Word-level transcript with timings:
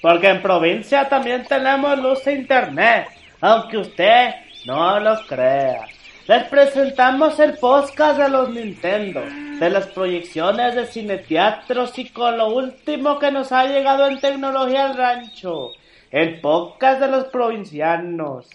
Porque 0.00 0.28
en 0.28 0.42
provincia 0.42 1.08
también 1.08 1.44
tenemos 1.44 1.98
luz 1.98 2.26
e 2.26 2.32
internet, 2.34 3.08
aunque 3.40 3.78
usted 3.78 4.30
no 4.66 5.00
lo 5.00 5.26
crea. 5.26 5.86
Les 6.28 6.44
presentamos 6.44 7.38
el 7.40 7.56
podcast 7.56 8.18
de 8.18 8.28
los 8.28 8.50
Nintendo, 8.50 9.22
de 9.58 9.70
las 9.70 9.86
proyecciones 9.86 10.74
de 10.74 10.86
cineteatros 10.86 11.98
y 11.98 12.10
con 12.10 12.36
lo 12.36 12.48
último 12.54 13.18
que 13.18 13.30
nos 13.30 13.50
ha 13.50 13.64
llegado 13.64 14.06
en 14.06 14.20
tecnología 14.20 14.90
al 14.90 14.96
rancho. 14.96 15.72
El 16.10 16.40
podcast 16.40 17.00
de 17.00 17.08
los 17.08 17.24
provincianos. 17.26 18.48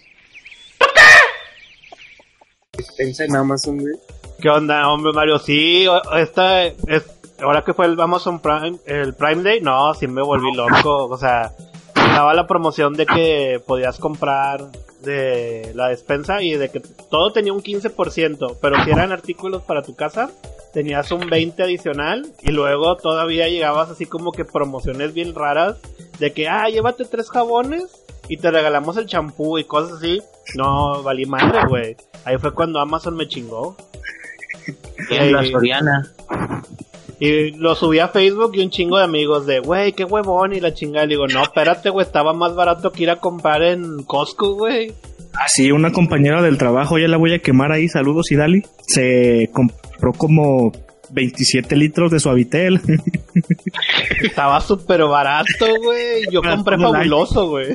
Pensa 2.96 3.24
en 3.24 3.36
Amazon, 3.36 3.78
güey. 3.78 3.94
¿Qué 4.40 4.48
onda, 4.48 4.88
hombre 4.88 5.12
Mario? 5.12 5.38
Sí, 5.38 5.86
esta 6.16 6.64
es, 6.64 6.74
ahora 7.40 7.62
que 7.62 7.74
fue 7.74 7.86
el 7.86 8.00
Amazon 8.00 8.40
Prime, 8.40 8.78
el 8.86 9.14
Prime 9.14 9.42
Day, 9.42 9.60
no, 9.60 9.94
sí 9.94 10.06
me 10.06 10.22
volví 10.22 10.52
loco, 10.54 11.06
o 11.06 11.18
sea, 11.18 11.52
estaba 11.94 12.34
la 12.34 12.46
promoción 12.46 12.94
de 12.94 13.06
que 13.06 13.60
podías 13.66 13.98
comprar 13.98 14.70
de 15.02 15.72
la 15.74 15.88
despensa 15.88 16.42
y 16.42 16.54
de 16.54 16.70
que 16.70 16.80
todo 16.80 17.32
tenía 17.32 17.52
un 17.52 17.62
15%, 17.62 18.56
pero 18.60 18.84
si 18.84 18.90
eran 18.90 19.12
artículos 19.12 19.62
para 19.62 19.82
tu 19.82 19.94
casa, 19.94 20.30
tenías 20.72 21.10
un 21.12 21.28
20 21.28 21.62
adicional 21.62 22.26
y 22.42 22.50
luego 22.50 22.96
todavía 22.96 23.48
llegabas 23.48 23.90
así 23.90 24.06
como 24.06 24.32
que 24.32 24.44
promociones 24.44 25.14
bien 25.14 25.34
raras 25.34 25.76
de 26.18 26.32
que, 26.32 26.48
ah, 26.48 26.68
llévate 26.68 27.04
tres 27.04 27.30
jabones 27.30 28.04
y 28.28 28.38
te 28.38 28.50
regalamos 28.50 28.96
el 28.96 29.06
champú 29.06 29.58
y 29.58 29.64
cosas 29.64 29.98
así. 29.98 30.22
No, 30.56 31.02
valí 31.02 31.26
madre, 31.26 31.66
güey. 31.68 31.96
Ahí 32.24 32.38
fue 32.38 32.54
cuando 32.54 32.80
Amazon 32.80 33.16
me 33.16 33.28
chingó. 33.28 33.76
En 35.10 35.32
la 35.32 35.44
Soriana. 35.44 36.12
Y 37.24 37.52
lo 37.52 37.74
subí 37.74 38.00
a 38.00 38.08
Facebook 38.08 38.52
y 38.54 38.60
un 38.60 38.68
chingo 38.68 38.98
de 38.98 39.04
amigos 39.04 39.46
de, 39.46 39.60
güey, 39.60 39.94
qué 39.94 40.04
huevón 40.04 40.52
y 40.52 40.60
la 40.60 40.74
chingada. 40.74 41.06
Le 41.06 41.14
digo, 41.14 41.26
no, 41.26 41.42
espérate, 41.42 41.88
güey, 41.88 42.04
estaba 42.04 42.34
más 42.34 42.54
barato 42.54 42.92
que 42.92 43.04
ir 43.04 43.10
a 43.10 43.16
comprar 43.16 43.62
en 43.62 44.02
Costco, 44.02 44.54
güey. 44.54 44.92
Ah, 45.32 45.46
sí, 45.48 45.72
una 45.72 45.90
compañera 45.90 46.42
del 46.42 46.58
trabajo, 46.58 46.98
ya 46.98 47.08
la 47.08 47.16
voy 47.16 47.32
a 47.32 47.38
quemar 47.38 47.72
ahí, 47.72 47.88
saludos 47.88 48.30
y 48.30 48.36
Dali. 48.36 48.62
Se 48.86 49.48
compró 49.54 50.12
como 50.12 50.70
27 51.12 51.74
litros 51.76 52.10
de 52.10 52.20
suavitel. 52.20 52.78
Estaba 54.22 54.60
súper 54.60 55.04
barato, 55.04 55.66
güey. 55.82 56.24
Yo 56.30 56.42
compré 56.42 56.76
fabuloso, 56.76 57.48
güey. 57.48 57.74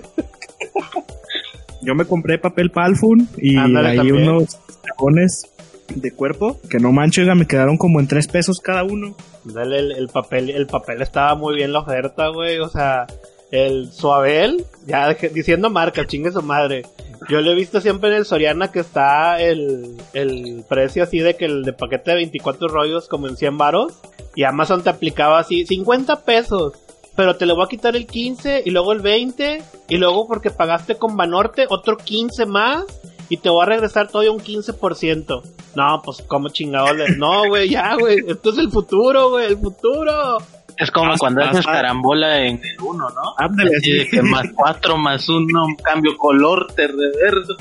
Yo 1.82 1.96
me 1.96 2.06
compré 2.06 2.38
papel 2.38 2.70
palfun 2.70 3.28
y 3.36 3.58
ahí 3.58 4.12
unos 4.12 4.60
jabones 4.86 5.50
de 5.96 6.12
cuerpo 6.12 6.60
que 6.70 6.80
no 6.80 6.92
manches, 6.92 7.28
me 7.36 7.48
quedaron 7.48 7.78
como 7.78 8.00
en 8.00 8.08
3 8.08 8.28
pesos 8.28 8.60
cada 8.60 8.84
uno. 8.84 9.16
Dale, 9.44 9.80
el, 9.80 10.08
papel, 10.10 10.50
el 10.50 10.68
papel 10.68 11.02
estaba 11.02 11.36
muy 11.36 11.56
bien 11.56 11.74
la 11.74 11.80
oferta, 11.80 12.28
güey. 12.30 12.60
O 12.60 12.70
sea, 12.70 13.08
el 13.52 13.92
suavel, 13.92 14.66
ya 14.86 15.14
diciendo 15.14 15.70
marca, 15.70 16.06
chingue 16.06 16.32
su 16.32 16.42
madre. 16.42 16.84
Yo 17.28 17.42
lo 17.42 17.52
he 17.52 17.56
visto 17.56 17.82
siempre 17.82 18.10
en 18.10 18.16
el 18.16 18.26
Soriana 18.26 18.72
que 18.72 18.80
está 18.80 19.42
el, 19.42 19.98
el 20.14 20.64
precio 20.70 21.04
así 21.04 21.20
de 21.20 21.36
que 21.36 21.46
el 21.46 21.64
de 21.64 21.74
paquete 21.74 22.12
de 22.12 22.18
24 22.18 22.68
rollos 22.70 23.08
como 23.08 23.28
en 23.28 23.36
100 23.36 23.58
varos. 23.58 23.94
Y 24.36 24.44
Amazon 24.44 24.84
te 24.84 24.90
aplicaba 24.90 25.40
así 25.40 25.66
50 25.66 26.24
pesos. 26.24 26.74
Pero 27.16 27.36
te 27.36 27.46
le 27.46 27.54
voy 27.54 27.66
a 27.66 27.68
quitar 27.68 27.98
el 27.98 28.08
15 28.08 28.64
y 28.66 28.70
luego 28.70 28.94
el 28.94 29.02
20. 29.02 29.62
Y 29.90 29.98
luego 29.98 30.28
porque 30.28 30.50
pagaste 30.50 30.96
con 30.96 31.18
Banorte 31.18 31.66
otro 31.70 31.98
15 31.98 32.46
más. 32.46 32.86
Y 33.30 33.38
te 33.38 33.50
voy 33.50 33.62
a 33.64 33.66
regresar 33.66 34.08
todavía 34.08 34.32
un 34.32 34.40
15%. 34.40 35.42
No, 35.76 36.02
pues 36.04 36.24
como 36.24 36.50
chingados. 36.50 36.98
No, 37.18 37.48
güey, 37.48 37.70
ya, 37.70 37.96
güey. 37.96 38.18
Esto 38.28 38.50
es 38.50 38.58
el 38.58 38.72
futuro, 38.72 39.30
güey, 39.30 39.46
el 39.46 39.58
futuro. 39.58 40.40
Es 40.78 40.92
como 40.92 41.14
cuando 41.18 41.44
haces 41.44 41.66
carambola 41.66 42.42
en 42.46 42.56
el 42.64 42.82
1, 42.82 43.10
¿no? 43.10 43.34
Ándale, 43.38 43.72
que 44.10 44.22
más 44.22 44.48
4 44.56 44.98
más 44.98 45.28
1, 45.28 45.48
cambio 45.84 46.18
color, 46.18 46.72
te 46.74 46.88
reverso. 46.88 47.56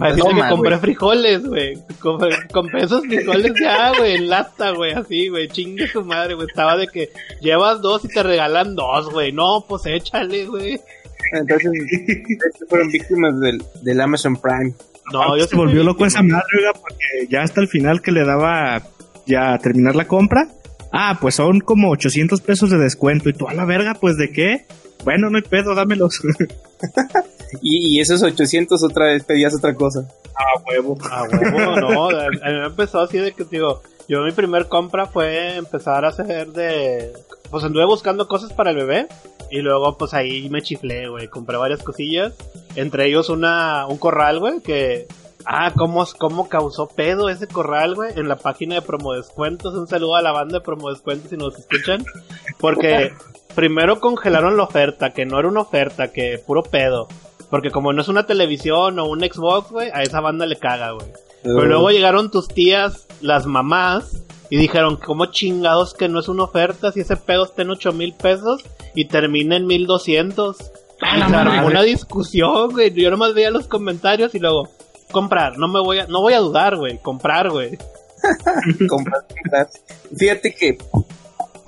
Así 0.00 0.20
que 0.22 0.48
compré 0.48 0.78
frijoles, 0.78 1.44
güey. 1.46 1.76
Compré, 2.00 2.84
esos 2.84 3.04
frijoles 3.04 3.52
ya, 3.60 3.92
güey, 3.98 4.14
en 4.14 4.28
lata, 4.28 4.70
güey, 4.70 4.92
así, 4.92 5.28
güey. 5.28 5.48
Chingue 5.48 5.88
su 5.88 6.04
madre, 6.04 6.34
güey. 6.34 6.46
Estaba 6.46 6.76
de 6.76 6.86
que 6.86 7.10
llevas 7.40 7.82
dos 7.82 8.04
y 8.04 8.08
te 8.08 8.22
regalan 8.22 8.76
dos, 8.76 9.10
güey. 9.10 9.32
No, 9.32 9.64
pues 9.68 9.86
échale, 9.86 10.46
güey. 10.46 10.80
Entonces, 11.32 11.72
fueron 12.68 12.88
víctimas 12.88 13.40
del, 13.40 13.62
del 13.82 14.00
Amazon 14.00 14.36
Prime. 14.36 14.74
No, 15.12 15.36
yo 15.36 15.46
se 15.46 15.56
volvió 15.56 15.82
loco 15.82 16.06
esa 16.06 16.22
madre, 16.22 16.44
porque 16.80 17.28
ya 17.28 17.42
hasta 17.42 17.60
el 17.60 17.68
final 17.68 18.00
que 18.00 18.12
le 18.12 18.24
daba 18.24 18.82
ya 19.26 19.58
terminar 19.58 19.96
la 19.96 20.06
compra. 20.06 20.48
Ah, 20.92 21.18
pues 21.20 21.36
son 21.36 21.60
como 21.60 21.90
800 21.90 22.40
pesos 22.40 22.70
de 22.70 22.78
descuento. 22.78 23.28
Y 23.28 23.32
tú 23.32 23.48
a 23.48 23.54
la 23.54 23.64
verga, 23.64 23.94
pues 23.94 24.16
de 24.16 24.30
qué? 24.32 24.66
Bueno, 25.04 25.30
no 25.30 25.36
hay 25.36 25.42
pedo, 25.42 25.74
dámelos. 25.74 26.20
y, 27.62 28.00
esos 28.00 28.22
800 28.22 28.82
otra 28.82 29.06
vez 29.06 29.24
pedías 29.24 29.54
otra 29.54 29.74
cosa. 29.74 30.06
Ah, 30.34 30.60
huevo. 30.66 30.98
Ah, 31.10 31.24
huevo, 31.30 31.76
no. 31.76 32.10
A 32.10 32.28
mí 32.28 32.38
me 32.42 32.66
empezó 32.66 33.00
así 33.00 33.18
de 33.18 33.32
que, 33.32 33.44
digo, 33.44 33.82
yo 34.08 34.22
mi 34.22 34.32
primer 34.32 34.66
compra 34.66 35.06
fue 35.06 35.56
empezar 35.56 36.04
a 36.04 36.08
hacer 36.08 36.48
de... 36.48 37.12
Pues 37.50 37.64
anduve 37.64 37.84
buscando 37.84 38.28
cosas 38.28 38.52
para 38.52 38.70
el 38.70 38.76
bebé. 38.76 39.06
Y 39.50 39.60
luego, 39.60 39.96
pues 39.96 40.14
ahí 40.14 40.48
me 40.50 40.62
chiflé, 40.62 41.08
güey. 41.08 41.28
Compré 41.28 41.56
varias 41.56 41.82
cosillas. 41.82 42.34
Entre 42.76 43.06
ellos 43.06 43.28
una, 43.28 43.86
un 43.86 43.98
corral, 43.98 44.38
güey, 44.38 44.60
que... 44.60 45.06
Ah, 45.46 45.72
¿cómo, 45.74 46.06
cómo 46.18 46.50
causó 46.50 46.86
pedo 46.86 47.30
ese 47.30 47.48
corral, 47.48 47.94
güey, 47.94 48.12
en 48.14 48.28
la 48.28 48.36
página 48.36 48.74
de 48.74 48.82
promo 48.82 49.14
descuentos. 49.14 49.74
Un 49.74 49.86
saludo 49.86 50.16
a 50.16 50.22
la 50.22 50.32
banda 50.32 50.58
de 50.58 50.64
promo 50.64 50.90
descuentos 50.90 51.30
si 51.30 51.38
nos 51.38 51.58
escuchan. 51.58 52.04
Porque 52.58 53.12
primero 53.54 54.00
congelaron 54.00 54.58
la 54.58 54.64
oferta, 54.64 55.10
que 55.10 55.24
no 55.24 55.38
era 55.38 55.48
una 55.48 55.60
oferta, 55.60 56.12
que 56.12 56.38
puro 56.46 56.62
pedo. 56.62 57.08
Porque 57.48 57.70
como 57.70 57.92
no 57.94 58.02
es 58.02 58.08
una 58.08 58.26
televisión 58.26 58.98
o 58.98 59.06
un 59.06 59.20
Xbox, 59.20 59.70
güey, 59.70 59.90
a 59.94 60.02
esa 60.02 60.20
banda 60.20 60.44
le 60.44 60.56
caga, 60.56 60.92
güey. 60.92 61.08
Pero 61.42 61.64
luego 61.64 61.90
llegaron 61.90 62.30
tus 62.30 62.48
tías, 62.48 63.06
las 63.22 63.46
mamás, 63.46 64.22
y 64.50 64.56
dijeron, 64.56 64.96
¿cómo 64.96 65.26
chingados 65.26 65.94
que 65.94 66.08
no 66.08 66.20
es 66.20 66.28
una 66.28 66.44
oferta 66.44 66.92
si 66.92 67.00
ese 67.00 67.16
pedo 67.16 67.44
está 67.44 67.62
en 67.62 67.70
8 67.70 67.92
mil 67.92 68.14
pesos 68.14 68.62
y 68.94 69.06
termina 69.06 69.56
en 69.56 69.66
1200? 69.66 70.56
Y 71.02 71.64
una 71.64 71.82
discusión, 71.82 72.70
güey. 72.70 72.92
Yo 72.92 73.10
nomás 73.10 73.34
veía 73.34 73.50
los 73.50 73.66
comentarios 73.66 74.34
y 74.34 74.38
luego, 74.38 74.68
comprar, 75.10 75.58
no 75.58 75.68
me 75.68 75.80
voy 75.80 75.98
a, 75.98 76.06
no 76.06 76.20
voy 76.20 76.34
a 76.34 76.38
dudar, 76.38 76.76
güey, 76.76 76.98
comprar, 76.98 77.50
güey. 77.50 77.78
comprar, 78.88 79.24
comprar. 79.28 79.68
Fíjate 80.16 80.54
que 80.54 80.78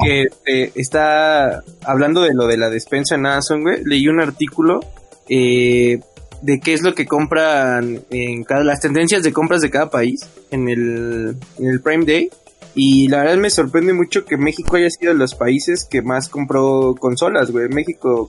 que 0.03 0.29
eh, 0.47 0.73
está 0.75 1.63
hablando 1.85 2.23
de 2.23 2.35
lo 2.35 2.47
de 2.47 2.57
la 2.57 2.71
despensa 2.71 3.15
en 3.15 3.27
Amazon, 3.27 3.63
güey. 3.63 3.85
Leí 3.85 4.09
un 4.09 4.21
artículo 4.21 4.81
eh, 5.29 6.01
de 6.43 6.61
qué 6.61 6.75
es 6.75 6.83
lo 6.83 6.95
que 6.95 7.07
compran 7.07 8.01
en 8.11 8.45
cada, 8.45 8.65
las 8.65 8.81
tendencias 8.81 9.23
de 9.23 9.33
compras 9.33 9.61
de 9.61 9.71
cada 9.71 9.91
país 9.91 10.29
en 10.51 10.69
el, 10.69 11.37
en 11.59 11.67
el 11.67 11.81
Prime 11.81 12.05
Day. 12.05 12.31
Y 12.75 13.09
la 13.09 13.19
verdad 13.19 13.37
me 13.37 13.51
sorprende 13.51 13.93
mucho 13.93 14.25
que 14.25 14.37
México 14.37 14.77
haya 14.77 14.89
sido 14.89 15.13
de 15.13 15.19
los 15.19 15.35
países 15.35 15.85
que 15.85 16.01
más 16.03 16.29
compró 16.29 16.95
consolas, 16.99 17.51
güey. 17.51 17.69
México 17.69 18.29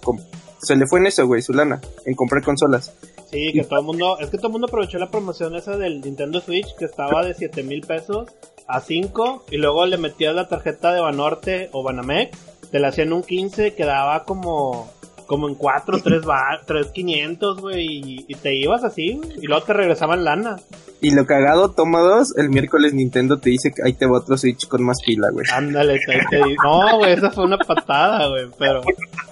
se 0.63 0.75
le 0.75 0.87
fue 0.87 0.99
en 0.99 1.07
eso, 1.07 1.27
güey, 1.27 1.41
su 1.41 1.53
lana, 1.53 1.81
en 2.05 2.15
comprar 2.15 2.43
consolas. 2.43 2.93
Sí, 3.29 3.51
que 3.53 3.63
todo 3.63 3.79
el 3.79 3.85
mundo, 3.85 4.17
es 4.19 4.29
que 4.29 4.37
todo 4.37 4.47
el 4.47 4.53
mundo 4.53 4.67
aprovechó 4.67 4.97
la 4.97 5.09
promoción 5.09 5.55
esa 5.55 5.77
del 5.77 6.01
Nintendo 6.01 6.39
Switch 6.39 6.75
que 6.77 6.85
estaba 6.85 7.25
de 7.25 7.33
7 7.33 7.63
mil 7.63 7.81
pesos 7.81 8.29
a 8.67 8.79
5 8.79 9.45
y 9.51 9.57
luego 9.57 9.85
le 9.85 9.97
metías 9.97 10.35
la 10.35 10.47
tarjeta 10.47 10.93
de 10.93 11.01
Banorte 11.01 11.69
o 11.71 11.83
Banamex, 11.83 12.37
te 12.71 12.79
la 12.79 12.89
hacían 12.89 13.13
un 13.13 13.23
15, 13.23 13.73
quedaba 13.73 14.23
como 14.23 14.89
como 15.25 15.47
en 15.47 15.55
4, 15.55 16.01
3, 16.03 16.21
3 16.65 16.87
500, 16.87 17.61
güey, 17.61 18.25
y, 18.27 18.35
te 18.35 18.55
ibas 18.55 18.83
así, 18.83 19.19
y 19.41 19.47
luego 19.47 19.63
te 19.63 19.73
regresaban 19.73 20.23
lana. 20.23 20.57
Y 21.01 21.13
lo 21.13 21.25
cagado, 21.25 21.71
toma 21.71 21.99
dos, 21.99 22.37
el 22.37 22.49
miércoles 22.49 22.93
Nintendo 22.93 23.39
te 23.39 23.49
dice 23.49 23.71
que 23.71 23.81
ahí 23.83 23.93
te 23.93 24.05
va 24.05 24.19
otro 24.19 24.37
Switch 24.37 24.67
con 24.67 24.83
más 24.83 25.01
pila, 25.03 25.29
güey. 25.31 25.45
Ándale, 25.51 25.99
te, 26.05 26.39
no, 26.63 26.97
güey, 26.97 27.13
esa 27.13 27.31
fue 27.31 27.45
una 27.45 27.57
patada, 27.57 28.27
güey, 28.27 28.47
pero... 28.57 28.81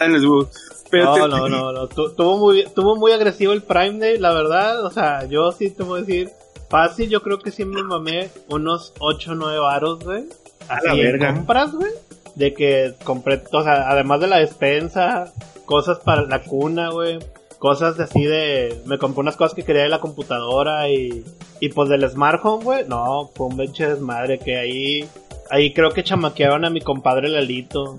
No, 0.92 1.28
no, 1.28 1.50
no, 1.50 1.72
no, 1.72 1.88
tuvo 1.88 2.38
muy, 2.38 2.66
tuvo 2.76 2.96
muy 2.96 3.12
agresivo 3.12 3.54
el 3.54 3.64
Prime 3.64 4.00
Day, 4.00 4.18
la 4.18 4.34
verdad, 4.34 4.84
o 4.86 4.90
sea, 4.90 5.26
yo 5.26 5.52
sí 5.52 5.70
te 5.70 5.84
a 5.84 5.96
decir, 5.96 6.32
Fácil, 6.72 7.10
yo 7.10 7.22
creo 7.22 7.38
que 7.38 7.52
sí 7.52 7.66
me 7.66 7.84
mamé 7.84 8.30
unos 8.48 8.94
8 9.00 9.34
o 9.34 9.36
9 9.36 9.60
varos, 9.60 10.06
güey. 10.06 10.24
Así 10.70 11.02
en 11.02 11.20
compras, 11.20 11.74
güey. 11.74 11.92
De 12.36 12.54
que 12.54 12.94
compré, 13.04 13.44
o 13.52 13.62
sea, 13.62 13.90
además 13.90 14.22
de 14.22 14.28
la 14.28 14.38
despensa, 14.38 15.34
cosas 15.66 16.00
para 16.00 16.22
la 16.22 16.44
cuna, 16.44 16.90
güey. 16.92 17.20
Cosas 17.60 18.00
así 18.00 18.24
de. 18.24 18.82
Me 18.86 18.98
compré 18.98 19.20
unas 19.20 19.36
cosas 19.36 19.54
que 19.54 19.64
quería 19.64 19.84
de 19.84 19.90
la 19.90 20.00
computadora 20.00 20.88
y. 20.88 21.26
Y 21.60 21.68
pues 21.70 21.90
del 21.90 22.10
smart 22.10 22.40
home, 22.42 22.64
güey. 22.64 22.88
No, 22.88 23.30
fue 23.36 23.48
un 23.48 23.58
benche 23.58 23.90
desmadre 23.90 24.40
que 24.40 24.58
ahí. 24.58 25.10
Ahí 25.50 25.74
creo 25.74 25.90
que 25.90 26.06
chamaqueaban 26.06 26.64
a 26.64 26.70
mi 26.70 26.80
compadre 26.80 27.28
Lalito. 27.28 27.98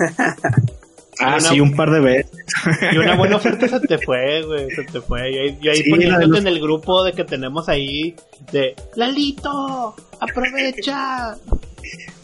Ah, 1.20 1.40
sí, 1.40 1.60
un 1.60 1.74
par 1.74 1.90
de 1.90 2.00
veces. 2.00 2.44
Y 2.92 2.98
una 2.98 3.16
buena 3.16 3.36
oferta 3.36 3.66
se 3.68 3.80
te 3.80 3.98
fue, 3.98 4.42
güey, 4.42 4.70
se 4.70 4.84
te 4.84 5.00
fue. 5.00 5.30
Y 5.32 5.38
ahí, 5.38 5.58
ahí 5.68 5.90
poniéndote 5.90 6.38
en 6.38 6.46
el 6.46 6.60
grupo 6.60 7.02
de 7.04 7.12
que 7.12 7.24
tenemos 7.24 7.68
ahí 7.68 8.14
de 8.52 8.74
Lalito, 8.94 9.94
aprovecha. 10.20 11.36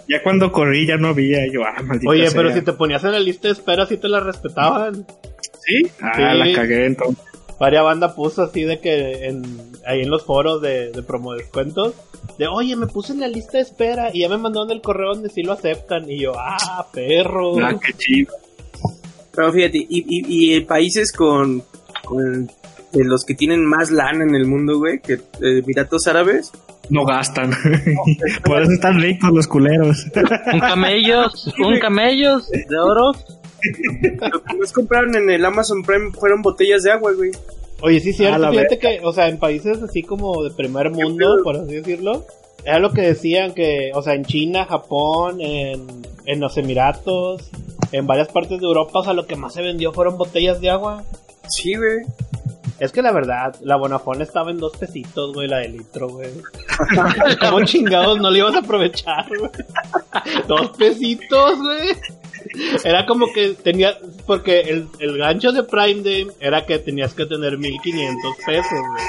Ya 0.09 0.23
cuando 0.23 0.53
corrí 0.53 0.87
ya 0.87 0.97
no 0.97 1.09
había, 1.09 1.47
yo, 1.51 1.63
ah, 1.65 1.83
maldito 1.83 2.11
Oye, 2.11 2.31
pero 2.33 2.53
si 2.53 2.61
te 2.63 2.73
ponías 2.73 3.03
en 3.05 3.13
la 3.13 3.21
lista 3.21 3.49
de 3.49 3.53
espera, 3.55 3.87
sí 3.87 3.97
te 3.97 4.09
la 4.09 4.21
respetaban. 4.21 5.07
¿Sí? 5.67 5.91
Ah, 6.01 6.13
Sí. 6.15 6.23
la 6.23 6.53
cagué 6.55 6.87
entonces. 6.87 7.25
Varias 7.59 7.85
banda 7.85 8.15
puso 8.15 8.43
así 8.43 8.65
de 8.65 8.81
que 8.81 9.27
en, 9.27 9.45
ahí 9.87 10.03
en 10.03 10.11
los 10.11 10.25
foros 10.25 10.61
de, 10.61 10.91
de 10.91 11.03
promo 11.03 11.35
descuentos, 11.35 11.95
de 12.37 12.49
oye, 12.49 12.75
me 12.77 12.87
puse 12.89 13.13
en 13.13 13.21
la 13.21 13.29
lista 13.29 13.59
de 13.59 13.63
espera 13.63 14.11
y 14.13 14.21
ya 14.21 14.29
me 14.29 14.37
mandaron 14.37 14.71
el 14.73 14.81
correo 14.83 15.15
donde 15.15 15.31
sí 15.31 15.43
lo 15.43 15.53
aceptan. 15.53 16.11
Y 16.11 16.19
yo, 16.19 16.33
ah, 16.37 16.87
perro. 16.93 17.57
Ah, 17.65 17.75
qué 17.81 17.93
chido. 17.95 18.35
Pero 19.35 19.53
fíjate, 19.53 19.79
y, 19.79 19.87
y, 19.89 20.57
y 20.57 20.61
países 20.61 21.13
con, 21.13 21.63
con 22.05 22.49
de 22.95 23.05
los 23.05 23.25
que 23.25 23.35
tienen 23.35 23.65
más 23.65 23.91
lana 23.91 24.25
en 24.25 24.35
el 24.35 24.47
mundo, 24.47 24.79
güey, 24.79 25.01
que 25.01 25.15
eh, 25.15 25.59
Emiratos 25.59 26.07
Árabes, 26.07 26.53
No 26.91 27.05
gastan. 27.05 27.51
Por 28.45 28.63
eso 28.63 28.73
están 28.73 29.01
ricos 29.01 29.31
los 29.33 29.47
culeros. 29.47 30.07
Un 30.53 30.61
camellos, 30.61 31.55
un 31.59 31.79
camellos 31.81 32.49
de 32.51 32.79
oro. 32.79 33.13
lo 34.33 34.43
que 34.43 34.57
más 34.57 34.73
compraron 34.73 35.17
en 35.17 35.31
el 35.31 35.45
Amazon 35.45 35.83
Prime 35.83 36.13
fueron 36.13 36.43
botellas 36.43 36.83
de 36.83 36.93
agua, 36.93 37.13
güey. 37.13 37.33
Oye, 37.81 38.01
sí, 38.01 38.13
cierto, 38.13 38.51
fíjate 38.51 38.79
que, 38.79 39.01
o 39.03 39.13
sea, 39.13 39.29
en 39.29 39.39
países 39.39 39.83
así 39.83 40.03
como 40.03 40.43
de 40.45 40.51
primer 40.51 40.91
mundo, 40.91 41.39
por 41.43 41.57
así 41.57 41.75
decirlo, 41.75 42.25
era 42.65 42.79
lo 42.79 42.93
que 42.93 43.03
decían 43.03 43.53
que, 43.53 43.91
o 43.95 44.01
sea, 44.01 44.15
en 44.15 44.25
China, 44.25 44.65
Japón, 44.65 45.41
en, 45.41 45.87
en 46.25 46.41
los 46.41 46.57
Emiratos, 46.57 47.51
en 47.93 48.07
varias 48.07 48.29
partes 48.29 48.61
de 48.61 48.67
Europa, 48.67 49.01
o 49.01 49.05
sea, 49.05 49.13
lo 49.13 49.27
que 49.27 49.37
más 49.37 49.55
se 49.55 49.63
vendió 49.63 49.93
fueron 49.93 50.17
botellas 50.17 50.61
de 50.61 50.71
agua. 50.71 51.03
Sí, 51.49 51.75
güey. 51.75 51.99
Es 52.81 52.91
que 52.91 53.03
la 53.03 53.13
verdad, 53.13 53.55
la 53.63 53.77
Bonafón 53.77 54.21
estaba 54.21 54.51
en 54.51 54.59
dos 54.59 54.77
pesitos, 54.77 55.33
güey, 55.33 55.47
la 55.47 55.59
de 55.59 55.69
litro, 55.69 56.09
güey. 56.09 56.31
¿Cómo 57.41 57.65
chingados 57.65 58.21
no 58.21 58.31
le 58.31 58.41
ibas 58.41 58.57
a 58.57 58.59
aprovechar, 58.59 59.27
güey? 59.29 59.51
Dos 60.49 60.71
pesitos, 60.71 61.59
güey. 61.61 61.91
Era 62.85 63.07
como 63.07 63.33
que 63.33 63.55
tenía, 63.55 63.97
porque 64.27 64.61
el, 64.61 64.89
el 64.99 65.19
gancho 65.19 65.53
de 65.53 65.63
Prime 65.63 66.03
Day 66.03 66.27
era 66.41 66.67
que 66.67 66.79
tenías 66.79 67.15
que 67.15 67.27
tener 67.27 67.59
1500 67.59 68.37
pesos, 68.45 68.81
güey. 68.91 69.05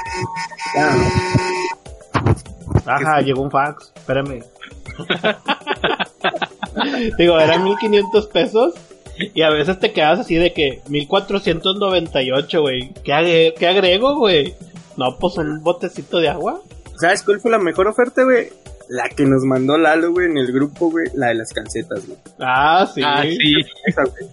Ajá, 2.86 3.20
llegó 3.20 3.42
un 3.42 3.50
fax, 3.50 3.92
espérame. 3.96 4.44
Digo, 7.18 7.38
eran 7.40 7.64
1500 7.64 8.26
pesos 8.28 8.74
y 9.34 9.42
a 9.42 9.50
veces 9.50 9.78
te 9.78 9.92
quedas 9.92 10.20
así 10.20 10.34
de 10.36 10.52
que 10.52 10.80
1498, 10.88 12.60
güey. 12.60 12.92
¿Qué, 13.04 13.12
agre- 13.12 13.54
¿Qué 13.58 13.66
agrego, 13.66 14.16
güey? 14.16 14.54
No, 14.96 15.16
pues 15.18 15.36
un 15.38 15.62
botecito 15.62 16.18
de 16.18 16.28
agua. 16.28 16.60
¿Sabes 16.98 17.22
cuál 17.22 17.40
fue 17.40 17.50
la 17.50 17.58
mejor 17.58 17.86
oferta, 17.88 18.24
güey? 18.24 18.48
La 18.88 19.08
que 19.08 19.24
nos 19.24 19.42
mandó 19.44 19.76
Lalo, 19.76 20.12
güey, 20.12 20.26
en 20.30 20.38
el 20.38 20.52
grupo, 20.52 20.90
güey, 20.90 21.06
la 21.14 21.28
de 21.28 21.34
las 21.34 21.52
calcetas, 21.52 22.06
güey. 22.06 22.18
Ah, 22.38 22.88
sí. 22.94 23.00
Ah, 23.04 23.22
sí. 23.22 23.38
Esa, 23.86 24.04
güey. 24.04 24.30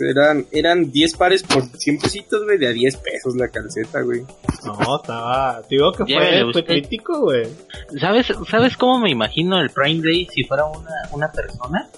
Eran, 0.00 0.46
eran 0.52 0.90
10 0.90 1.16
pares 1.16 1.42
por 1.42 1.64
100 1.64 1.98
pesitos, 1.98 2.44
güey, 2.44 2.58
de 2.58 2.68
a 2.68 2.72
10 2.72 2.96
pesos 2.98 3.36
la 3.36 3.48
calceta, 3.48 4.02
güey. 4.02 4.22
No, 4.64 4.96
estaba. 4.96 5.62
Digo 5.68 5.92
que 5.92 6.04
fue, 6.04 6.52
fue 6.52 6.64
crítico, 6.64 7.20
güey. 7.20 7.46
¿Sabes, 7.98 8.26
¿Sabes 8.50 8.76
cómo 8.76 8.98
me 8.98 9.10
imagino 9.10 9.60
el 9.60 9.70
Prime 9.70 10.02
Day 10.02 10.26
si 10.32 10.44
fuera 10.44 10.64
una, 10.64 10.90
una 11.12 11.30
persona? 11.32 11.88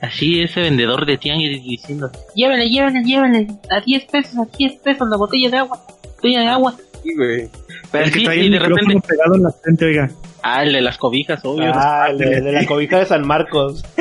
Así 0.00 0.42
ese 0.42 0.60
vendedor 0.60 1.06
de 1.06 1.16
tianguis 1.16 1.62
diciendo, 1.62 2.10
llévele, 2.34 2.68
llévele, 2.68 3.02
llévele, 3.02 3.46
a 3.70 3.80
10 3.80 4.04
pesos, 4.06 4.38
a 4.38 4.56
10 4.56 4.80
pesos 4.80 5.08
la 5.08 5.16
botella 5.16 5.50
de 5.50 5.56
agua, 5.58 5.80
botella 6.16 6.40
de 6.40 6.48
agua. 6.48 6.74
Sí, 7.04 7.14
güey. 7.14 7.48
Pero 7.92 8.04
El 8.06 8.12
que 8.12 8.18
sí, 8.18 8.24
trae 8.24 8.38
y 8.38 8.46
el 8.46 8.52
de 8.52 8.58
repente, 8.58 9.00
pegado 9.06 9.34
en 9.36 9.42
la 9.44 9.50
frente, 9.52 9.84
oiga. 9.84 10.10
ah, 10.42 10.62
el 10.64 10.72
de 10.72 10.80
las 10.80 10.98
cobijas, 10.98 11.44
obvio. 11.44 11.70
Ah, 11.74 12.08
el 12.10 12.18
de, 12.18 12.40
de 12.40 12.52
la 12.52 12.64
cobija 12.66 12.98
de 12.98 13.06
San 13.06 13.24
Marcos. 13.26 13.84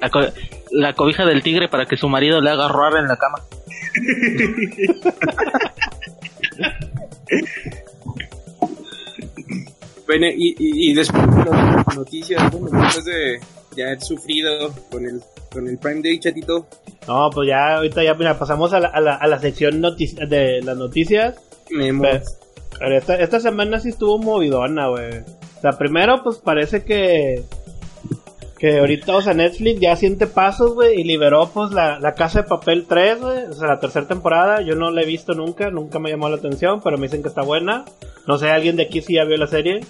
La, 0.00 0.08
co- 0.10 0.20
la 0.70 0.94
cobija 0.94 1.24
del 1.26 1.42
tigre 1.42 1.68
para 1.68 1.84
que 1.86 1.96
su 1.96 2.08
marido 2.08 2.40
le 2.40 2.50
haga 2.50 2.66
roar 2.68 2.96
en 2.96 3.06
la 3.06 3.16
cama. 3.16 3.38
Bueno, 10.06 10.26
y, 10.26 10.50
y, 10.58 10.90
y 10.90 10.94
después 10.94 11.22
de 11.22 11.44
las 11.50 11.96
noticias, 11.96 12.50
bueno, 12.50 12.68
después 12.82 13.04
de 13.04 13.40
ya 13.76 13.86
haber 13.86 14.00
sufrido 14.02 14.72
con 14.90 15.04
el, 15.06 15.20
con 15.52 15.66
el 15.68 15.78
Prime 15.78 16.00
Day, 16.02 16.18
chatito, 16.18 16.66
No, 17.06 17.30
pues 17.30 17.48
ya, 17.48 17.76
ahorita 17.76 18.02
ya, 18.04 18.14
mira, 18.14 18.38
pasamos 18.38 18.72
a 18.72 18.80
la, 18.80 18.88
a 18.88 19.00
la, 19.00 19.14
a 19.14 19.26
la 19.26 19.38
sección 19.38 19.80
notici- 19.82 20.26
de 20.28 20.62
las 20.62 20.76
noticias. 20.76 21.36
pero 21.68 22.96
esta, 22.98 23.16
esta 23.16 23.40
semana 23.40 23.78
sí 23.80 23.90
estuvo 23.90 24.18
movidona, 24.18 24.88
güey. 24.88 25.18
O 25.18 25.60
sea, 25.60 25.72
primero, 25.72 26.22
pues 26.22 26.38
parece 26.38 26.84
que. 26.84 27.42
Que 28.58 28.78
ahorita, 28.78 29.16
o 29.16 29.20
sea, 29.22 29.34
Netflix 29.34 29.80
ya 29.80 29.96
siente 29.96 30.28
pasos, 30.28 30.74
güey, 30.74 31.00
y 31.00 31.04
liberó, 31.04 31.48
pues, 31.52 31.72
la, 31.72 31.98
la 31.98 32.14
Casa 32.14 32.42
de 32.42 32.48
Papel 32.48 32.86
3, 32.88 33.20
güey. 33.20 33.42
O 33.46 33.52
sea, 33.54 33.66
la 33.66 33.80
tercera 33.80 34.06
temporada. 34.06 34.60
Yo 34.62 34.76
no 34.76 34.92
la 34.92 35.02
he 35.02 35.06
visto 35.06 35.34
nunca, 35.34 35.68
nunca 35.70 35.98
me 35.98 36.10
llamó 36.10 36.28
la 36.28 36.36
atención, 36.36 36.80
pero 36.80 36.96
me 36.96 37.06
dicen 37.08 37.22
que 37.22 37.28
está 37.28 37.42
buena. 37.42 37.84
No 38.28 38.38
sé, 38.38 38.50
¿alguien 38.50 38.76
de 38.76 38.84
aquí 38.84 39.00
sí 39.02 39.14
ya 39.14 39.24
vio 39.24 39.36
la 39.36 39.48
serie? 39.48 39.80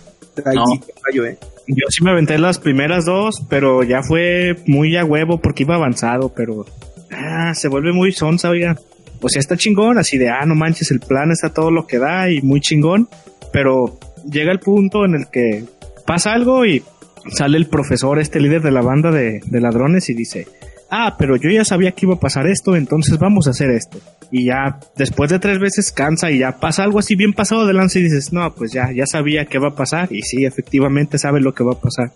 Ahí 0.47 0.57
No. 0.57 0.65
sí 0.67 0.79
te 0.79 0.95
fallo, 0.95 1.27
eh. 1.27 1.37
Yo 1.67 1.87
sí 1.89 2.03
me 2.03 2.11
aventé 2.11 2.39
las 2.39 2.59
primeras 2.59 3.05
dos, 3.05 3.45
pero 3.49 3.83
ya 3.83 4.03
fue 4.03 4.57
muy 4.67 4.97
a 4.97 5.05
huevo 5.05 5.41
porque 5.41 5.63
iba 5.63 5.77
avanzado, 5.77 6.31
pero 6.35 6.67
ah, 7.11 7.55
se 7.55 7.69
vuelve 7.69 7.93
muy 7.93 8.13
sonsa, 8.13 8.51
oiga. 8.51 8.77
O 9.21 9.29
sea, 9.29 9.41
está 9.41 9.57
chingón, 9.57 9.99
así 9.99 10.19
de, 10.19 10.31
ah, 10.31 10.45
no 10.45 10.57
manches, 10.57 10.91
el 10.91 11.01
plan 11.01 11.31
está 11.31 11.51
todo 11.51 11.71
lo 11.71 11.87
que 11.87 11.99
da 11.99 12.29
y 12.29 12.43
muy 12.43 12.61
chingón, 12.61 13.09
pero 13.53 13.99
llega 14.29 14.51
el 14.51 14.59
punto 14.59 15.05
en 15.05 15.15
el 15.15 15.27
que 15.31 15.65
pasa 16.05 16.33
algo 16.33 16.67
y 16.67 16.83
sale 17.29 17.57
el 17.57 17.67
profesor, 17.67 18.19
este 18.19 18.41
líder 18.41 18.63
de 18.63 18.73
la 18.73 18.83
banda 18.83 19.13
de, 19.13 19.41
de 19.45 19.61
ladrones 19.61 20.09
y 20.11 20.15
dice, 20.15 20.49
ah, 20.91 21.15
pero 21.17 21.37
yo 21.37 21.51
ya 21.51 21.65
sabía 21.65 21.93
que 21.93 22.07
iba 22.07 22.15
a 22.15 22.21
pasar 22.21 22.49
esto, 22.49 22.75
entonces 22.75 23.19
vamos 23.19 23.47
a 23.47 23.51
hacer 23.51 23.71
esto. 23.71 23.99
Y 24.35 24.47
ya 24.47 24.81
después 24.97 25.31
de 25.31 25.39
tres 25.39 25.59
veces 25.59 25.93
cansa 25.93 26.31
y 26.31 26.39
ya 26.39 26.59
pasa 26.59 26.85
algo 26.85 26.99
así 26.99 27.15
bien 27.17 27.35
pasado 27.35 27.67
de 27.67 27.75
lanza 27.75 27.99
y 27.99 28.05
dices, 28.05 28.33
no, 28.33 28.55
pues 28.55 28.73
ya, 28.73 28.91
ya 28.91 29.07
sabía 29.07 29.45
qué 29.45 29.59
va 29.59 29.69
a 29.69 29.75
pasar 29.75 30.11
y 30.11 30.23
sí, 30.23 30.47
efectivamente 30.47 31.19
sabe 31.19 31.41
lo 31.41 31.53
que 31.53 31.63
va 31.63 31.73
a 31.73 31.81
pasar. 31.81 32.13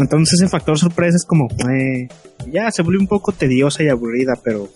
Entonces 0.00 0.40
ese 0.40 0.48
factor 0.48 0.76
sorpresa 0.76 1.16
es 1.16 1.24
como, 1.24 1.46
eh, 1.72 2.08
ya 2.50 2.70
se 2.72 2.82
volvió 2.82 3.00
un 3.00 3.06
poco 3.06 3.30
tediosa 3.30 3.84
y 3.84 3.88
aburrida, 3.88 4.34
pero 4.42 4.68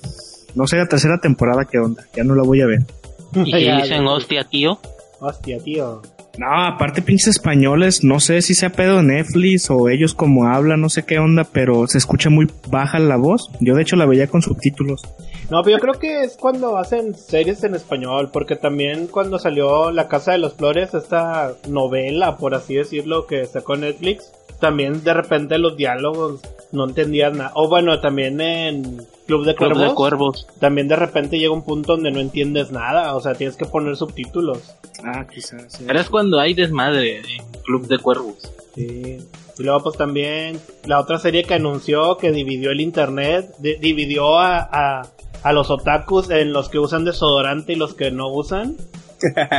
no 0.55 0.69
sé 0.69 0.77
la 0.77 0.87
tercera 0.87 1.19
temporada 1.19 1.65
qué 1.65 1.79
onda, 1.79 2.05
ya 2.15 2.23
no 2.23 2.37
la 2.37 2.45
voy 2.45 2.61
a 2.61 2.67
ver. 2.67 2.87
Y 3.35 3.45
si 3.45 3.51
Ya, 3.65 3.83
dicen, 3.83 4.07
hostia, 4.07 4.45
tío, 4.45 4.79
Hostia, 5.21 5.59
tío. 5.59 6.03
No, 6.37 6.67
aparte 6.67 7.01
pinches 7.01 7.29
españoles, 7.29 8.05
no 8.05 8.21
sé 8.21 8.43
si 8.43 8.55
sea 8.55 8.71
pedo 8.71 8.97
de 8.97 9.05
Netflix 9.05 9.71
o 9.71 9.89
ellos 9.89 10.15
como 10.15 10.47
hablan, 10.47 10.81
no 10.81 10.89
sé 10.91 11.05
qué 11.05 11.19
onda, 11.19 11.45
pero 11.45 11.87
se 11.87 11.99
escucha 11.99 12.29
muy 12.29 12.47
baja 12.69 12.99
la 12.99 13.17
voz. 13.17 13.49
Yo 13.61 13.75
de 13.75 13.83
hecho 13.83 13.97
la 13.97 14.05
veía 14.05 14.27
con 14.27 14.43
subtítulos. 14.43 15.03
No, 15.51 15.63
pero 15.63 15.77
yo 15.77 15.81
creo 15.81 15.95
que 16.01 16.23
es 16.23 16.37
cuando 16.37 16.77
hacen 16.79 17.15
series 17.15 17.63
en 17.65 17.75
español, 17.75 18.31
porque 18.33 18.57
también 18.57 19.07
cuando 19.09 19.39
salió 19.39 19.91
La 19.91 20.09
Casa 20.09 20.33
de 20.33 20.39
las 20.39 20.55
Flores, 20.55 20.95
esta 20.95 21.55
novela, 21.69 22.37
por 22.39 22.55
así 22.55 22.75
decirlo, 22.75 23.27
que 23.27 23.45
sacó 23.45 23.77
Netflix, 23.77 24.33
también 24.59 25.05
de 25.05 25.13
repente 25.13 25.59
los 25.59 25.77
diálogos 25.77 26.41
no 26.73 26.85
entendías 26.89 27.37
nada. 27.37 27.51
O 27.55 27.69
bueno, 27.69 28.01
también 28.01 28.41
en 28.41 29.07
Club 29.27 29.45
de 29.45 29.55
Club 29.55 29.73
Cuervos, 29.73 29.89
de 29.89 29.95
Cuervos. 29.95 30.47
también 30.61 30.89
de 30.89 30.97
repente 30.97 31.39
llega 31.39 31.53
un 31.53 31.63
punto 31.65 31.93
donde 31.95 32.11
no 32.11 32.21
entiendes 32.21 32.71
nada, 32.73 33.15
o 33.15 33.21
sea, 33.21 33.35
tienes 33.35 33.57
que 33.57 33.67
poner 33.67 33.97
subtítulos. 33.97 34.75
Ah, 35.05 35.27
quizás. 35.33 35.83
Pero 35.87 36.01
es 36.01 36.09
cuando 36.09 36.41
hay 36.41 36.55
desmadre 36.55 37.19
en 37.19 37.25
Club 37.65 37.87
de 37.87 37.99
Cuervos. 37.99 38.51
Sí. 38.75 39.19
Y 39.59 39.63
luego 39.63 39.83
pues 39.85 39.97
también 39.97 40.59
la 40.87 40.99
otra 41.01 41.19
serie 41.19 41.45
que 41.45 41.55
anunció 41.55 42.17
que 42.17 42.33
dividió 42.33 42.71
el 42.71 42.81
internet, 42.81 43.55
di- 43.59 43.77
dividió 43.77 44.39
a, 44.39 44.59
a, 44.59 45.03
a 45.45 45.53
los 45.53 45.71
otakus 45.71 46.31
en 46.31 46.55
los 46.55 46.71
que 46.71 46.79
usan 46.79 47.05
desodorante 47.05 47.75
y 47.75 47.77
los 47.77 47.95
que 47.95 48.11
no 48.11 48.29
usan. 48.29 48.77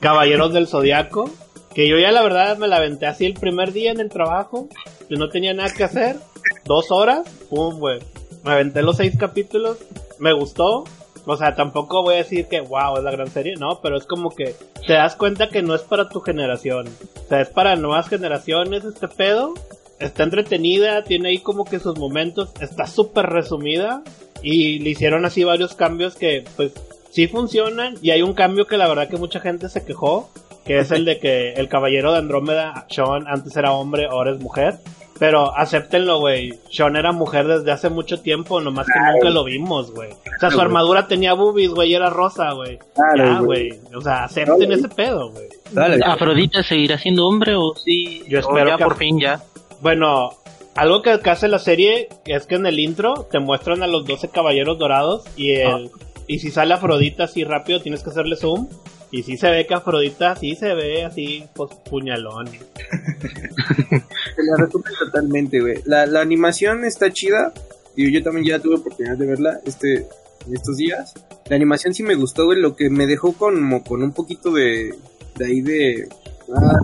Caballeros 0.00 0.52
del 0.54 0.66
Zodiaco. 0.66 1.30
Que 1.74 1.86
yo 1.88 1.98
ya 1.98 2.10
la 2.10 2.22
verdad 2.22 2.56
me 2.56 2.68
la 2.68 2.76
aventé 2.76 3.06
así 3.06 3.26
el 3.26 3.34
primer 3.34 3.72
día 3.72 3.92
en 3.92 4.00
el 4.00 4.08
trabajo. 4.08 4.68
Que 5.10 5.16
no 5.16 5.28
tenía 5.28 5.52
nada 5.52 5.70
que 5.74 5.84
hacer. 5.84 6.16
Dos 6.64 6.90
horas. 6.90 7.28
Pum, 7.50 7.78
güey. 7.78 8.00
Me 8.44 8.52
aventé 8.52 8.80
los 8.80 8.96
seis 8.96 9.14
capítulos. 9.18 9.76
Me 10.18 10.32
gustó. 10.32 10.84
O 11.26 11.36
sea, 11.36 11.54
tampoco 11.54 12.02
voy 12.02 12.14
a 12.14 12.18
decir 12.18 12.46
que 12.46 12.62
wow, 12.62 12.96
es 12.96 13.04
la 13.04 13.10
gran 13.10 13.28
serie, 13.28 13.56
no, 13.56 13.80
pero 13.82 13.96
es 13.96 14.06
como 14.06 14.30
que 14.30 14.54
te 14.86 14.92
das 14.92 15.16
cuenta 15.16 15.48
que 15.48 15.60
no 15.60 15.74
es 15.74 15.82
para 15.82 16.08
tu 16.08 16.20
generación. 16.20 16.86
O 16.86 17.28
sea, 17.28 17.40
es 17.40 17.48
para 17.48 17.74
nuevas 17.76 18.08
generaciones 18.08 18.84
este 18.84 19.08
pedo. 19.08 19.52
Está 19.98 20.22
entretenida, 20.22 21.02
tiene 21.02 21.30
ahí 21.30 21.38
como 21.38 21.64
que 21.64 21.80
sus 21.80 21.98
momentos, 21.98 22.50
está 22.60 22.86
súper 22.86 23.26
resumida 23.26 24.02
y 24.48 24.78
le 24.78 24.90
hicieron 24.90 25.24
así 25.24 25.42
varios 25.44 25.74
cambios 25.74 26.14
que 26.14 26.44
pues 26.56 26.72
sí 27.10 27.26
funcionan 27.26 27.96
y 28.02 28.10
hay 28.10 28.22
un 28.22 28.34
cambio 28.34 28.66
que 28.66 28.76
la 28.76 28.86
verdad 28.88 29.08
que 29.08 29.16
mucha 29.16 29.40
gente 29.40 29.68
se 29.68 29.84
quejó, 29.84 30.30
que 30.64 30.78
es 30.78 30.90
el 30.90 31.04
de 31.04 31.18
que 31.18 31.52
el 31.54 31.68
caballero 31.68 32.12
de 32.12 32.18
Andrómeda, 32.18 32.86
Sean, 32.88 33.26
antes 33.26 33.56
era 33.56 33.72
hombre, 33.72 34.06
ahora 34.06 34.30
es 34.32 34.40
mujer. 34.40 34.76
Pero 35.18 35.56
acéptenlo, 35.56 36.18
güey. 36.20 36.52
Sean 36.70 36.94
era 36.94 37.10
mujer 37.10 37.46
desde 37.46 37.72
hace 37.72 37.88
mucho 37.88 38.20
tiempo, 38.20 38.60
nomás 38.60 38.86
que 38.86 39.00
nunca 39.00 39.30
lo 39.30 39.44
vimos, 39.44 39.90
güey. 39.92 40.10
O 40.12 40.38
sea, 40.38 40.50
su 40.50 40.60
armadura 40.60 41.08
tenía 41.08 41.32
boobies, 41.32 41.70
güey, 41.70 41.92
y 41.92 41.94
era 41.94 42.10
rosa, 42.10 42.52
güey. 42.52 42.78
Claro, 42.94 43.32
Ya, 43.32 43.38
güey. 43.40 43.70
O 43.96 44.00
sea, 44.02 44.24
acepten 44.24 44.72
ese 44.72 44.88
pedo, 44.90 45.30
güey. 45.30 45.48
Dale. 45.72 46.04
¿Afrodita 46.04 46.62
seguirá 46.62 46.98
siendo 46.98 47.26
hombre 47.26 47.54
o 47.56 47.74
sí? 47.76 48.24
Yo 48.28 48.38
o 48.38 48.40
espero 48.42 48.68
ya 48.68 48.76
que- 48.76 48.84
por 48.84 48.96
fin 48.98 49.18
ya. 49.18 49.40
Bueno, 49.80 50.32
algo 50.76 51.02
que, 51.02 51.18
que 51.20 51.30
hace 51.30 51.48
la 51.48 51.58
serie 51.58 52.08
es 52.26 52.46
que 52.46 52.56
en 52.56 52.66
el 52.66 52.78
intro 52.78 53.26
te 53.30 53.38
muestran 53.38 53.82
a 53.82 53.86
los 53.86 54.06
12 54.06 54.28
caballeros 54.28 54.78
dorados 54.78 55.24
y 55.36 55.52
el 55.52 55.90
y 56.28 56.40
si 56.40 56.50
sale 56.50 56.74
Afrodita 56.74 57.24
así 57.24 57.44
rápido 57.44 57.80
tienes 57.80 58.02
que 58.02 58.10
hacerle 58.10 58.36
zoom 58.36 58.68
y 59.10 59.22
si 59.22 59.36
se 59.36 59.48
ve 59.50 59.66
que 59.66 59.74
Afrodita 59.74 60.34
sí 60.36 60.56
se 60.56 60.74
ve 60.74 61.04
así 61.04 61.44
pues 61.54 61.70
puñalón. 61.88 62.46
Te 62.46 64.42
la 64.42 64.56
recomiendo 64.58 64.98
totalmente, 65.06 65.60
güey. 65.60 65.76
La, 65.84 66.06
la 66.06 66.20
animación 66.20 66.84
está 66.84 67.10
chida. 67.12 67.52
Y 67.94 68.12
yo 68.12 68.22
también 68.22 68.46
ya 68.46 68.58
tuve 68.58 68.74
oportunidad 68.74 69.16
de 69.16 69.26
verla 69.26 69.60
este, 69.64 70.06
estos 70.52 70.76
días. 70.76 71.14
La 71.48 71.56
animación 71.56 71.94
sí 71.94 72.02
me 72.02 72.14
gustó, 72.14 72.44
güey. 72.44 72.60
Lo 72.60 72.76
que 72.76 72.90
me 72.90 73.06
dejó 73.06 73.32
con, 73.32 73.80
con 73.80 74.02
un 74.02 74.12
poquito 74.12 74.50
de, 74.50 74.94
de 75.36 75.46
ahí 75.46 75.60
de... 75.62 76.08
Ah, 76.54 76.80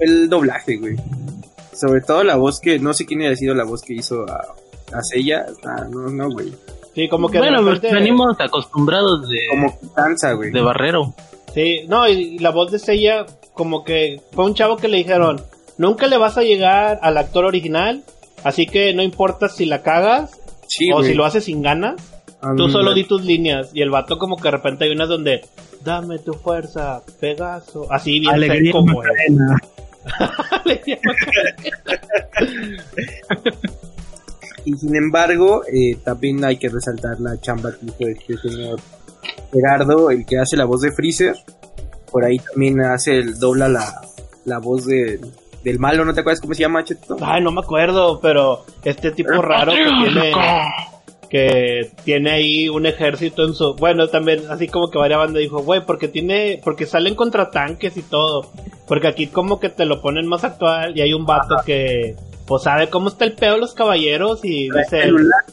el 0.00 0.28
doblaje, 0.28 0.76
güey. 0.76 0.96
Sobre 1.80 2.00
todo 2.00 2.24
la 2.24 2.36
voz 2.36 2.60
que... 2.60 2.78
No 2.78 2.92
sé 2.92 3.06
quién 3.06 3.22
haya 3.22 3.36
sido 3.36 3.54
la 3.54 3.64
voz 3.64 3.82
que 3.82 3.94
hizo 3.94 4.22
a, 4.28 4.34
a. 4.92 5.00
Ah, 5.66 5.86
no, 5.90 6.08
no, 6.10 6.30
güey. 6.30 6.52
Sí, 6.94 7.08
como 7.08 7.28
que 7.28 7.38
de 7.38 7.44
bueno, 7.44 7.62
pues 7.62 7.74
repente- 7.76 7.94
venimos 7.94 8.36
acostumbrados 8.40 9.28
de, 9.28 9.38
Como 9.50 9.78
danza, 9.96 10.32
güey. 10.32 10.50
de 10.50 10.60
Barrero. 10.60 11.14
Sí, 11.54 11.82
no, 11.88 12.08
y, 12.08 12.12
y 12.12 12.38
la 12.38 12.50
voz 12.50 12.72
de 12.72 12.78
Seiya, 12.78 13.24
como 13.54 13.84
que 13.84 14.20
fue 14.32 14.44
un 14.44 14.54
chavo 14.54 14.76
que 14.76 14.88
le 14.88 14.96
dijeron, 14.98 15.40
nunca 15.76 16.06
le 16.08 16.16
vas 16.18 16.36
a 16.38 16.42
llegar 16.42 16.98
al 17.02 17.16
actor 17.16 17.44
original, 17.44 18.02
así 18.44 18.66
que 18.66 18.92
no 18.94 19.02
importa 19.02 19.48
si 19.48 19.64
la 19.64 19.82
cagas 19.82 20.38
Sí, 20.66 20.90
o 20.92 20.96
güey. 20.96 21.08
si 21.10 21.14
lo 21.14 21.24
haces 21.24 21.44
sin 21.44 21.62
ganas, 21.62 21.96
tú 22.56 22.68
solo 22.68 22.92
di 22.94 23.04
tus 23.04 23.24
líneas. 23.24 23.70
Y 23.72 23.80
el 23.82 23.90
vato 23.90 24.18
como 24.18 24.36
que 24.36 24.42
de 24.44 24.50
repente 24.50 24.84
hay 24.84 24.90
unas 24.90 25.08
donde, 25.08 25.40
dame 25.84 26.18
tu 26.18 26.34
fuerza, 26.34 27.02
Pegaso, 27.20 27.86
así 27.90 28.18
bien 28.20 28.34
Alegría 28.34 28.72
seco, 28.72 28.82
güey. 28.82 29.08
Y 34.68 34.76
sin 34.76 34.94
embargo, 34.96 35.62
eh, 35.72 35.96
también 36.04 36.44
hay 36.44 36.58
que 36.58 36.68
resaltar 36.68 37.18
la 37.20 37.40
chamba 37.40 37.72
que 37.72 37.86
hizo 37.86 38.10
este 38.10 38.50
señor 38.50 38.78
Gerardo, 39.50 40.10
el 40.10 40.26
que 40.26 40.38
hace 40.38 40.58
la 40.58 40.66
voz 40.66 40.82
de 40.82 40.92
Freezer. 40.92 41.34
Por 42.12 42.22
ahí 42.22 42.38
también 42.38 42.78
hace 42.82 43.16
el 43.16 43.38
dobla 43.38 43.68
la, 43.68 43.98
la 44.44 44.58
voz 44.58 44.84
de, 44.84 45.20
del 45.64 45.78
malo, 45.78 46.04
¿no 46.04 46.12
te 46.12 46.20
acuerdas 46.20 46.42
cómo 46.42 46.52
se 46.52 46.60
llama, 46.60 46.84
Cheto? 46.84 47.16
Ay, 47.22 47.42
no 47.42 47.50
me 47.50 47.60
acuerdo, 47.60 48.20
pero 48.20 48.66
este 48.84 49.10
tipo 49.12 49.40
raro 49.40 49.72
que 49.72 49.84
tiene 49.84 50.32
que 51.28 51.90
tiene 52.04 52.30
ahí 52.30 52.68
un 52.68 52.86
ejército 52.86 53.44
en 53.44 53.54
su 53.54 53.74
bueno 53.74 54.08
también 54.08 54.42
así 54.50 54.66
como 54.68 54.90
que 54.90 54.98
varias 54.98 55.18
bandas 55.18 55.40
dijo 55.40 55.62
güey 55.62 55.84
porque 55.84 56.08
tiene 56.08 56.60
porque 56.62 56.86
salen 56.86 57.14
contra 57.14 57.50
tanques 57.50 57.96
y 57.96 58.02
todo 58.02 58.50
porque 58.86 59.08
aquí 59.08 59.26
como 59.26 59.60
que 59.60 59.68
te 59.68 59.84
lo 59.84 60.00
ponen 60.00 60.26
más 60.26 60.44
actual 60.44 60.96
y 60.96 61.02
hay 61.02 61.12
un 61.12 61.26
vato 61.26 61.56
que 61.66 62.16
pues 62.46 62.62
sabe 62.62 62.88
cómo 62.88 63.08
está 63.08 63.24
el 63.24 63.34
pedo 63.34 63.54
de 63.54 63.60
los 63.60 63.74
caballeros 63.74 64.44
y 64.44 64.70
dice 64.70 65.02
celular, 65.02 65.44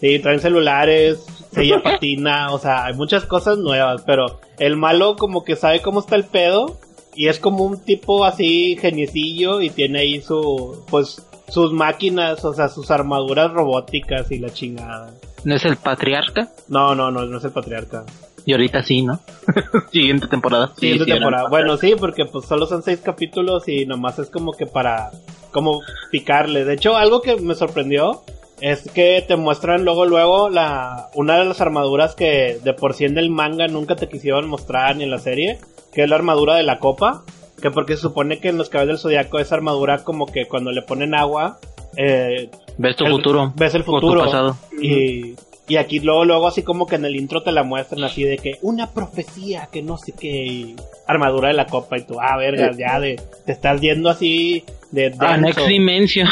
sí 0.00 0.18
traen 0.18 0.40
celulares 0.40 1.24
ella 1.56 1.82
patina 1.82 2.52
o 2.52 2.58
sea 2.58 2.86
hay 2.86 2.94
muchas 2.94 3.24
cosas 3.24 3.58
nuevas 3.58 4.02
pero 4.04 4.40
el 4.58 4.76
malo 4.76 5.16
como 5.16 5.44
que 5.44 5.56
sabe 5.56 5.80
cómo 5.80 6.00
está 6.00 6.16
el 6.16 6.24
pedo 6.24 6.78
y 7.14 7.28
es 7.28 7.38
como 7.38 7.64
un 7.64 7.80
tipo 7.80 8.24
así 8.24 8.76
geniecillo 8.80 9.60
y 9.60 9.70
tiene 9.70 10.00
ahí 10.00 10.20
su 10.20 10.84
pues 10.88 11.24
sus 11.48 11.72
máquinas 11.72 12.44
o 12.44 12.52
sea 12.52 12.68
sus 12.68 12.90
armaduras 12.90 13.52
robóticas 13.52 14.30
y 14.30 14.38
la 14.38 14.50
chingada 14.50 15.10
¿No 15.44 15.54
es 15.54 15.64
el 15.64 15.76
patriarca? 15.76 16.48
no, 16.68 16.94
no, 16.94 17.10
no, 17.10 17.24
no 17.24 17.38
es 17.38 17.44
el 17.44 17.52
patriarca. 17.52 18.04
Y 18.44 18.52
ahorita 18.52 18.82
sí, 18.82 19.02
¿no? 19.02 19.20
Siguiente 19.92 20.26
temporada. 20.26 20.72
Sí, 20.74 20.80
Siguiente 20.80 21.04
sí, 21.04 21.10
temporada. 21.12 21.48
Bueno, 21.50 21.76
sí, 21.76 21.94
porque 21.98 22.24
pues 22.24 22.46
solo 22.46 22.66
son 22.66 22.82
seis 22.82 23.00
capítulos 23.04 23.68
y 23.68 23.84
nomás 23.84 24.18
es 24.18 24.30
como 24.30 24.52
que 24.52 24.64
para, 24.66 25.10
como 25.52 25.80
picarle. 26.10 26.64
De 26.64 26.74
hecho, 26.74 26.96
algo 26.96 27.20
que 27.20 27.36
me 27.36 27.54
sorprendió 27.54 28.22
es 28.60 28.90
que 28.90 29.22
te 29.26 29.36
muestran 29.36 29.84
luego, 29.84 30.06
luego 30.06 30.48
la, 30.48 31.08
una 31.14 31.38
de 31.38 31.44
las 31.44 31.60
armaduras 31.60 32.14
que 32.14 32.58
de 32.64 32.72
por 32.72 32.94
sí 32.94 33.04
en 33.04 33.18
el 33.18 33.28
manga 33.30 33.68
nunca 33.68 33.96
te 33.96 34.08
quisieron 34.08 34.48
mostrar 34.48 34.96
ni 34.96 35.04
en 35.04 35.10
la 35.10 35.18
serie, 35.18 35.58
que 35.92 36.04
es 36.04 36.08
la 36.08 36.16
armadura 36.16 36.54
de 36.54 36.62
la 36.62 36.78
copa. 36.78 37.24
Que 37.60 37.70
porque 37.70 37.96
se 37.96 38.02
supone 38.02 38.38
que 38.38 38.48
en 38.48 38.58
los 38.58 38.68
cabellos 38.68 38.94
del 38.94 38.98
zodiaco 39.02 39.38
esa 39.38 39.56
armadura 39.56 40.04
como 40.04 40.26
que 40.26 40.46
cuando 40.46 40.70
le 40.70 40.82
ponen 40.82 41.14
agua, 41.14 41.58
eh, 41.96 42.50
Ves 42.76 42.96
tu 42.96 43.04
el- 43.04 43.10
futuro. 43.12 43.52
ves 43.56 43.74
el 43.74 43.82
o 43.82 43.84
tu 43.84 43.90
futuro. 43.92 44.24
pasado. 44.24 44.56
Y, 44.80 45.34
y 45.66 45.76
aquí 45.76 45.98
luego, 46.00 46.24
luego 46.24 46.46
así 46.46 46.62
como 46.62 46.86
que 46.86 46.94
en 46.96 47.04
el 47.04 47.16
intro 47.16 47.42
te 47.42 47.50
la 47.52 47.62
muestran 47.64 48.04
así 48.04 48.22
de 48.22 48.38
que 48.38 48.58
una 48.62 48.90
profecía 48.92 49.68
que 49.72 49.82
no 49.82 49.96
sé 49.98 50.12
qué 50.12 50.76
armadura 51.06 51.48
de 51.48 51.54
la 51.54 51.66
copa 51.66 51.98
y 51.98 52.02
tú, 52.02 52.16
ah, 52.20 52.36
verga, 52.36 52.70
ya 52.78 53.00
de, 53.00 53.20
te 53.44 53.52
estás 53.52 53.80
yendo 53.80 54.08
así 54.08 54.64
de 54.92 55.12
Ah, 55.18 55.32
denso. 55.36 55.40
Next 55.40 55.66
Dimension. 55.66 56.28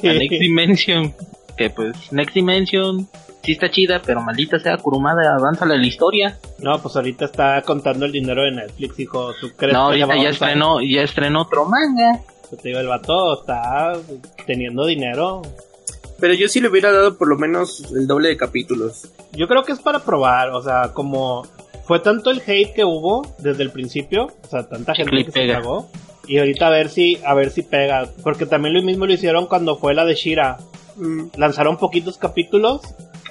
Sí. 0.00 0.08
A 0.08 0.12
Next 0.14 0.40
Dimension. 0.40 1.14
Que 1.58 1.70
pues, 1.70 2.10
Next 2.12 2.34
Dimension 2.34 3.06
sí 3.44 3.52
está 3.52 3.70
chida, 3.70 4.00
pero 4.04 4.20
maldita 4.22 4.58
sea 4.58 4.76
Kurumada, 4.78 5.34
avanza 5.38 5.64
la 5.66 5.76
historia. 5.84 6.38
No, 6.58 6.80
pues 6.80 6.96
ahorita 6.96 7.26
está 7.26 7.62
contando 7.62 8.06
el 8.06 8.12
dinero 8.12 8.42
de 8.42 8.52
Netflix, 8.52 8.98
hijo. 9.00 9.30
¿Tú 9.40 9.50
crees 9.56 9.74
No, 9.74 9.90
que 9.90 10.02
ahorita 10.02 10.06
ya 10.06 10.12
avanzar? 10.14 10.32
estrenó, 10.32 10.80
ya 10.80 11.02
estrenó 11.02 11.42
otro 11.42 11.64
manga. 11.66 12.20
Te 12.50 12.68
digo, 12.68 12.80
el 12.80 12.86
vato 12.88 13.40
está 13.40 13.92
teniendo 14.46 14.86
dinero. 14.86 15.42
Pero 16.20 16.34
yo 16.34 16.48
sí 16.48 16.60
le 16.60 16.68
hubiera 16.68 16.92
dado 16.92 17.16
por 17.18 17.28
lo 17.28 17.36
menos 17.36 17.90
el 17.92 18.06
doble 18.06 18.28
de 18.28 18.36
capítulos. 18.36 19.08
Yo 19.32 19.48
creo 19.48 19.64
que 19.64 19.72
es 19.72 19.80
para 19.80 19.98
probar, 20.00 20.50
o 20.50 20.62
sea, 20.62 20.92
como 20.94 21.46
fue 21.86 21.98
tanto 22.00 22.30
el 22.30 22.40
hate 22.46 22.72
que 22.72 22.84
hubo 22.84 23.34
desde 23.38 23.62
el 23.64 23.70
principio, 23.70 24.26
o 24.44 24.48
sea, 24.48 24.66
tanta 24.68 24.94
gente 24.94 25.10
clip 25.10 25.26
que 25.26 25.32
pega. 25.32 25.56
se 25.56 25.60
cagó. 25.62 25.88
Y 26.26 26.38
ahorita 26.38 26.68
a 26.68 26.70
ver 26.70 26.88
si, 26.88 27.18
a 27.26 27.34
ver 27.34 27.50
si 27.50 27.62
pega. 27.62 28.08
Porque 28.22 28.46
también 28.46 28.74
lo 28.74 28.82
mismo 28.82 29.04
lo 29.06 29.12
hicieron 29.12 29.46
cuando 29.46 29.76
fue 29.76 29.92
la 29.92 30.04
de 30.04 30.14
Shira. 30.14 30.56
Mm, 30.96 31.24
Lanzaron 31.36 31.76
poquitos 31.76 32.16
capítulos, 32.16 32.80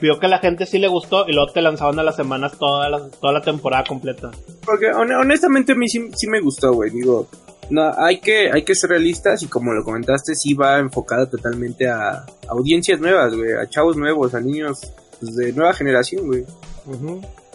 vio 0.01 0.19
que 0.19 0.25
a 0.25 0.29
la 0.29 0.39
gente 0.39 0.65
sí 0.65 0.79
le 0.79 0.87
gustó 0.87 1.25
y 1.27 1.33
luego 1.33 1.51
te 1.51 1.61
lanzaban 1.61 1.97
a 1.99 2.03
las 2.03 2.15
semanas 2.15 2.57
toda 2.59 2.89
la, 2.89 3.07
toda 3.09 3.33
la 3.33 3.41
temporada 3.41 3.83
completa. 3.87 4.31
Porque 4.65 4.87
hon- 4.93 5.11
honestamente 5.13 5.73
a 5.73 5.75
mí 5.75 5.87
sí, 5.87 6.09
sí 6.15 6.27
me 6.27 6.39
gustó, 6.41 6.73
güey. 6.73 6.89
Digo, 6.89 7.27
no, 7.69 7.91
hay 7.97 8.19
que, 8.19 8.51
hay 8.51 8.63
que 8.63 8.75
ser 8.75 8.89
realistas 8.89 9.41
y 9.43 9.47
como 9.47 9.73
lo 9.73 9.83
comentaste, 9.83 10.35
sí 10.35 10.53
va 10.53 10.79
enfocada 10.79 11.29
totalmente 11.29 11.87
a 11.89 12.25
audiencias 12.49 12.99
nuevas, 12.99 13.33
güey. 13.35 13.53
A 13.53 13.69
chavos 13.69 13.95
nuevos, 13.95 14.33
a 14.35 14.41
niños 14.41 14.91
pues, 15.19 15.35
de 15.35 15.53
nueva 15.53 15.73
generación, 15.73 16.27
güey. 16.27 16.43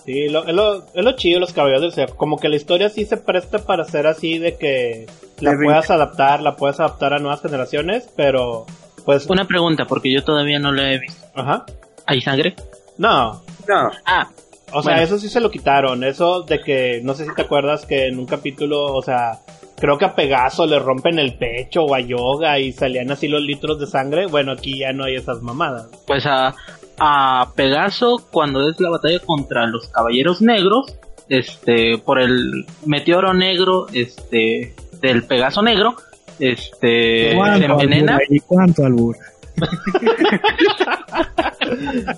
Sí, 0.04 0.28
lo, 0.30 0.46
es, 0.46 0.54
lo, 0.54 0.76
es 0.94 1.04
lo 1.04 1.12
chido 1.12 1.38
los 1.38 1.52
caballeros 1.52 1.82
del 1.82 1.92
Zodiaco. 1.92 2.16
Como 2.16 2.38
que 2.38 2.48
la 2.48 2.56
historia 2.56 2.88
sí 2.88 3.04
se 3.04 3.18
presta 3.18 3.58
para 3.58 3.84
ser 3.84 4.06
así 4.06 4.38
de 4.38 4.56
que 4.56 5.06
la 5.40 5.50
De 5.52 5.64
puedas 5.64 5.90
adaptar, 5.90 6.40
la 6.40 6.56
puedes 6.56 6.80
adaptar 6.80 7.12
a 7.12 7.18
nuevas 7.18 7.42
generaciones, 7.42 8.08
pero 8.16 8.64
pues... 9.04 9.26
Una 9.28 9.46
pregunta, 9.46 9.86
porque 9.86 10.10
yo 10.12 10.24
todavía 10.24 10.58
no 10.58 10.72
la 10.72 10.92
he 10.94 10.98
visto. 10.98 11.26
Ajá. 11.34 11.66
¿Hay 12.08 12.20
sangre? 12.22 12.54
No, 12.96 13.42
No, 13.68 13.90
Ah, 14.06 14.28
O 14.72 14.82
sea, 14.82 14.94
Bueno. 14.94 15.02
eso 15.02 15.18
sí 15.18 15.28
se 15.28 15.40
lo 15.40 15.50
quitaron. 15.50 16.02
Eso 16.04 16.42
de 16.42 16.60
que, 16.60 17.00
no 17.04 17.12
sé 17.14 17.24
si 17.26 17.34
te 17.34 17.42
acuerdas 17.42 17.84
que 17.86 18.06
en 18.06 18.18
un 18.18 18.24
capítulo, 18.26 18.94
o 18.94 19.02
sea, 19.02 19.40
creo 19.76 19.96
que 19.98 20.06
a 20.06 20.14
Pegaso 20.14 20.66
le 20.66 20.78
rompen 20.78 21.18
el 21.18 21.34
pecho 21.34 21.84
o 21.84 21.94
a 21.94 22.00
Yoga 22.00 22.58
y 22.58 22.72
salían 22.72 23.10
así 23.10 23.28
los 23.28 23.42
litros 23.42 23.78
de 23.78 23.86
sangre. 23.86 24.26
Bueno, 24.26 24.52
aquí 24.52 24.78
ya 24.78 24.92
no 24.92 25.04
hay 25.04 25.16
esas 25.16 25.42
mamadas. 25.42 25.88
pues 26.06 26.24
a, 26.26 26.54
a 26.98 27.52
Pegaso 27.54 28.26
cuando 28.30 28.68
es 28.68 28.80
la 28.80 28.90
batalla 28.90 29.20
contra 29.20 29.66
los 29.66 29.88
caballeros 29.88 30.40
negros, 30.42 30.96
este, 31.28 31.98
por 31.98 32.18
el 32.20 32.64
meteoro 32.86 33.32
negro, 33.34 33.86
este, 33.92 34.74
del 35.00 35.24
Pegaso 35.24 35.62
negro, 35.62 35.94
este, 36.40 37.30
se 37.30 37.36
¿Cuánto 37.36 37.64
envenena. 37.82 38.18
¿Cuánto 38.46 38.84
albur? 38.84 39.16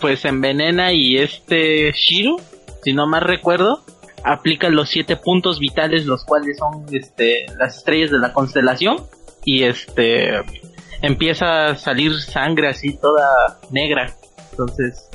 pues 0.00 0.24
envenena 0.24 0.92
y 0.92 1.18
este 1.18 1.92
Shiru, 1.92 2.40
si 2.82 2.92
no 2.92 3.06
más 3.06 3.22
recuerdo, 3.22 3.84
aplica 4.24 4.68
los 4.68 4.88
siete 4.88 5.16
puntos 5.16 5.58
vitales, 5.58 6.06
los 6.06 6.24
cuales 6.24 6.58
son 6.58 6.84
este 6.92 7.46
las 7.58 7.78
estrellas 7.78 8.10
de 8.10 8.18
la 8.18 8.32
constelación 8.32 9.06
y 9.44 9.64
este 9.64 10.42
empieza 11.02 11.66
a 11.66 11.76
salir 11.76 12.14
sangre 12.20 12.68
así 12.68 12.96
toda 12.96 13.58
negra. 13.70 14.14
Entonces, 14.50 15.08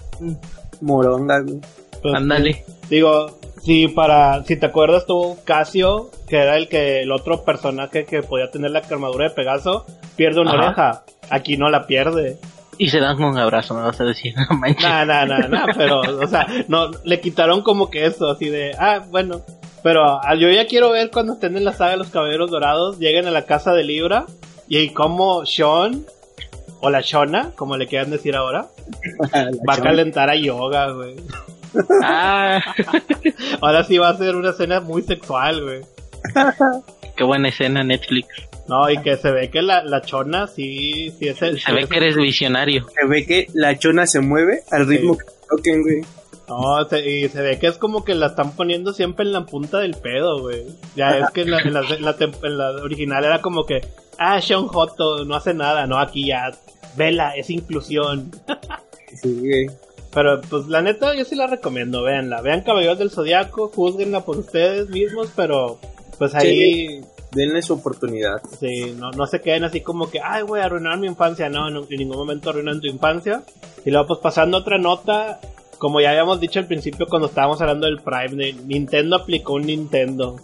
moronga, 0.81 1.41
güey. 1.41 1.59
Pues, 2.01 2.15
ándale. 2.15 2.65
Digo, 2.89 3.39
si 3.63 3.87
para, 3.87 4.43
si 4.43 4.57
te 4.57 4.65
acuerdas 4.65 5.05
tú, 5.05 5.37
Casio, 5.45 6.09
que 6.27 6.37
era 6.37 6.57
el 6.57 6.67
que, 6.67 7.01
el 7.01 7.11
otro 7.11 7.43
personaje 7.45 8.05
que 8.05 8.21
podía 8.21 8.51
tener 8.51 8.71
la 8.71 8.79
armadura 8.79 9.29
de 9.29 9.35
Pegaso, 9.35 9.85
pierde 10.17 10.41
una 10.41 10.51
Ajá. 10.51 10.65
oreja. 10.65 11.03
Aquí 11.29 11.55
no 11.55 11.69
la 11.69 11.87
pierde. 11.87 12.37
Y 12.77 12.89
se 12.89 12.99
dan 12.99 13.21
un 13.23 13.37
abrazo, 13.37 13.73
me 13.73 13.81
vas 13.81 13.99
a 14.01 14.03
decir, 14.03 14.33
no 14.49 14.57
manches. 14.57 14.83
Nah, 14.83 15.05
nah, 15.05 15.25
nah, 15.25 15.47
nah, 15.47 15.65
pero, 15.77 16.01
o 16.01 16.27
sea, 16.27 16.45
no, 16.67 16.91
le 17.05 17.21
quitaron 17.21 17.61
como 17.61 17.89
que 17.89 18.05
eso, 18.05 18.29
así 18.29 18.49
de, 18.49 18.75
ah, 18.77 19.01
bueno. 19.09 19.41
Pero 19.81 20.19
ah, 20.21 20.35
yo 20.35 20.49
ya 20.49 20.65
quiero 20.65 20.91
ver 20.91 21.11
cuando 21.11 21.33
estén 21.33 21.57
en 21.57 21.65
la 21.65 21.73
saga 21.73 21.91
de 21.91 21.97
los 21.97 22.09
Caballeros 22.09 22.51
Dorados, 22.51 22.99
lleguen 22.99 23.27
a 23.27 23.31
la 23.31 23.45
casa 23.45 23.73
de 23.73 23.83
Libra, 23.83 24.25
y 24.67 24.89
como 24.89 25.45
Sean, 25.45 26.05
o 26.81 26.89
la 26.89 27.01
Shona, 27.01 27.51
como 27.55 27.77
le 27.77 27.87
quieran 27.87 28.09
decir 28.09 28.35
ahora, 28.35 28.67
va 29.69 29.73
a 29.73 29.81
calentar 29.81 30.29
a 30.29 30.35
Yoga, 30.35 30.91
güey. 30.91 31.15
Ah, 32.03 32.61
Ahora 33.61 33.83
sí 33.83 33.97
va 33.97 34.09
a 34.09 34.17
ser 34.17 34.35
una 34.35 34.51
escena 34.51 34.79
muy 34.79 35.01
sexual, 35.01 35.61
güey. 35.63 35.81
qué 37.17 37.23
buena 37.23 37.49
escena 37.49 37.83
Netflix. 37.83 38.27
No, 38.67 38.89
y 38.89 38.97
que 39.01 39.17
se 39.17 39.29
ve 39.31 39.49
que 39.49 39.61
la, 39.61 39.83
la 39.83 40.01
chona 40.01 40.47
sí, 40.47 41.13
sí 41.19 41.27
es 41.27 41.41
el... 41.41 41.59
Se 41.59 41.71
ve 41.73 41.85
que 41.87 41.97
eres 41.97 42.15
visionario. 42.15 42.87
Se 42.99 43.05
ve 43.05 43.25
que 43.25 43.47
la 43.53 43.77
chona 43.77 44.07
se 44.07 44.21
mueve 44.21 44.61
al 44.71 44.87
ritmo 44.87 45.17
que 45.17 45.25
toquen, 45.49 45.81
güey. 45.81 46.01
No, 46.47 46.83
se- 46.89 47.09
y 47.09 47.27
se 47.29 47.41
ve 47.41 47.59
que 47.59 47.67
es 47.67 47.77
como 47.77 48.03
que 48.05 48.15
la 48.15 48.27
están 48.27 48.51
poniendo 48.55 48.93
siempre 48.93 49.25
en 49.25 49.33
la 49.33 49.45
punta 49.45 49.79
del 49.79 49.95
pedo, 49.95 50.41
güey. 50.41 50.63
Ya 50.95 51.17
es 51.17 51.29
que 51.31 51.41
en 51.41 51.51
la, 51.51 51.59
en 51.59 51.73
la, 51.73 51.81
en 51.81 52.03
la 52.05 52.17
tem- 52.17 52.37
en 52.43 52.57
la 52.57 52.69
original 52.71 53.23
era 53.25 53.41
como 53.41 53.65
que, 53.65 53.81
ah, 54.17 54.39
Sean 54.41 54.67
Joto 54.67 55.25
no 55.25 55.35
hace 55.35 55.53
nada, 55.53 55.85
no, 55.87 55.99
aquí 55.99 56.27
ya, 56.27 56.51
vela, 56.95 57.35
es 57.35 57.49
inclusión. 57.49 58.31
Sí, 59.13 59.37
güey. 59.41 59.67
Pero 60.13 60.41
pues 60.41 60.67
la 60.67 60.81
neta 60.81 61.15
yo 61.15 61.25
sí 61.25 61.35
la 61.35 61.47
recomiendo, 61.47 62.03
véanla. 62.03 62.41
Vean 62.41 62.61
Caballeros 62.61 62.99
del 62.99 63.09
Zodiaco, 63.09 63.69
juzguenla 63.69 64.21
por 64.21 64.37
ustedes 64.37 64.89
mismos, 64.89 65.29
pero 65.35 65.79
pues 66.17 66.35
ahí 66.35 67.03
Denle 67.33 67.63
su 67.63 67.73
oportunidad. 67.73 68.41
sí, 68.59 68.95
no, 68.97 69.09
no 69.11 69.25
se 69.25 69.41
queden 69.41 69.63
así 69.63 69.81
como 69.81 70.09
que, 70.11 70.19
ay, 70.23 70.43
güey, 70.43 70.61
arruinar 70.61 70.99
mi 70.99 71.07
infancia. 71.07 71.49
No, 71.49 71.69
no, 71.69 71.85
en 71.89 71.97
ningún 71.97 72.17
momento 72.17 72.51
arruinan 72.51 72.79
tu 72.79 72.87
infancia. 72.87 73.43
Y 73.85 73.89
luego 73.89 74.07
pues 74.07 74.19
pasando 74.19 74.57
a 74.57 74.59
otra 74.61 74.77
nota, 74.77 75.39
como 75.79 75.99
ya 75.99 76.11
habíamos 76.11 76.39
dicho 76.39 76.59
al 76.59 76.67
principio 76.67 77.07
cuando 77.07 77.27
estábamos 77.27 77.59
hablando 77.61 77.87
del 77.87 78.01
Prime, 78.01 78.53
Nintendo 78.65 79.15
aplicó 79.15 79.53
un 79.53 79.65
Nintendo. 79.65 80.37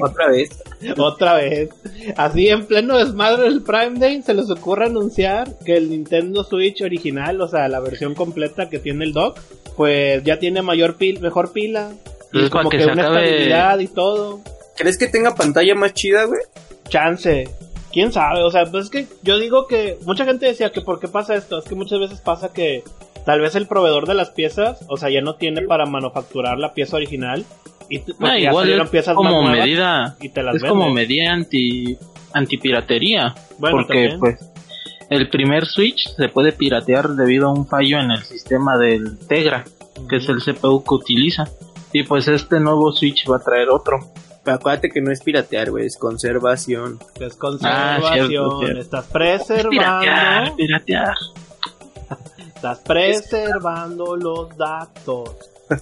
Otra 0.00 0.28
vez. 0.28 0.50
Otra 0.98 1.34
vez. 1.34 1.70
Así 2.16 2.48
en 2.48 2.66
pleno 2.66 2.98
desmadre 2.98 3.44
del 3.44 3.62
Prime 3.62 3.98
Day 3.98 4.22
se 4.22 4.34
les 4.34 4.50
ocurre 4.50 4.86
anunciar 4.86 5.48
que 5.64 5.76
el 5.76 5.90
Nintendo 5.90 6.44
Switch 6.44 6.82
original, 6.82 7.40
o 7.40 7.48
sea, 7.48 7.68
la 7.68 7.80
versión 7.80 8.14
completa 8.14 8.68
que 8.68 8.78
tiene 8.78 9.04
el 9.04 9.12
dock, 9.12 9.38
pues 9.76 10.22
ya 10.24 10.38
tiene 10.38 10.62
mayor 10.62 10.96
pil, 10.96 11.20
mejor 11.20 11.52
pila. 11.52 11.92
Y 12.32 12.48
como 12.50 12.68
que, 12.70 12.78
que 12.78 12.84
se 12.84 12.90
una 12.92 13.04
acabe- 13.08 13.24
estabilidad 13.24 13.78
y 13.78 13.88
todo. 13.88 14.40
¿Crees 14.76 14.98
que 14.98 15.06
tenga 15.06 15.34
pantalla 15.34 15.74
más 15.74 15.94
chida, 15.94 16.24
güey? 16.24 16.40
Chance. 16.88 17.48
¿Quién 17.92 18.12
sabe? 18.12 18.42
O 18.42 18.50
sea, 18.50 18.66
pues 18.66 18.84
es 18.84 18.90
que 18.90 19.06
yo 19.22 19.38
digo 19.38 19.66
que 19.66 19.96
mucha 20.04 20.24
gente 20.26 20.44
decía 20.46 20.70
que 20.70 20.82
por 20.82 21.00
qué 21.00 21.08
pasa 21.08 21.34
esto. 21.34 21.58
Es 21.58 21.64
que 21.64 21.74
muchas 21.74 21.98
veces 21.98 22.20
pasa 22.20 22.52
que 22.52 22.84
tal 23.26 23.40
vez 23.40 23.54
el 23.56 23.66
proveedor 23.66 24.06
de 24.06 24.14
las 24.14 24.30
piezas, 24.30 24.84
o 24.88 24.96
sea, 24.96 25.10
ya 25.10 25.20
no 25.20 25.34
tiene 25.34 25.60
para 25.62 25.84
manufacturar 25.84 26.56
la 26.58 26.72
pieza 26.72 26.96
original. 26.96 27.44
Y 27.90 27.98
Ah, 28.20 28.38
ya 28.38 28.48
igual 28.50 28.88
piezas 28.90 29.14
como 29.14 29.42
más 29.42 29.52
medida, 29.52 30.16
y 30.20 30.30
te 30.30 30.42
las 30.42 30.56
es 30.56 30.64
como 30.64 30.88
medida 30.90 31.32
anti 31.32 31.98
antipiratería, 32.32 33.34
Bueno, 33.58 33.76
porque 33.78 33.92
también. 34.08 34.20
pues 34.20 34.50
el 35.10 35.28
primer 35.28 35.66
Switch 35.66 36.08
se 36.16 36.28
puede 36.28 36.52
piratear 36.52 37.10
debido 37.10 37.46
a 37.48 37.52
un 37.52 37.66
fallo 37.66 37.98
en 37.98 38.10
el 38.10 38.22
sistema 38.22 38.76
del 38.78 39.18
Tegra, 39.28 39.64
que 40.08 40.16
es 40.16 40.28
el 40.28 40.42
CPU 40.42 40.82
que 40.82 40.94
utiliza. 40.94 41.44
Y 41.92 42.02
pues 42.02 42.26
este 42.28 42.58
nuevo 42.60 42.92
Switch 42.92 43.24
va 43.30 43.36
a 43.36 43.40
traer 43.40 43.68
otro. 43.70 44.00
Pero 44.44 44.56
acuérdate 44.56 44.90
que 44.90 45.00
no 45.00 45.10
es 45.10 45.22
piratear, 45.22 45.70
güey, 45.70 45.86
es 45.86 45.96
conservación. 45.96 46.98
Es 47.20 47.34
Ah, 47.34 47.38
conservación. 47.38 48.28
cierto, 48.28 48.58
cierto. 48.60 48.80
Estás 48.80 49.04
Es 49.06 49.12
preservando. 49.12 49.70
piratear, 49.70 50.54
piratear. 50.56 51.14
Estás 52.56 52.80
preservando 52.80 54.16
los 54.16 54.56
datos. 54.56 55.30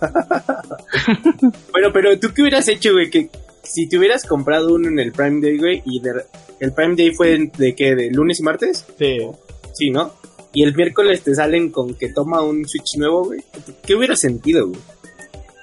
Bueno, 1.73 1.89
pero 1.93 2.19
tú 2.19 2.29
qué 2.35 2.43
hubieras 2.43 2.69
hecho, 2.69 2.93
güey, 2.93 3.11
que 3.11 3.29
si 3.63 3.89
te 3.89 3.99
hubieras 3.99 4.25
comprado 4.25 4.75
uno 4.75 4.89
en 4.89 4.99
el 4.99 5.13
Prime 5.13 5.41
Day, 5.41 5.59
güey, 5.59 5.83
y 5.85 6.01
de- 6.01 6.25
el 6.61 6.73
Prime 6.73 6.95
Day 6.97 7.13
fue 7.15 7.51
de 7.57 7.75
qué, 7.75 7.95
de 7.95 8.11
lunes 8.11 8.41
y 8.41 8.43
martes? 8.43 8.85
Sí. 8.99 9.19
Sí, 9.75 9.91
¿no? 9.91 10.13
Y 10.53 10.63
el 10.63 10.75
miércoles 10.75 11.23
te 11.23 11.35
salen 11.35 11.71
con 11.71 11.95
que 11.95 12.13
toma 12.13 12.41
un 12.43 12.67
Switch 12.67 12.97
nuevo, 12.97 13.25
güey. 13.25 13.41
¿Qué 13.85 13.95
hubieras 13.95 14.21
sentido, 14.21 14.69
güey? 14.69 14.81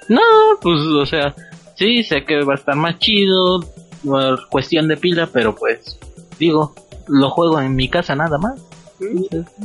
No, 0.08 0.20
pues 0.60 0.78
o 0.80 1.06
sea, 1.06 1.34
sí, 1.76 2.02
sé 2.02 2.24
que 2.24 2.44
va 2.44 2.52
a 2.54 2.56
estar 2.56 2.76
más 2.76 2.98
chido, 2.98 3.60
por 4.04 4.48
cuestión 4.50 4.86
de 4.88 4.96
pila, 4.98 5.28
pero 5.32 5.54
pues 5.54 5.98
digo, 6.38 6.74
lo 7.08 7.30
juego 7.30 7.60
en 7.60 7.74
mi 7.74 7.88
casa 7.88 8.14
nada 8.14 8.36
más. 8.38 8.60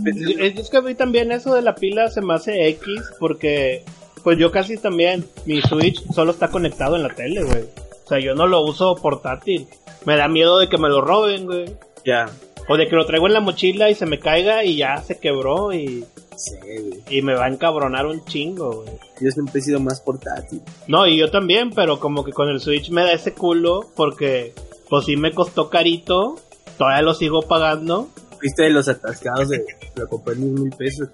Es 0.05 0.57
es 0.59 0.69
que 0.69 0.77
a 0.77 0.81
mí 0.81 0.95
también 0.95 1.31
eso 1.31 1.53
de 1.53 1.61
la 1.61 1.75
pila 1.75 2.09
se 2.09 2.21
me 2.21 2.33
hace 2.33 2.67
X 2.69 3.01
porque 3.19 3.83
pues 4.23 4.37
yo 4.37 4.51
casi 4.51 4.77
también 4.77 5.25
mi 5.45 5.61
Switch 5.61 6.03
solo 6.13 6.31
está 6.31 6.49
conectado 6.49 6.95
en 6.95 7.03
la 7.03 7.15
tele, 7.15 7.43
güey. 7.43 7.63
O 8.05 8.07
sea, 8.07 8.19
yo 8.19 8.35
no 8.35 8.47
lo 8.47 8.61
uso 8.61 8.95
portátil. 8.95 9.67
Me 10.05 10.15
da 10.17 10.27
miedo 10.27 10.59
de 10.59 10.69
que 10.69 10.77
me 10.77 10.89
lo 10.89 11.01
roben, 11.01 11.45
güey. 11.45 11.65
Ya. 12.05 12.29
O 12.69 12.75
de 12.77 12.87
que 12.87 12.95
lo 12.95 13.05
traigo 13.05 13.27
en 13.27 13.33
la 13.33 13.39
mochila 13.41 13.89
y 13.89 13.95
se 13.95 14.05
me 14.05 14.19
caiga 14.19 14.63
y 14.63 14.77
ya 14.77 14.97
se 15.01 15.17
quebró 15.19 15.73
y, 15.73 16.05
Sí, 16.35 16.55
güey. 16.61 17.01
y 17.09 17.21
me 17.21 17.33
va 17.33 17.45
a 17.45 17.49
encabronar 17.49 18.05
un 18.05 18.23
chingo, 18.25 18.83
güey. 18.83 18.89
Yo 19.21 19.31
siempre 19.31 19.59
he 19.59 19.63
sido 19.63 19.79
más 19.79 20.01
portátil. 20.01 20.61
No, 20.87 21.07
y 21.07 21.17
yo 21.17 21.31
también, 21.31 21.71
pero 21.71 21.99
como 21.99 22.23
que 22.23 22.31
con 22.33 22.49
el 22.49 22.59
Switch 22.59 22.89
me 22.91 23.01
da 23.03 23.13
ese 23.13 23.33
culo 23.33 23.85
porque 23.95 24.53
pues 24.89 25.05
sí 25.05 25.17
me 25.17 25.33
costó 25.33 25.69
carito, 25.69 26.35
todavía 26.77 27.01
lo 27.01 27.13
sigo 27.13 27.41
pagando. 27.41 28.07
Fuiste 28.39 28.63
de 28.63 28.69
los 28.69 28.87
atascados 28.87 29.49
de 29.49 29.65
lo 29.95 30.07
compré 30.07 30.33
en 30.35 30.53
mil 30.53 30.71
pesos. 30.71 31.09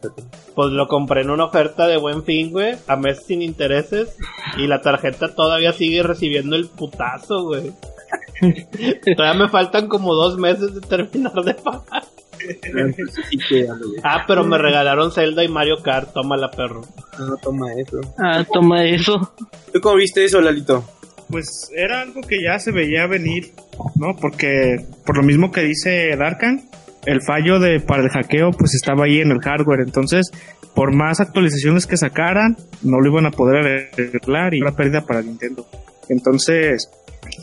Pues 0.56 0.72
lo 0.72 0.88
compré 0.88 1.22
en 1.22 1.30
una 1.30 1.46
oferta 1.46 1.88
de 1.88 1.98
buen 1.98 2.24
fin, 2.24 2.52
güey, 2.52 2.76
a 2.88 2.96
mes 2.96 3.24
sin 3.26 3.42
intereses. 3.42 4.16
Y 4.58 4.68
la 4.68 4.82
tarjeta 4.82 5.34
todavía 5.34 5.74
sigue 5.74 6.04
recibiendo 6.04 6.56
el 6.56 6.68
putazo, 6.68 7.46
güey. 7.46 7.72
todavía 9.16 9.46
me 9.46 9.50
faltan 9.50 9.88
como 9.88 10.14
dos 10.14 10.38
meses 10.38 10.76
de 10.76 10.82
terminar 10.82 11.34
de 11.44 11.54
pagar. 11.54 12.04
Que, 12.38 12.72
güey. 12.72 14.02
Ah, 14.04 14.26
pero 14.28 14.44
me 14.44 14.58
regalaron 14.58 15.12
Zelda 15.12 15.44
y 15.44 15.48
Mario 15.48 15.78
Kart, 15.82 16.12
tómala, 16.14 16.52
perro. 16.52 16.82
No, 17.18 17.38
toma 17.38 17.74
eso. 17.74 18.02
Ah, 18.18 18.46
toma 18.52 18.84
eso. 18.84 19.34
¿Tú 19.72 19.80
cómo 19.80 19.96
viste 19.96 20.26
eso, 20.26 20.42
Lalito? 20.42 20.84
Pues 21.30 21.72
era 21.74 22.02
algo 22.02 22.22
que 22.22 22.42
ya 22.44 22.60
se 22.60 22.72
veía 22.72 23.08
venir, 23.08 23.54
¿no? 23.96 24.16
Porque 24.16 24.86
por 25.06 25.18
lo 25.18 25.24
mismo 25.24 25.52
que 25.52 25.62
dice 25.62 26.16
Darkan, 26.18 26.70
el 27.06 27.22
fallo 27.22 27.60
de 27.60 27.80
para 27.80 28.04
el 28.04 28.10
hackeo 28.10 28.52
pues 28.52 28.74
estaba 28.76 29.06
ahí 29.06 29.20
en 29.20 29.32
el 29.32 29.40
hardware, 29.40 29.82
entonces 29.82 30.32
por 30.74 30.94
más 30.94 31.20
actualizaciones 31.20 31.86
que 31.86 31.98
sacaran 31.98 32.58
no 32.82 33.00
lo 33.00 33.10
iban 33.12 33.26
a 33.26 33.32
poder 33.32 33.90
arreglar 33.94 34.54
y 34.54 34.60
era 34.60 34.72
pérdida 34.72 35.02
para 35.02 35.22
Nintendo. 35.22 35.68
Entonces, 36.10 36.90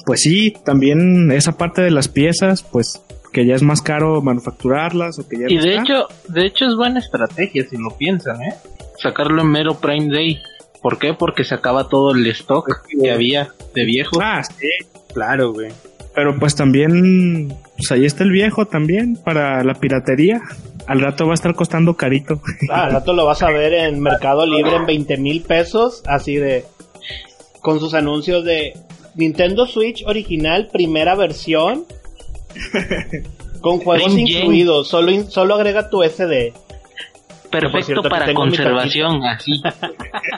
pues 0.04 0.20
sí, 0.20 0.52
también 0.64 1.30
esa 1.32 1.52
parte 1.56 1.82
de 1.82 1.90
las 1.90 2.08
piezas, 2.08 2.62
pues 2.62 3.02
que 3.32 3.46
ya 3.46 3.54
es 3.54 3.62
más 3.62 3.80
caro 3.80 4.20
manufacturarlas 4.22 5.18
o 5.18 5.28
que 5.28 5.38
ya 5.38 5.46
Y 5.48 5.56
no 5.56 5.62
de 5.62 5.70
está. 5.76 5.82
hecho, 5.82 6.06
de 6.28 6.46
hecho 6.46 6.64
es 6.66 6.74
buena 6.74 6.98
estrategia 6.98 7.64
si 7.68 7.76
lo 7.76 7.96
piensan, 7.96 8.42
¿eh? 8.42 8.54
Sacarlo 8.98 9.42
en 9.42 9.50
mero 9.50 9.78
Prime 9.78 10.12
Day. 10.12 10.38
¿Por 10.82 10.98
qué? 10.98 11.14
Porque 11.14 11.44
se 11.44 11.54
acaba 11.54 11.88
todo 11.88 12.12
el 12.14 12.26
stock 12.28 12.66
que 13.00 13.10
había 13.10 13.48
de 13.74 13.84
viejo. 13.84 14.18
Ah, 14.20 14.42
sí, 14.42 14.66
Claro, 15.14 15.52
güey. 15.52 15.68
Pero 16.14 16.38
pues 16.38 16.54
también, 16.56 17.54
pues 17.80 17.92
ahí 17.92 18.04
está 18.04 18.24
el 18.24 18.30
viejo 18.30 18.66
también 18.66 19.16
para 19.16 19.64
la 19.64 19.74
piratería. 19.74 20.40
Al 20.86 21.00
rato 21.00 21.24
va 21.24 21.32
a 21.32 21.34
estar 21.34 21.54
costando 21.54 21.96
carito. 21.96 22.42
Ah, 22.70 22.84
al 22.84 22.92
rato 22.92 23.12
lo 23.14 23.24
vas 23.24 23.42
a 23.42 23.50
ver 23.50 23.72
en 23.72 24.00
Mercado 24.00 24.44
Libre 24.44 24.76
en 24.76 24.86
20 24.86 25.16
mil 25.16 25.40
pesos, 25.42 26.02
así 26.06 26.36
de... 26.36 26.64
Con 27.62 27.80
sus 27.80 27.94
anuncios 27.94 28.44
de 28.44 28.74
Nintendo 29.14 29.66
Switch 29.66 30.04
original, 30.06 30.68
primera 30.72 31.14
versión. 31.14 31.84
Con 33.60 33.78
juegos 33.78 34.14
Ring 34.14 34.28
incluidos, 34.28 34.88
solo, 34.88 35.10
in- 35.10 35.30
solo 35.30 35.54
agrega 35.54 35.90
tu 35.90 36.02
SD. 36.02 36.52
Perfecto 37.50 37.82
cierto, 37.82 38.08
para 38.08 38.32
conservación, 38.32 39.24
así. 39.24 39.60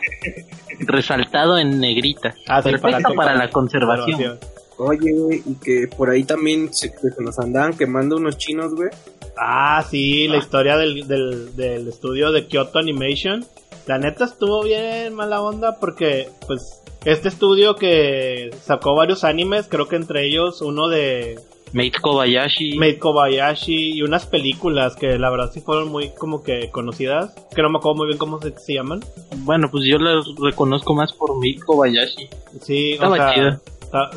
Resaltado 0.80 1.58
en 1.58 1.78
negrita. 1.78 2.34
Ah, 2.48 2.62
Perfecto 2.62 3.14
para, 3.14 3.34
la 3.36 3.48
conservación. 3.50 4.38
Oye, 4.78 5.12
güey, 5.12 5.42
y 5.46 5.54
que 5.54 5.88
por 5.88 6.10
ahí 6.10 6.24
también 6.24 6.72
se, 6.72 6.92
que 6.92 7.08
nos 7.20 7.38
andaban 7.38 7.76
quemando 7.76 8.16
unos 8.16 8.38
chinos, 8.38 8.74
güey. 8.74 8.90
Ah, 9.36 9.84
sí, 9.88 10.28
la 10.28 10.38
historia 10.38 10.76
del, 10.76 11.06
del, 11.06 11.56
del 11.56 11.88
estudio 11.88 12.32
de 12.32 12.46
Kyoto 12.46 12.78
Animation. 12.78 13.44
La 13.86 13.98
neta 13.98 14.24
estuvo 14.24 14.62
bien 14.62 15.14
mala 15.14 15.42
onda 15.42 15.78
porque, 15.80 16.28
pues, 16.46 16.82
este 17.04 17.28
estudio 17.28 17.74
que 17.74 18.50
sacó 18.62 18.94
varios 18.94 19.24
animes, 19.24 19.66
creo 19.68 19.88
que 19.88 19.96
entre 19.96 20.26
ellos 20.26 20.62
uno 20.62 20.88
de 20.88 21.40
Made 21.72 21.92
Kobayashi. 22.00 22.76
Made 22.76 22.98
Kobayashi 22.98 23.94
y 23.94 24.02
unas 24.02 24.26
películas 24.26 24.94
que 24.94 25.18
la 25.18 25.30
verdad 25.30 25.50
sí 25.52 25.60
fueron 25.60 25.88
muy 25.88 26.10
como 26.10 26.42
que 26.42 26.70
conocidas, 26.70 27.34
que 27.54 27.62
no 27.62 27.70
me 27.70 27.78
acuerdo 27.78 27.96
muy 27.96 28.06
bien 28.08 28.18
cómo 28.18 28.40
se, 28.40 28.56
se 28.58 28.74
llaman. 28.74 29.00
Bueno, 29.38 29.68
pues 29.70 29.84
yo 29.84 29.98
la 29.98 30.22
reconozco 30.42 30.94
más 30.94 31.12
por 31.12 31.34
Made 31.36 31.60
Kobayashi. 31.64 32.28
Sí, 32.60 32.92
Estaba 32.92 33.12
o 33.12 33.16
sea, 33.16 33.34
chida. 33.34 33.60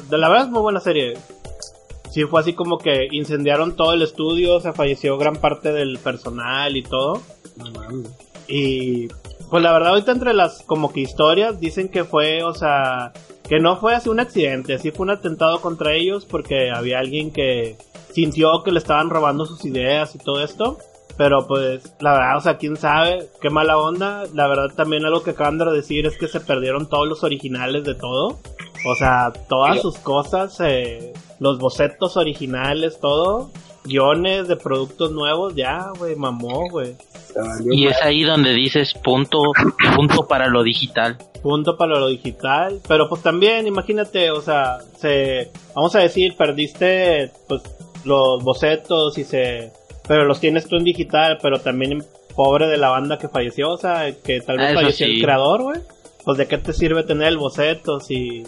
De 0.09 0.17
la 0.17 0.29
verdad 0.29 0.45
es 0.45 0.51
muy 0.51 0.61
buena 0.61 0.79
serie. 0.79 1.13
Sí, 2.11 2.23
fue 2.23 2.39
así 2.39 2.53
como 2.53 2.77
que 2.77 3.07
incendiaron 3.11 3.75
todo 3.75 3.93
el 3.93 4.01
estudio, 4.01 4.61
se 4.61 4.71
falleció 4.71 5.17
gran 5.17 5.35
parte 5.35 5.73
del 5.73 5.97
personal 5.99 6.77
y 6.77 6.83
todo. 6.83 7.21
No. 7.57 8.03
Y 8.47 9.07
pues 9.49 9.61
la 9.61 9.73
verdad 9.73 9.89
ahorita 9.89 10.11
entre 10.11 10.33
las 10.33 10.63
como 10.63 10.93
que 10.93 11.01
historias 11.01 11.59
dicen 11.59 11.89
que 11.89 12.03
fue, 12.03 12.43
o 12.43 12.53
sea, 12.53 13.11
que 13.47 13.59
no 13.59 13.77
fue 13.77 13.95
así 13.95 14.09
un 14.09 14.19
accidente, 14.19 14.79
sí 14.79 14.91
fue 14.91 15.03
un 15.03 15.11
atentado 15.11 15.61
contra 15.61 15.93
ellos 15.93 16.25
porque 16.25 16.71
había 16.71 16.99
alguien 16.99 17.31
que 17.31 17.75
sintió 18.11 18.63
que 18.63 18.71
le 18.71 18.79
estaban 18.79 19.09
robando 19.09 19.45
sus 19.45 19.65
ideas 19.65 20.15
y 20.15 20.19
todo 20.19 20.43
esto. 20.43 20.77
Pero 21.17 21.47
pues 21.47 21.93
la 22.01 22.13
verdad, 22.13 22.38
o 22.38 22.41
sea, 22.41 22.57
quién 22.57 22.75
sabe, 22.75 23.29
qué 23.41 23.49
mala 23.49 23.77
onda. 23.77 24.23
La 24.33 24.47
verdad 24.47 24.75
también 24.75 25.05
algo 25.05 25.23
que 25.23 25.31
acaban 25.31 25.57
de 25.57 25.65
decir 25.71 26.05
es 26.05 26.17
que 26.17 26.27
se 26.27 26.41
perdieron 26.41 26.89
todos 26.89 27.07
los 27.07 27.23
originales 27.23 27.85
de 27.85 27.95
todo. 27.95 28.39
O 28.86 28.95
sea, 28.95 29.34
todas 29.50 29.82
sus 29.82 29.98
cosas 29.98 30.56
se, 30.56 31.13
los 31.39 31.58
bocetos 31.60 32.17
originales, 32.17 33.00
todo, 33.00 33.52
guiones 33.84 34.48
de 34.48 34.56
productos 34.56 35.12
nuevos, 35.12 35.56
ya, 35.56 35.91
güey, 35.98 36.15
mamó, 36.15 36.69
güey. 36.69 36.95
Y 37.69 37.88
es 37.88 38.02
ahí 38.02 38.24
donde 38.24 38.54
dices 38.54 38.93
punto, 38.93 39.39
punto 39.95 40.28
para 40.28 40.48
lo 40.48 40.63
digital. 40.63 41.17
punto 41.43 41.78
para 41.78 42.00
lo 42.00 42.08
digital, 42.08 42.80
pero 42.88 43.10
pues 43.10 43.21
también 43.21 43.67
imagínate, 43.67 44.32
o 44.32 44.41
sea, 44.41 44.80
se 44.98 45.52
vamos 45.76 45.93
a 45.95 46.00
decir, 46.00 46.36
perdiste 46.38 47.32
pues 47.48 47.62
los 48.06 48.43
bocetos 48.43 49.17
y 49.17 49.24
se 49.26 49.71
pero 50.08 50.26
los 50.26 50.39
tienes 50.39 50.67
tú 50.67 50.78
en 50.78 50.84
digital, 50.84 51.39
pero 51.41 51.60
también 51.60 52.04
pobre 52.36 52.67
de 52.67 52.78
la 52.78 52.89
banda 52.89 53.17
que 53.17 53.28
falleció, 53.28 53.71
o 53.71 53.78
sea, 53.78 54.12
que 54.24 54.39
tal 54.41 54.58
vez 54.58 54.67
Ah, 54.67 54.71
eso 54.71 54.80
falleció 54.82 55.08
sí. 55.08 55.13
el 55.15 55.21
creador, 55.21 55.63
güey. 55.63 55.80
Pues 56.25 56.39
de 56.39 56.47
qué 56.47 56.57
te 56.57 56.73
sirve 56.73 57.03
tener 57.03 57.27
el 57.27 57.38
boceto 57.38 57.99
si 57.99 58.43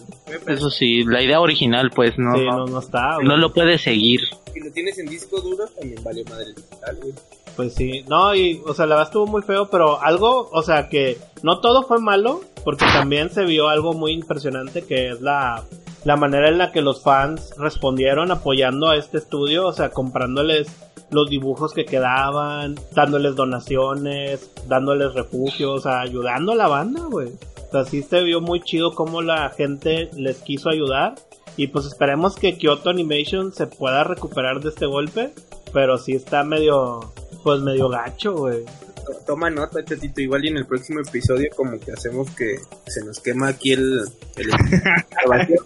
Eso 0.48 0.70
sí, 0.72 1.04
la 1.04 1.22
idea 1.22 1.40
original, 1.40 1.92
pues 1.96 2.18
no, 2.18 2.36
si 2.36 2.44
no, 2.44 2.66
no, 2.66 2.80
está, 2.80 3.16
güey? 3.16 3.28
no 3.28 3.38
lo 3.38 3.54
puedes 3.54 3.82
seguir. 3.84 4.22
Si 4.52 4.60
lo 4.60 4.72
tienes 4.72 4.98
en 4.98 5.06
disco 5.06 5.40
duro, 5.40 5.68
también 5.68 6.04
valió 6.04 6.26
madre 6.26 6.54
digital, 6.56 6.98
güey. 7.00 7.14
Pues 7.56 7.74
sí, 7.74 8.04
no, 8.08 8.36
y, 8.36 8.62
o 8.66 8.74
sea, 8.74 8.86
la 8.86 8.96
verdad 8.96 9.10
estuvo 9.10 9.26
muy 9.28 9.42
feo, 9.42 9.70
pero 9.70 10.02
algo, 10.02 10.50
o 10.52 10.62
sea, 10.62 10.90
que 10.90 11.18
no 11.42 11.60
todo 11.60 11.84
fue 11.84 12.00
malo, 12.00 12.42
porque 12.64 12.86
también 12.86 13.32
se 13.32 13.46
vio 13.46 13.68
algo 13.68 13.94
muy 13.94 14.12
impresionante, 14.12 14.84
que 14.84 15.10
es 15.10 15.22
la, 15.22 15.64
la 16.04 16.16
manera 16.18 16.50
en 16.50 16.60
la 16.60 16.72
que 16.72 16.82
los 16.82 17.02
fans 17.02 17.54
respondieron 17.58 18.32
apoyando 18.32 18.90
a 18.90 18.96
este 18.96 19.18
estudio, 19.18 19.66
o 19.66 19.74
sea, 19.74 19.90
comprándoles 19.90 20.68
los 21.10 21.30
dibujos 21.30 21.74
que 21.74 21.86
quedaban, 21.86 22.76
dándoles 22.94 23.36
donaciones, 23.36 24.52
dándoles 24.68 25.14
refugio, 25.14 25.74
o 25.74 25.80
sea, 25.80 26.02
ayudando 26.02 26.52
a 26.52 26.56
la 26.56 26.68
banda, 26.68 27.06
güey. 27.10 27.30
O 27.68 27.72
sea, 27.72 27.86
sí 27.86 28.02
se 28.04 28.22
vio 28.24 28.40
muy 28.42 28.62
chido 28.62 28.94
cómo 28.96 29.22
la 29.22 29.50
gente 29.50 30.10
les 30.16 30.38
quiso 30.38 30.70
ayudar. 30.70 31.16
Y 31.58 31.68
pues 31.68 31.86
esperemos 31.86 32.36
que 32.36 32.58
Kyoto 32.58 32.90
Animation 32.90 33.52
se 33.54 33.68
pueda 33.68 34.04
recuperar 34.04 34.60
de 34.62 34.70
este 34.70 34.86
golpe. 34.86 35.32
Pero 35.74 35.98
sí 35.98 36.14
está 36.14 36.44
medio, 36.44 37.14
pues 37.44 37.60
medio 37.62 37.90
gacho, 37.90 38.34
güey. 38.34 38.64
To- 38.64 39.14
Toma 39.26 39.50
nota, 39.50 39.84
chatito. 39.84 40.22
Igual 40.22 40.46
y 40.46 40.48
en 40.50 40.58
el 40.58 40.66
próximo 40.66 41.00
episodio, 41.02 41.50
como 41.56 41.78
que 41.80 41.92
hacemos 41.92 42.30
que 42.32 42.56
se 42.88 43.04
nos 43.06 43.20
quema 43.20 43.50
aquí 43.50 43.74
el. 43.74 44.02
el 44.38 44.50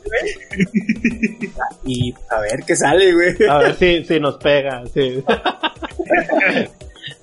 y 1.85 2.13
a 2.29 2.39
ver 2.41 2.63
qué 2.65 2.75
sale, 2.75 3.13
güey. 3.13 3.35
A 3.49 3.57
ver 3.59 3.75
si, 3.75 4.03
si 4.05 4.19
nos 4.19 4.37
pega, 4.37 4.83
sí. 4.93 5.23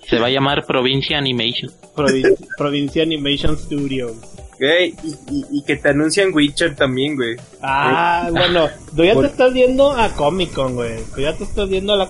Se 0.09 0.19
va 0.19 0.27
a 0.27 0.31
llamar 0.31 0.65
Provincia 0.67 1.19
Animation. 1.19 1.71
Provin- 1.95 2.37
Provincia 2.57 3.03
Animation 3.03 3.57
Studio. 3.59 4.15
Güey, 4.59 4.95
y, 5.05 5.09
y, 5.31 5.45
y 5.53 5.63
que 5.63 5.77
te 5.77 5.91
anuncian 5.91 6.35
Witcher 6.35 6.75
también, 6.75 7.15
güey. 7.17 7.37
Ah, 7.63 8.29
bueno, 8.31 8.69
tú 8.97 9.05
ya 9.05 9.15
te 9.15 9.27
estás 9.27 9.53
viendo 9.53 9.93
a 9.93 10.09
Comic 10.15 10.53
Con, 10.53 10.75
güey. 10.75 10.97
Tú 11.15 11.21
ya 11.21 11.33
te 11.37 11.45
estás 11.45 11.69
viendo 11.69 11.93
a 11.93 11.97
la... 11.97 12.09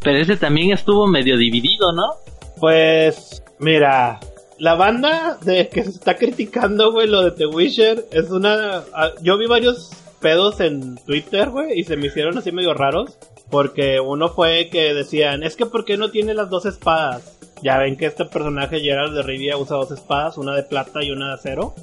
Pero 0.00 0.18
ese 0.18 0.36
también 0.36 0.72
estuvo 0.72 1.06
medio 1.06 1.36
dividido, 1.36 1.92
¿no? 1.92 2.14
Pues, 2.58 3.42
mira, 3.58 4.18
la 4.58 4.74
banda 4.74 5.38
de 5.42 5.68
que 5.68 5.84
se 5.84 5.90
está 5.90 6.16
criticando, 6.16 6.90
güey, 6.92 7.06
lo 7.06 7.22
de 7.22 7.32
The 7.32 7.46
Witcher 7.46 8.06
es 8.12 8.30
una... 8.30 8.82
ah, 8.94 9.10
Yo 9.20 9.36
vi 9.36 9.46
varios 9.46 9.90
pedos 10.20 10.60
en 10.60 10.96
Twitter, 11.04 11.50
güey, 11.50 11.80
y 11.80 11.84
se 11.84 11.96
me 11.96 12.06
hicieron 12.06 12.38
así 12.38 12.50
medio 12.50 12.72
raros. 12.72 13.18
Porque 13.52 14.00
uno 14.00 14.30
fue 14.30 14.70
que 14.72 14.94
decían, 14.94 15.42
es 15.42 15.56
que 15.56 15.66
¿por 15.66 15.84
qué 15.84 15.98
no 15.98 16.10
tiene 16.10 16.32
las 16.32 16.48
dos 16.48 16.64
espadas? 16.64 17.38
Ya 17.62 17.76
ven 17.76 17.98
que 17.98 18.06
este 18.06 18.24
personaje 18.24 18.80
Gerald 18.80 19.14
de 19.14 19.22
Rivia 19.22 19.58
usa 19.58 19.76
dos 19.76 19.90
espadas, 19.90 20.38
una 20.38 20.56
de 20.56 20.62
plata 20.62 21.04
y 21.04 21.10
una 21.10 21.28
de 21.28 21.34
acero. 21.34 21.74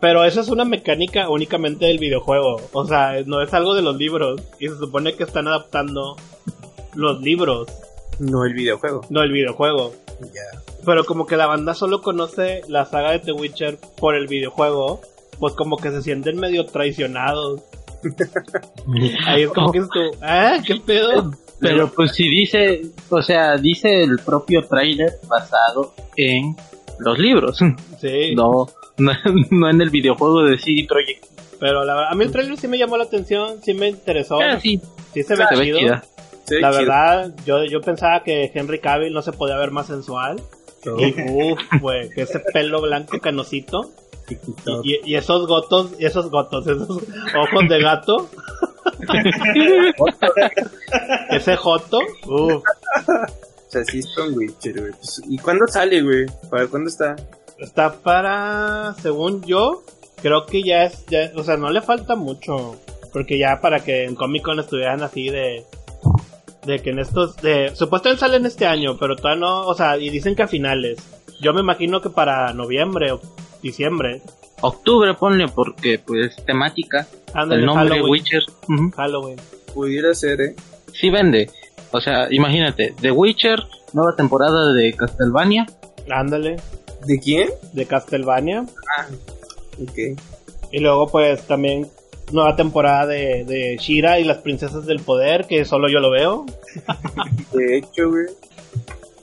Pero 0.00 0.24
eso 0.24 0.40
es 0.40 0.48
una 0.48 0.64
mecánica 0.64 1.28
únicamente 1.28 1.86
del 1.86 1.98
videojuego. 2.00 2.60
O 2.72 2.86
sea, 2.86 3.22
no 3.24 3.40
es 3.40 3.54
algo 3.54 3.76
de 3.76 3.82
los 3.82 3.96
libros. 3.96 4.42
Y 4.58 4.66
se 4.66 4.76
supone 4.76 5.14
que 5.14 5.22
están 5.22 5.46
adaptando 5.46 6.16
los 6.96 7.20
libros, 7.20 7.68
No 8.18 8.44
el 8.44 8.52
videojuego. 8.52 9.02
no 9.10 9.22
el 9.22 9.30
videojuego. 9.30 9.94
Ya. 10.20 10.60
Pero 10.84 11.04
como 11.04 11.26
que 11.26 11.36
la 11.36 11.46
banda 11.46 11.74
solo 11.74 12.02
conoce 12.02 12.62
la 12.66 12.84
saga 12.84 13.12
de 13.12 13.20
The 13.20 13.30
Witcher 13.32 13.78
por 13.96 14.16
el 14.16 14.26
videojuego, 14.26 15.02
pues 15.38 15.54
como 15.54 15.76
que 15.76 15.92
se 15.92 16.02
sienten 16.02 16.40
medio 16.40 16.66
traicionados. 16.66 17.60
Ahí 19.26 19.42
es 19.42 19.50
como 19.50 19.72
que 19.72 19.78
es 19.78 19.88
tú, 19.88 20.00
¿ah? 20.22 20.58
¿Qué 20.66 20.76
pedo? 20.76 21.32
Pero 21.60 21.90
pues 21.92 22.12
si 22.12 22.28
dice, 22.28 22.82
o 23.10 23.20
sea, 23.20 23.56
dice 23.56 24.02
el 24.02 24.18
propio 24.20 24.62
trailer 24.66 25.14
basado 25.28 25.92
en 26.16 26.54
los 27.00 27.18
libros, 27.18 27.58
Sí, 28.00 28.34
no, 28.36 28.66
no, 28.98 29.12
no 29.50 29.70
en 29.70 29.80
el 29.80 29.90
videojuego 29.90 30.44
de 30.44 30.58
CD 30.58 30.86
Projekt. 30.88 31.26
pero 31.58 31.84
la 31.84 31.94
verdad, 31.94 32.12
a 32.12 32.14
mí 32.14 32.24
el 32.24 32.30
trailer 32.32 32.56
sí 32.56 32.68
me 32.68 32.78
llamó 32.78 32.96
la 32.96 33.04
atención, 33.04 33.60
sí 33.62 33.74
me 33.74 33.88
interesó, 33.88 34.38
Ah, 34.40 34.60
sí, 34.60 34.80
sí 35.12 35.22
se 35.24 35.34
ve 35.34 35.44
se 35.48 35.56
ve 35.56 35.64
chido. 35.64 36.00
Sí, 36.46 36.60
La 36.60 36.70
verdad, 36.70 37.34
yo, 37.44 37.64
yo 37.64 37.80
pensaba 37.82 38.22
que 38.22 38.50
Henry 38.54 38.78
Cavill 38.78 39.12
no 39.12 39.20
se 39.22 39.32
podía 39.32 39.56
ver 39.58 39.70
más 39.70 39.86
sensual. 39.88 40.40
Y 40.84 41.12
uff, 41.32 41.60
güey, 41.82 42.08
ese 42.16 42.38
pelo 42.54 42.80
blanco 42.80 43.18
canosito. 43.18 43.90
Y, 44.84 44.94
y- 44.94 45.00
y 45.04 45.14
esos 45.16 45.46
gotos, 45.46 45.92
y 45.98 46.04
esos 46.06 46.30
gotos, 46.30 46.66
esos 46.66 46.88
ojos 46.90 47.68
de 47.68 47.80
gato. 47.80 48.28
ese 51.30 51.56
joto. 51.56 51.98
Uff, 52.26 52.62
O 52.62 53.70
sea, 53.70 53.84
sí 53.84 53.98
está 53.98 54.24
un 54.24 54.36
Witcher, 54.36 54.80
güey. 54.80 54.92
Pues, 54.92 55.22
¿Y 55.28 55.38
cuándo 55.38 55.66
sale, 55.66 56.02
güey? 56.02 56.26
¿Para 56.50 56.66
cuándo 56.66 56.88
está? 56.88 57.16
está 57.58 57.92
para, 57.92 58.94
según 59.02 59.42
yo, 59.42 59.82
creo 60.22 60.46
que 60.46 60.62
ya 60.62 60.84
es, 60.84 61.04
ya- 61.06 61.32
o 61.34 61.42
sea, 61.42 61.56
no 61.56 61.70
le 61.70 61.82
falta 61.82 62.14
mucho. 62.16 62.76
Porque 63.12 63.36
ya 63.38 63.60
para 63.60 63.80
que 63.80 64.04
en 64.04 64.14
Comic 64.14 64.44
Con 64.44 64.60
estuvieran 64.60 65.02
así 65.02 65.28
de, 65.30 65.64
de 66.66 66.78
que 66.80 66.90
en 66.90 66.98
estos, 66.98 67.36
de, 67.38 67.74
supuestamente 67.74 68.20
salen 68.20 68.44
este 68.46 68.66
año, 68.66 68.96
pero 68.98 69.16
todavía 69.16 69.40
no, 69.40 69.62
o 69.66 69.74
sea, 69.74 69.96
y 69.98 70.10
dicen 70.10 70.36
que 70.36 70.42
a 70.42 70.48
finales. 70.48 70.98
Yo 71.40 71.52
me 71.52 71.60
imagino 71.60 72.00
que 72.00 72.10
para 72.10 72.52
noviembre 72.52 73.12
o 73.12 73.20
diciembre. 73.62 74.22
Octubre 74.60 75.14
ponle 75.14 75.46
porque 75.48 76.00
pues 76.04 76.34
temática, 76.44 77.06
Ándale, 77.32 77.60
el 77.60 77.66
nombre 77.66 77.88
Halloween. 77.90 78.10
Witcher, 78.10 78.42
ujú, 78.68 78.90
Halloween. 78.96 79.36
Pudiera 79.72 80.14
ser, 80.14 80.40
¿eh? 80.40 80.56
sí 80.92 81.10
vende. 81.10 81.50
O 81.92 82.00
sea, 82.00 82.26
imagínate, 82.30 82.94
The 83.00 83.12
Witcher, 83.12 83.62
nueva 83.92 84.14
temporada 84.16 84.72
de 84.72 84.92
Castlevania, 84.94 85.66
Ándale, 86.10 86.56
¿De 87.06 87.20
quién? 87.20 87.50
de 87.72 87.86
Castlevania. 87.86 88.66
Ok. 89.80 90.18
Y 90.72 90.80
luego 90.80 91.06
pues 91.08 91.42
también 91.46 91.86
nueva 92.32 92.56
temporada 92.56 93.06
de, 93.06 93.44
de 93.44 93.76
Shira 93.78 94.18
y 94.18 94.24
las 94.24 94.38
princesas 94.38 94.84
del 94.86 95.00
poder, 95.00 95.46
que 95.46 95.64
solo 95.64 95.88
yo 95.88 96.00
lo 96.00 96.10
veo. 96.10 96.46
De 97.52 97.78
hecho, 97.78 98.10
güey. 98.10 98.26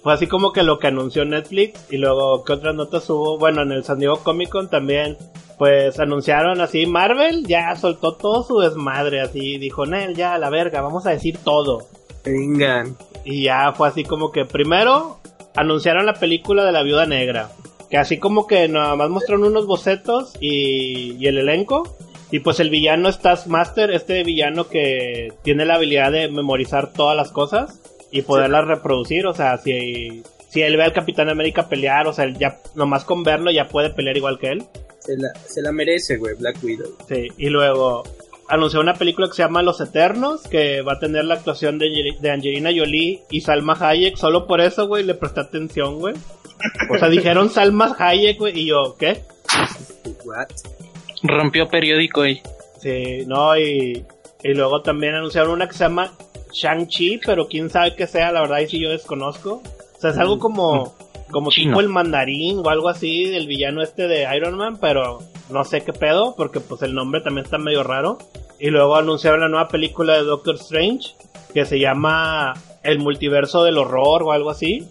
Fue 0.06 0.14
así 0.14 0.28
como 0.28 0.54
que 0.54 0.62
lo 0.62 0.78
que 0.78 0.86
anunció 0.86 1.26
Netflix 1.26 1.92
y 1.92 1.98
luego 1.98 2.44
que 2.44 2.54
otras 2.54 2.76
notas 2.76 3.10
hubo, 3.10 3.40
bueno, 3.40 3.64
en 3.64 3.72
el 3.72 3.84
San 3.84 3.98
Diego 3.98 4.20
Comic 4.20 4.50
Con 4.50 4.70
también, 4.70 5.18
pues 5.58 6.00
anunciaron 6.00 6.62
así, 6.62 6.86
Marvel 6.86 7.48
ya 7.48 7.76
soltó 7.76 8.14
todo 8.14 8.44
su 8.44 8.60
desmadre, 8.60 9.22
así 9.22 9.58
dijo, 9.58 9.88
Nel, 9.88 10.14
ya 10.16 10.36
a 10.36 10.38
la 10.38 10.52
verga, 10.52 10.82
vamos 10.82 11.08
a 11.08 11.10
decir 11.10 11.40
todo. 11.44 11.88
Vengan. 12.24 12.96
Y 13.24 13.46
ya 13.46 13.74
fue 13.74 13.88
así 13.88 14.04
como 14.04 14.32
que 14.32 14.46
primero 14.46 15.18
anunciaron 15.56 16.06
la 16.06 16.14
película 16.14 16.64
de 16.64 16.72
la 16.72 16.84
viuda 16.84 17.08
negra. 17.08 17.50
Que 17.90 17.98
así 17.98 18.20
como 18.20 18.46
que 18.46 18.68
nada 18.68 18.96
más 18.96 19.10
mostraron 19.10 19.46
unos 19.46 19.66
bocetos 19.66 20.34
y, 20.40 21.14
y 21.14 21.26
el 21.26 21.40
elenco. 21.40 21.98
Y 22.30 22.42
pues 22.42 22.60
el 22.60 22.70
villano 22.70 23.10
es 23.10 23.22
Taskmaster, 23.22 23.90
este 23.90 24.24
villano 24.24 24.68
que 24.68 25.34
tiene 25.42 25.66
la 25.66 25.78
habilidad 25.78 26.12
de 26.12 26.28
memorizar 26.28 26.94
todas 26.94 27.18
las 27.18 27.32
cosas 27.32 27.82
y 28.16 28.22
poderlas 28.22 28.66
reproducir. 28.66 29.28
O 29.28 29.34
sea, 29.34 29.58
si, 29.58 30.24
si 30.50 30.62
él 30.62 30.78
ve 30.78 30.84
al 30.84 30.94
Capitán 30.94 31.30
América 31.30 31.68
pelear, 31.68 32.08
o 32.08 32.14
sea, 32.14 32.26
él 32.26 32.38
ya 32.38 32.60
nomás 32.74 33.04
con 33.04 33.24
verlo 33.24 33.52
ya 33.52 33.68
puede 33.68 33.90
pelear 33.90 34.16
igual 34.18 34.40
que 34.40 34.50
él. 34.52 34.64
Se 35.00 35.18
la, 35.18 35.30
se 35.46 35.62
la 35.62 35.72
merece, 35.72 36.18
güey, 36.18 36.36
Black 36.36 36.64
Widow. 36.64 36.96
Sí, 37.08 37.28
y 37.38 37.50
luego 37.50 38.04
anunció 38.48 38.80
una 38.80 38.94
película 38.94 39.28
que 39.28 39.34
se 39.34 39.44
llama 39.44 39.62
Los 39.62 39.82
Eternos, 39.82 40.44
que 40.44 40.82
va 40.82 40.94
a 40.94 41.00
tener 41.00 41.26
la 41.26 41.36
actuación 41.36 41.78
de, 41.78 42.16
de 42.20 42.32
Angelina 42.32 42.72
Jolie 42.76 43.22
y 43.30 43.42
Salma 43.42 43.78
Hayek. 43.80 44.16
Solo 44.16 44.48
por 44.48 44.62
eso, 44.62 44.88
güey, 44.88 45.04
le 45.04 45.14
presté 45.14 45.42
atención, 45.42 46.00
güey. 46.00 46.16
O 46.90 46.98
sea, 46.98 47.10
dijeron 47.10 47.50
Salma 47.50 47.96
Hayek, 48.00 48.40
güey, 48.40 48.60
y 48.60 48.66
yo, 48.68 48.96
¿qué? 48.98 49.22
What? 50.24 50.48
rompió 51.24 51.68
periódico 51.68 52.26
y 52.26 52.42
Sí, 52.80 53.26
no, 53.26 53.58
y, 53.58 54.06
y 54.44 54.54
luego 54.54 54.82
también 54.84 55.16
anunciaron 55.16 55.52
una 55.52 55.68
que 55.68 55.74
se 55.74 55.84
llama 55.86 56.14
Shang-Chi, 56.56 57.20
pero 57.26 57.48
quién 57.48 57.70
sabe 57.70 57.96
qué 57.96 58.08
sea, 58.08 58.32
la 58.32 58.42
verdad, 58.42 58.60
y 58.60 58.68
si 58.68 58.80
yo 58.80 58.90
desconozco. 58.90 59.62
O 59.98 60.00
sea, 60.00 60.12
es 60.12 60.18
algo 60.18 60.40
como, 60.40 60.96
como 61.30 61.52
Chino. 61.52 61.72
tipo 61.72 61.82
el 61.82 61.90
mandarín 61.90 62.60
o 62.64 62.70
algo 62.70 62.90
así 62.90 63.26
del 63.26 63.48
villano 63.48 63.82
este 63.82 64.08
de 64.08 64.26
Iron 64.36 64.56
Man, 64.56 64.78
pero 64.80 65.20
no 65.50 65.64
sé 65.66 65.82
qué 65.82 65.94
pedo, 65.94 66.34
porque 66.36 66.60
pues 66.60 66.82
el 66.82 66.94
nombre 66.94 67.22
también 67.22 67.46
está 67.46 67.58
medio 67.58 67.84
raro. 67.84 68.18
Y 68.58 68.70
luego 68.70 68.96
anunciaron 68.96 69.42
la 69.42 69.50
nueva 69.50 69.68
película 69.68 70.14
de 70.14 70.24
Doctor 70.24 70.56
Strange, 70.56 71.16
que 71.54 71.66
se 71.66 71.78
llama 71.80 72.54
El 72.84 73.00
multiverso 73.00 73.64
del 73.64 73.78
horror 73.78 74.24
o 74.24 74.32
algo 74.32 74.50
así. 74.50 74.88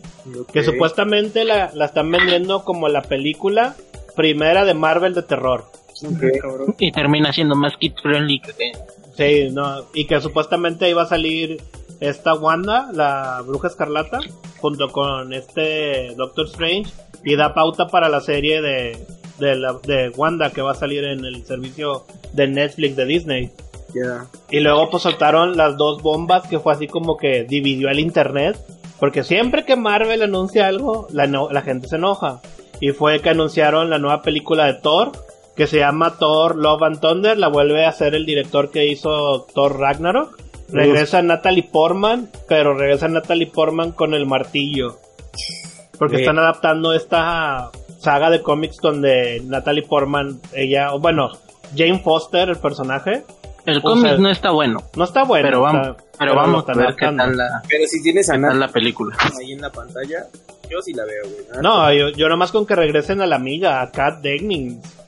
Que 0.52 0.62
supuestamente 0.62 1.44
la, 1.44 1.70
la 1.74 1.86
están 1.86 2.10
vendiendo 2.10 2.64
como 2.64 2.88
la 2.88 3.02
película 3.02 3.74
primera 4.14 4.64
de 4.64 4.74
Marvel 4.74 5.14
de 5.14 5.22
terror. 5.22 5.64
Ok. 6.02 6.76
y 6.78 6.92
termina 6.92 7.32
siendo 7.32 7.54
más 7.54 7.76
kid 7.76 7.92
friendly 8.02 8.40
que 8.40 8.72
Sí, 9.16 9.48
no, 9.52 9.84
y 9.94 10.06
que 10.06 10.20
supuestamente 10.20 10.88
iba 10.90 11.02
a 11.02 11.06
salir 11.06 11.62
esta 12.00 12.34
Wanda, 12.34 12.90
la 12.92 13.42
bruja 13.46 13.68
escarlata, 13.68 14.18
junto 14.58 14.88
con 14.90 15.32
este 15.32 16.14
Doctor 16.16 16.46
Strange, 16.46 16.90
y 17.24 17.36
da 17.36 17.54
pauta 17.54 17.86
para 17.86 18.08
la 18.08 18.20
serie 18.20 18.60
de, 18.60 18.98
de, 19.38 19.54
la- 19.56 19.78
de 19.86 20.10
Wanda 20.10 20.50
que 20.50 20.62
va 20.62 20.72
a 20.72 20.74
salir 20.74 21.04
en 21.04 21.24
el 21.24 21.44
servicio 21.46 22.04
de 22.32 22.48
Netflix 22.48 22.96
de 22.96 23.06
Disney. 23.06 23.50
Ya. 23.94 24.26
Y 24.50 24.58
luego 24.60 24.90
pues 24.90 25.04
soltaron 25.04 25.56
las 25.56 25.76
dos 25.76 26.02
bombas 26.02 26.48
que 26.48 26.58
fue 26.58 26.72
así 26.72 26.88
como 26.88 27.16
que 27.16 27.44
dividió 27.44 27.88
el 27.88 28.00
internet. 28.00 28.58
Porque 28.98 29.22
siempre 29.22 29.64
que 29.64 29.76
Marvel 29.76 30.22
anuncia 30.22 30.66
algo, 30.66 31.06
la, 31.12 31.26
no- 31.26 31.50
la 31.50 31.62
gente 31.62 31.86
se 31.88 31.96
enoja. 31.96 32.40
Y 32.80 32.90
fue 32.90 33.20
que 33.20 33.30
anunciaron 33.30 33.88
la 33.90 33.98
nueva 33.98 34.22
película 34.22 34.66
de 34.66 34.74
Thor, 34.74 35.12
que 35.56 35.66
se 35.66 35.78
llama 35.78 36.16
Thor 36.18 36.56
Love 36.56 36.82
and 36.82 37.00
Thunder. 37.00 37.38
La 37.38 37.48
vuelve 37.48 37.84
a 37.84 37.90
hacer 37.90 38.14
el 38.14 38.26
director 38.26 38.70
que 38.70 38.86
hizo 38.86 39.46
Thor 39.54 39.78
Ragnarok. 39.78 40.38
Regresa 40.68 41.22
Natalie 41.22 41.68
Portman, 41.70 42.28
pero 42.48 42.74
regresa 42.74 43.06
Natalie 43.06 43.46
Portman 43.46 43.92
con 43.92 44.14
el 44.14 44.26
martillo. 44.26 44.98
Porque 45.98 46.16
están 46.16 46.38
adaptando 46.38 46.92
esta 46.92 47.70
saga 47.98 48.30
de 48.30 48.42
cómics 48.42 48.78
donde 48.78 49.40
Natalie 49.44 49.82
Portman, 49.82 50.40
ella, 50.52 50.92
bueno, 50.92 51.30
Jane 51.76 52.00
Foster, 52.00 52.48
el 52.48 52.56
personaje, 52.56 53.24
El 53.64 53.80
cómic 53.82 54.04
sea, 54.04 54.18
no 54.18 54.30
está 54.30 54.50
bueno, 54.50 54.82
no 54.96 55.04
está 55.04 55.24
bueno. 55.24 55.46
pero 55.46 55.60
vamos, 55.60 55.86
sea, 55.86 55.96
pero 56.18 56.34
vamos 56.34 56.68
a 56.68 56.72
ver 56.74 56.94
qué 56.96 57.06
tal 57.06 57.36
la, 57.36 57.62
Pero 57.68 57.86
si 57.86 58.02
tienes 58.02 58.28
a 58.28 58.34
qué 58.34 58.40
tal 58.40 58.50
Nat 58.58 58.68
la 58.68 58.68
película. 58.68 59.16
ahí 59.40 59.52
en 59.52 59.60
la 59.60 59.70
pantalla, 59.70 60.26
yo 60.68 60.82
sí 60.82 60.92
la 60.92 61.04
veo, 61.04 61.24
güey. 61.24 61.62
No, 61.62 61.92
yo, 61.92 62.08
yo 62.10 62.28
nomás 62.28 62.52
con 62.52 62.66
que 62.66 62.74
regresen 62.74 63.20
a 63.20 63.26
la 63.26 63.36
amiga, 63.36 63.80
a 63.80 63.90
Kat 63.90 64.20
Dennings. 64.20 65.03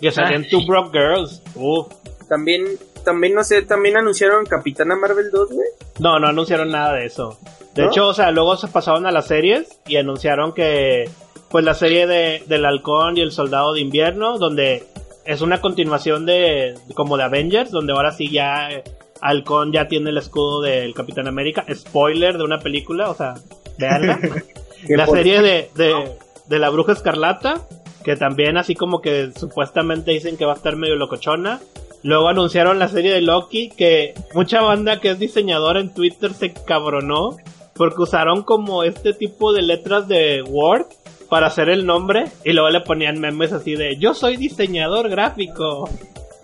Que 0.00 0.10
salían 0.10 0.46
Two. 0.48 0.66
Broke 0.66 0.92
Girls. 0.92 1.42
Uf. 1.54 1.88
También, 2.28 2.64
también, 3.04 3.34
no 3.34 3.44
sé, 3.44 3.62
también 3.62 3.96
anunciaron 3.96 4.46
Capitana 4.46 4.96
Marvel 4.96 5.30
2, 5.30 5.52
güey. 5.52 5.68
No, 6.00 6.18
no 6.18 6.28
anunciaron 6.28 6.70
nada 6.70 6.94
de 6.94 7.06
eso. 7.06 7.38
De 7.74 7.82
¿No? 7.82 7.88
hecho, 7.88 8.08
o 8.08 8.14
sea, 8.14 8.30
luego 8.32 8.56
se 8.56 8.68
pasaron 8.68 9.06
a 9.06 9.12
las 9.12 9.26
series 9.26 9.80
y 9.86 9.96
anunciaron 9.96 10.52
que, 10.52 11.08
pues 11.50 11.64
la 11.64 11.74
serie 11.74 12.06
de, 12.06 12.42
del 12.46 12.64
halcón 12.64 13.16
y 13.16 13.20
el 13.20 13.30
soldado 13.32 13.74
de 13.74 13.80
invierno, 13.80 14.38
donde 14.38 14.84
es 15.24 15.40
una 15.40 15.60
continuación 15.60 16.26
de, 16.26 16.74
como 16.94 17.16
de 17.16 17.24
Avengers, 17.24 17.70
donde 17.70 17.92
ahora 17.92 18.12
sí 18.12 18.30
ya 18.30 18.70
eh, 18.70 18.84
halcón 19.20 19.72
ya 19.72 19.88
tiene 19.88 20.10
el 20.10 20.18
escudo 20.18 20.62
del 20.62 20.94
Capitán 20.94 21.28
América. 21.28 21.64
Spoiler 21.72 22.38
de 22.38 22.44
una 22.44 22.58
película, 22.60 23.10
o 23.10 23.14
sea, 23.14 23.34
veanla. 23.78 24.18
La 24.88 25.06
serie 25.06 25.42
de, 25.42 25.70
de, 25.74 26.16
de 26.46 26.58
la 26.58 26.68
bruja 26.68 26.92
escarlata, 26.92 27.60
que 28.06 28.14
también 28.14 28.56
así 28.56 28.76
como 28.76 29.00
que 29.00 29.32
supuestamente 29.32 30.12
dicen 30.12 30.36
que 30.36 30.44
va 30.44 30.52
a 30.52 30.56
estar 30.56 30.76
medio 30.76 30.94
locochona. 30.94 31.58
Luego 32.04 32.28
anunciaron 32.28 32.78
la 32.78 32.86
serie 32.86 33.12
de 33.12 33.20
Loki, 33.20 33.70
que 33.70 34.14
mucha 34.32 34.62
banda 34.62 35.00
que 35.00 35.10
es 35.10 35.18
diseñadora 35.18 35.80
en 35.80 35.92
Twitter 35.92 36.32
se 36.32 36.52
cabronó, 36.52 37.36
porque 37.74 38.02
usaron 38.02 38.44
como 38.44 38.84
este 38.84 39.12
tipo 39.12 39.52
de 39.52 39.62
letras 39.62 40.06
de 40.06 40.40
Word 40.42 40.86
para 41.28 41.48
hacer 41.48 41.68
el 41.68 41.84
nombre, 41.84 42.26
y 42.44 42.52
luego 42.52 42.70
le 42.70 42.80
ponían 42.82 43.18
memes 43.18 43.52
así 43.52 43.74
de, 43.74 43.96
yo 43.96 44.14
soy 44.14 44.36
diseñador 44.36 45.08
gráfico. 45.08 45.90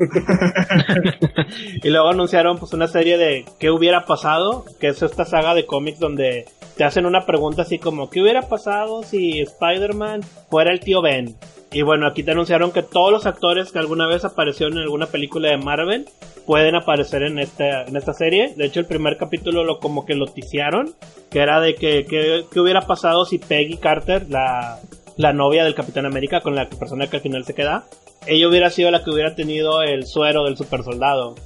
y 1.84 1.90
luego 1.90 2.08
anunciaron 2.08 2.58
pues 2.58 2.72
una 2.72 2.88
serie 2.88 3.18
de 3.18 3.44
qué 3.60 3.70
hubiera 3.70 4.04
pasado, 4.04 4.64
que 4.80 4.88
es 4.88 5.00
esta 5.00 5.24
saga 5.24 5.54
de 5.54 5.64
cómics 5.64 6.00
donde 6.00 6.44
te 6.76 6.84
hacen 6.84 7.06
una 7.06 7.26
pregunta 7.26 7.62
así 7.62 7.78
como 7.78 8.10
¿qué 8.10 8.22
hubiera 8.22 8.42
pasado 8.42 9.02
si 9.02 9.40
Spider-Man 9.40 10.22
fuera 10.48 10.72
el 10.72 10.80
tío 10.80 11.02
Ben? 11.02 11.36
Y 11.72 11.82
bueno, 11.82 12.06
aquí 12.06 12.22
te 12.22 12.32
anunciaron 12.32 12.70
que 12.70 12.82
todos 12.82 13.10
los 13.10 13.24
actores 13.24 13.72
que 13.72 13.78
alguna 13.78 14.06
vez 14.06 14.24
aparecieron 14.26 14.74
en 14.76 14.82
alguna 14.82 15.06
película 15.06 15.48
de 15.48 15.56
Marvel 15.56 16.06
pueden 16.46 16.74
aparecer 16.74 17.22
en 17.22 17.38
esta, 17.38 17.84
en 17.84 17.96
esta 17.96 18.12
serie. 18.12 18.52
De 18.56 18.66
hecho, 18.66 18.80
el 18.80 18.86
primer 18.86 19.16
capítulo 19.16 19.64
lo 19.64 19.78
como 19.78 20.04
que 20.04 20.14
lo 20.14 20.26
ticiaron, 20.26 20.94
que 21.30 21.38
era 21.38 21.60
de 21.60 21.74
que, 21.74 22.04
que, 22.04 22.60
hubiera 22.60 22.82
pasado 22.82 23.24
si 23.24 23.38
Peggy 23.38 23.78
Carter, 23.78 24.28
la, 24.28 24.80
la 25.16 25.32
novia 25.32 25.64
del 25.64 25.74
Capitán 25.74 26.04
América, 26.04 26.42
con 26.42 26.54
la 26.54 26.68
persona 26.68 27.06
que 27.06 27.16
al 27.16 27.22
final 27.22 27.44
se 27.44 27.54
queda, 27.54 27.84
ella 28.26 28.48
hubiera 28.48 28.68
sido 28.68 28.90
la 28.90 29.02
que 29.02 29.10
hubiera 29.10 29.34
tenido 29.34 29.82
el 29.82 30.06
suero 30.06 30.44
del 30.44 30.58
super 30.58 30.82
soldado. 30.82 31.36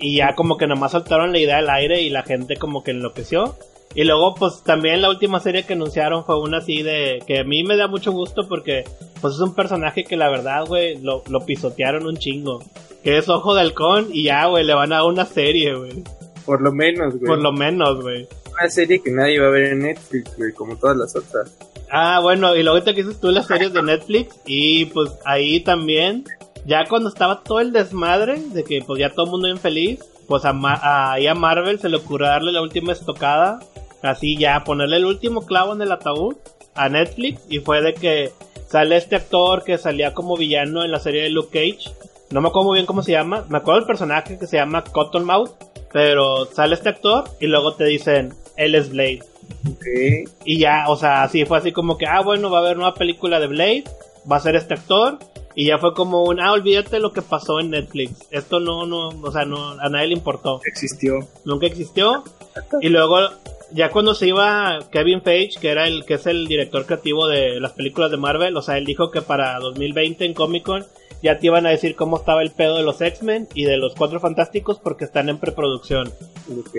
Y 0.00 0.16
ya 0.16 0.34
como 0.34 0.56
que 0.56 0.66
nomás 0.66 0.92
soltaron 0.92 1.32
la 1.32 1.38
idea 1.38 1.58
al 1.58 1.70
aire 1.70 2.02
y 2.02 2.10
la 2.10 2.22
gente 2.22 2.56
como 2.56 2.82
que 2.82 2.90
enloqueció. 2.90 3.56
Y 3.96 4.04
luego 4.04 4.34
pues 4.34 4.62
también 4.62 5.00
la 5.02 5.08
última 5.08 5.40
serie 5.40 5.64
que 5.64 5.72
anunciaron 5.72 6.24
fue 6.24 6.38
una 6.38 6.58
así 6.58 6.82
de 6.82 7.20
que 7.26 7.40
a 7.40 7.44
mí 7.44 7.64
me 7.64 7.76
da 7.76 7.88
mucho 7.88 8.12
gusto 8.12 8.46
porque 8.46 8.84
pues 9.22 9.34
es 9.34 9.40
un 9.40 9.54
personaje 9.54 10.04
que 10.04 10.16
la 10.18 10.28
verdad, 10.28 10.66
güey, 10.66 10.98
lo, 11.00 11.24
lo 11.28 11.40
pisotearon 11.46 12.06
un 12.06 12.16
chingo. 12.18 12.62
Que 13.02 13.16
es 13.18 13.28
Ojo 13.28 13.54
de 13.54 13.62
Halcón 13.62 14.08
y 14.12 14.24
ya, 14.24 14.46
güey, 14.46 14.64
le 14.64 14.74
van 14.74 14.92
a 14.92 14.96
dar 14.96 15.04
una 15.06 15.24
serie, 15.24 15.74
güey. 15.74 16.04
Por 16.44 16.60
lo 16.60 16.72
menos, 16.72 17.14
güey. 17.14 17.26
Por 17.26 17.38
lo 17.40 17.52
menos, 17.52 18.02
güey. 18.02 18.28
Una 18.52 18.68
serie 18.68 19.00
que 19.02 19.10
nadie 19.10 19.40
va 19.40 19.46
a 19.46 19.50
ver 19.50 19.72
en 19.72 19.78
Netflix, 19.80 20.36
güey, 20.36 20.52
como 20.52 20.76
todas 20.76 20.96
las 20.96 21.16
otras. 21.16 21.56
Ah, 21.90 22.20
bueno, 22.22 22.54
y 22.54 22.62
luego 22.62 22.84
que 22.84 22.92
dices 22.92 23.18
tú 23.20 23.30
las 23.30 23.46
series 23.46 23.72
de 23.72 23.82
Netflix 23.82 24.36
y 24.44 24.86
pues 24.86 25.10
ahí 25.24 25.60
también, 25.60 26.24
ya 26.66 26.84
cuando 26.88 27.08
estaba 27.08 27.42
todo 27.42 27.60
el 27.60 27.72
desmadre 27.72 28.40
de 28.52 28.62
que 28.64 28.82
pues 28.82 28.98
ya 29.00 29.10
todo 29.10 29.24
el 29.26 29.30
mundo 29.30 29.46
bien 29.46 29.58
feliz, 29.58 30.00
pues 30.26 30.44
a, 30.44 30.52
Ma- 30.52 30.74
a- 30.74 31.12
ahí 31.12 31.26
a 31.28 31.34
Marvel 31.34 31.78
se 31.78 31.88
le 31.88 31.96
ocurrió 31.96 32.26
darle 32.26 32.50
la 32.52 32.60
última 32.62 32.92
estocada, 32.92 33.60
así 34.02 34.36
ya 34.36 34.64
ponerle 34.64 34.96
el 34.96 35.04
último 35.04 35.46
clavo 35.46 35.72
en 35.72 35.82
el 35.82 35.92
ataúd 35.92 36.36
a 36.74 36.88
Netflix 36.88 37.40
y 37.48 37.60
fue 37.60 37.82
de 37.82 37.94
que 37.94 38.32
sale 38.68 38.96
este 38.96 39.16
actor 39.16 39.64
que 39.64 39.78
salía 39.78 40.14
como 40.14 40.36
villano 40.36 40.84
en 40.84 40.90
la 40.90 41.00
serie 41.00 41.22
de 41.22 41.30
Luke 41.30 41.50
Cage, 41.52 41.90
no 42.30 42.40
me 42.40 42.48
acuerdo 42.48 42.68
muy 42.68 42.76
bien 42.76 42.86
cómo 42.86 43.02
se 43.02 43.12
llama, 43.12 43.44
me 43.48 43.58
acuerdo 43.58 43.80
del 43.80 43.86
personaje 43.86 44.38
que 44.38 44.46
se 44.46 44.56
llama 44.56 44.82
Cottonmouth, 44.82 45.50
pero 45.92 46.46
sale 46.46 46.74
este 46.74 46.88
actor 46.88 47.24
y 47.40 47.46
luego 47.46 47.74
te 47.74 47.84
dicen, 47.84 48.34
él 48.56 48.74
es 48.74 48.90
Blade. 48.90 49.22
Y 50.44 50.58
ya, 50.58 50.86
o 50.88 50.96
sea, 50.96 51.22
así 51.22 51.44
fue 51.44 51.58
así 51.58 51.72
como 51.72 51.96
que, 51.96 52.06
ah, 52.06 52.20
bueno, 52.22 52.50
va 52.50 52.58
a 52.58 52.60
haber 52.62 52.76
nueva 52.76 52.94
película 52.94 53.38
de 53.38 53.46
Blade, 53.46 53.84
va 54.30 54.36
a 54.36 54.40
ser 54.40 54.56
este 54.56 54.74
actor. 54.74 55.18
Y 55.58 55.64
ya 55.64 55.78
fue 55.78 55.94
como 55.94 56.24
un, 56.24 56.38
ah, 56.38 56.52
olvídate 56.52 57.00
lo 57.00 57.12
que 57.12 57.22
pasó 57.22 57.60
en 57.60 57.70
Netflix. 57.70 58.26
Esto 58.30 58.60
no, 58.60 58.84
no, 58.84 59.08
o 59.08 59.32
sea, 59.32 59.46
no, 59.46 59.70
a 59.70 59.88
nadie 59.88 60.08
le 60.08 60.12
importó. 60.12 60.60
Existió. 60.66 61.26
Nunca 61.46 61.66
existió. 61.66 62.22
Y 62.82 62.90
luego, 62.90 63.16
ya 63.72 63.90
cuando 63.90 64.14
se 64.14 64.28
iba 64.28 64.78
Kevin 64.92 65.22
Feige, 65.22 65.58
que 65.58 65.70
era 65.70 65.88
el, 65.88 66.04
que 66.04 66.14
es 66.14 66.26
el 66.26 66.46
director 66.46 66.84
creativo 66.84 67.26
de 67.26 67.58
las 67.58 67.72
películas 67.72 68.10
de 68.10 68.18
Marvel, 68.18 68.54
o 68.54 68.60
sea, 68.60 68.76
él 68.76 68.84
dijo 68.84 69.10
que 69.10 69.22
para 69.22 69.58
2020 69.58 70.26
en 70.26 70.34
Comic 70.34 70.62
Con 70.62 70.84
ya 71.22 71.38
te 71.38 71.46
iban 71.46 71.64
a 71.64 71.70
decir 71.70 71.96
cómo 71.96 72.18
estaba 72.18 72.42
el 72.42 72.50
pedo 72.50 72.76
de 72.76 72.82
los 72.82 73.00
X-Men 73.00 73.48
y 73.54 73.64
de 73.64 73.78
los 73.78 73.94
Cuatro 73.94 74.20
Fantásticos 74.20 74.78
porque 74.78 75.06
están 75.06 75.30
en 75.30 75.38
preproducción. 75.38 76.12
Ok. 76.50 76.76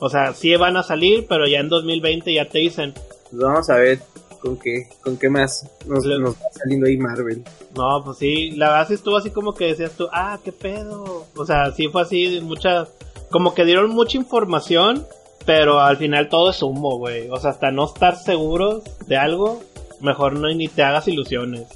O 0.00 0.10
sea, 0.10 0.34
sí 0.34 0.54
van 0.56 0.76
a 0.76 0.82
salir, 0.82 1.26
pero 1.28 1.46
ya 1.46 1.60
en 1.60 1.68
2020 1.68 2.34
ya 2.34 2.46
te 2.46 2.58
dicen, 2.58 2.92
Pues 3.30 3.40
vamos 3.40 3.70
a 3.70 3.76
ver 3.76 4.00
con 4.46 4.56
qué, 4.58 4.88
con 5.02 5.16
qué 5.16 5.28
más 5.28 5.68
nos, 5.86 6.04
Le- 6.06 6.18
nos 6.20 6.34
va 6.36 6.46
saliendo 6.52 6.86
ahí 6.86 6.96
Marvel. 6.96 7.42
No, 7.76 8.02
pues 8.04 8.18
sí, 8.18 8.52
la 8.52 8.70
verdad 8.70 8.88
sí 8.88 8.94
estuvo 8.94 9.16
así 9.16 9.30
como 9.30 9.54
que 9.54 9.66
decías 9.66 9.92
tú, 9.92 10.08
ah, 10.12 10.38
qué 10.44 10.52
pedo. 10.52 11.26
O 11.36 11.44
sea, 11.44 11.72
sí 11.72 11.88
fue 11.88 12.02
así, 12.02 12.40
mucha, 12.42 12.86
como 13.30 13.54
que 13.54 13.64
dieron 13.64 13.90
mucha 13.90 14.16
información, 14.16 15.04
pero 15.44 15.80
al 15.80 15.96
final 15.96 16.28
todo 16.28 16.50
es 16.50 16.62
humo, 16.62 16.96
güey. 16.98 17.28
O 17.30 17.38
sea, 17.38 17.50
hasta 17.50 17.70
no 17.72 17.86
estar 17.86 18.16
seguros 18.16 18.82
de 19.06 19.16
algo, 19.16 19.62
mejor 20.00 20.34
no 20.34 20.48
ni 20.48 20.68
te 20.68 20.82
hagas 20.82 21.08
ilusiones. 21.08 21.66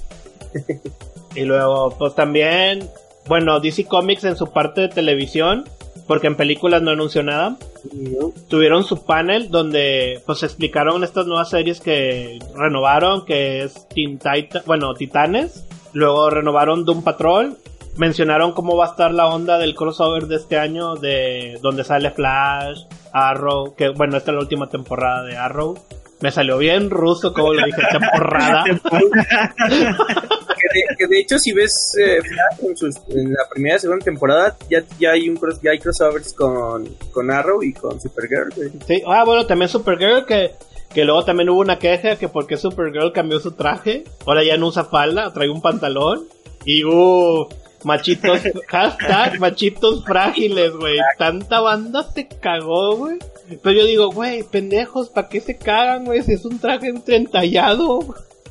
y 1.35 1.41
luego, 1.41 1.95
pues 1.97 2.15
también, 2.15 2.89
bueno, 3.27 3.59
DC 3.59 3.85
Comics 3.85 4.23
en 4.23 4.35
su 4.37 4.47
parte 4.47 4.81
de 4.81 4.89
televisión, 4.89 5.65
porque 6.11 6.27
en 6.27 6.35
películas 6.35 6.81
no 6.81 6.91
anunció 6.91 7.23
nada, 7.23 7.55
¿no? 7.93 8.33
tuvieron 8.49 8.83
su 8.83 9.05
panel 9.05 9.49
donde 9.49 10.21
pues 10.25 10.43
explicaron 10.43 11.05
estas 11.05 11.25
nuevas 11.25 11.49
series 11.49 11.79
que 11.79 12.37
renovaron, 12.53 13.23
que 13.23 13.63
es 13.63 13.87
Teen 13.87 14.19
Titan, 14.19 14.61
bueno, 14.65 14.93
Titanes, 14.93 15.65
luego 15.93 16.29
renovaron 16.29 16.83
Doom 16.83 17.03
Patrol, 17.05 17.55
mencionaron 17.95 18.51
cómo 18.51 18.75
va 18.75 18.87
a 18.87 18.89
estar 18.89 19.13
la 19.13 19.27
onda 19.27 19.57
del 19.57 19.73
crossover 19.73 20.27
de 20.27 20.35
este 20.35 20.59
año 20.59 20.97
de 20.97 21.57
donde 21.61 21.85
sale 21.85 22.11
Flash, 22.11 22.81
Arrow, 23.13 23.73
que 23.77 23.87
bueno, 23.87 24.17
esta 24.17 24.31
es 24.31 24.35
la 24.35 24.41
última 24.41 24.67
temporada 24.67 25.23
de 25.23 25.37
Arrow. 25.37 25.79
Me 26.19 26.29
salió 26.29 26.57
bien 26.57 26.89
ruso 26.89 27.31
como 27.31 27.53
lo 27.53 27.65
dije, 27.65 27.81
temporada. 27.89 28.65
Que 30.73 30.79
de, 30.79 30.95
que 30.97 31.07
de 31.07 31.19
hecho 31.19 31.39
si 31.39 31.53
ves 31.53 31.95
eh, 31.99 32.19
Flash 32.21 32.69
en, 32.69 32.77
sus- 32.77 32.97
en 33.09 33.33
la 33.33 33.47
primera 33.49 33.75
y 33.77 33.79
segunda 33.79 34.03
temporada 34.05 34.57
ya, 34.69 34.83
ya 34.99 35.11
hay 35.11 35.29
un 35.29 35.37
cross, 35.37 35.59
ya 35.61 35.71
hay 35.71 35.79
crossovers 35.79 36.33
con, 36.33 36.87
con 37.11 37.31
Arrow 37.31 37.63
y 37.63 37.73
con 37.73 37.99
Supergirl, 37.99 38.49
güey. 38.55 38.69
Sí, 38.87 39.01
ah, 39.07 39.23
bueno, 39.25 39.45
también 39.45 39.69
Supergirl, 39.69 40.25
que, 40.25 40.51
que 40.93 41.05
luego 41.05 41.23
también 41.25 41.49
hubo 41.49 41.59
una 41.61 41.79
queja 41.79 42.15
que 42.17 42.27
porque 42.27 42.57
Supergirl 42.57 43.11
cambió 43.13 43.39
su 43.39 43.51
traje, 43.51 44.03
ahora 44.25 44.43
ya 44.43 44.57
no 44.57 44.67
usa 44.67 44.83
falda, 44.85 45.31
trae 45.33 45.49
un 45.49 45.61
pantalón, 45.61 46.25
y 46.65 46.83
uh, 46.83 47.47
machitos, 47.83 48.39
hashtag 48.67 49.39
machitos 49.39 50.03
frágiles, 50.05 50.71
güey, 50.73 50.97
tanta 51.17 51.59
banda 51.59 52.03
se 52.13 52.27
cagó, 52.27 52.95
güey. 52.97 53.17
Pero 53.63 53.79
yo 53.79 53.85
digo, 53.85 54.11
güey, 54.11 54.43
pendejos, 54.43 55.09
¿para 55.09 55.27
qué 55.27 55.41
se 55.41 55.57
cagan, 55.57 56.05
güey? 56.05 56.21
Si 56.23 56.33
es 56.33 56.45
un 56.45 56.57
traje 56.59 56.87
entretallado. 56.87 57.99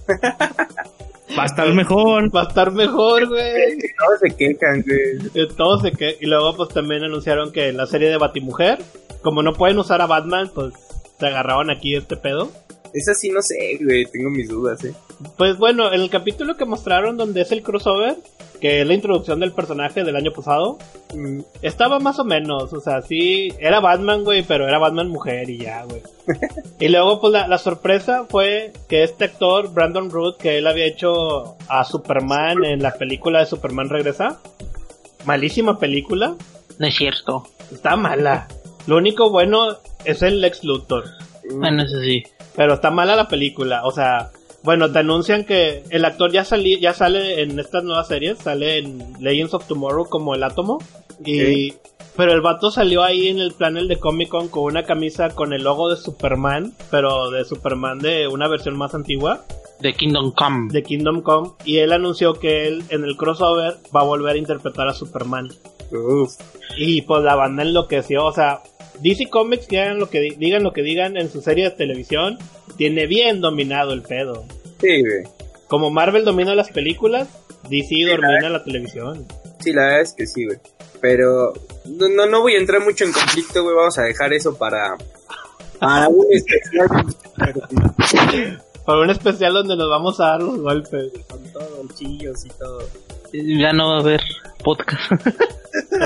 Va 1.39 1.45
a 1.45 1.47
estar 1.47 1.73
mejor. 1.73 2.35
Va 2.35 2.43
a 2.43 2.49
estar 2.49 2.73
mejor, 2.73 3.29
güey. 3.29 3.79
Todos 3.99 4.21
se 4.21 4.37
quejan, 4.37 4.83
güey. 4.83 5.31
Eh, 5.35 5.49
Todo 5.57 5.81
se 5.81 5.93
que 5.93 6.17
Y 6.21 6.27
luego, 6.27 6.57
pues 6.57 6.71
también 6.71 7.05
anunciaron 7.05 7.53
que 7.53 7.69
en 7.69 7.77
la 7.77 7.87
serie 7.87 8.09
de 8.09 8.17
Batimujer, 8.19 8.79
como 9.23 9.43
no 9.43 9.53
pueden 9.53 9.79
usar 9.79 10.01
a 10.01 10.07
Batman, 10.07 10.51
pues 10.55 10.75
se 11.19 11.27
agarraron 11.27 11.71
aquí 11.71 11.95
este 11.95 12.17
pedo. 12.17 12.51
Esa 12.93 13.15
sí 13.15 13.31
no 13.31 13.41
sé, 13.43 13.79
güey. 13.81 14.07
Tengo 14.07 14.31
mis 14.31 14.49
dudas, 14.49 14.85
eh. 14.85 14.95
Pues 15.37 15.57
bueno, 15.59 15.93
en 15.93 16.01
el 16.01 16.11
capítulo 16.11 16.57
que 16.57 16.65
mostraron 16.65 17.17
donde 17.17 17.43
es 17.43 17.53
el 17.53 17.63
crossover, 17.63 18.17
que 18.61 18.81
es 18.81 18.87
la 18.87 18.95
introducción 18.95 19.41
del 19.41 19.53
personaje 19.53 20.05
del 20.05 20.17
año 20.17 20.33
pasado, 20.33 20.79
mm, 21.15 21.41
estaba 21.63 21.99
más 21.99 22.19
o 22.19 22.25
menos, 22.25 22.73
o 22.73 22.81
sea, 22.81 23.03
sí, 23.03 23.53
era 23.59 23.81
Batman, 23.81 24.23
güey, 24.25 24.43
pero 24.43 24.69
era 24.69 24.79
Batman 24.79 25.09
mujer 25.09 25.49
y 25.49 25.59
ya, 25.59 25.85
güey. 25.85 26.03
y 26.81 26.89
luego, 26.89 27.21
pues 27.21 27.33
la, 27.33 27.49
la 27.49 27.59
sorpresa 27.59 28.27
fue 28.29 28.73
que 28.89 29.03
este 29.03 29.25
actor, 29.25 29.73
Brandon 29.73 30.11
Root, 30.11 30.37
que 30.37 30.59
él 30.59 30.67
había 30.67 30.87
hecho 30.87 31.57
a 31.69 31.85
Superman 31.85 32.65
en 32.65 32.83
la 32.83 32.93
película 32.93 33.41
de 33.41 33.47
Superman 33.47 33.89
Regresa, 33.89 34.41
malísima 35.25 35.79
película, 35.79 36.35
No 36.79 36.87
es 36.87 36.95
cierto. 36.95 37.47
está 37.73 37.97
mala. 37.97 38.49
Lo 38.87 38.97
único 38.97 39.31
bueno 39.31 39.77
es 40.05 40.23
el 40.23 40.41
Lex 40.41 40.65
Luthor. 40.65 41.05
Bueno, 41.55 41.83
eso 41.83 42.01
sí. 42.01 42.23
Pero 42.57 42.75
está 42.75 42.91
mala 42.91 43.17
la 43.17 43.29
película, 43.29 43.85
o 43.85 43.91
sea, 43.91 44.31
bueno, 44.63 44.91
te 44.93 44.99
anuncian 44.99 45.45
que 45.45 45.83
el 45.91 46.05
actor 46.05 46.31
ya 46.33 46.45
sali- 46.45 46.81
ya 46.81 46.93
sale 46.95 47.43
en 47.43 47.59
estas 47.59 47.85
nuevas 47.85 48.09
series, 48.09 48.39
sale 48.39 48.79
en 48.79 49.15
Legends 49.21 49.55
of 49.55 49.67
Tomorrow 49.67 50.09
como 50.09 50.35
el 50.35 50.43
átomo 50.43 50.79
y 51.25 51.75
pero 52.17 52.33
el 52.33 52.41
vato 52.43 52.71
salió 52.71 53.03
ahí 53.03 53.29
en 53.29 53.39
el 53.39 53.53
panel 53.53 53.89
de 53.89 53.97
Comic 53.99 54.29
Con 54.29 54.49
con 54.49 54.65
una 54.65 54.83
camisa 54.85 55.31
con 55.31 55.53
el 55.53 55.63
logo 55.63 55.89
de 55.89 55.97
Superman, 55.97 56.75
pero 56.91 57.31
de 57.31 57.45
Superman 57.45 57.99
de 57.99 58.27
una 58.29 58.49
versión 58.49 58.77
más 58.77 58.95
antigua, 58.95 59.45
De 59.81 59.95
Kingdom 59.95 60.33
Come. 60.33 60.69
de 60.73 60.83
Kingdom 60.83 61.23
Come, 61.23 61.51
y 61.65 61.79
él 61.79 61.93
anunció 61.93 62.35
que 62.35 62.67
él 62.69 62.83
en 62.91 63.05
el 63.05 63.17
crossover 63.17 63.77
va 63.95 64.01
a 64.01 64.05
volver 64.05 64.35
a 64.35 64.39
interpretar 64.39 64.89
a 64.89 64.93
Superman. 64.93 65.49
Uf. 65.93 66.35
Y 66.77 67.03
pues 67.03 67.23
la 67.23 67.35
banda 67.37 67.63
enloqueció, 67.63 68.27
o 68.27 68.33
sea, 68.33 68.61
DC 69.01 69.31
Comics, 69.31 69.69
digan 69.69 69.99
lo 69.99 70.11
que 70.11 70.21
di- 70.21 70.35
digan 70.37 70.63
lo 70.63 70.73
que 70.73 70.83
digan 70.83 71.17
en 71.17 71.31
su 71.31 71.41
serie 71.41 71.65
de 71.65 71.71
televisión, 71.71 72.39
tiene 72.81 73.07
bien 73.07 73.43
dominado 73.43 73.93
el 73.93 74.01
pedo. 74.01 74.47
Sí, 74.81 75.03
güey. 75.03 75.25
Como 75.69 75.91
Marvel 75.91 76.25
domina 76.25 76.55
las 76.55 76.71
películas, 76.71 77.29
DC 77.69 77.95
domina 78.07 78.49
la 78.49 78.65
televisión. 78.65 79.27
Sí, 79.59 79.71
la 79.75 79.83
verdad 79.83 80.01
es 80.01 80.15
que 80.15 80.27
sí, 80.27 80.47
güey. 80.47 80.57
Pero 80.99 81.53
no, 81.85 82.09
no, 82.09 82.25
no 82.25 82.41
voy 82.41 82.55
a 82.55 82.59
entrar 82.59 82.81
mucho 82.83 83.05
en 83.05 83.13
conflicto, 83.13 83.63
güey. 83.65 83.77
Vamos 83.77 83.99
a 83.99 84.05
dejar 84.05 84.33
eso 84.33 84.57
para, 84.57 84.97
para 85.79 86.09
un 86.09 86.25
especial. 86.31 86.89
Para 88.87 88.99
un 89.01 89.11
especial 89.11 89.53
donde 89.53 89.77
nos 89.77 89.91
vamos 89.91 90.19
a 90.19 90.29
dar 90.29 90.43
los 90.43 90.59
golpes. 90.59 91.13
Con 91.29 91.43
todo, 91.53 91.83
chillos 91.95 92.47
y 92.47 92.49
todo. 92.49 92.83
Ya 93.35 93.75
no 93.75 93.91
va 93.91 93.97
a 93.99 94.01
haber 94.01 94.23
podcast. 94.65 95.13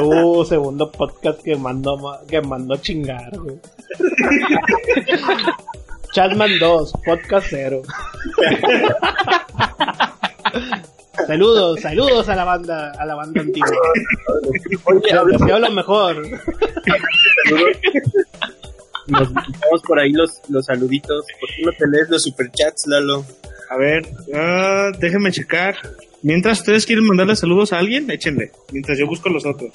Uh, 0.02 0.44
segundo 0.44 0.90
podcast 0.90 1.40
que 1.40 1.54
mandó, 1.54 1.96
ma- 1.96 2.18
que 2.28 2.40
mandó 2.42 2.76
chingar, 2.78 3.30
güey. 3.38 3.58
Chatman 6.14 6.60
2, 6.60 6.92
podcast 7.04 7.48
0. 7.50 7.82
saludos, 11.26 11.80
saludos 11.80 12.28
a 12.28 12.36
la 12.36 12.44
banda, 12.44 12.92
a 12.92 13.04
la 13.04 13.16
banda 13.16 13.40
antigua. 13.40 13.76
Oye, 14.84 15.32
deseo 15.32 15.58
lo 15.58 15.70
mejor. 15.72 16.22
Nos 19.08 19.28
dejamos 19.28 19.82
por 19.84 19.98
ahí 19.98 20.12
los, 20.12 20.40
los 20.50 20.66
saluditos. 20.66 21.26
¿Por 21.40 21.48
qué 21.48 21.62
no 21.64 21.72
te 21.72 21.88
lees 21.88 22.08
los 22.08 22.22
superchats, 22.22 22.86
Lalo? 22.86 23.24
A 23.70 23.76
ver, 23.76 24.06
ah, 24.32 24.92
déjenme 25.00 25.32
checar. 25.32 25.74
Mientras 26.22 26.60
ustedes 26.60 26.86
quieren 26.86 27.08
mandarle 27.08 27.34
saludos 27.34 27.72
a 27.72 27.80
alguien, 27.80 28.08
échenle. 28.08 28.52
Mientras 28.70 28.96
yo 28.96 29.08
busco 29.08 29.30
los 29.30 29.44
otros. 29.44 29.72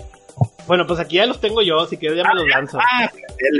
Bueno, 0.67 0.87
pues 0.87 1.01
aquí 1.01 1.17
ya 1.17 1.25
los 1.25 1.41
tengo 1.41 1.61
yo, 1.61 1.85
si 1.85 1.97
quieres 1.97 2.17
ya 2.17 2.23
me 2.23 2.39
los 2.39 2.47
lanzo. 2.47 2.79
Ah, 2.79 3.11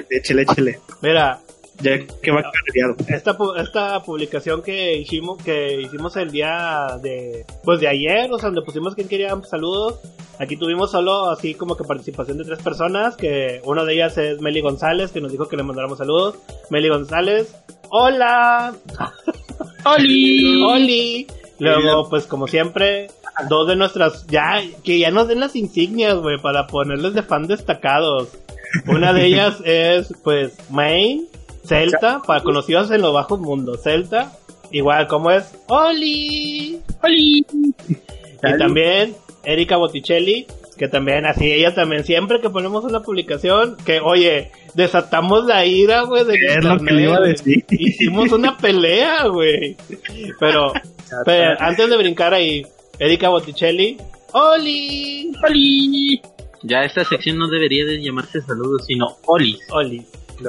échele, 0.09 0.43
échele. 0.43 0.79
Mira, 1.01 1.41
Ya 1.81 1.99
que 2.21 2.31
va 2.31 2.43
carreado. 2.43 2.95
esta, 3.07 3.37
esta 3.61 4.03
publicación 4.03 4.61
que 4.61 4.97
hicimos, 4.97 5.41
que 5.41 5.81
hicimos 5.81 6.15
el 6.17 6.31
día 6.31 6.97
de, 7.01 7.45
pues 7.63 7.79
de 7.79 7.87
ayer, 7.87 8.31
o 8.31 8.37
sea, 8.37 8.49
donde 8.49 8.63
pusimos 8.63 8.95
quien 8.95 9.07
quería 9.07 9.35
saludos. 9.49 9.99
Aquí 10.39 10.55
tuvimos 10.55 10.91
solo 10.91 11.29
así 11.29 11.53
como 11.53 11.75
que 11.75 11.83
participación 11.83 12.37
de 12.37 12.45
tres 12.45 12.59
personas, 12.59 13.15
que 13.15 13.61
una 13.65 13.83
de 13.83 13.93
ellas 13.93 14.17
es 14.17 14.41
Meli 14.41 14.61
González, 14.61 15.11
que 15.11 15.21
nos 15.21 15.31
dijo 15.31 15.47
que 15.47 15.57
le 15.57 15.63
mandáramos 15.63 15.97
saludos. 15.97 16.35
Meli 16.69 16.89
González, 16.89 17.55
hola, 17.89 18.73
¡Oli! 19.85 20.63
Oli. 20.67 21.27
Luego, 21.59 22.09
pues 22.09 22.25
como 22.25 22.47
siempre, 22.47 23.07
dos 23.49 23.67
de 23.67 23.75
nuestras, 23.75 24.25
ya, 24.27 24.61
que 24.83 24.97
ya 24.97 25.11
nos 25.11 25.27
den 25.27 25.41
las 25.41 25.55
insignias, 25.55 26.15
güey, 26.15 26.37
para 26.37 26.67
ponerles 26.67 27.13
de 27.13 27.23
fan 27.23 27.47
destacados. 27.47 28.29
Una 28.87 29.11
de 29.11 29.25
ellas 29.25 29.61
es, 29.65 30.13
pues, 30.23 30.53
Main, 30.69 31.27
Celta, 31.69 32.21
para 32.25 32.41
conocidos 32.41 32.89
en 32.91 33.01
los 33.01 33.13
bajos 33.13 33.39
mundos. 33.39 33.83
Celta, 33.83 34.33
igual, 34.71 35.07
como 35.07 35.31
es? 35.31 35.53
Oli. 35.67 36.79
¡Oli! 37.03 37.45
Y 37.87 38.57
también 38.57 39.15
Erika 39.43 39.77
Botticelli, 39.77 40.47
que 40.77 40.87
también 40.87 41.25
así, 41.25 41.51
ella 41.51 41.75
también, 41.75 42.03
siempre 42.03 42.41
que 42.41 42.49
ponemos 42.49 42.83
una 42.83 43.01
publicación, 43.01 43.77
que 43.85 43.99
oye, 43.99 44.51
desatamos 44.73 45.45
la 45.45 45.65
ira, 45.65 46.01
güey, 46.01 46.25
de 46.25 46.35
Es 46.35 46.65
lo 46.65 46.79
que 46.79 46.93
le 46.93 47.03
iba 47.03 47.17
a 47.17 47.21
decir. 47.21 47.65
Hicimos 47.69 48.31
una 48.31 48.57
pelea, 48.57 49.27
güey. 49.27 49.77
Pero, 50.39 50.73
pero 51.23 51.55
antes 51.59 51.89
de 51.89 51.97
brincar 51.97 52.33
ahí, 52.33 52.65
Erika 52.97 53.29
Botticelli, 53.29 53.97
¡Oli! 54.31 55.31
¡Oli! 55.43 56.21
Ya 56.63 56.83
esta 56.83 57.03
sección 57.05 57.37
no 57.37 57.47
debería 57.47 57.85
de 57.85 58.01
llamarse 58.01 58.41
saludos, 58.41 58.85
sino 58.85 59.17
Olis. 59.25 59.59
Oli. 59.71 60.05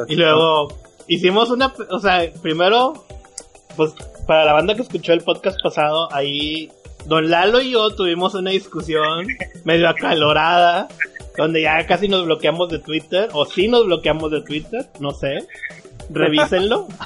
Y 0.08 0.16
luego 0.16 0.68
hicimos 1.10 1.50
una, 1.50 1.74
o 1.90 1.98
sea, 1.98 2.30
primero, 2.40 3.04
pues 3.76 3.92
para 4.26 4.44
la 4.44 4.52
banda 4.52 4.76
que 4.76 4.82
escuchó 4.82 5.12
el 5.12 5.22
podcast 5.22 5.60
pasado, 5.60 6.08
ahí 6.14 6.70
Don 7.06 7.28
Lalo 7.28 7.60
y 7.60 7.72
yo 7.72 7.94
tuvimos 7.96 8.34
una 8.34 8.52
discusión 8.52 9.26
medio 9.64 9.88
acalorada, 9.88 10.88
donde 11.36 11.62
ya 11.62 11.84
casi 11.86 12.06
nos 12.06 12.24
bloqueamos 12.24 12.70
de 12.70 12.78
Twitter, 12.78 13.28
o 13.32 13.44
sí 13.44 13.66
nos 13.66 13.86
bloqueamos 13.86 14.30
de 14.30 14.42
Twitter, 14.42 14.86
no 15.00 15.10
sé, 15.10 15.48
revísenlo. 16.10 16.86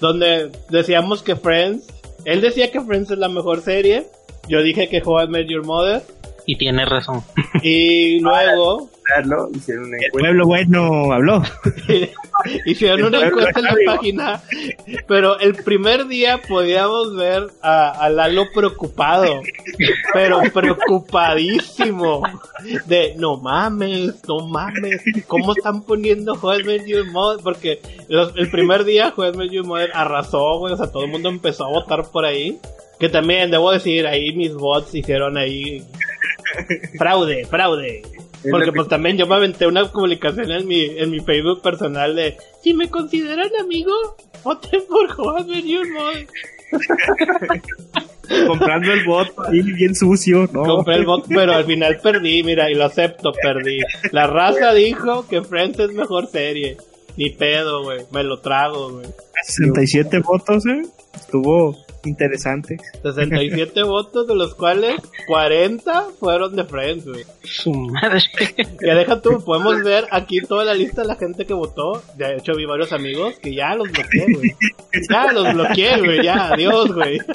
donde 0.00 0.52
decíamos 0.70 1.22
que 1.22 1.34
Friends, 1.34 1.88
él 2.24 2.40
decía 2.40 2.70
que 2.70 2.80
Friends 2.80 3.10
es 3.10 3.18
la 3.18 3.28
mejor 3.28 3.62
serie, 3.62 4.06
yo 4.48 4.62
dije 4.62 4.88
que 4.88 5.02
How 5.04 5.24
I 5.24 5.28
Met 5.28 5.48
Your 5.48 5.66
Mother, 5.66 6.02
Y 6.46 6.56
tiene 6.56 6.84
razón. 6.84 7.22
y 7.62 8.20
luego. 8.20 8.90
Hicieron 9.54 9.84
una 9.84 9.96
El 9.98 10.04
encuesta. 10.04 10.18
pueblo 10.18 10.46
bueno 10.46 11.12
habló. 11.12 11.42
Hicieron 12.66 13.04
una 13.04 13.26
encuesta 13.26 13.60
en 13.60 13.64
la 13.66 13.74
página, 13.86 14.42
pero 15.06 15.38
el 15.38 15.54
primer 15.56 16.06
día 16.06 16.40
podíamos 16.46 17.14
ver 17.14 17.48
a, 17.62 17.90
a 17.90 18.08
Lalo 18.08 18.46
preocupado, 18.54 19.40
pero 20.12 20.40
preocupadísimo, 20.52 22.22
de 22.86 23.14
no 23.16 23.36
mames, 23.36 24.14
no 24.26 24.46
mames, 24.48 25.02
¿cómo 25.26 25.52
están 25.54 25.82
poniendo 25.82 26.34
Met 26.64 26.84
Your 26.86 27.06
Mother? 27.10 27.42
Porque 27.42 27.80
los- 28.08 28.36
el 28.36 28.50
primer 28.50 28.84
día 28.84 29.12
Met 29.36 29.50
Your 29.50 29.66
Mother 29.66 29.90
arrasó, 29.94 30.58
güey, 30.58 30.74
o 30.74 30.76
sea, 30.76 30.90
todo 30.90 31.04
el 31.04 31.10
mundo 31.10 31.28
empezó 31.28 31.64
a 31.64 31.68
votar 31.68 32.10
por 32.10 32.24
ahí. 32.24 32.58
Que 32.98 33.08
también, 33.08 33.50
debo 33.50 33.72
decir, 33.72 34.06
ahí 34.06 34.32
mis 34.36 34.54
bots 34.54 34.94
hicieron 34.94 35.36
ahí 35.36 35.84
fraude, 36.98 37.44
fraude. 37.46 38.02
Porque 38.50 38.72
pues 38.72 38.88
también 38.88 39.16
yo 39.16 39.26
me 39.26 39.36
aventé 39.36 39.66
una 39.66 39.90
publicación 39.90 40.50
en 40.50 40.66
mi, 40.66 40.84
en 40.84 41.10
mi 41.10 41.20
Facebook 41.20 41.62
personal 41.62 42.14
de 42.14 42.36
si 42.62 42.74
me 42.74 42.90
consideran 42.90 43.50
amigo, 43.58 43.92
voten 44.42 44.82
por 44.88 45.10
Juan 45.10 45.46
Your 45.46 45.90
Mother. 45.92 46.26
Comprando 48.46 48.92
el 48.92 49.04
bot 49.04 49.28
ahí 49.46 49.62
bien 49.62 49.94
sucio. 49.94 50.48
No. 50.52 50.62
Compré 50.64 50.96
el 50.96 51.06
bot, 51.06 51.26
pero 51.28 51.52
al 51.52 51.64
final 51.64 51.98
perdí, 52.02 52.42
mira, 52.42 52.70
y 52.70 52.74
lo 52.74 52.84
acepto, 52.84 53.32
perdí. 53.32 53.80
La 54.12 54.26
raza 54.26 54.72
dijo 54.72 55.26
que 55.28 55.42
Friends 55.42 55.78
es 55.78 55.92
mejor 55.92 56.26
serie. 56.26 56.76
Ni 57.16 57.30
pedo, 57.30 57.84
güey. 57.84 58.00
Me 58.10 58.24
lo 58.24 58.40
trago, 58.40 58.90
güey. 58.92 59.06
67 59.44 60.18
votos, 60.20 60.66
¿eh? 60.66 60.82
Estuvo 61.14 61.76
interesante. 62.08 62.76
67 63.02 63.82
votos, 63.84 64.26
de 64.26 64.34
los 64.34 64.54
cuales 64.54 64.96
40 65.26 66.06
fueron 66.20 66.54
de 66.56 66.64
Friends, 66.64 67.06
güey. 67.06 67.24
Su 67.44 67.72
madre. 67.72 68.20
Ya 68.86 68.94
deja 68.94 69.20
tú, 69.20 69.42
podemos 69.44 69.82
ver 69.82 70.06
aquí 70.10 70.40
toda 70.40 70.64
la 70.64 70.74
lista 70.74 71.02
de 71.02 71.08
la 71.08 71.16
gente 71.16 71.46
que 71.46 71.54
votó. 71.54 72.02
De 72.16 72.36
hecho, 72.36 72.54
vi 72.54 72.64
varios 72.66 72.92
amigos 72.92 73.34
que 73.40 73.54
ya 73.54 73.74
los 73.74 73.90
bloqueé, 73.90 74.26
güey. 74.34 74.54
Ya 75.10 75.32
los 75.32 75.52
bloqueé, 75.54 75.98
güey, 76.00 76.22
ya, 76.24 76.48
adiós, 76.52 76.92
güey. 76.92 77.18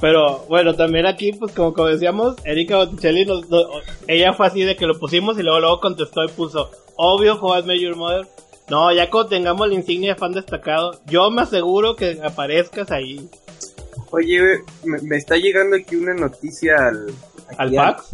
Pero 0.00 0.44
bueno, 0.48 0.74
también 0.74 1.06
aquí, 1.06 1.32
pues 1.32 1.52
como, 1.52 1.72
como 1.72 1.88
decíamos, 1.88 2.36
Erika 2.44 2.76
Botticelli, 2.76 3.24
nos- 3.24 3.48
nos- 3.48 3.66
ella 4.06 4.32
fue 4.32 4.46
así 4.46 4.62
de 4.62 4.76
que 4.76 4.86
lo 4.86 4.98
pusimos 4.98 5.38
y 5.38 5.42
luego 5.42 5.60
luego 5.60 5.80
contestó 5.80 6.24
y 6.24 6.28
puso, 6.28 6.70
obvio, 6.96 7.34
How 7.40 7.58
I 7.68 7.80
Your 7.80 7.96
Mother. 7.96 8.26
No, 8.70 8.92
ya 8.92 9.08
cuando 9.08 9.30
tengamos 9.30 9.68
la 9.68 9.74
insignia 9.74 10.14
de 10.14 10.18
fan 10.18 10.32
destacado, 10.32 11.00
yo 11.06 11.30
me 11.30 11.42
aseguro 11.42 11.96
que 11.96 12.20
aparezcas 12.22 12.90
ahí. 12.90 13.28
Oye, 14.10 14.62
me, 14.84 14.98
me 15.02 15.16
está 15.16 15.36
llegando 15.36 15.76
aquí 15.76 15.96
una 15.96 16.14
noticia 16.14 16.88
al... 16.88 17.12
¿Al 17.56 17.74
fax? 17.74 18.04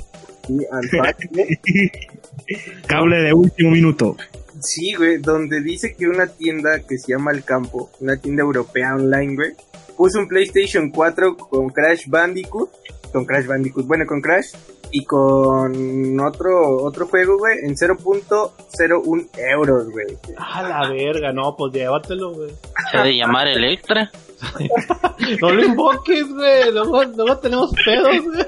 Sí, 0.46 0.58
al 0.70 0.88
fax. 0.88 1.28
Cable 2.86 3.16
de 3.22 3.32
último 3.32 3.70
minuto. 3.70 4.16
Sí, 4.60 4.94
güey, 4.94 5.18
donde 5.18 5.60
dice 5.60 5.94
que 5.94 6.08
una 6.08 6.26
tienda 6.26 6.80
que 6.80 6.98
se 6.98 7.12
llama 7.12 7.32
El 7.32 7.44
Campo, 7.44 7.90
una 8.00 8.16
tienda 8.16 8.42
europea 8.42 8.94
online, 8.94 9.34
güey, 9.34 9.52
puso 9.96 10.18
un 10.18 10.28
PlayStation 10.28 10.90
4 10.90 11.36
con 11.36 11.68
Crash 11.70 12.06
Bandicoot, 12.06 12.70
con 13.12 13.24
Crash 13.24 13.46
Bandicoot, 13.46 13.86
bueno, 13.86 14.06
con 14.06 14.20
Crash, 14.20 14.52
y 14.96 15.04
con 15.04 16.20
otro 16.20 16.84
otro 16.84 17.08
juego, 17.08 17.36
güey, 17.36 17.58
en 17.64 17.74
0.01 17.74 19.28
euros, 19.34 19.90
güey. 19.90 20.06
A 20.36 20.62
la 20.62 20.88
verga, 20.88 21.32
no, 21.32 21.56
pues 21.56 21.74
llévatelo, 21.74 22.32
güey. 22.32 22.50
Se 22.92 22.98
ha 22.98 23.02
de 23.02 23.16
llamar 23.16 23.48
Electra. 23.48 24.10
No 25.40 25.50
lo 25.50 25.64
invoques, 25.64 26.28
güey. 26.28 26.70
Luego, 26.72 27.02
luego 27.04 27.38
tenemos 27.38 27.72
pedos, 27.84 28.24
güey. 28.24 28.46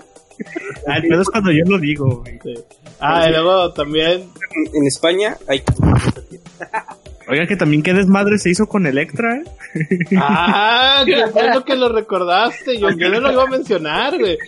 Ah, 0.86 0.98
el 0.98 1.08
pedo 1.08 1.22
es 1.22 1.30
cuando 1.30 1.50
yo 1.50 1.64
lo 1.66 1.78
digo, 1.78 2.20
güey. 2.20 2.38
Sí. 2.42 2.54
Ah, 3.00 3.26
y 3.28 3.32
luego 3.32 3.72
también. 3.72 4.30
En, 4.74 4.86
España 4.86 5.36
hay... 5.48 5.62
Oiga, 7.28 7.46
que 7.46 7.56
también 7.56 7.82
qué 7.82 7.94
desmadre 7.94 8.38
se 8.38 8.50
hizo 8.50 8.66
con 8.66 8.86
Electra, 8.86 9.36
¿eh? 9.36 9.98
Ah, 10.20 11.02
qué 11.06 11.24
bueno 11.32 11.64
que 11.64 11.74
lo 11.74 11.88
recordaste. 11.88 12.78
Yo, 12.78 12.90
yo 12.90 13.08
no 13.08 13.20
lo 13.20 13.32
iba 13.32 13.44
a 13.44 13.46
mencionar, 13.46 14.18
güey. 14.18 14.38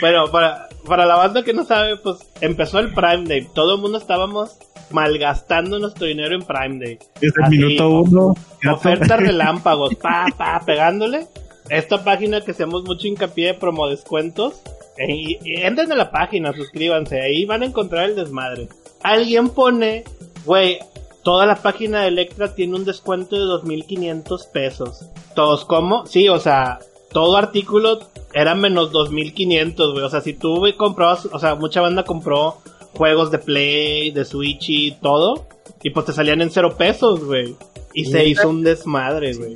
Pero 0.00 0.30
para, 0.30 0.65
para 0.86 1.06
la 1.06 1.16
banda 1.16 1.42
que 1.42 1.52
no 1.52 1.64
sabe, 1.64 1.96
pues 1.96 2.18
empezó 2.40 2.78
el 2.78 2.92
Prime 2.92 3.24
Day. 3.24 3.46
Todo 3.54 3.74
el 3.74 3.80
mundo 3.80 3.98
estábamos 3.98 4.56
malgastando 4.90 5.78
nuestro 5.78 6.06
dinero 6.06 6.34
en 6.34 6.42
Prime 6.42 6.84
Day. 6.84 6.98
Desde 7.20 7.42
el 7.44 7.50
minuto 7.50 7.88
uno. 8.00 8.34
Ofertas 8.72 9.18
relámpagos, 9.20 9.94
pa, 10.02 10.26
pa, 10.36 10.60
pegándole. 10.64 11.26
Esta 11.68 12.04
página 12.04 12.40
que 12.40 12.52
hacemos 12.52 12.84
mucho 12.84 13.08
hincapié 13.08 13.48
de 13.48 13.54
promo 13.54 13.88
descuentos. 13.88 14.62
eh, 14.98 15.12
y 15.12 15.38
entren 15.60 15.90
a 15.92 15.96
la 15.96 16.10
página, 16.10 16.52
suscríbanse, 16.52 17.20
ahí 17.20 17.44
van 17.44 17.62
a 17.62 17.66
encontrar 17.66 18.04
el 18.08 18.16
desmadre. 18.16 18.68
Alguien 19.02 19.50
pone, 19.50 20.04
güey, 20.44 20.78
toda 21.22 21.44
la 21.44 21.56
página 21.56 22.02
de 22.02 22.08
Electra 22.08 22.54
tiene 22.54 22.76
un 22.76 22.84
descuento 22.84 23.36
de 23.36 23.42
2.500 23.42 24.50
pesos. 24.52 25.06
¿Todos 25.34 25.64
cómo? 25.64 26.06
Sí, 26.06 26.28
o 26.28 26.38
sea, 26.38 26.78
todo 27.16 27.38
artículo 27.38 28.00
era 28.34 28.54
menos 28.54 28.92
2.500, 28.92 29.92
güey. 29.92 30.04
O 30.04 30.10
sea, 30.10 30.20
si 30.20 30.34
tú 30.34 30.58
güey, 30.58 30.74
comprabas, 30.74 31.26
o 31.32 31.38
sea, 31.38 31.54
mucha 31.54 31.80
banda 31.80 32.04
compró 32.04 32.58
juegos 32.92 33.30
de 33.30 33.38
Play, 33.38 34.10
de 34.10 34.26
Switch 34.26 34.68
y 34.68 34.90
todo. 35.00 35.46
Y 35.82 35.88
pues 35.88 36.04
te 36.04 36.12
salían 36.12 36.42
en 36.42 36.50
cero 36.50 36.74
pesos, 36.76 37.24
güey. 37.24 37.56
Y 37.94 38.04
se 38.04 38.26
hizo 38.26 38.50
un 38.50 38.62
desmadre, 38.62 39.32
güey. 39.32 39.54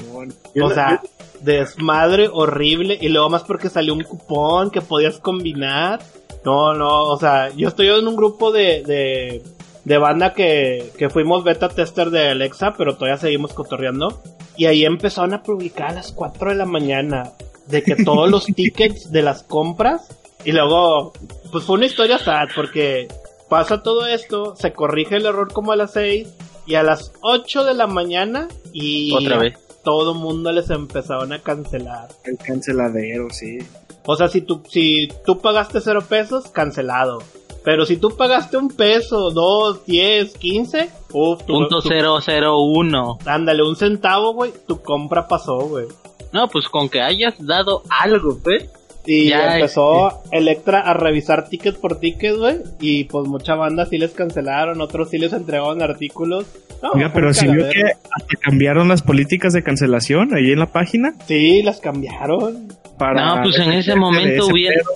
O 0.62 0.70
sea, 0.70 1.02
desmadre 1.42 2.30
horrible. 2.32 2.96
Y 2.98 3.11
luego 3.11 3.28
más 3.28 3.42
porque 3.42 3.68
salió 3.68 3.92
un 3.92 4.04
cupón 4.04 4.70
que 4.70 4.80
podías 4.80 5.18
combinar. 5.18 6.00
No, 6.46 6.72
no, 6.72 7.11
o 7.11 7.18
sea, 7.18 7.50
yo 7.54 7.68
estoy 7.68 7.88
en 7.88 8.08
un 8.08 8.16
grupo 8.16 8.52
de, 8.52 8.82
de, 8.84 9.42
de 9.84 9.98
banda 9.98 10.32
que, 10.32 10.92
que 10.96 11.11
fuimos 11.11 11.44
beta 11.44 11.68
tester 11.68 12.08
de 12.08 12.30
Alexa, 12.30 12.72
pero 12.78 12.94
todavía 12.94 13.18
seguimos 13.18 13.52
cotorreando. 13.52 14.18
Y 14.56 14.64
ahí 14.64 14.86
empezaron 14.86 15.34
a 15.34 15.42
publicar 15.42 15.90
a 15.90 15.94
las 15.96 16.12
4 16.12 16.52
de 16.52 16.56
la 16.56 16.64
mañana 16.64 17.34
de 17.70 17.82
que 17.82 17.96
todos 18.04 18.30
los 18.30 18.44
tickets 18.54 19.10
de 19.10 19.22
las 19.22 19.42
compras. 19.42 20.08
Y 20.44 20.52
luego, 20.52 21.12
pues 21.52 21.64
fue 21.64 21.76
una 21.76 21.86
historia 21.86 22.18
sad 22.18 22.48
porque 22.54 23.08
pasa 23.48 23.82
todo 23.82 24.06
esto, 24.06 24.54
se 24.56 24.72
corrige 24.72 25.16
el 25.16 25.26
error 25.26 25.52
como 25.52 25.72
a 25.72 25.76
las 25.76 25.92
6 25.92 26.28
y 26.66 26.76
a 26.76 26.82
las 26.82 27.12
8 27.22 27.64
de 27.64 27.74
la 27.74 27.86
mañana 27.86 28.48
y 28.72 29.12
Otra 29.14 29.38
vez. 29.38 29.58
todo 29.84 30.14
mundo 30.14 30.52
les 30.52 30.70
empezaron 30.70 31.32
a 31.32 31.40
cancelar. 31.40 32.08
El 32.24 32.38
canceladero, 32.38 33.28
sí. 33.30 33.58
O 34.06 34.16
sea, 34.16 34.28
si 34.28 34.40
tú, 34.40 34.62
si 34.68 35.08
tú 35.26 35.38
pagaste 35.40 35.80
0 35.80 36.04
pesos, 36.08 36.48
cancelado. 36.48 37.18
Pero 37.62 37.84
si 37.84 37.98
tú 37.98 38.16
pagaste 38.16 38.56
un 38.56 38.68
peso, 38.68 39.30
dos, 39.30 39.84
diez, 39.84 40.32
quince, 40.38 40.88
uff, 41.12 41.40
tu- 41.44 41.52
Punto 41.52 41.82
cero 41.82 42.16
cero 42.24 42.56
uno. 42.62 43.18
ándale, 43.26 43.62
un 43.62 43.76
centavo, 43.76 44.32
güey, 44.32 44.52
tu 44.66 44.80
compra 44.80 45.28
pasó, 45.28 45.58
güey. 45.58 45.84
No, 46.33 46.49
pues 46.49 46.68
con 46.68 46.89
que 46.89 47.01
hayas 47.01 47.35
dado 47.45 47.83
algo, 48.01 48.39
pues. 48.43 48.68
Y 49.07 49.31
Ya, 49.31 49.57
empezó 49.57 50.22
Electra 50.31 50.81
a 50.81 50.93
revisar 50.95 51.49
ticket 51.49 51.76
por 51.81 51.99
ticket, 51.99 52.37
güey. 52.37 52.57
Y 52.81 53.05
pues 53.05 53.26
mucha 53.26 53.55
banda 53.55 53.87
sí 53.87 53.97
les 53.99 54.12
cancelaron, 54.12 54.81
otros 54.81 55.09
sí 55.11 55.18
les 55.18 55.33
entregaban 55.33 55.81
artículos. 55.83 56.47
No, 56.83 56.91
Oiga, 56.93 57.11
pero 57.12 57.33
si 57.35 57.47
vio 57.49 57.68
que 57.68 57.83
hasta 57.83 58.37
cambiaron 58.41 58.89
las 58.89 59.03
políticas 59.03 59.53
de 59.53 59.62
cancelación 59.62 60.35
ahí 60.35 60.51
en 60.53 60.59
la 60.59 60.66
página. 60.66 61.14
Sí, 61.26 61.62
las 61.62 61.81
cambiaron. 61.81 62.68
Para 62.99 63.37
No, 63.37 63.43
pues 63.43 63.59
en 63.59 63.72
ese 63.72 63.95
momento 63.97 64.45
ese 64.45 64.53
hubiera. 64.53 64.76
pedo. 64.76 64.91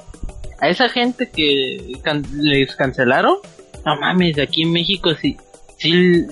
A 0.60 0.68
esa 0.68 0.88
gente 0.88 1.30
que 1.30 1.92
can- 2.02 2.24
les 2.40 2.74
cancelaron, 2.76 3.36
no 3.84 3.96
mames, 4.00 4.38
aquí 4.38 4.62
en 4.62 4.72
México, 4.72 5.10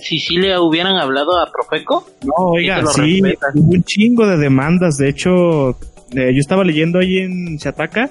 si 0.00 0.18
si, 0.18 0.36
le 0.36 0.58
hubieran 0.58 0.96
hablado 0.96 1.38
a 1.38 1.50
Profeco, 1.50 2.06
No, 2.24 2.52
oiga, 2.52 2.84
Sí 2.86 3.20
respetan. 3.20 3.50
hubo 3.54 3.72
un 3.72 3.84
chingo 3.84 4.26
de 4.26 4.36
demandas. 4.38 4.96
De 4.96 5.08
hecho, 5.08 5.70
eh, 6.14 6.32
yo 6.32 6.40
estaba 6.40 6.64
leyendo 6.64 6.98
ahí 6.98 7.18
en 7.18 7.58
Chataca 7.58 8.10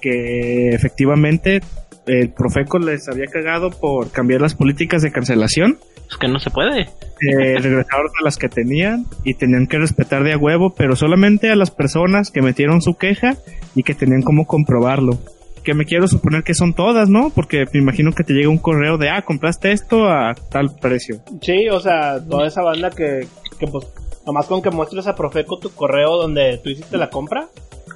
que 0.00 0.70
efectivamente 0.70 1.60
el 2.06 2.30
Profeco 2.30 2.78
les 2.78 3.08
había 3.08 3.26
cagado 3.26 3.70
por 3.70 4.10
cambiar 4.10 4.40
las 4.40 4.54
políticas 4.54 5.02
de 5.02 5.12
cancelación. 5.12 5.78
pues 6.06 6.18
que 6.18 6.28
no 6.28 6.38
se 6.40 6.50
puede. 6.50 6.82
Eh, 6.82 7.58
regresaron 7.60 8.08
a 8.20 8.24
las 8.24 8.36
que 8.36 8.48
tenían 8.48 9.06
y 9.24 9.34
tenían 9.34 9.66
que 9.68 9.78
respetar 9.78 10.24
de 10.24 10.32
a 10.32 10.36
huevo, 10.36 10.74
pero 10.76 10.96
solamente 10.96 11.50
a 11.50 11.56
las 11.56 11.70
personas 11.70 12.30
que 12.30 12.42
metieron 12.42 12.82
su 12.82 12.94
queja 12.94 13.36
y 13.76 13.84
que 13.84 13.94
tenían 13.94 14.22
cómo 14.22 14.44
comprobarlo. 14.46 15.18
Que 15.64 15.74
me 15.74 15.84
quiero 15.84 16.08
suponer 16.08 16.42
que 16.42 16.54
son 16.54 16.74
todas, 16.74 17.08
¿no? 17.08 17.30
Porque 17.30 17.64
me 17.72 17.80
imagino 17.80 18.12
que 18.12 18.24
te 18.24 18.32
llega 18.32 18.48
un 18.48 18.58
correo 18.58 18.98
de, 18.98 19.08
ah, 19.10 19.22
compraste 19.22 19.70
esto 19.72 20.06
a 20.08 20.34
tal 20.50 20.74
precio. 20.80 21.20
Sí, 21.40 21.68
o 21.68 21.78
sea, 21.80 22.18
toda 22.24 22.46
esa 22.48 22.62
banda 22.62 22.90
que, 22.90 23.26
que 23.60 23.66
pues, 23.68 23.86
nomás 24.26 24.46
con 24.46 24.60
que 24.62 24.70
muestres 24.70 25.06
a 25.06 25.14
Profeco 25.14 25.58
tu 25.58 25.70
correo 25.70 26.16
donde 26.16 26.58
tú 26.58 26.70
hiciste 26.70 26.96
la 26.96 27.10
compra 27.10 27.48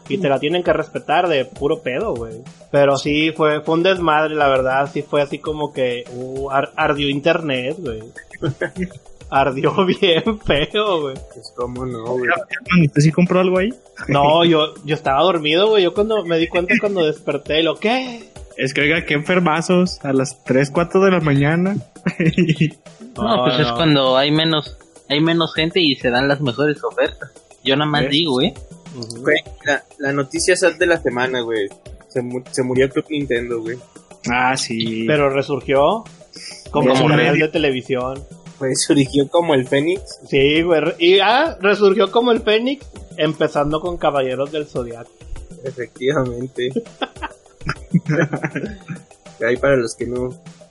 y 0.08 0.18
te 0.18 0.28
la 0.28 0.38
tienen 0.38 0.62
que 0.62 0.72
respetar 0.72 1.26
de 1.28 1.44
puro 1.44 1.82
pedo, 1.82 2.14
güey. 2.14 2.34
Pero 2.70 2.96
sí, 2.96 3.32
fue, 3.36 3.60
fue 3.62 3.74
un 3.74 3.82
desmadre, 3.82 4.36
la 4.36 4.48
verdad, 4.48 4.88
sí 4.92 5.02
fue 5.02 5.20
así 5.22 5.38
como 5.38 5.72
que 5.72 6.04
uh, 6.14 6.48
ar- 6.50 6.72
ardió 6.76 7.08
internet, 7.08 7.76
güey. 7.80 8.00
ardió 9.30 9.72
bien 9.86 10.38
feo, 10.40 11.00
güey. 11.02 11.14
Pues 11.34 11.52
cómo 11.56 11.84
no, 11.86 12.04
güey. 12.04 12.30
¿Usted 12.86 13.00
sí 13.00 13.12
compró 13.12 13.40
algo 13.40 13.58
ahí? 13.58 13.70
No, 14.08 14.44
yo, 14.46 14.74
yo 14.84 14.94
estaba 14.94 15.22
dormido, 15.22 15.68
güey. 15.68 15.82
Yo 15.84 15.94
cuando 15.94 16.24
me 16.24 16.38
di 16.38 16.48
cuenta 16.48 16.74
cuando 16.80 17.04
desperté, 17.04 17.62
lo 17.62 17.76
que. 17.76 18.28
Es 18.56 18.72
que, 18.72 18.80
oiga, 18.82 19.04
qué 19.04 19.14
enfermazos 19.14 20.02
a 20.02 20.12
las 20.14 20.42
3, 20.44 20.70
4 20.70 21.00
de 21.02 21.10
la 21.10 21.20
mañana. 21.20 21.76
No, 23.16 23.44
pues 23.44 23.58
es 23.60 23.72
cuando 23.72 24.16
hay 24.18 24.30
menos 24.30 24.76
hay 25.08 25.20
menos 25.20 25.54
gente 25.54 25.80
y 25.80 25.94
se 25.94 26.10
dan 26.10 26.28
las 26.28 26.40
mejores 26.42 26.84
ofertas. 26.84 27.30
Yo 27.64 27.74
nada 27.76 27.90
más 27.90 28.02
¿Ves? 28.02 28.10
digo, 28.10 28.42
¿eh? 28.42 28.52
Güey, 29.20 29.38
la, 29.64 29.82
la 29.98 30.12
noticia 30.12 30.54
sad 30.54 30.74
de 30.74 30.84
la 30.86 30.98
semana, 30.98 31.40
güey. 31.40 31.66
Se, 32.08 32.20
mu- 32.20 32.42
se 32.50 32.62
murió 32.62 32.90
Club 32.90 33.06
Nintendo, 33.08 33.60
güey. 33.62 33.78
ah, 34.30 34.54
sí. 34.56 35.04
Pero 35.06 35.30
resurgió 35.30 36.04
como 36.70 36.92
Como 36.94 37.08
canal 37.08 37.38
de 37.38 37.48
televisión. 37.48 38.22
Pues 38.59 38.82
surgió 38.86 39.28
como 39.28 39.54
el 39.54 39.66
Fénix. 39.66 40.02
Sí, 40.28 40.62
güey. 40.62 40.82
Y 40.98 41.18
ah, 41.20 41.57
resurgió 41.61 42.11
como 42.11 42.32
el 42.32 42.42
Fénix, 42.42 42.86
empezando 43.16 43.80
con 43.80 43.96
Caballeros 43.96 44.52
del 44.52 44.66
Zodiaco. 44.66 45.11
Efectivamente. 45.64 46.70
Ahí 49.46 49.57
para 49.57 49.76
los 49.76 49.94
que 49.94 50.07
no, 50.07 50.28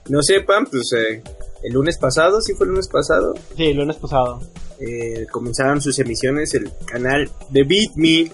no 0.08 0.22
sepan, 0.22 0.66
pues 0.66 0.90
eh, 0.96 1.22
el 1.62 1.72
lunes 1.72 1.98
pasado, 1.98 2.40
sí 2.40 2.52
fue 2.54 2.66
el 2.66 2.70
lunes 2.70 2.88
pasado, 2.88 3.34
Sí, 3.56 3.66
el 3.66 3.76
lunes 3.76 3.96
pasado. 3.96 4.40
eh, 4.80 5.26
comenzaron 5.30 5.80
sus 5.80 5.98
emisiones 5.98 6.54
el 6.54 6.70
canal 6.84 7.30
de 7.50 7.64
Beat 7.64 7.94
Me, 7.94 8.30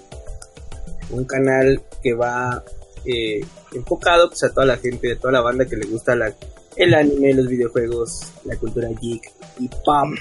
un 1.11 1.25
canal 1.25 1.83
que 2.03 2.15
va 2.15 2.63
eh, 3.05 3.45
enfocado 3.75 4.29
pues, 4.29 4.43
a 4.45 4.53
toda 4.53 4.67
la 4.67 4.77
gente, 4.79 5.13
a 5.13 5.19
toda 5.19 5.33
la 5.33 5.41
banda 5.43 5.67
que 5.67 5.77
le 5.77 5.87
gusta 5.87 6.17
la, 6.17 6.35
el 6.77 6.95
anime, 6.95 7.35
los 7.35 7.49
videojuegos, 7.49 8.33
la 8.45 8.57
cultura 8.57 8.89
geek 9.01 9.31
y 9.61 9.69
pam. 9.85 10.15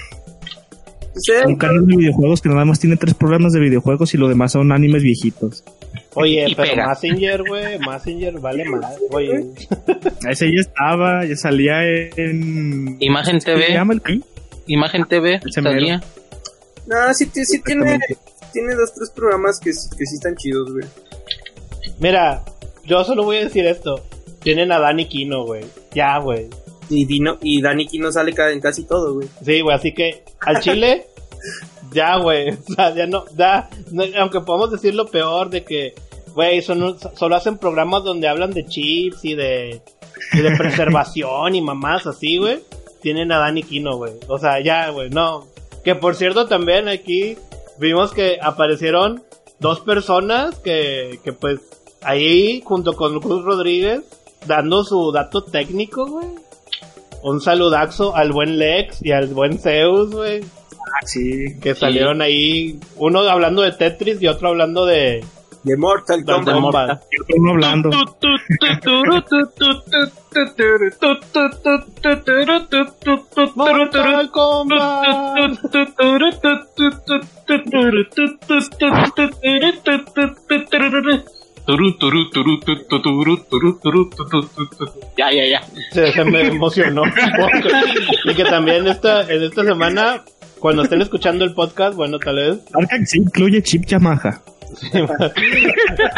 Un 1.46 1.56
canal 1.56 1.86
de 1.86 1.96
videojuegos 1.96 2.40
que 2.40 2.48
nada 2.48 2.64
más 2.64 2.80
tiene 2.80 2.96
tres 2.96 3.12
programas 3.14 3.52
de 3.52 3.60
videojuegos 3.60 4.14
y 4.14 4.16
lo 4.18 4.28
demás 4.28 4.52
son 4.52 4.72
animes 4.72 5.02
viejitos. 5.02 5.62
Oye, 6.14 6.46
Y 6.48 6.54
pero 6.54 6.70
pega. 6.70 6.88
Messenger, 6.88 7.42
güey, 7.46 7.78
Messenger 7.78 8.40
vale 8.40 8.64
más. 8.64 8.96
Oye, 9.10 9.44
Ese 10.30 10.46
ya 10.46 10.60
estaba, 10.60 11.24
ya 11.26 11.36
salía 11.36 11.84
en... 11.84 12.96
Imagen 13.00 13.40
¿Cómo 13.40 13.56
se 13.58 13.62
TV, 13.64 13.72
llama 13.74 13.92
el 13.94 14.00
canal? 14.02 14.24
Imagen 14.66 15.04
TV, 15.06 15.40
salía. 15.50 16.02
no, 16.86 17.12
sí, 17.14 17.28
sí 17.44 17.60
tiene, 17.62 17.98
tiene 18.52 18.74
dos, 18.74 18.94
tres 18.94 19.10
programas 19.10 19.58
que, 19.60 19.70
que 19.70 20.06
sí 20.06 20.14
están 20.14 20.34
chidos, 20.36 20.72
güey. 20.72 20.86
mira, 22.00 22.42
yo 22.86 23.04
solo 23.04 23.24
voy 23.24 23.36
a 23.38 23.44
decir 23.44 23.66
esto. 23.66 24.02
Tienen 24.42 24.72
a 24.72 24.78
Dani 24.78 25.06
Kino, 25.08 25.44
güey. 25.44 25.64
Ya, 25.94 26.18
güey. 26.18 26.48
Y, 26.88 27.04
Dino, 27.06 27.38
y 27.40 27.62
Daniki 27.62 27.98
no 27.98 28.12
sale 28.12 28.34
en 28.36 28.60
casi 28.60 28.84
todo, 28.84 29.14
güey. 29.14 29.28
Sí, 29.44 29.60
güey, 29.60 29.74
así 29.74 29.92
que 29.94 30.24
al 30.40 30.60
chile, 30.60 31.06
ya, 31.92 32.16
güey. 32.18 32.50
O 32.50 32.74
sea, 32.74 32.94
ya 32.94 33.06
no, 33.06 33.24
ya, 33.36 33.68
no- 33.90 34.04
aunque 34.18 34.40
podamos 34.40 34.70
decir 34.70 34.94
lo 34.94 35.06
peor 35.06 35.48
de 35.50 35.64
que, 35.64 35.94
güey, 36.34 36.60
son- 36.62 36.98
solo 37.16 37.36
hacen 37.36 37.58
programas 37.58 38.04
donde 38.04 38.28
hablan 38.28 38.50
de 38.52 38.66
chips 38.66 39.24
y 39.24 39.34
de, 39.34 39.80
y 40.32 40.38
de 40.38 40.56
preservación 40.56 41.54
y 41.54 41.60
mamás 41.62 42.06
así, 42.06 42.38
güey. 42.38 42.60
Tienen 43.00 43.32
a 43.32 43.38
Dani 43.38 43.62
Kino, 43.62 43.96
güey. 43.96 44.12
O 44.28 44.38
sea, 44.38 44.60
ya, 44.62 44.90
güey, 44.90 45.10
no. 45.10 45.46
Que 45.84 45.94
por 45.94 46.14
cierto, 46.14 46.46
también 46.46 46.88
aquí 46.88 47.36
vimos 47.78 48.12
que 48.12 48.38
aparecieron 48.40 49.22
dos 49.58 49.80
personas 49.80 50.56
que, 50.60 51.18
que 51.24 51.32
pues, 51.32 51.60
ahí, 52.02 52.62
junto 52.64 52.92
con 52.94 53.18
Cruz 53.20 53.44
Rodríguez, 53.44 54.02
dando 54.46 54.84
su 54.84 55.12
dato 55.12 55.44
técnico, 55.44 56.06
güey. 56.06 56.28
Un 57.22 57.40
saludazo 57.40 58.16
al 58.16 58.32
buen 58.32 58.58
Lex 58.58 59.04
y 59.04 59.12
al 59.12 59.28
buen 59.28 59.58
Zeus, 59.58 60.10
güey. 60.10 60.42
Ah, 60.42 61.06
sí. 61.06 61.58
Que 61.60 61.74
salieron 61.74 62.20
ahí, 62.20 62.78
uno 62.96 63.20
hablando 63.20 63.62
de 63.62 63.72
Tetris 63.72 64.20
y 64.20 64.26
otro 64.26 64.48
hablando 64.48 64.84
de 64.84 65.24
De 65.62 65.76
Mortal 65.76 66.24
de 66.24 66.32
Kombat. 66.32 66.54
Kombat. 66.54 67.02
Y 67.10 67.20
otro 67.20 67.36
uno 67.38 67.50
hablando. 67.52 67.90
Mortal 73.54 74.30
Kombat. 74.30 75.52
Ya, 85.16 85.32
ya, 85.32 85.44
ya. 85.46 85.62
Se, 85.92 86.12
se 86.12 86.24
me 86.24 86.48
emocionó 86.48 87.02
un 87.02 87.10
poco. 87.14 87.68
Y 88.24 88.34
que 88.34 88.44
también 88.44 88.86
esta, 88.88 89.22
en 89.32 89.42
esta 89.44 89.64
semana, 89.64 90.22
cuando 90.58 90.82
estén 90.82 91.02
escuchando 91.02 91.44
el 91.44 91.54
podcast, 91.54 91.96
bueno, 91.96 92.18
tal 92.18 92.36
vez 92.36 92.58
sí 93.06 93.18
incluye 93.18 93.62
chip 93.62 93.86
Yamaha. 93.86 94.42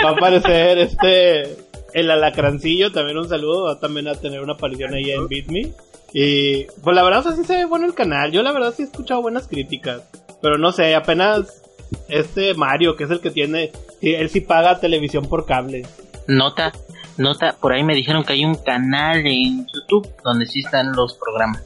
va 0.05 0.09
a 0.09 0.13
aparecer 0.13 0.79
este 0.79 1.57
el 1.93 2.11
alacrancillo, 2.11 2.91
también 2.93 3.19
un 3.19 3.29
saludo, 3.29 3.65
va 3.65 3.79
también 3.79 4.09
a 4.09 4.15
tener 4.15 4.41
una 4.41 4.55
aparición 4.55 4.95
ahí 4.95 5.11
en 5.11 5.29
Beat 5.29 5.47
Me. 5.49 5.73
Y 6.13 6.65
pues 6.83 6.95
la 6.95 7.03
verdad, 7.03 7.21
o 7.21 7.23
sea, 7.23 7.33
sí 7.33 7.45
se 7.45 7.57
ve 7.57 7.65
bueno 7.65 7.87
el 7.87 7.95
canal. 7.95 8.33
Yo 8.33 8.43
la 8.43 8.53
verdad 8.53 8.73
sí 8.75 8.83
he 8.83 8.87
escuchado 8.87 9.23
buenas 9.23 9.49
críticas. 9.49 10.03
Pero 10.41 10.59
no 10.59 10.73
sé, 10.73 10.95
apenas 10.95 11.63
este 12.09 12.55
Mario, 12.55 12.97
que 12.97 13.05
es 13.05 13.11
el 13.11 13.21
que 13.21 13.31
tiene, 13.31 13.73
sí, 14.05 14.15
él 14.15 14.31
sí 14.31 14.41
paga 14.41 14.79
televisión 14.81 15.27
por 15.27 15.47
cable. 15.47 15.87
Nota, 16.27 16.73
nota, 17.17 17.57
por 17.61 17.73
ahí 17.73 17.83
me 17.83 17.95
dijeron 17.95 18.25
que 18.25 18.33
hay 18.35 18.45
un 18.45 18.55
canal 18.55 19.19
en 19.27 19.67
YouTube 19.67 20.09
donde 20.23 20.47
sí 20.47 20.61
están 20.61 20.93
los 20.93 21.15
programas. 21.15 21.63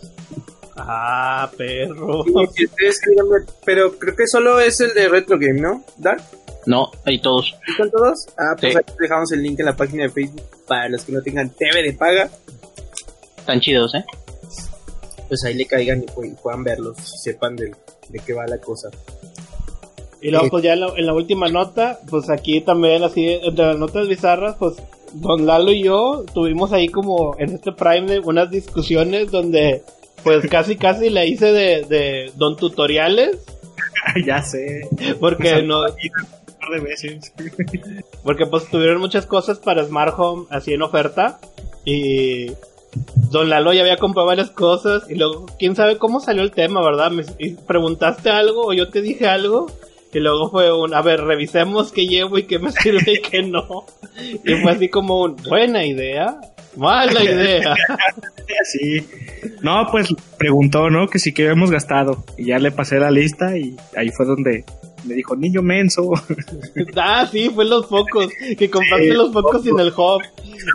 Ah, 0.77 1.51
perro. 1.57 2.25
Sí, 2.55 2.67
Pero 3.65 3.99
creo 3.99 4.15
que 4.17 4.27
solo 4.27 4.61
es 4.61 4.81
el 4.81 4.95
de 4.95 5.09
Retro 5.09 5.37
Game, 5.39 5.61
¿no? 5.61 5.85
¿Dark? 5.97 6.23
No, 6.67 6.91
hay 7.05 7.19
todos. 7.21 7.57
¿Sí 7.67 7.77
¿Con 7.77 7.91
todos? 7.91 8.27
Ah, 8.39 8.55
pues 8.59 8.73
Sí. 8.75 8.79
ahí 8.79 8.95
dejamos 9.01 9.33
el 9.33 9.43
link 9.43 9.59
en 9.59 9.67
la 9.67 9.77
página 9.77 10.05
de 10.05 10.11
Facebook 10.11 10.45
para 10.67 10.89
los 10.89 11.05
que 11.05 11.13
no 11.13 11.23
tengan 11.23 11.51
TV 11.51 11.83
de 11.83 11.93
paga. 11.95 12.29
Están 13.39 13.61
chidos, 13.61 13.95
¿eh? 13.95 14.05
Pues 15.29 15.45
ahí 15.45 15.55
le 15.55 15.67
caigan 15.67 16.03
y 16.05 16.31
puedan 16.43 16.63
verlos, 16.65 16.97
sepan 17.23 17.57
de, 17.57 17.75
de 18.09 18.19
qué 18.21 18.33
va 18.33 18.47
la 18.47 18.59
cosa. 18.59 18.89
Y 20.21 20.31
luego, 20.31 20.49
pues 20.49 20.65
ya 20.65 20.73
en 20.73 20.81
la, 20.81 20.89
en 20.97 21.07
la 21.07 21.15
última 21.15 21.49
nota, 21.49 22.01
pues 22.11 22.29
aquí 22.29 22.61
también, 22.61 23.05
así, 23.05 23.27
entre 23.27 23.67
las 23.67 23.79
notas 23.79 24.09
bizarras, 24.09 24.57
pues 24.59 24.77
Don 25.13 25.47
Lalo 25.47 25.73
y 25.73 25.83
yo 25.85 26.25
tuvimos 26.35 26.73
ahí 26.73 26.89
como 26.89 27.37
en 27.39 27.55
este 27.55 27.73
Prime 27.73 28.07
de 28.07 28.19
unas 28.21 28.51
discusiones 28.51 29.31
donde, 29.31 29.83
pues 30.25 30.47
casi 30.51 30.77
casi 30.77 31.11
le 31.11 31.27
hice 31.27 31.53
de, 31.53 31.85
de 31.85 32.33
Don 32.37 32.57
Tutoriales, 32.57 33.39
ya 34.27 34.43
sé. 34.43 34.89
porque 35.21 35.63
no, 35.63 35.83
Un 35.83 36.55
par 36.61 36.71
de 36.71 36.81
veces. 36.81 37.33
porque 38.23 38.47
pues 38.47 38.69
tuvieron 38.69 39.01
muchas 39.01 39.27
cosas 39.27 39.59
para 39.59 39.85
Smart 39.85 40.15
Home 40.19 40.47
así 40.51 40.73
en 40.73 40.83
oferta 40.83 41.39
y 41.85 42.51
Don 43.31 43.49
Lalo 43.49 43.73
ya 43.73 43.83
había 43.83 43.97
comprado 43.97 44.27
varias 44.27 44.51
cosas 44.51 45.09
y 45.09 45.15
luego 45.15 45.47
quién 45.59 45.77
sabe 45.77 45.99
cómo 45.99 46.21
salió 46.21 46.43
el 46.43 46.51
tema, 46.51 46.83
¿verdad? 46.83 47.11
Me 47.11 47.25
preguntaste 47.67 48.31
algo 48.31 48.67
o 48.67 48.73
yo 48.73 48.89
te 48.89 49.03
dije 49.03 49.27
algo 49.29 49.71
y 50.13 50.21
luego 50.21 50.51
fue 50.51 50.73
un, 50.73 50.95
a 50.95 51.03
ver, 51.03 51.21
revisemos 51.21 51.93
qué 51.93 52.07
llevo 52.07 52.39
y 52.39 52.45
qué 52.45 52.59
me 52.59 52.73
sirve 52.83 53.13
y 53.13 53.21
qué 53.21 53.43
no. 53.43 53.85
Y 54.45 54.55
fue 54.55 54.73
así 54.73 54.89
como 54.89 55.23
un, 55.23 55.37
buena 55.37 55.85
idea, 55.85 56.41
mala 56.77 57.23
idea. 57.23 57.75
Sí. 58.65 59.07
No, 59.63 59.89
pues 59.91 60.09
preguntó, 60.39 60.89
¿no? 60.89 61.07
Que 61.07 61.19
sí 61.19 61.35
que 61.35 61.43
habíamos 61.43 61.71
gastado. 61.71 62.25
Y 62.39 62.47
ya 62.47 62.59
le 62.59 62.71
pasé 62.71 62.99
la 62.99 63.11
lista 63.11 63.59
y 63.59 63.77
ahí 63.95 64.09
fue 64.09 64.25
donde 64.25 64.65
me 65.09 65.15
dijo, 65.15 65.35
niño 65.35 65.63
menso. 65.63 66.13
ah, 66.97 67.27
sí, 67.31 67.51
fue 67.51 67.65
los 67.65 67.87
focos, 67.87 68.29
que 68.57 68.71
compraste 68.71 69.15
los 69.15 69.33
focos 69.33 69.63
sin 69.63 69.79
el 69.81 69.89
hub. 69.89 70.23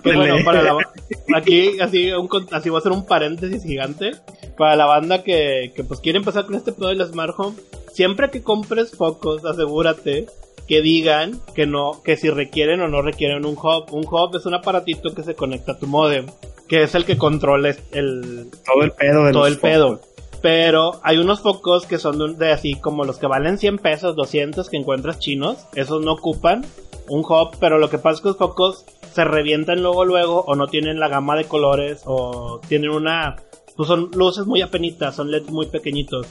Que 0.03 0.15
bueno, 0.15 0.37
para 0.43 0.63
la, 0.63 0.77
aquí 1.35 1.79
así, 1.79 2.11
un, 2.11 2.27
así 2.51 2.69
voy 2.69 2.77
a 2.77 2.79
hacer 2.79 2.91
un 2.91 3.05
paréntesis 3.05 3.63
gigante. 3.63 4.11
Para 4.57 4.75
la 4.75 4.85
banda 4.85 5.23
que, 5.23 5.71
que 5.75 5.83
pues 5.83 5.99
quiere 5.99 6.19
empezar 6.19 6.45
con 6.45 6.55
este 6.55 6.73
pedo 6.73 6.89
del 6.89 7.05
Smart 7.07 7.33
Home, 7.37 7.55
siempre 7.91 8.29
que 8.29 8.43
compres 8.43 8.91
focos, 8.91 9.45
asegúrate 9.45 10.27
que 10.67 10.81
digan 10.81 11.39
que 11.55 11.65
no, 11.65 12.01
que 12.03 12.17
si 12.17 12.29
requieren 12.29 12.81
o 12.81 12.87
no 12.87 13.01
requieren 13.01 13.45
un 13.45 13.57
hub. 13.57 13.91
Un 13.91 14.05
hub 14.05 14.35
es 14.35 14.45
un 14.45 14.53
aparatito 14.53 15.13
que 15.13 15.23
se 15.23 15.35
conecta 15.35 15.73
a 15.73 15.79
tu 15.79 15.87
modem, 15.87 16.27
que 16.67 16.83
es 16.83 16.95
el 16.95 17.05
que 17.05 17.17
controla 17.17 17.75
el, 17.91 18.49
Todo 18.65 18.83
el 18.83 18.91
pedo 18.91 19.25
de 19.25 19.31
todo 19.31 19.43
los 19.43 19.51
el 19.51 19.59
pedo. 19.59 20.01
Pero 20.43 20.99
hay 21.03 21.19
unos 21.19 21.39
focos 21.39 21.85
que 21.85 21.97
son 21.97 22.19
de, 22.19 22.45
de 22.45 22.51
así 22.51 22.75
como 22.75 23.05
los 23.05 23.17
que 23.17 23.27
valen 23.27 23.57
100 23.57 23.77
pesos, 23.77 24.13
200 24.17 24.69
que 24.69 24.75
encuentras 24.75 25.17
chinos. 25.17 25.65
Esos 25.73 26.03
no 26.03 26.11
ocupan 26.11 26.65
un 27.07 27.21
hub, 27.21 27.55
pero 27.61 27.79
lo 27.79 27.89
que 27.89 27.97
pasa 27.97 28.15
es 28.15 28.21
que 28.21 28.27
los 28.27 28.37
focos 28.37 28.85
se 29.13 29.23
revientan 29.23 29.81
luego 29.81 30.03
luego 30.03 30.43
o 30.45 30.55
no 30.55 30.67
tienen 30.67 30.99
la 30.99 31.07
gama 31.07 31.37
de 31.37 31.45
colores 31.45 32.01
o 32.05 32.59
tienen 32.67 32.89
una... 32.89 33.37
Pues 33.77 33.87
son 33.87 34.11
luces 34.13 34.45
muy 34.45 34.61
apenitas, 34.61 35.15
son 35.15 35.31
LEDs 35.31 35.49
muy 35.49 35.67
pequeñitos. 35.67 36.27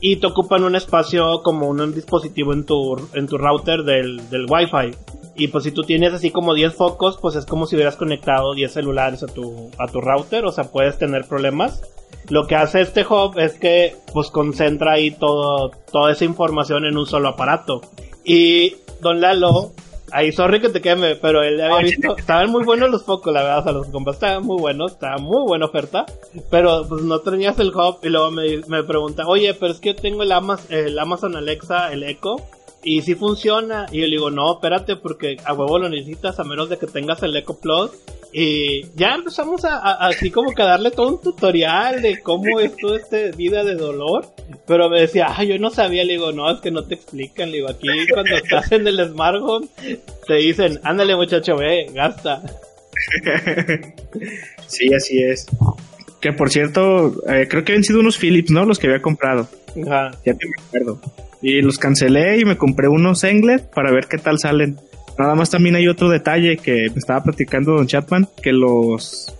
Y 0.00 0.16
te 0.16 0.28
ocupan 0.28 0.62
un 0.62 0.76
espacio 0.76 1.42
como 1.42 1.68
un, 1.68 1.92
dispositivo 1.92 2.52
en 2.52 2.64
tu, 2.64 2.96
en 3.12 3.26
tu 3.26 3.38
router 3.38 3.82
del, 3.82 4.30
del 4.30 4.46
Wi-Fi. 4.48 4.94
Y 5.38 5.48
pues 5.48 5.64
si 5.64 5.70
tú 5.72 5.82
tienes 5.82 6.12
así 6.12 6.30
como 6.30 6.52
10 6.52 6.74
focos, 6.74 7.16
pues 7.20 7.36
es 7.36 7.46
como 7.46 7.66
si 7.66 7.76
hubieras 7.76 7.96
conectado 7.96 8.54
10 8.54 8.72
celulares 8.72 9.22
a 9.22 9.26
tu, 9.26 9.70
a 9.78 9.86
tu 9.86 10.00
router, 10.00 10.44
o 10.44 10.52
sea, 10.52 10.64
puedes 10.64 10.98
tener 10.98 11.24
problemas. 11.26 11.80
Lo 12.28 12.46
que 12.46 12.56
hace 12.56 12.80
este 12.80 13.06
hub 13.08 13.38
es 13.38 13.54
que 13.58 13.94
pues 14.12 14.28
concentra 14.30 14.92
ahí 14.94 15.12
todo, 15.12 15.70
toda 15.92 16.12
esa 16.12 16.24
información 16.24 16.84
en 16.84 16.98
un 16.98 17.06
solo 17.06 17.28
aparato. 17.28 17.80
Y 18.24 18.76
Don 19.00 19.20
Lalo, 19.20 19.72
ahí 20.10 20.32
sorry 20.32 20.60
que 20.60 20.68
te 20.70 20.80
queme, 20.80 21.14
pero 21.16 21.42
él 21.42 21.60
había 21.60 21.76
visto, 21.84 22.16
estaban 22.18 22.50
muy 22.50 22.64
buenos 22.64 22.90
los 22.90 23.04
focos, 23.04 23.32
la 23.32 23.42
verdad, 23.42 23.58
o 23.60 23.62
sea, 23.62 23.72
los 23.72 23.86
que 23.86 23.92
compraste 23.92 24.26
estaban 24.26 24.44
muy 24.44 24.58
buenos, 24.60 24.92
estaba 24.92 25.16
muy 25.18 25.42
buena 25.46 25.66
oferta, 25.66 26.04
pero 26.50 26.84
pues 26.88 27.02
no 27.02 27.20
tenías 27.20 27.58
el 27.60 27.68
hub 27.68 27.98
y 28.02 28.08
luego 28.08 28.30
me, 28.30 28.58
me 28.66 28.82
pregunta, 28.82 29.26
oye, 29.26 29.54
pero 29.54 29.72
es 29.72 29.78
que 29.80 29.94
yo 29.94 29.96
tengo 29.96 30.22
el, 30.22 30.32
Amaz- 30.32 30.70
el 30.70 30.98
Amazon 30.98 31.36
Alexa, 31.36 31.92
el 31.92 32.02
Echo, 32.02 32.36
y 32.82 33.02
si 33.02 33.14
funciona. 33.14 33.86
Y 33.90 33.98
yo 34.00 34.04
le 34.06 34.12
digo, 34.12 34.30
no, 34.30 34.54
espérate, 34.54 34.96
porque 34.96 35.36
a 35.44 35.52
huevo 35.54 35.78
lo 35.78 35.88
necesitas 35.88 36.38
a 36.40 36.44
menos 36.44 36.68
de 36.68 36.78
que 36.78 36.86
tengas 36.86 37.22
el 37.22 37.36
Echo 37.36 37.58
Plus. 37.58 37.90
Y 38.32 38.84
ya 38.94 39.14
empezamos 39.14 39.64
a, 39.64 39.76
a- 39.78 40.06
así 40.08 40.30
como 40.30 40.52
que 40.54 40.60
a 40.62 40.66
darle 40.66 40.90
todo 40.90 41.08
un 41.08 41.20
tutorial 41.22 42.02
de 42.02 42.20
cómo 42.20 42.60
es 42.60 42.76
toda 42.76 42.98
esta 42.98 43.16
vida 43.36 43.64
de 43.64 43.74
dolor. 43.74 44.26
Pero 44.66 44.90
me 44.90 45.00
decía, 45.00 45.28
ah, 45.34 45.44
yo 45.44 45.58
no 45.58 45.70
sabía. 45.70 46.04
Le 46.04 46.12
digo, 46.14 46.30
no, 46.32 46.50
es 46.50 46.60
que 46.60 46.70
no 46.70 46.84
te 46.84 46.94
explican. 46.94 47.50
Le 47.50 47.56
digo, 47.58 47.70
aquí 47.70 47.88
cuando 48.12 48.36
estás 48.36 48.70
en 48.72 48.86
el 48.86 49.02
Smart 49.08 49.38
Home, 49.42 49.68
te 50.26 50.34
dicen, 50.34 50.78
ándale 50.84 51.16
muchacho, 51.16 51.56
ve, 51.56 51.86
gasta. 51.92 52.42
Sí, 54.66 54.92
así 54.92 55.22
es. 55.22 55.46
Que 56.20 56.32
por 56.32 56.50
cierto, 56.50 57.14
eh, 57.32 57.46
creo 57.48 57.64
que 57.64 57.72
habían 57.72 57.84
sido 57.84 58.00
unos 58.00 58.18
Philips, 58.18 58.50
¿no? 58.50 58.64
Los 58.64 58.78
que 58.78 58.88
había 58.88 59.00
comprado. 59.00 59.48
Ajá. 59.86 60.10
Ya 60.26 60.34
te 60.34 60.46
me 60.46 60.52
acuerdo. 60.66 61.00
Y 61.40 61.62
los 61.62 61.78
cancelé 61.78 62.40
y 62.40 62.44
me 62.44 62.56
compré 62.56 62.88
unos 62.88 63.22
Englet 63.24 63.70
para 63.70 63.92
ver 63.92 64.06
qué 64.06 64.18
tal 64.18 64.38
salen. 64.38 64.76
Nada 65.18 65.34
más 65.34 65.50
también 65.50 65.74
hay 65.76 65.88
otro 65.88 66.08
detalle 66.08 66.56
que 66.56 66.90
me 66.90 66.98
estaba 66.98 67.22
platicando 67.22 67.72
Don 67.72 67.86
Chatman, 67.86 68.28
que 68.42 68.52
los... 68.52 69.34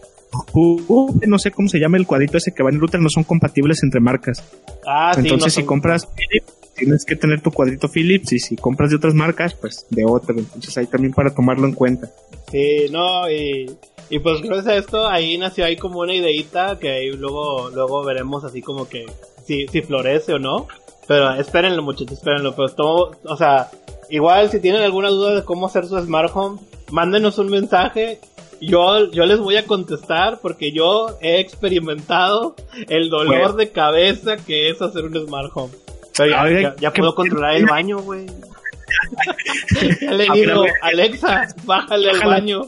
uh, 0.55 1.20
no 1.26 1.38
sé 1.38 1.51
cómo 1.51 1.68
se 1.68 1.78
llama 1.78 1.96
el 1.96 2.07
cuadrito 2.07 2.38
ese 2.38 2.53
que 2.53 2.62
va 2.62 2.70
en 2.70 2.76
el 2.76 2.80
router, 2.80 3.01
no 3.01 3.09
son 3.09 3.24
compatibles 3.24 3.82
entre 3.82 4.01
marcas. 4.01 4.42
Ah, 4.86 5.12
sí, 5.14 5.20
Entonces 5.20 5.57
no 5.57 5.62
si 5.62 5.66
compras 5.66 6.09
Philips, 6.16 6.53
tienes 6.76 7.05
que 7.05 7.16
tener 7.16 7.40
tu 7.40 7.51
cuadrito 7.51 7.88
Philips 7.88 8.32
y 8.32 8.38
si 8.38 8.57
compras 8.57 8.90
de 8.90 8.96
otras 8.96 9.14
marcas, 9.14 9.55
pues 9.55 9.86
de 9.90 10.05
otro. 10.05 10.36
Entonces 10.38 10.76
ahí 10.78 10.86
también 10.86 11.12
para 11.12 11.34
tomarlo 11.34 11.66
en 11.66 11.74
cuenta. 11.74 12.11
Sí, 12.51 12.86
no, 12.90 13.30
y, 13.30 13.70
y 14.11 14.18
pues 14.18 14.40
gracias 14.42 14.66
a 14.66 14.76
esto 14.76 15.09
ahí 15.09 15.38
nació 15.38 15.64
ahí 15.64 15.76
como 15.76 16.01
una 16.01 16.14
ideita 16.14 16.78
que 16.80 16.90
ahí 16.90 17.11
luego, 17.12 17.70
luego 17.70 18.05
veremos 18.05 18.44
así 18.44 18.62
como 18.62 18.88
que 18.88 19.07
si, 19.46 19.66
si 19.68 19.82
florece 19.82 20.34
o 20.34 20.38
no. 20.38 20.66
Pero 21.09 21.32
espérenlo 21.32 21.82
muchachos, 21.82 22.12
espérenlo. 22.18 22.54
Pero 22.54 22.68
todo, 22.68 23.11
o 23.24 23.36
sea, 23.36 23.70
igual 24.11 24.50
si 24.50 24.61
tienen 24.61 24.82
alguna 24.82 25.09
duda 25.09 25.34
de 25.34 25.42
cómo 25.44 25.66
hacer 25.66 25.86
su 25.86 25.98
Smart 25.98 26.30
Home, 26.34 26.61
mándenos 26.90 27.38
un 27.38 27.50
mensaje 27.50 28.20
yo, 28.61 29.09
yo 29.12 29.24
les 29.24 29.38
voy 29.38 29.56
a 29.56 29.66
contestar 29.66 30.40
porque 30.42 30.72
yo 30.72 31.16
he 31.20 31.38
experimentado 31.38 32.56
el 32.88 33.09
dolor 33.09 33.38
Bueno. 33.38 33.52
de 33.52 33.70
cabeza 33.70 34.36
que 34.36 34.68
es 34.68 34.82
hacer 34.82 35.04
un 35.04 35.14
smart 35.26 35.50
home. 35.54 35.72
Pero 36.16 36.30
ya, 36.30 36.42
Ay, 36.42 36.62
ya- 36.62 36.74
ya 36.76 36.92
qué- 36.92 37.00
puedo 37.00 37.14
controlar 37.14 37.54
el 37.54 37.66
baño, 37.66 37.98
güey. 38.00 38.26
ya 40.00 40.11
le 40.11 40.24
digo, 40.34 40.62
ver, 40.62 40.72
Alexa, 40.82 41.46
bájale 41.64 42.11
al 42.11 42.20
baño. 42.20 42.62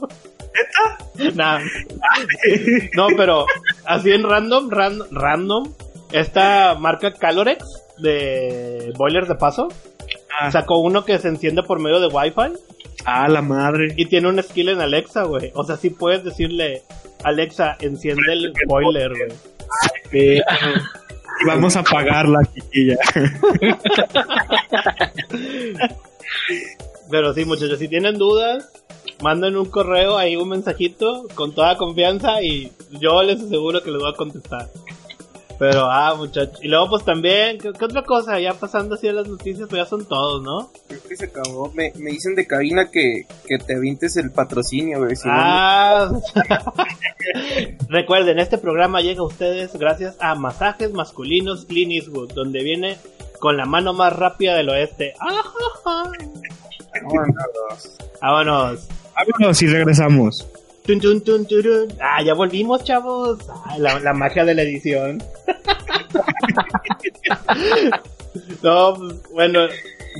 Nah. 1.34 1.58
No, 2.94 3.08
pero 3.16 3.46
así 3.84 4.12
en 4.12 4.22
random, 4.22 4.70
ran- 4.70 5.06
random, 5.10 5.72
esta 6.12 6.76
marca 6.78 7.12
Calorex 7.14 7.64
de 8.00 8.92
boilers 8.96 9.28
de 9.28 9.34
paso 9.34 9.68
Ah, 10.38 10.50
sacó 10.50 10.78
uno 10.78 11.04
que 11.04 11.18
se 11.18 11.28
enciende 11.28 11.62
por 11.62 11.80
medio 11.80 12.00
de 12.00 12.06
Wi-Fi 12.06 12.52
ah, 13.04 13.28
la 13.28 13.42
madre. 13.42 13.88
y 13.96 14.06
tiene 14.06 14.28
un 14.28 14.42
skill 14.42 14.70
en 14.70 14.80
Alexa, 14.80 15.24
güey. 15.24 15.50
O 15.54 15.64
sea, 15.64 15.76
sí 15.76 15.90
puedes 15.90 16.24
decirle, 16.24 16.82
Alexa, 17.24 17.76
enciende 17.80 18.32
el 18.32 18.52
boiler, 18.66 19.10
güey. 19.10 19.32
Y 20.12 20.40
vamos 21.46 21.76
a 21.76 21.82
pagarla, 21.82 22.40
chiquilla. 22.54 22.96
Pero 27.10 27.34
sí, 27.34 27.44
muchachos, 27.44 27.78
si 27.78 27.88
tienen 27.88 28.16
dudas, 28.16 28.70
manden 29.22 29.56
un 29.56 29.66
correo 29.66 30.16
ahí, 30.16 30.36
un 30.36 30.48
mensajito 30.48 31.26
con 31.34 31.54
toda 31.54 31.76
confianza 31.76 32.40
y 32.40 32.72
yo 32.92 33.22
les 33.22 33.42
aseguro 33.42 33.82
que 33.82 33.90
les 33.90 34.00
voy 34.00 34.10
a 34.10 34.16
contestar. 34.16 34.68
Pero, 35.60 35.90
ah, 35.90 36.14
muchachos. 36.16 36.58
Y 36.62 36.68
luego, 36.68 36.88
pues 36.88 37.04
también, 37.04 37.58
¿qué, 37.58 37.70
qué 37.78 37.84
otra 37.84 38.02
cosa? 38.02 38.40
Ya 38.40 38.54
pasando 38.54 38.94
así 38.94 39.06
a 39.08 39.12
las 39.12 39.28
noticias, 39.28 39.68
pues 39.68 39.82
ya 39.82 39.86
son 39.86 40.06
todos, 40.06 40.42
¿no? 40.42 40.72
Creo 40.88 41.02
que 41.06 41.16
se 41.16 41.26
acabó. 41.26 41.70
Me, 41.74 41.92
me 41.96 42.10
dicen 42.12 42.34
de 42.34 42.46
cabina 42.46 42.90
que, 42.90 43.26
que 43.46 43.58
te 43.58 43.76
avientes 43.76 44.16
el 44.16 44.32
patrocinio, 44.32 44.98
güey. 45.00 45.14
si 45.16 45.28
no- 45.28 45.34
Ah, 45.36 46.10
recuerden, 47.88 48.38
este 48.38 48.58
programa 48.58 49.00
llega 49.00 49.20
a 49.20 49.24
ustedes 49.26 49.72
gracias 49.74 50.16
a 50.20 50.34
Masajes 50.34 50.92
Masculinos 50.92 51.66
Clean 51.66 51.90
Eastwood, 51.92 52.32
donde 52.32 52.62
viene 52.62 52.96
con 53.38 53.56
la 53.56 53.66
mano 53.66 53.92
más 53.92 54.14
rápida 54.16 54.54
del 54.56 54.68
oeste. 54.70 55.14
¡Ajaja! 55.20 56.12
Vámonos. 57.02 57.98
Vámonos. 58.20 58.88
Vámonos 59.14 59.62
y 59.62 59.66
regresamos. 59.66 60.46
Tun, 60.86 61.00
tun, 61.00 61.20
tun. 61.46 61.88
Ah, 62.00 62.22
ya 62.22 62.34
volvimos, 62.34 62.84
chavos. 62.84 63.38
Ah, 63.48 63.76
la, 63.78 64.12
magia 64.12 64.44
de 64.44 64.54
la 64.54 64.62
edición. 64.62 65.22
no, 68.62 68.94
pues, 68.94 69.22
bueno, 69.32 69.60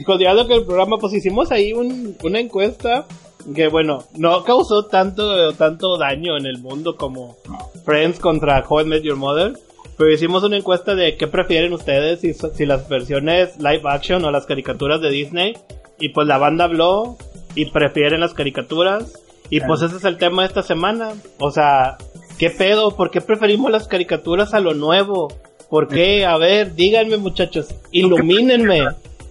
continuando 0.04 0.46
con 0.46 0.58
el 0.58 0.64
programa, 0.64 0.98
pues 0.98 1.14
hicimos 1.14 1.50
ahí 1.50 1.72
un- 1.72 2.16
una 2.22 2.40
encuesta 2.40 3.06
que, 3.54 3.68
bueno, 3.68 4.04
no 4.16 4.44
causó 4.44 4.86
tanto, 4.86 5.52
tanto 5.54 5.96
daño 5.96 6.36
en 6.36 6.46
el 6.46 6.58
mundo 6.58 6.96
como 6.96 7.36
Friends 7.84 8.18
contra 8.20 8.64
How 8.68 8.82
I 8.82 8.84
Met 8.84 9.02
Your 9.02 9.16
Mother. 9.16 9.54
Pero 9.96 10.12
hicimos 10.12 10.42
una 10.44 10.56
encuesta 10.56 10.94
de 10.94 11.16
qué 11.16 11.26
prefieren 11.26 11.72
ustedes, 11.74 12.20
si, 12.20 12.32
si 12.32 12.64
las 12.66 12.88
versiones 12.88 13.58
live 13.58 13.82
action 13.84 14.24
o 14.24 14.30
las 14.30 14.46
caricaturas 14.46 15.00
de 15.00 15.10
Disney. 15.10 15.54
Y 15.98 16.10
pues 16.10 16.26
la 16.26 16.38
banda 16.38 16.64
habló 16.64 17.18
y 17.54 17.66
prefieren 17.66 18.20
las 18.20 18.32
caricaturas. 18.32 19.12
Y 19.50 19.60
pues 19.60 19.82
ese 19.82 19.96
es 19.96 20.04
el 20.04 20.16
tema 20.16 20.42
de 20.42 20.48
esta 20.48 20.62
semana. 20.62 21.10
O 21.38 21.50
sea, 21.50 21.98
¿qué 22.38 22.50
pedo? 22.50 22.96
¿Por 22.96 23.10
qué 23.10 23.20
preferimos 23.20 23.70
las 23.70 23.88
caricaturas 23.88 24.54
a 24.54 24.60
lo 24.60 24.74
nuevo? 24.74 25.28
¿Por 25.68 25.88
qué? 25.88 26.24
A 26.24 26.36
ver, 26.36 26.74
díganme 26.74 27.16
muchachos, 27.16 27.68
ilumínenme. 27.92 28.84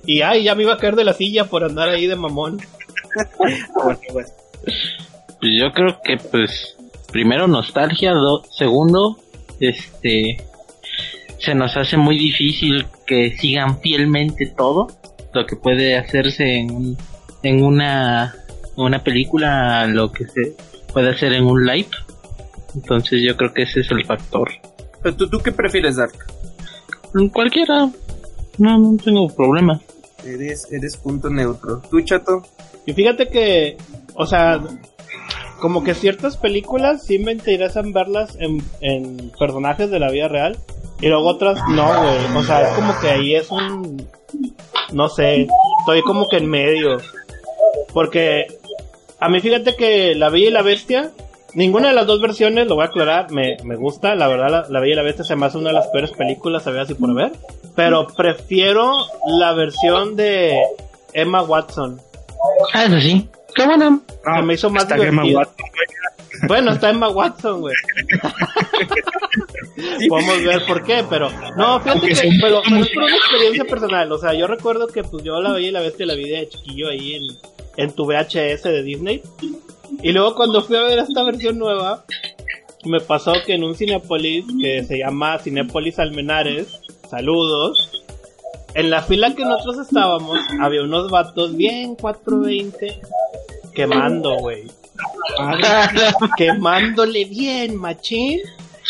Y 0.06 0.22
ay, 0.22 0.44
ya 0.44 0.56
me 0.56 0.64
iba 0.64 0.74
a 0.74 0.78
caer 0.78 0.96
de 0.96 1.04
la 1.04 1.14
silla 1.14 1.46
por 1.46 1.64
andar 1.64 1.90
ahí 1.90 2.08
de 2.08 2.16
mamón. 2.16 2.60
Pues 5.40 5.52
yo 5.58 5.72
creo 5.72 6.00
que 6.04 6.18
pues 6.18 6.76
primero 7.12 7.48
nostalgia, 7.48 8.12
do- 8.12 8.44
segundo, 8.52 9.18
este 9.60 10.38
se 11.40 11.56
nos 11.56 11.78
hace 11.78 11.96
muy 11.96 12.18
difícil 12.18 12.86
que 13.08 13.38
sigan 13.38 13.80
fielmente 13.80 14.46
todo 14.48 14.88
lo 15.34 15.46
que 15.46 15.56
puede 15.56 15.98
hacerse 15.98 16.58
en 16.58 16.72
un- 16.72 16.98
en 17.44 17.64
una 17.64 18.36
una 18.86 19.04
película, 19.04 19.86
lo 19.88 20.12
que 20.12 20.26
se 20.28 20.56
puede 20.92 21.10
hacer 21.10 21.34
en 21.34 21.46
un 21.46 21.66
live. 21.66 21.90
Entonces 22.76 23.22
yo 23.26 23.36
creo 23.36 23.54
que 23.54 23.64
ese 23.64 23.82
es 23.82 23.92
el 23.92 24.06
factor. 24.06 24.50
Pero 25.02 25.16
tú, 25.16 25.30
¿tú 25.30 25.40
qué 25.40 25.52
prefieres, 25.52 25.96
Dark? 25.96 26.14
Cualquiera, 27.34 27.90
no, 28.58 28.78
no 28.78 28.98
tengo 29.04 29.28
problema. 29.30 29.80
Eres, 30.26 30.68
eres 30.72 30.98
punto 30.98 31.30
neutro. 31.30 31.82
¿Tú, 31.90 32.02
chato? 32.02 32.44
Y 32.86 32.94
fíjate 32.94 33.30
que, 33.30 33.78
o 34.16 34.26
sea, 34.26 34.62
como 35.60 35.84
que 35.84 35.94
ciertas 35.94 36.38
películas 36.38 37.06
sí 37.06 37.20
me 37.20 37.32
interesan 37.32 37.94
verlas 37.94 38.38
en, 38.40 38.62
en 38.82 39.32
personajes 39.40 39.90
de 39.90 40.00
la 40.00 40.12
vida 40.12 40.28
real. 40.28 40.58
Y 41.02 41.08
luego 41.08 41.30
otras 41.30 41.58
no, 41.70 41.86
güey. 41.86 42.38
O 42.38 42.44
sea, 42.44 42.70
es 42.70 42.76
como 42.76 43.00
que 43.00 43.08
ahí 43.10 43.36
es 43.36 43.50
un... 43.50 44.06
No 44.92 45.08
sé, 45.08 45.48
estoy 45.80 46.02
como 46.02 46.28
que 46.28 46.38
en 46.38 46.50
medio. 46.50 46.98
Porque 47.94 48.48
a 49.20 49.30
mí 49.30 49.40
fíjate 49.40 49.76
que 49.76 50.16
La 50.16 50.30
Bella 50.30 50.48
y 50.48 50.52
la 50.52 50.62
Bestia, 50.62 51.12
ninguna 51.54 51.90
de 51.90 51.94
las 51.94 52.08
dos 52.08 52.22
versiones, 52.22 52.68
lo 52.68 52.76
voy 52.76 52.86
a 52.86 52.88
aclarar, 52.88 53.32
me, 53.32 53.58
me 53.64 53.76
gusta. 53.76 54.16
La 54.16 54.28
verdad, 54.28 54.50
la, 54.50 54.66
La 54.70 54.80
Bella 54.80 54.94
y 54.94 54.96
la 54.96 55.04
Bestia 55.04 55.26
se 55.26 55.36
me 55.36 55.46
hace 55.46 55.58
una 55.58 55.70
de 55.70 55.76
las 55.76 55.88
peores 55.88 56.12
películas, 56.12 56.64
sabía 56.64 56.82
así 56.84 56.94
por 56.94 57.14
ver. 57.14 57.32
Pero 57.76 58.08
prefiero 58.08 58.94
la 59.26 59.54
versión 59.54 60.16
de 60.16 60.58
Emma 61.14 61.42
Watson. 61.44 62.00
Ah, 62.74 62.86
eso 62.86 63.00
sí. 63.00 63.30
Qué 63.56 63.66
bueno. 63.66 64.02
Se 64.24 64.42
me 64.42 64.54
hizo 64.54 64.70
más 64.70 64.88
güey. 64.88 65.36
Bueno, 66.48 66.72
está 66.72 66.90
Emma 66.90 67.10
Watson, 67.10 67.62
güey. 67.62 67.76
Podemos 70.08 70.44
ver 70.44 70.66
por 70.66 70.84
qué, 70.84 71.04
pero 71.10 71.30
no, 71.58 71.80
fíjate 71.82 72.08
que 72.08 72.38
pero 72.42 72.62
es 72.64 72.90
por 72.90 73.04
una 73.04 73.16
experiencia 73.16 73.66
personal. 73.66 74.12
O 74.12 74.18
sea, 74.18 74.34
yo 74.34 74.48
recuerdo 74.48 74.88
que 74.88 75.04
pues 75.04 75.24
yo 75.24 75.42
la 75.42 75.54
veía 75.54 75.70
y 75.70 75.72
la 75.72 75.82
bestia 75.82 76.06
la 76.06 76.16
vi 76.16 76.30
de 76.30 76.48
chiquillo 76.50 76.90
ahí 76.90 77.16
en, 77.16 77.24
en 77.80 77.92
tu 77.92 78.06
VHS 78.06 78.64
de 78.64 78.84
Disney. 78.84 79.24
Y 80.04 80.12
luego 80.12 80.36
cuando 80.36 80.62
fui 80.62 80.76
a 80.76 80.84
ver 80.84 81.00
esta 81.00 81.24
versión 81.24 81.58
nueva, 81.58 82.04
me 82.86 83.00
pasó 83.00 83.34
que 83.46 83.54
en 83.54 83.64
un 83.64 83.74
Cinepolis 83.74 84.46
que 84.62 84.84
se 84.84 85.00
llama 85.00 85.40
Cinepolis 85.40 85.98
Almenares, 85.98 86.82
saludos. 87.10 88.04
En 88.76 88.90
la 88.90 89.02
fila 89.02 89.34
que 89.34 89.46
nosotros 89.46 89.88
estábamos, 89.88 90.40
había 90.60 90.84
unos 90.84 91.10
vatos 91.10 91.56
bien 91.56 91.96
420 91.96 93.00
quemando, 93.74 94.36
güey. 94.36 94.68
Quemándole 96.38 97.26
bien, 97.26 97.78
machín. 97.78 98.42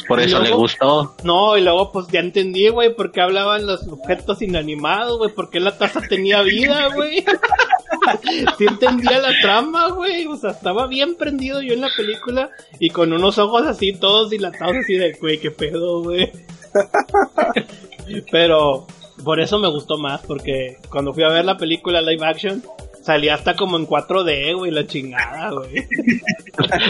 Por 0.10 0.20
eso 0.20 0.40
le 0.40 0.50
gustó. 0.50 1.16
No, 1.24 1.56
y 1.56 1.62
luego 1.62 1.92
pues 1.92 2.08
ya 2.08 2.20
entendí, 2.20 2.68
güey, 2.70 2.96
por 2.96 3.12
qué 3.12 3.22
hablaban 3.22 3.68
los 3.68 3.88
objetos 3.88 4.42
inanimados, 4.42 5.20
güey, 5.20 5.32
por 5.32 5.52
qué 5.52 5.60
la 5.60 5.78
taza 5.78 6.02
tenía 6.02 6.42
vida, 6.42 6.90
güey. 6.96 7.24
sí 8.58 8.66
entendía 8.66 9.20
la 9.20 9.32
trama, 9.40 9.90
güey, 9.90 10.26
o 10.26 10.36
sea, 10.36 10.50
estaba 10.50 10.88
bien 10.88 11.14
prendido 11.16 11.62
yo 11.62 11.76
en 11.76 11.82
la 11.82 11.90
película 11.96 12.50
y 12.80 12.90
con 12.90 13.14
unos 13.14 13.38
ojos 13.38 13.68
así 13.68 13.94
todos 13.94 14.32
dilatados 14.32 14.78
así 14.78 14.96
de, 14.96 15.14
güey, 15.14 15.40
qué 15.40 15.52
pedo, 15.52 16.02
güey. 16.02 16.32
Pero 18.32 18.88
por 19.24 19.40
eso 19.40 19.60
me 19.60 19.70
gustó 19.70 20.00
más, 20.00 20.22
porque 20.22 20.78
cuando 20.90 21.14
fui 21.14 21.22
a 21.22 21.30
ver 21.30 21.46
la 21.46 21.58
película 21.58 22.02
live 22.02 22.26
action, 22.26 22.64
salía 23.04 23.36
hasta 23.36 23.56
como 23.56 23.78
en 23.78 23.86
4D, 23.86 24.58
güey, 24.58 24.72
la 24.72 24.88
chingada, 24.88 25.52
güey. 25.52 25.88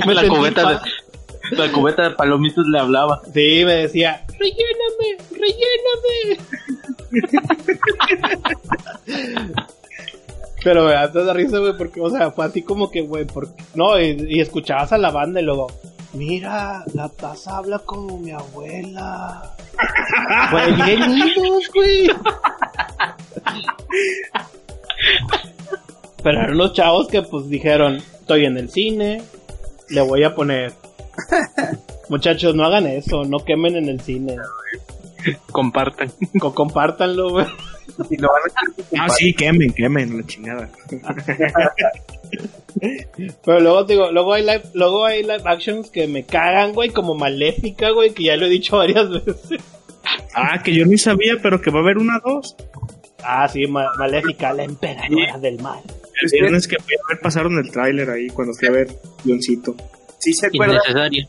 Me 0.08 0.14
la 0.14 0.26
cubeta 0.26 0.70
de, 0.70 0.80
la 1.52 1.72
cubeta 1.72 2.04
de 2.04 2.12
palomitas 2.12 2.66
le 2.68 2.80
hablaba. 2.80 3.22
Sí, 3.34 3.64
me 3.66 3.76
decía, 3.76 4.26
relléname, 4.38 5.18
relléname. 5.32 6.40
Pero 10.64 10.86
me 10.86 10.92
da 10.92 11.12
toda 11.12 11.34
risa, 11.34 11.60
güey, 11.60 11.78
porque, 11.78 12.02
o 12.02 12.10
sea, 12.10 12.32
fue 12.32 12.46
así 12.46 12.62
como 12.62 12.92
que, 12.92 13.02
güey, 13.02 13.26
por... 13.26 13.48
no, 13.76 14.00
y, 14.00 14.26
y 14.28 14.42
escuchabas 14.42 14.92
a 14.92 14.98
la 14.98 15.10
banda 15.10 15.40
y 15.40 15.44
luego, 15.46 15.68
mira, 16.14 16.84
la 16.94 17.08
taza 17.10 17.58
habla 17.58 17.80
como 17.80 18.18
mi 18.18 18.32
abuela. 18.32 19.56
Güey, 20.52 20.74
bien 20.84 21.16
lindos, 21.18 21.70
güey. 21.74 22.10
Pero 26.22 26.42
eran 26.42 26.58
los 26.58 26.74
chavos 26.74 27.08
que, 27.08 27.22
pues, 27.22 27.48
dijeron, 27.48 27.96
estoy 27.98 28.44
en 28.46 28.58
el 28.58 28.70
cine, 28.70 29.22
le 29.88 30.02
voy 30.02 30.24
a 30.26 30.36
poner 30.36 30.74
Muchachos, 32.10 32.56
no 32.56 32.66
hagan 32.66 32.88
eso, 32.88 33.24
no 33.24 33.40
quemen 33.46 33.76
en 33.76 33.90
el 33.90 34.02
cine. 34.02 34.36
Compartan. 35.52 36.12
Co- 36.40 36.54
compártanlo, 36.56 37.30
güey. 37.32 37.46
Y 38.10 38.18
lo 38.18 38.30
van 38.30 38.42
a 38.44 38.46
hacer 38.46 38.86
Ah, 39.00 39.10
sí, 39.10 39.34
quemen, 39.34 39.74
quemen, 39.74 40.18
la 40.18 40.26
chingada. 40.26 40.70
Pero 43.46 43.60
luego 43.60 43.86
te 43.86 43.94
digo, 43.94 44.12
luego 44.12 44.34
hay 44.34 44.44
live, 44.44 44.64
luego 44.74 45.06
hay 45.06 45.22
live 45.24 45.42
actions 45.46 45.90
que 45.90 46.08
me 46.08 46.24
cagan, 46.24 46.74
güey, 46.74 46.90
como 46.92 47.16
maléfica, 47.16 47.90
güey, 47.92 48.12
que 48.14 48.24
ya 48.26 48.38
lo 48.38 48.46
he 48.46 48.50
dicho 48.50 48.78
varias 48.78 49.10
veces. 49.10 49.36
Ah, 50.34 50.62
que 50.64 50.74
yo 50.74 50.86
ni 50.86 50.98
sabía, 50.98 51.34
pero 51.42 51.60
que 51.62 51.72
va 51.72 51.80
a 51.80 51.82
haber 51.84 51.98
una 51.98 52.20
dos. 52.24 52.56
Ah, 53.24 53.48
sí, 53.50 53.68
ma- 53.68 53.92
maléfica, 53.98 54.54
la 54.54 54.64
emperadora 54.64 55.38
del 55.40 55.60
mal. 55.62 55.80
El 56.22 56.30
viernes 56.32 56.68
que 56.68 56.78
fui 56.78 56.94
a 56.96 57.08
ver 57.10 57.20
pasaron 57.22 57.58
el 57.58 57.70
tráiler 57.72 58.10
ahí 58.10 58.28
cuando 58.30 58.54
fui 58.54 58.68
a 58.68 58.72
ver 58.72 58.88
Guioncito. 59.24 59.76
¿Sí 60.20 60.34
se 60.34 60.48
acuerdan 60.48 60.76
innecesario. 60.76 61.26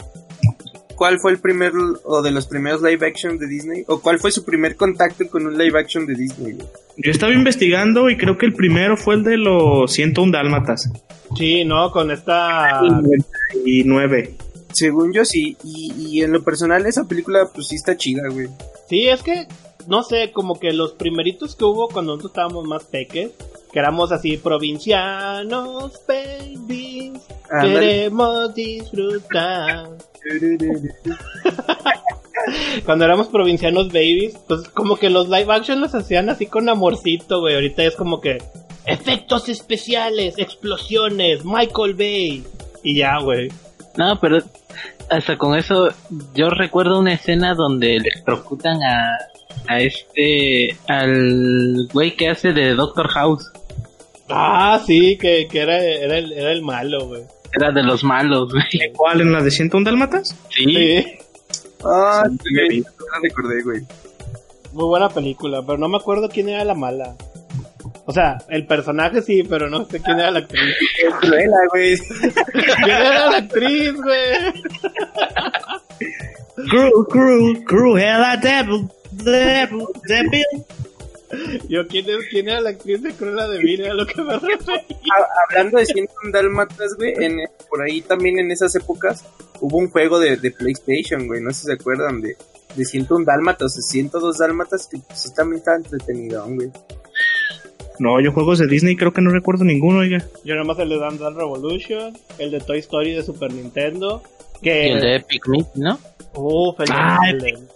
cuál 0.97 1.19
fue 1.19 1.33
el 1.33 1.39
primer 1.39 1.73
o 2.05 2.23
de 2.23 2.31
los 2.31 2.47
primeros 2.47 2.83
live 2.83 3.07
action 3.07 3.39
de 3.39 3.47
Disney? 3.47 3.85
¿O 3.87 4.01
cuál 4.01 4.19
fue 4.19 4.31
su 4.31 4.45
primer 4.45 4.77
contacto 4.77 5.27
con 5.29 5.47
un 5.47 5.57
live 5.57 5.79
action 5.79 6.07
de 6.07 6.15
Disney? 6.15 6.59
Yo 6.97 7.11
estaba 7.11 7.33
investigando 7.33 8.11
y 8.11 8.17
creo 8.17 8.37
que 8.37 8.47
el 8.47 8.53
primero 8.53 8.97
fue 8.97 9.15
el 9.15 9.25
de 9.25 9.37
los 9.37 9.93
101 9.93 10.33
Dálmatas. 10.33 10.91
Sí, 11.37 11.65
¿no? 11.65 11.91
Con 11.91 12.11
esta... 12.11 12.83
99. 12.83 14.35
Según 14.73 15.13
yo 15.13 15.25
sí, 15.25 15.57
y, 15.65 15.93
y 15.97 16.23
en 16.23 16.33
lo 16.33 16.43
personal 16.45 16.87
esa 16.87 17.09
película 17.09 17.49
pues 17.53 17.69
sí 17.69 17.77
está 17.77 17.97
chida, 17.97 18.23
güey. 18.29 18.49
Sí, 18.89 19.09
es 19.09 19.23
que, 19.23 19.47
no 19.89 20.03
sé, 20.03 20.33
como 20.33 20.61
que 20.61 20.73
los 20.73 20.93
primeritos 20.93 21.57
que 21.57 21.65
hubo 21.65 21.89
cuando 21.89 22.13
nosotros 22.13 22.33
estábamos 22.33 22.67
más 22.67 22.85
peques, 22.85 23.31
que 23.73 23.79
éramos 23.79 24.13
así 24.13 24.37
provincianos, 24.37 26.03
babies, 26.07 27.27
queremos 27.61 28.55
disfrutar. 28.55 29.89
Cuando 32.85 33.05
éramos 33.05 33.29
provincianos 33.29 33.89
babies, 33.89 34.37
pues 34.49 34.69
como 34.71 34.97
que 34.97 35.11
los 35.11 35.29
live 35.29 35.53
action 35.53 35.81
los 35.81 35.95
hacían 35.95 36.31
así 36.31 36.47
con 36.47 36.69
amorcito, 36.69 37.41
güey. 37.41 37.55
Ahorita 37.55 37.85
es 37.85 37.97
como 37.97 38.21
que 38.21 38.39
efectos 38.87 39.49
especiales, 39.49 40.35
explosiones, 40.39 41.45
Michael 41.45 41.95
Bay. 41.95 42.45
Y 42.83 42.99
ya, 42.99 43.19
güey. 43.21 43.49
No, 43.97 44.19
pero 44.21 44.39
hasta 45.11 45.37
con 45.37 45.57
eso, 45.57 45.89
yo 46.35 46.51
recuerdo 46.51 46.99
una 46.99 47.15
escena 47.15 47.55
donde 47.55 47.97
electrocutan 47.97 48.83
a, 48.83 49.19
a 49.69 49.81
este, 49.81 50.77
al 50.89 51.89
güey 51.93 52.17
que 52.17 52.29
hace 52.29 52.53
de 52.53 52.75
Doctor 52.75 53.09
House. 53.09 53.51
Ah, 54.29 54.81
sí, 54.87 55.19
que, 55.19 55.49
que 55.51 55.61
era, 55.61 55.79
era, 55.79 56.19
el, 56.19 56.33
era 56.33 56.53
el 56.53 56.63
malo, 56.63 57.07
güey. 57.07 57.23
Era 57.53 57.73
de 57.73 57.83
los 57.83 58.05
malos, 58.05 58.53
güey. 58.53 58.93
¿Cuál? 58.95 59.21
¿En 59.23 59.33
la 59.33 59.43
de 59.43 59.51
101 59.51 59.85
Dálmatas? 59.85 60.37
Sí. 60.51 60.65
Sí. 60.65 61.07
Ah, 61.85 62.23
Sí, 62.31 62.39
sí, 62.45 62.55
güey, 62.55 62.81
no 62.81 63.07
la 63.13 63.21
recordé, 63.23 63.63
güey. 63.63 63.81
Muy 64.73 64.85
buena 64.85 65.09
película, 65.09 65.63
pero 65.67 65.79
no 65.79 65.89
me 65.89 65.97
acuerdo 65.97 66.29
quién 66.29 66.49
era 66.49 66.65
la 66.65 66.75
mala. 66.75 67.17
O 68.07 68.13
sea, 68.13 68.39
el 68.49 68.67
personaje 68.67 69.23
sí, 69.23 69.43
pero 69.43 69.69
no 69.69 69.85
sé 69.85 70.01
quién 70.01 70.19
era 70.19 70.31
la 70.31 70.41
actriz. 70.41 70.61
Cruella, 71.21 71.57
güey. 71.71 71.97
¿Quién 72.85 72.97
era 72.97 73.31
la 73.31 73.37
actriz, 73.39 73.95
güey? 73.95 74.63
Cruel, 76.69 76.93
cruel, 77.09 77.65
cruel, 77.65 78.41
devil, 78.41 78.41
devil, 78.43 78.89
devil. 79.25 80.45
Yo, 81.69 81.87
¿quién, 81.87 82.11
es, 82.11 82.27
¿quién 82.29 82.49
era 82.49 82.61
la 82.61 82.71
actriz 82.71 83.03
de 83.03 83.13
Cruella 83.13 83.47
de 83.47 83.59
Vil? 83.59 83.83
Era 83.83 83.95
lo 83.95 84.05
que 84.05 84.21
me 84.21 84.33
refería. 84.37 84.81
Ha- 85.17 85.29
Hablando 85.49 85.79
de 85.79 85.87
101 85.87 86.33
Dálmatas, 86.33 86.95
güey, 86.97 87.15
en, 87.25 87.39
por 87.69 87.83
ahí 87.83 88.01
también 88.01 88.39
en 88.41 88.51
esas 88.51 88.75
épocas 88.75 89.25
hubo 89.61 89.77
un 89.79 89.89
juego 89.91 90.19
de, 90.19 90.37
de 90.37 90.51
PlayStation, 90.51 91.27
güey, 91.29 91.41
no 91.41 91.53
sé 91.53 91.61
si 91.61 91.67
se 91.67 91.73
acuerdan 91.75 92.21
de, 92.21 92.37
de 92.75 92.85
101 92.85 93.25
Dálmatas 93.25 93.79
o 93.79 93.81
102 93.83 94.39
Dálmatas, 94.39 94.89
que 94.89 94.99
pues, 95.07 95.33
también 95.33 95.59
estaba 95.59 95.77
entretenido, 95.77 96.45
güey. 96.49 96.71
No, 98.01 98.19
yo 98.21 98.33
juegos 98.33 98.59
de 98.59 98.67
Disney 98.67 98.97
creo 98.97 99.13
que 99.13 99.21
no 99.21 99.31
recuerdo 99.31 99.65
ninguno, 99.65 99.99
oiga. 100.01 100.25
Yo 100.43 100.55
nomás 100.57 100.79
el 100.81 100.89
de 100.89 100.99
Dance 100.99 101.23
Revolution, 101.31 102.17
el 102.39 102.51
de 102.51 102.61
Toy 102.61 102.79
Story 102.79 103.13
de 103.13 103.23
Super 103.23 103.53
Nintendo. 103.53 104.23
Y 104.61 104.65
Que. 104.65 104.93
el 104.93 105.01
de 105.01 105.17
Epic 105.17 105.47
Mickey, 105.47 105.71
¿no? 105.83 105.99
Uf, 106.35 106.81
el, 106.81 106.87
de- 106.87 106.93
Ah, 106.97 107.19
el 107.29 107.39
de 107.41 107.49
Epic 107.51 107.69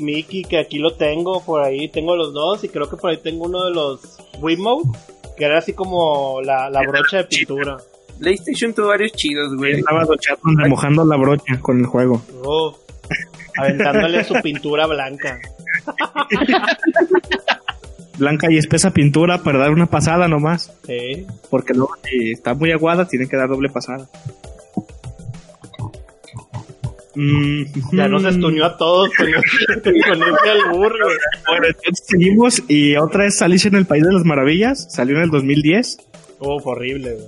Mickey, 0.00 0.42
que 0.42 0.58
aquí 0.58 0.78
lo 0.78 0.94
tengo 0.94 1.42
por 1.44 1.62
ahí. 1.62 1.88
Tengo 1.88 2.16
los 2.16 2.32
dos 2.32 2.64
y 2.64 2.68
creo 2.68 2.88
que 2.88 2.96
por 2.96 3.10
ahí 3.10 3.18
tengo 3.18 3.44
uno 3.46 3.64
de 3.64 3.70
los 3.72 4.00
Wiimote, 4.40 4.88
que 5.36 5.44
era 5.44 5.58
así 5.58 5.72
como 5.72 6.40
la, 6.42 6.70
la 6.70 6.82
brocha 6.82 7.18
de 7.18 7.24
pintura. 7.24 7.76
PlayStation 8.18 8.72
tuvo 8.72 8.88
varios 8.88 9.12
chidos, 9.12 9.54
güey. 9.56 9.78
Estaba 9.78 10.06
remojando 10.56 11.04
la 11.04 11.16
brocha 11.16 11.58
con 11.60 11.80
el 11.80 11.86
juego. 11.86 12.22
Uf, 12.44 12.76
aventándole 13.56 14.24
su 14.24 14.34
pintura 14.42 14.86
blanca. 14.86 15.38
Blanca 18.16 18.46
y 18.48 18.58
espesa 18.58 18.92
pintura 18.92 19.42
para 19.42 19.58
dar 19.58 19.70
una 19.70 19.86
pasada 19.86 20.28
nomás. 20.28 20.72
Sí. 20.86 21.26
Porque 21.50 21.74
luego 21.74 21.94
si 22.04 22.30
está 22.30 22.54
muy 22.54 22.70
aguada 22.70 23.08
tiene 23.08 23.26
que 23.26 23.36
dar 23.36 23.48
doble 23.48 23.70
pasada. 23.70 24.08
Mm, 27.16 27.62
Ya 27.92 28.08
nos 28.08 28.24
estuñó 28.24 28.64
a 28.64 28.76
todos 28.76 29.08
con 29.16 29.26
con 29.82 30.22
ese 30.22 30.50
albur, 30.50 30.92
güey. 30.92 31.16
Bueno, 31.48 31.66
entonces 31.68 32.06
seguimos 32.08 32.62
y 32.68 32.96
otra 32.96 33.26
es 33.26 33.40
Alicia 33.42 33.68
en 33.68 33.76
el 33.76 33.86
País 33.86 34.04
de 34.04 34.12
las 34.12 34.24
Maravillas. 34.24 34.92
Salió 34.92 35.16
en 35.16 35.22
el 35.24 35.30
2010. 35.30 35.98
Uf, 36.40 36.66
horrible, 36.66 37.14
güey. 37.14 37.26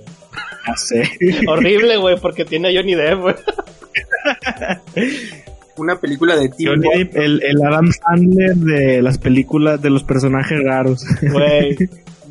Ya 0.67 0.75
sé. 0.75 1.45
Horrible, 1.47 1.97
güey, 1.97 2.19
porque 2.19 2.43
tiene 2.43 2.69
a 2.69 2.79
Johnny 2.79 2.95
Depp, 2.95 3.21
güey. 3.21 3.35
Una 5.77 5.99
película 5.99 6.35
de 6.35 6.49
Tim 6.49 6.69
Johnny. 6.69 7.03
Depp, 7.03 7.15
el, 7.17 7.41
el 7.43 7.61
Adam 7.63 7.89
Sandler 7.91 8.55
de 8.55 9.01
las 9.01 9.17
películas 9.19 9.81
de 9.81 9.89
los 9.91 10.03
personajes 10.03 10.57
raros. 10.63 11.05
Güey, 11.21 11.75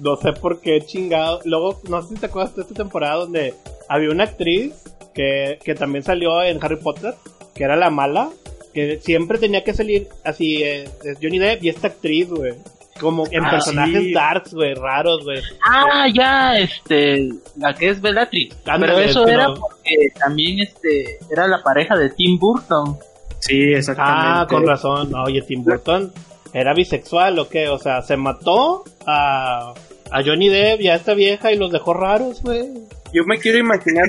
no 0.03 0.17
sé 0.17 0.33
por 0.33 0.61
qué 0.61 0.81
chingado. 0.85 1.41
Luego, 1.45 1.81
no 1.89 2.03
sé 2.03 2.15
si 2.15 2.21
te 2.21 2.27
acuerdas 2.27 2.57
de 2.57 2.63
esta 2.63 2.75
temporada 2.75 3.15
donde 3.17 3.55
había 3.89 4.11
una 4.11 4.25
actriz 4.25 4.73
que, 5.15 5.59
que 5.65 5.75
también 5.75 6.03
salió 6.05 6.43
en 6.43 6.63
Harry 6.63 6.77
Potter, 6.77 7.15
que 7.57 7.65
era 7.65 7.77
la 7.77 7.91
mala, 7.91 8.31
que 8.75 8.99
siempre 9.01 9.39
tenía 9.39 9.65
que 9.65 9.73
salir 9.75 10.09
así, 10.25 10.63
eh, 10.63 10.85
es 11.05 11.19
Johnny 11.23 11.39
Depp 11.39 11.65
y 11.65 11.69
esta 11.71 11.89
actriz, 11.89 12.29
güey. 12.29 12.55
Como 13.01 13.27
en 13.31 13.45
Ah, 13.45 13.51
personajes 13.51 14.03
sí. 14.05 14.13
darks, 14.13 14.55
güey, 14.55 14.73
raros, 14.75 15.23
güey. 15.25 15.39
Ah, 15.69 16.07
ya, 16.15 16.59
este, 16.59 17.29
la 17.59 17.75
que 17.75 17.91
es 17.91 18.01
Bellatrix. 18.01 18.57
Pero 18.65 18.99
eso 18.99 19.25
pero- 19.25 19.39
era 19.39 19.55
porque 19.55 20.09
también, 20.19 20.61
este, 20.61 21.19
era 21.31 21.47
la 21.47 21.63
pareja 21.63 21.95
de 21.97 22.09
Tim 22.11 22.39
Burton. 22.39 22.97
Sí, 23.41 23.73
exactamente. 23.75 24.23
Ah, 24.29 24.47
con 24.49 24.67
razón. 24.67 25.15
Oye, 25.15 25.43
Tim 25.43 25.63
Burton 25.63 26.11
era 26.55 26.73
bisexual 26.73 27.39
o 27.39 27.49
qué? 27.51 27.69
O 27.69 27.79
sea, 27.79 28.01
se 28.01 28.17
mató 28.17 28.83
a, 29.07 29.75
a 30.11 30.23
Johnny 30.25 30.49
Depp 30.49 30.81
y 30.81 30.89
a 30.89 30.95
esta 30.95 31.13
vieja 31.13 31.53
y 31.53 31.59
los 31.59 31.71
dejó 31.71 31.93
raros, 31.93 32.41
güey. 32.43 32.65
Yo 33.13 33.25
me 33.27 33.39
quiero 33.39 33.59
imaginar 33.59 34.07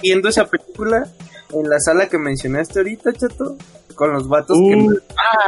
viendo 0.00 0.30
esa 0.30 0.46
película 0.46 1.06
en 1.52 1.68
la 1.68 1.78
sala 1.80 2.08
que 2.08 2.18
mencionaste 2.18 2.78
ahorita, 2.80 3.12
chato, 3.12 3.56
con 3.94 4.12
los 4.12 4.28
vatos 4.28 4.56
Uh, 4.58 4.94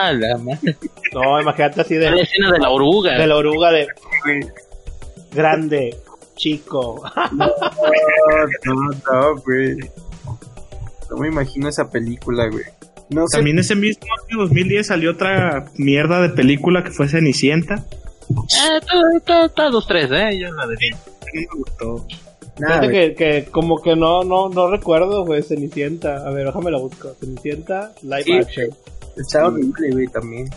Ah, 0.00 0.12
la 0.12 0.36
madre. 0.38 0.76
No, 1.14 1.40
imagínate 1.40 1.80
así 1.82 1.94
La 1.96 2.10
de, 2.10 2.22
escena 2.22 2.50
de 2.52 2.58
la 2.58 2.70
oruga. 2.70 3.18
de 3.18 3.26
la 3.26 3.36
oruga 3.36 3.70
de 3.72 3.86
que, 4.24 4.40
grande, 5.32 5.96
chico. 6.36 7.02
no, 7.32 7.46
no, 8.64 8.74
no, 9.12 9.36
güey. 9.42 9.76
No 11.10 11.16
me 11.18 11.28
imagino 11.28 11.68
esa 11.68 11.90
película, 11.90 12.48
güey. 12.48 12.64
No 13.10 13.26
sé, 13.28 13.36
También 13.38 13.58
ese 13.58 13.74
mismo 13.74 14.06
año 14.26 14.38
2010 14.44 14.86
salió 14.86 15.10
otra 15.10 15.66
mierda 15.76 16.20
de 16.22 16.30
película 16.30 16.82
que 16.82 16.90
fue 16.90 17.08
Cenicienta. 17.08 17.84
Eh, 18.30 18.80
todo- 19.26 19.48
todos 19.50 19.86
tres, 19.86 20.10
eh, 20.10 20.38
yo 20.38 20.50
la 20.54 20.66
dejé. 20.66 20.94
A 20.94 20.98
mí 21.34 21.40
me 21.40 21.46
gustó. 21.58 22.06
Nada, 22.58 22.88
que, 22.88 23.14
que 23.14 23.46
como 23.50 23.80
que 23.80 23.96
no, 23.96 24.22
no, 24.24 24.48
no 24.48 24.70
recuerdo, 24.70 25.24
güey, 25.24 25.42
Cenicienta. 25.42 26.26
A 26.26 26.30
ver, 26.30 26.46
déjame 26.46 26.70
la 26.70 26.78
busco. 26.78 27.14
Cenicienta, 27.20 27.92
live 28.02 28.22
Sí. 28.24 28.32
action. 28.32 28.70
Está 29.16 29.46
horrible, 29.46 29.90
güey, 29.90 30.06
también. 30.08 30.48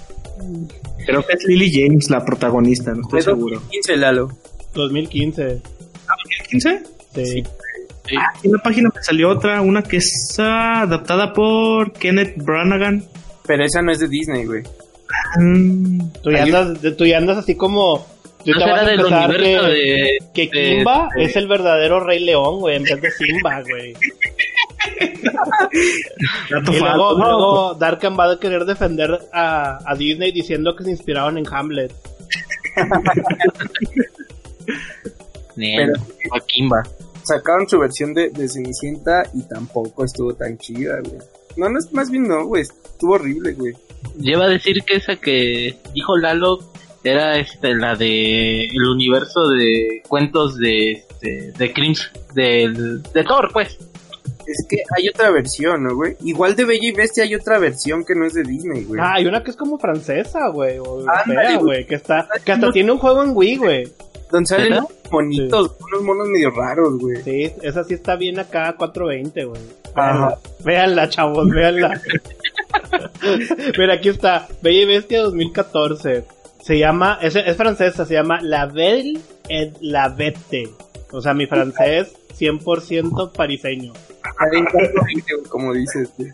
Creo 1.05 1.25
que 1.25 1.33
es 1.33 1.43
Lily 1.45 1.71
James 1.71 2.09
la 2.09 2.23
protagonista, 2.23 2.93
no 2.93 3.01
estoy 3.01 3.21
seguro. 3.21 3.55
2015, 3.55 3.97
Lalo. 3.97 4.29
2015. 4.73 5.61
¿15? 6.51 6.83
Sí. 7.15 7.43
Sí. 8.07 8.15
Aquí 8.17 8.47
en 8.47 8.51
la 8.53 8.59
página 8.61 8.89
me 8.93 9.01
salió 9.01 9.29
otra, 9.29 9.61
una 9.61 9.81
que 9.81 9.97
es 9.97 10.35
ah, 10.39 10.81
adaptada 10.81 11.33
por 11.33 11.91
Kenneth 11.93 12.35
Branagh. 12.37 13.01
Pero 13.47 13.63
esa 13.65 13.81
no 13.81 13.91
es 13.91 13.99
de 13.99 14.07
Disney, 14.07 14.45
güey. 14.45 14.63
Mm, 15.39 15.99
Tú 16.21 16.31
ya 16.31 16.43
andas, 16.43 16.77
tú 16.97 17.05
ya 17.05 17.17
andas 17.17 17.37
así 17.37 17.55
como... 17.55 18.05
Tú 18.45 18.51
No 18.51 18.59
te 18.59 18.63
vas 18.63 18.69
será 18.69 18.81
a 18.81 18.85
del 18.85 18.99
empezar 18.99 19.29
universo 19.29 19.65
que, 19.65 19.71
de... 19.73 20.17
que 20.33 20.49
Kimba 20.51 21.09
de- 21.15 21.23
es 21.23 21.35
el 21.35 21.47
verdadero 21.47 21.99
Rey 21.99 22.19
León, 22.23 22.59
güey, 22.59 22.75
en 22.77 22.83
vez 22.83 23.01
de 23.01 23.11
Simba, 23.11 23.61
güey. 23.67 23.93
Y 26.53 26.79
luego, 26.79 26.95
No, 26.95 27.13
luego 27.17 27.73
Darkan 27.73 28.15
va 28.17 28.31
a 28.31 28.39
querer 28.39 28.65
defender 28.65 29.19
a, 29.33 29.79
a 29.83 29.95
Disney 29.95 30.31
diciendo 30.31 30.75
que 30.75 30.83
se 30.83 30.91
inspiraron 30.91 31.39
en 31.39 31.45
Hamlet. 31.51 31.91
Nel, 35.55 35.91
o 36.31 36.45
Kimba. 36.45 36.83
Sacaron 37.23 37.67
su 37.67 37.79
versión 37.79 38.13
de, 38.13 38.29
de 38.29 38.47
Cenicienta 38.47 39.23
y 39.33 39.41
tampoco 39.47 40.05
estuvo 40.05 40.33
tan 40.35 40.57
chida, 40.57 40.99
güey. 41.01 41.17
No, 41.57 41.69
no 41.69 41.79
es 41.79 41.91
más 41.93 42.11
bien 42.11 42.27
no, 42.27 42.45
güey. 42.45 42.63
Estuvo 42.63 43.13
horrible, 43.13 43.53
güey. 43.53 43.73
Lleva 44.19 44.45
a 44.45 44.49
decir 44.49 44.83
que 44.85 44.97
esa 44.97 45.15
que 45.15 45.75
dijo 45.93 46.17
Lalo 46.17 46.59
era 47.05 47.37
este 47.37 47.75
la 47.75 47.95
de 47.95 48.65
el 48.65 48.87
universo 48.87 49.47
de 49.49 50.01
cuentos 50.07 50.57
de 50.57 50.91
este, 50.93 51.51
de 51.51 51.73
Crims 51.73 52.11
del 52.33 53.03
de 53.03 53.23
Thor 53.23 53.49
pues 53.53 53.77
Es 54.47 54.65
que 54.67 54.77
hay 54.97 55.09
otra 55.09 55.31
versión, 55.31 55.83
¿no, 55.83 55.95
güey? 55.95 56.17
Igual 56.23 56.55
de 56.55 56.65
Bella 56.65 56.87
y 56.87 56.91
Bestia 56.91 57.23
hay 57.23 57.35
otra 57.35 57.59
versión 57.59 58.05
que 58.05 58.15
no 58.15 58.25
es 58.25 58.33
de 58.33 58.43
Disney, 58.43 58.83
güey. 58.83 58.99
Ah, 59.01 59.13
hay 59.15 59.25
una 59.25 59.43
que 59.43 59.51
es 59.51 59.57
como 59.57 59.79
francesa, 59.79 60.49
güey, 60.49 60.77
o 60.77 61.01
europea, 61.01 61.57
güey. 61.57 61.85
que 61.85 61.95
está, 61.95 62.27
que 62.43 62.51
hasta 62.51 62.71
tiene 62.71 62.91
un 62.91 62.99
juego 62.99 63.23
en 63.23 63.31
Wii, 63.33 63.57
güey. 63.57 63.87
Donde 64.31 64.47
salen 64.47 64.69
¿Neta? 64.71 64.87
monitos, 65.11 65.75
unos 65.79 66.03
monos 66.03 66.27
medio 66.27 66.51
raros, 66.51 66.99
güey. 66.99 67.21
Sí, 67.23 67.51
esa 67.61 67.83
sí 67.83 67.93
está 67.93 68.15
bien 68.15 68.39
acá, 68.39 68.75
420, 68.77 69.45
güey. 69.45 69.61
Véanla, 69.95 70.37
véanla, 70.63 71.09
chavos, 71.09 71.49
véanla. 71.49 72.01
Mira, 73.77 73.93
aquí 73.93 74.09
está, 74.09 74.47
Bella 74.61 74.81
y 74.81 74.85
Bestia 74.85 75.21
2014. 75.21 76.34
Se 76.65 76.79
llama, 76.79 77.19
es, 77.21 77.35
es 77.35 77.55
francesa, 77.55 78.07
se 78.07 78.15
llama 78.15 78.39
La 78.41 78.65
Belle 78.65 79.19
et 79.49 79.77
la 79.81 80.09
Bête. 80.09 80.67
O 81.11 81.21
sea, 81.21 81.35
mi 81.35 81.45
francés 81.45 82.15
100% 82.39 83.33
pariseño. 83.33 83.93
Está 83.93 84.49
bien 84.49 84.65
420, 84.65 85.35
güey, 85.35 85.45
como 85.47 85.73
dices, 85.73 86.11
güey. 86.17 86.31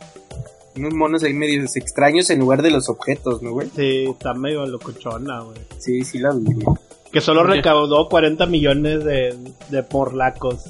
Unos 0.77 0.93
monos 0.93 1.23
ahí 1.23 1.33
medio 1.33 1.61
extraños 1.61 2.29
en 2.29 2.39
lugar 2.39 2.61
de 2.61 2.71
los 2.71 2.87
objetos, 2.87 3.41
¿no, 3.41 3.51
güey? 3.51 3.67
Sí, 3.75 4.05
está 4.09 4.33
medio 4.33 4.65
locochona, 4.65 5.41
güey. 5.41 5.57
Sí, 5.79 6.05
sí 6.05 6.19
la 6.19 6.31
vi, 6.31 6.53
güey. 6.53 6.77
Que 7.11 7.19
solo 7.19 7.43
recaudó 7.43 8.07
40 8.07 8.45
millones 8.45 9.03
de, 9.03 9.37
de 9.67 9.83
porlacos. 9.83 10.63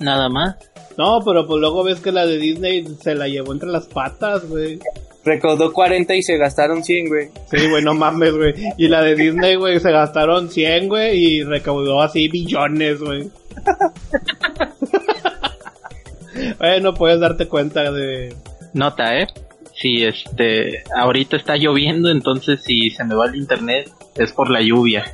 Nada 0.00 0.28
más. 0.28 0.56
No, 0.98 1.20
pero 1.24 1.46
pues 1.46 1.60
luego 1.60 1.84
ves 1.84 2.00
que 2.00 2.10
la 2.10 2.26
de 2.26 2.38
Disney 2.38 2.84
se 3.00 3.14
la 3.14 3.28
llevó 3.28 3.52
entre 3.52 3.68
las 3.68 3.86
patas, 3.86 4.48
güey. 4.48 4.80
Recaudó 5.26 5.72
40 5.72 6.14
y 6.14 6.22
se 6.22 6.36
gastaron 6.36 6.84
100, 6.84 7.08
güey. 7.08 7.28
Sí, 7.50 7.68
güey, 7.68 7.82
no 7.82 7.94
mames, 7.94 8.32
güey. 8.32 8.54
Y 8.78 8.86
la 8.86 9.02
de 9.02 9.16
Disney, 9.16 9.56
güey, 9.56 9.80
se 9.80 9.90
gastaron 9.90 10.48
100, 10.48 10.88
güey, 10.88 11.18
y 11.18 11.42
recaudó 11.42 12.00
así 12.00 12.28
billones, 12.28 13.00
güey. 13.00 13.28
bueno, 16.58 16.94
puedes 16.94 17.18
darte 17.18 17.48
cuenta 17.48 17.90
de... 17.90 18.36
Nota, 18.72 19.18
¿eh? 19.18 19.26
Si 19.74 20.04
este, 20.04 20.84
ahorita 20.96 21.36
está 21.36 21.56
lloviendo, 21.56 22.08
entonces 22.08 22.62
si 22.62 22.90
se 22.90 23.02
me 23.02 23.16
va 23.16 23.26
el 23.26 23.34
internet 23.34 23.90
es 24.14 24.32
por 24.32 24.48
la 24.48 24.62
lluvia. 24.62 25.12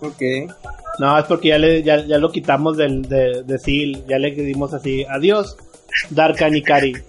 Ok. 0.00 0.22
No, 1.00 1.18
es 1.18 1.24
porque 1.24 1.48
ya, 1.48 1.58
le, 1.58 1.82
ya, 1.82 2.06
ya 2.06 2.18
lo 2.18 2.30
quitamos 2.30 2.76
del, 2.76 3.02
de, 3.02 3.42
de 3.42 3.58
Seal, 3.58 4.04
ya 4.06 4.20
le 4.20 4.30
dimos 4.30 4.72
así, 4.74 5.04
adiós, 5.10 5.56
Darkan 6.10 6.54
y 6.54 6.62
Kari. 6.62 6.92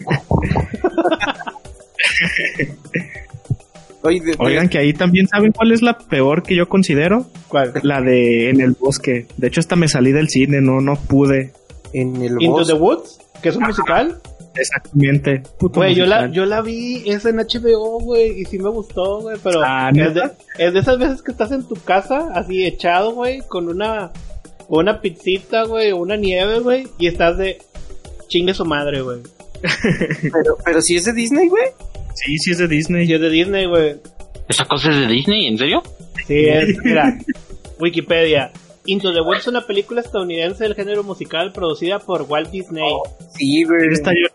Oye, 4.01 4.19
de- 4.19 4.31
de- 4.31 4.35
Oigan, 4.39 4.69
que 4.69 4.77
ahí 4.77 4.93
también 4.93 5.27
saben 5.27 5.51
cuál 5.51 5.71
es 5.71 5.81
la 5.81 5.97
peor 5.97 6.43
que 6.43 6.55
yo 6.55 6.67
considero. 6.69 7.25
¿Cuál? 7.47 7.73
La 7.83 8.01
de 8.01 8.49
En 8.51 8.61
el 8.61 8.73
bosque. 8.73 9.25
De 9.37 9.47
hecho, 9.47 9.59
hasta 9.59 9.75
me 9.75 9.87
salí 9.87 10.11
del 10.11 10.29
cine, 10.29 10.61
no, 10.61 10.79
no 10.81 10.95
pude. 10.95 11.53
en 11.93 12.15
el 12.17 12.33
Into 12.41 12.51
bosque. 12.51 12.73
the 12.73 12.79
Woods, 12.79 13.19
que 13.41 13.49
es 13.49 13.55
un 13.55 13.63
musical. 13.63 14.19
Exactamente. 14.57 15.41
Puto 15.59 15.79
Güey, 15.79 15.95
yo 15.95 16.05
la, 16.05 16.27
yo 16.29 16.45
la 16.45 16.61
vi, 16.61 17.03
es 17.09 17.25
en 17.25 17.37
HBO, 17.37 17.99
güey, 17.99 18.39
y 18.41 18.45
sí 18.45 18.57
me 18.59 18.69
gustó, 18.69 19.21
güey, 19.21 19.37
pero 19.43 19.61
Ah, 19.65 19.89
es, 19.93 20.13
de, 20.13 20.21
es 20.59 20.73
de 20.73 20.79
esas 20.79 20.97
veces 20.97 21.21
que 21.21 21.31
estás 21.31 21.51
en 21.51 21.63
tu 21.67 21.75
casa, 21.75 22.29
así 22.33 22.65
echado, 22.65 23.13
güey, 23.13 23.41
con 23.47 23.67
una, 23.67 24.11
una 24.69 25.01
pizzita, 25.01 25.63
güey, 25.65 25.91
o 25.91 25.97
una 25.97 26.15
nieve, 26.15 26.59
güey, 26.59 26.87
y 26.97 27.07
estás 27.07 27.37
de 27.37 27.57
chingue 28.27 28.53
su 28.53 28.63
madre, 28.65 29.01
güey. 29.01 29.19
Pero, 30.21 30.57
pero 30.63 30.81
si 30.81 30.95
es 30.95 31.05
de 31.05 31.13
Disney, 31.13 31.47
güey. 31.49 31.65
Sí, 32.15 32.37
sí 32.39 32.51
es 32.51 32.57
de 32.57 32.67
Disney. 32.67 33.11
Es 33.11 33.21
de 33.21 33.29
Disney, 33.29 33.65
güey. 33.67 33.95
¿Esa 34.47 34.65
cosa 34.65 34.89
es 34.89 34.95
de 34.97 35.07
Disney? 35.07 35.47
¿En 35.47 35.57
serio? 35.57 35.83
Sí, 36.27 36.45
es, 36.47 36.77
mira, 36.83 37.17
Wikipedia. 37.79 38.51
Into 38.87 39.11
the 39.13 39.21
Woods 39.21 39.39
es 39.39 39.47
una 39.47 39.61
película 39.65 40.01
estadounidense 40.01 40.63
del 40.63 40.75
género 40.75 41.03
musical 41.03 41.51
producida 41.51 41.97
por 41.99 42.21
Walt 42.23 42.51
Disney. 42.51 42.87
Sí, 43.35 43.63
güey. 43.63 43.87
Está 43.91 44.11
yo 44.11 44.27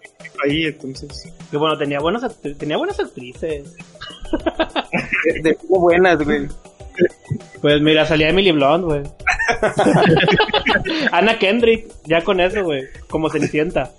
ahí, 0.44 0.64
entonces. 0.64 1.32
Que 1.50 1.56
bueno, 1.56 1.78
tenía 1.78 2.00
buenas, 2.00 2.22
act- 2.24 2.56
tenía 2.58 2.76
buenas 2.76 2.98
actrices. 2.98 3.74
De, 5.24 5.40
de 5.42 5.56
buenas, 5.68 6.18
güey. 6.24 6.48
Pues 7.62 7.80
mira, 7.80 8.04
salía 8.06 8.28
Emily 8.30 8.50
Blunt, 8.50 8.84
güey. 8.84 9.02
Ana 11.12 11.38
Kendrick, 11.38 11.86
ya 12.06 12.22
con 12.22 12.40
eso, 12.40 12.64
güey. 12.64 12.84
Como 13.08 13.30
Cenicienta. 13.30 13.92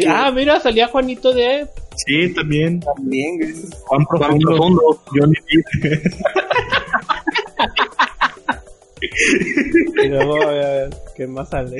Y, 0.00 0.06
ah, 0.06 0.30
mira, 0.30 0.58
salía 0.60 0.88
Juanito 0.88 1.32
de... 1.32 1.66
Sí, 2.06 2.32
también. 2.34 2.80
También, 2.80 3.38
güey. 3.38 3.52
Juan 3.84 4.06
Profundo. 4.06 4.46
Profundo. 4.46 5.02
Johnny. 5.06 5.34
Y 10.02 10.08
luego, 10.08 10.42
a 10.42 10.50
ver, 10.52 10.90
¿qué 11.16 11.26
más 11.26 11.48
sale? 11.50 11.76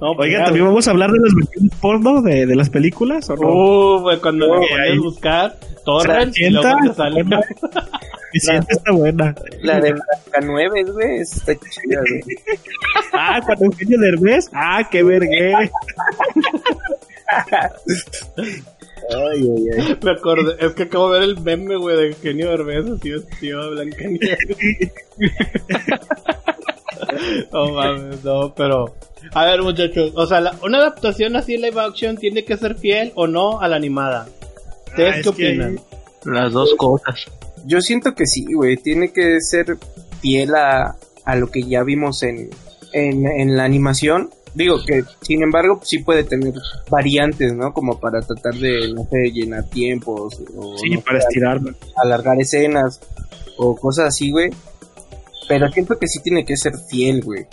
No, 0.00 0.14
pues 0.16 0.28
Oiga, 0.28 0.40
ya, 0.40 0.44
¿también 0.46 0.66
vamos 0.66 0.86
a 0.86 0.90
hablar 0.90 1.10
de 1.10 1.18
las 1.20 1.34
versiones 1.34 1.72
porno 1.80 2.22
de, 2.22 2.46
de 2.46 2.56
las 2.56 2.68
películas 2.70 3.30
o 3.30 3.36
no? 3.36 3.48
Uh, 3.48 4.00
güey, 4.02 4.18
cuando 4.20 4.50
Oh, 4.50 4.60
le 4.60 4.68
pones 4.68 4.90
ahí. 4.90 4.98
buscar 4.98 5.56
Torrent 5.84 6.36
y 6.38 6.50
luego 6.50 6.68
te 6.88 6.94
sale... 6.94 7.24
Mi 7.24 8.40
siente 8.40 8.66
está 8.72 8.92
buena. 8.92 9.34
La 9.60 9.74
de 9.78 9.92
Blanca 9.92 10.40
9, 10.42 10.84
güey. 10.90 11.18
Está 11.20 11.54
chida, 11.54 12.00
güey. 12.00 12.22
Ah, 13.12 13.40
cuando 13.44 13.66
Eugenio 13.66 13.98
Derbez. 14.00 14.48
Ah, 14.54 14.88
qué 14.90 15.02
vergüenza. 15.02 15.70
Ay, 18.36 19.40
ay, 19.42 19.64
ay. 19.78 19.98
Me 20.02 20.10
acordé, 20.12 20.56
es 20.64 20.72
que 20.74 20.84
acabo 20.84 21.12
de 21.12 21.20
ver 21.20 21.28
el 21.28 21.40
meme, 21.40 21.76
güey, 21.76 21.96
de 21.96 22.06
Eugenio 22.08 22.50
Derbez 22.50 22.86
así 22.90 23.10
vestido 23.10 23.64
de 23.64 23.70
Blancanieves. 23.70 24.38
no 27.52 27.72
mames, 27.72 28.24
no, 28.24 28.54
pero... 28.54 28.94
A 29.34 29.44
ver, 29.46 29.62
muchachos, 29.62 30.12
o 30.16 30.26
sea, 30.26 30.40
la- 30.40 30.56
una 30.64 30.78
adaptación 30.78 31.36
así 31.36 31.56
live 31.56 31.80
action 31.80 32.16
tiene 32.16 32.44
que 32.44 32.56
ser 32.56 32.76
fiel 32.76 33.12
o 33.14 33.26
no 33.28 33.60
a 33.60 33.68
la 33.68 33.76
animada. 33.76 34.26
¿Ustedes 34.88 35.14
Ah, 35.14 35.16
qué 35.16 35.22
que- 35.22 35.28
opinan? 35.48 35.80
Las 36.24 36.52
dos 36.52 36.74
cosas. 36.76 37.26
Yo 37.64 37.80
siento 37.80 38.14
que 38.14 38.26
sí, 38.26 38.44
güey. 38.54 38.76
Tiene 38.76 39.12
que 39.12 39.40
ser 39.40 39.76
fiel 40.20 40.54
a, 40.54 40.96
a 41.24 41.36
lo 41.36 41.48
que 41.50 41.62
ya 41.64 41.82
vimos 41.84 42.22
en, 42.24 42.50
en, 42.92 43.26
en 43.26 43.56
la 43.56 43.64
animación. 43.64 44.30
Digo 44.54 44.76
que, 44.84 45.02
sin 45.22 45.42
embargo, 45.42 45.80
sí 45.82 45.98
puede 46.00 46.24
tener 46.24 46.52
variantes, 46.90 47.54
¿no? 47.54 47.72
Como 47.72 47.98
para 47.98 48.20
tratar 48.20 48.54
de, 48.54 48.92
no 48.92 49.04
sé, 49.10 49.30
llenar 49.32 49.64
tiempos 49.70 50.38
o 50.56 50.76
Sí, 50.78 50.90
no 50.90 51.00
para 51.00 51.20
sé, 51.20 51.26
estirarlo. 51.28 51.74
alargar 52.02 52.38
escenas 52.40 53.00
o 53.56 53.74
cosas 53.76 54.08
así, 54.08 54.30
güey. 54.30 54.50
Pero 55.48 55.70
siento 55.70 55.98
que 55.98 56.06
sí 56.06 56.20
tiene 56.22 56.44
que 56.44 56.56
ser 56.56 56.72
fiel, 56.88 57.22
güey. 57.22 57.46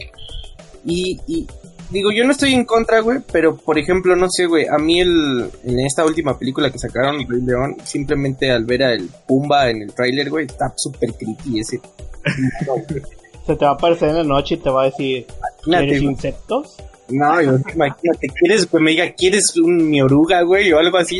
Y, 0.85 1.19
y 1.27 1.47
digo, 1.89 2.11
yo 2.11 2.23
no 2.25 2.31
estoy 2.31 2.53
en 2.53 2.65
contra, 2.65 2.99
güey, 2.99 3.19
pero 3.31 3.55
por 3.57 3.77
ejemplo, 3.79 4.15
no 4.15 4.27
sé, 4.29 4.45
güey, 4.45 4.67
a 4.67 4.77
mí 4.77 4.99
el, 5.01 5.49
en 5.63 5.79
esta 5.79 6.05
última 6.05 6.37
película 6.37 6.69
que 6.71 6.79
sacaron, 6.79 7.17
Rey 7.27 7.41
León, 7.41 7.77
simplemente 7.83 8.51
al 8.51 8.65
ver 8.65 8.83
al 8.83 9.09
Pumba 9.27 9.69
en 9.69 9.81
el 9.83 9.93
tráiler, 9.93 10.29
güey, 10.29 10.45
está 10.45 10.71
súper 10.75 11.13
creepy 11.13 11.59
ese. 11.59 11.79
Se 13.45 13.55
te 13.55 13.65
va 13.65 13.71
a 13.71 13.73
aparecer 13.73 14.09
en 14.09 14.17
la 14.17 14.23
noche 14.23 14.55
y 14.55 14.57
te 14.59 14.69
va 14.69 14.83
a 14.83 14.85
decir, 14.85 15.25
Imagínate, 15.65 15.85
¿quieres 15.85 16.01
güey. 16.03 16.13
insectos? 16.13 16.75
No, 17.09 17.41
yo- 17.41 17.57
imagínate, 17.73 18.27
¿quieres 18.39 18.65
que 18.65 18.79
me 18.79 18.91
diga, 18.91 19.11
¿quieres 19.13 19.55
un, 19.57 19.89
mi 19.89 20.01
oruga, 20.01 20.41
güey? 20.43 20.71
O 20.73 20.79
algo 20.79 20.97
así. 20.97 21.19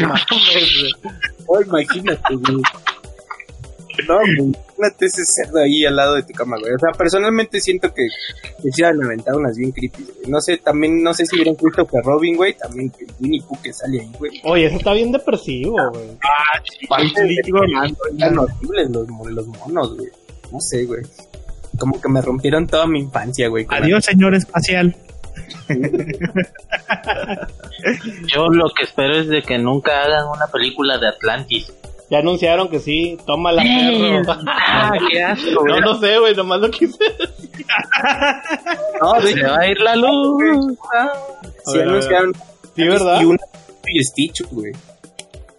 No. 0.00 0.14
Oh, 1.46 1.60
imagínate, 1.60 2.34
güey. 2.36 2.62
No, 4.08 4.18
imagínate 4.26 5.06
ese 5.06 5.24
cerdo 5.24 5.60
ahí 5.60 5.84
al 5.86 5.94
lado 5.94 6.16
de 6.16 6.24
tu 6.24 6.32
cama, 6.32 6.56
güey. 6.58 6.72
O 6.74 6.78
sea, 6.80 6.90
personalmente 6.98 7.60
siento 7.60 7.94
que, 7.94 8.02
que 8.60 8.72
se 8.72 8.84
han 8.84 9.00
aventado 9.04 9.38
unas 9.38 9.56
bien 9.56 9.70
creepy, 9.70 10.02
güey. 10.02 10.30
No 10.30 10.40
sé, 10.40 10.56
también, 10.58 11.00
no 11.00 11.14
sé 11.14 11.24
si 11.26 11.36
vieron 11.36 11.54
Christopher 11.54 12.02
Robin, 12.02 12.36
güey. 12.36 12.54
También 12.54 12.90
que 12.90 13.06
Winnie 13.20 13.40
Pooh 13.42 13.60
que 13.62 13.72
sale 13.72 14.00
ahí, 14.00 14.10
güey. 14.18 14.40
Oye, 14.44 14.66
eso 14.66 14.78
está 14.78 14.92
bien 14.94 15.12
depresivo, 15.12 15.76
güey. 15.92 16.08
De- 17.14 17.36
digo, 17.44 17.60
Están 18.12 18.38
horribles 18.38 18.90
los, 18.90 19.08
los 19.30 19.46
monos, 19.46 19.96
güey. 19.96 20.08
No 20.50 20.60
sé, 20.60 20.84
güey. 20.86 21.02
Como 21.78 22.00
que 22.00 22.08
me 22.08 22.20
rompieron 22.20 22.66
toda 22.66 22.86
mi 22.88 22.98
infancia, 23.00 23.46
güey. 23.48 23.64
Adiós, 23.68 24.04
señor 24.04 24.34
espacial. 24.34 24.96
Yo 28.26 28.48
lo 28.48 28.70
que 28.70 28.84
espero 28.84 29.16
es 29.16 29.28
de 29.28 29.42
que 29.42 29.58
nunca 29.58 30.02
hagan 30.02 30.26
una 30.28 30.46
película 30.48 30.98
de 30.98 31.08
Atlantis. 31.08 31.72
Ya 32.10 32.18
anunciaron 32.18 32.68
que 32.68 32.80
sí, 32.80 33.18
toma 33.26 33.50
la 33.52 33.62
perro. 33.62 34.22
Ah, 34.46 34.92
qué 35.10 35.22
asco. 35.22 35.50
No, 35.50 35.60
güey. 35.62 35.80
no 35.80 35.98
sé, 35.98 36.18
güey, 36.18 36.34
nomás 36.34 36.60
lo 36.60 36.70
quise. 36.70 36.98
No, 39.00 39.20
Se 39.22 39.42
va 39.42 39.58
a 39.58 39.66
ir 39.66 39.80
la 39.80 39.96
luz. 39.96 40.42
sí 41.64 41.70
A 41.70 41.72
ver, 41.72 41.88
a 41.88 41.90
anunciaron. 41.90 42.34
Sí, 42.76 42.84
¿verdad? 42.86 43.20
Y 43.20 43.24
una 43.24 43.38
y 43.86 44.02
Stitch, 44.04 44.42
güey. 44.50 44.72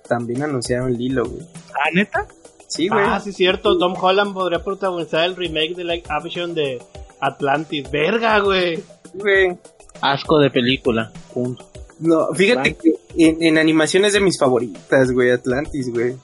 También 0.08 0.44
anunciaron 0.44 0.94
Lilo, 0.94 1.26
güey. 1.26 1.42
Ah, 1.74 1.90
neta. 1.94 2.28
Sí, 2.68 2.88
güey. 2.90 3.04
Ah, 3.06 3.20
sí, 3.20 3.32
cierto. 3.32 3.78
Tom 3.78 3.96
Holland 4.00 4.34
podría 4.34 4.64
protagonizar 4.64 5.24
el 5.24 5.36
remake 5.36 5.76
de 5.76 5.84
live 5.84 6.04
action 6.10 6.54
de 6.54 6.82
Atlantis. 7.20 7.90
Verga, 7.90 8.40
güey. 8.40 8.84
Güey. 9.20 9.58
Asco 10.02 10.40
de 10.40 10.50
película. 10.50 11.12
Punto. 11.34 11.66
No, 12.00 12.28
fíjate 12.34 12.76
que 12.76 12.94
en, 13.18 13.42
en 13.42 13.58
animación 13.58 14.04
es 14.06 14.14
de 14.14 14.20
mis 14.20 14.38
favoritas, 14.38 15.12
güey, 15.12 15.32
Atlantis, 15.32 15.90
güey. 15.92 16.16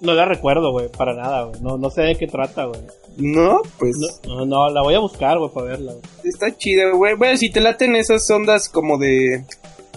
No 0.00 0.12
la 0.12 0.26
recuerdo, 0.26 0.72
güey, 0.72 0.88
para 0.90 1.14
nada, 1.14 1.44
güey. 1.44 1.60
No, 1.62 1.78
no 1.78 1.88
sé 1.88 2.02
de 2.02 2.16
qué 2.16 2.26
trata, 2.26 2.66
güey. 2.66 2.80
No, 3.16 3.62
pues 3.78 3.96
No, 4.26 4.38
no, 4.40 4.46
no, 4.46 4.70
la 4.70 4.82
voy 4.82 4.94
a 4.94 4.98
buscar, 4.98 5.38
güey, 5.38 5.50
para 5.52 5.66
verla. 5.68 5.92
güey. 5.92 6.04
está 6.24 6.54
chida, 6.56 6.90
güey. 6.90 7.14
Bueno, 7.14 7.36
si 7.38 7.50
te 7.50 7.60
laten 7.60 7.96
esas 7.96 8.28
ondas 8.30 8.68
como 8.68 8.98
de 8.98 9.44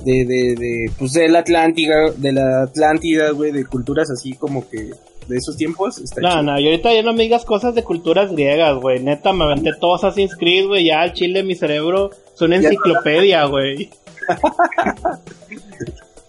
de 0.06 0.26
de, 0.26 0.56
de 0.56 0.92
pues 0.98 1.14
de 1.14 1.28
la 1.28 1.40
Atlántida, 1.40 2.12
de 2.16 2.32
la 2.32 2.62
Atlántida, 2.64 3.32
güey, 3.32 3.52
de 3.52 3.66
culturas 3.66 4.10
así 4.12 4.34
como 4.34 4.70
que 4.70 4.92
de 5.28 5.38
esos 5.38 5.58
tiempos, 5.58 5.98
está 6.00 6.22
No, 6.22 6.30
chido. 6.30 6.44
no, 6.44 6.60
y 6.60 6.66
ahorita 6.66 6.94
ya 6.94 7.04
no 7.04 7.14
me 7.14 7.24
digas 7.24 7.46
cosas 7.46 7.74
de 7.76 7.84
culturas 7.84 8.32
griegas, 8.32 8.76
güey. 8.78 9.00
Neta, 9.02 9.34
me 9.34 9.44
aventé 9.46 9.72
todo 9.80 9.96
Assassin's 9.96 10.36
Creed, 10.36 10.68
güey. 10.68 10.86
Ya 10.86 11.02
al 11.02 11.14
chile 11.14 11.44
mi 11.44 11.56
cerebro 11.56 12.12
es 12.34 12.42
una 12.42 12.58
enciclopedia, 12.58 13.46
güey. 13.46 13.90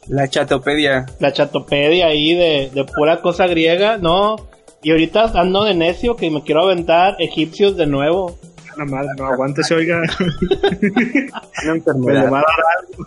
La 0.08 0.26
chatopedia. 0.28 1.06
La 1.20 1.32
chatopedia 1.32 2.06
ahí 2.06 2.34
de, 2.34 2.70
de 2.72 2.84
pura 2.84 3.20
cosa 3.20 3.46
griega, 3.46 3.98
no. 3.98 4.36
Y 4.82 4.90
ahorita 4.92 5.24
ando 5.34 5.64
de 5.64 5.74
necio 5.74 6.16
que 6.16 6.30
me 6.30 6.42
quiero 6.42 6.62
aventar 6.62 7.16
egipcios 7.18 7.76
de 7.76 7.86
nuevo. 7.86 8.38
La 8.78 8.84
madre, 8.86 9.08
no 9.18 9.26
aguántese, 9.26 9.74
oiga. 9.74 10.00
Una 11.64 11.74
enfermedad. 11.74 12.32
va 12.32 12.38
a 12.38 12.42
dar 12.42 12.64
algo. 12.78 13.04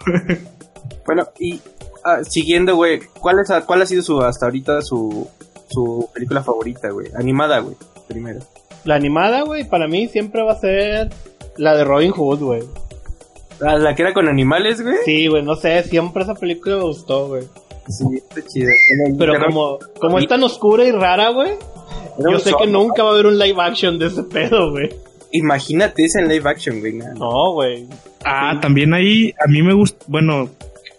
Bueno, 1.06 1.28
y 1.40 1.60
ah, 2.04 2.20
siguiendo, 2.24 2.76
güey, 2.76 3.00
¿cuál, 3.20 3.40
es, 3.40 3.50
¿cuál 3.66 3.82
ha 3.82 3.86
sido 3.86 4.04
su 4.04 4.22
hasta 4.22 4.46
ahorita 4.46 4.82
su, 4.82 5.28
su 5.72 6.10
película 6.14 6.44
favorita, 6.44 6.90
güey? 6.90 7.08
Animada, 7.16 7.60
güey, 7.60 7.76
primero. 8.08 8.40
La 8.86 8.96
animada, 8.96 9.42
güey, 9.44 9.68
para 9.68 9.88
mí 9.88 10.08
siempre 10.08 10.44
va 10.44 10.54
a 10.54 10.60
ser 10.60 11.10
la 11.58 11.76
de 11.76 11.84
Robin 11.84 12.12
Hood, 12.12 12.40
güey. 12.40 12.64
Ah, 13.64 13.76
la 13.78 13.94
que 13.96 14.02
era 14.02 14.14
con 14.14 14.28
animales, 14.28 14.82
güey. 14.82 14.96
Sí, 15.06 15.28
güey, 15.28 15.44
no 15.44 15.56
sé, 15.56 15.84
siempre 15.84 16.24
esa 16.24 16.34
película 16.36 16.78
me 16.78 16.84
gustó, 16.84 17.28
güey. 17.28 17.44
Sí, 17.88 18.06
está 18.16 18.42
chida. 18.48 18.72
Pero 19.18 19.36
Era- 19.36 19.46
como, 19.46 19.78
como 20.00 20.18
es 20.20 20.28
tan 20.28 20.44
oscura 20.44 20.84
y 20.86 20.92
rara, 20.92 21.30
güey, 21.30 21.52
yo 22.18 22.40
sé 22.40 22.52
que 22.58 22.68
nunca 22.68 23.04
va 23.04 23.10
a 23.10 23.14
haber 23.14 23.28
un 23.28 23.38
live 23.38 23.62
action 23.62 24.00
de 24.00 24.08
ese 24.08 24.24
pedo, 24.24 24.72
güey. 24.72 24.90
Imagínate 25.34 26.04
esa 26.06 26.20
en 26.20 26.28
live 26.28 26.50
action, 26.50 26.80
güey. 26.80 26.94
No, 26.94 27.54
güey. 27.54 27.88
Ah, 28.26 28.60
también 28.62 28.94
ahí, 28.94 29.34
a 29.44 29.48
mí 29.48 29.62
me 29.62 29.74
gusta, 29.74 30.04
bueno, 30.08 30.50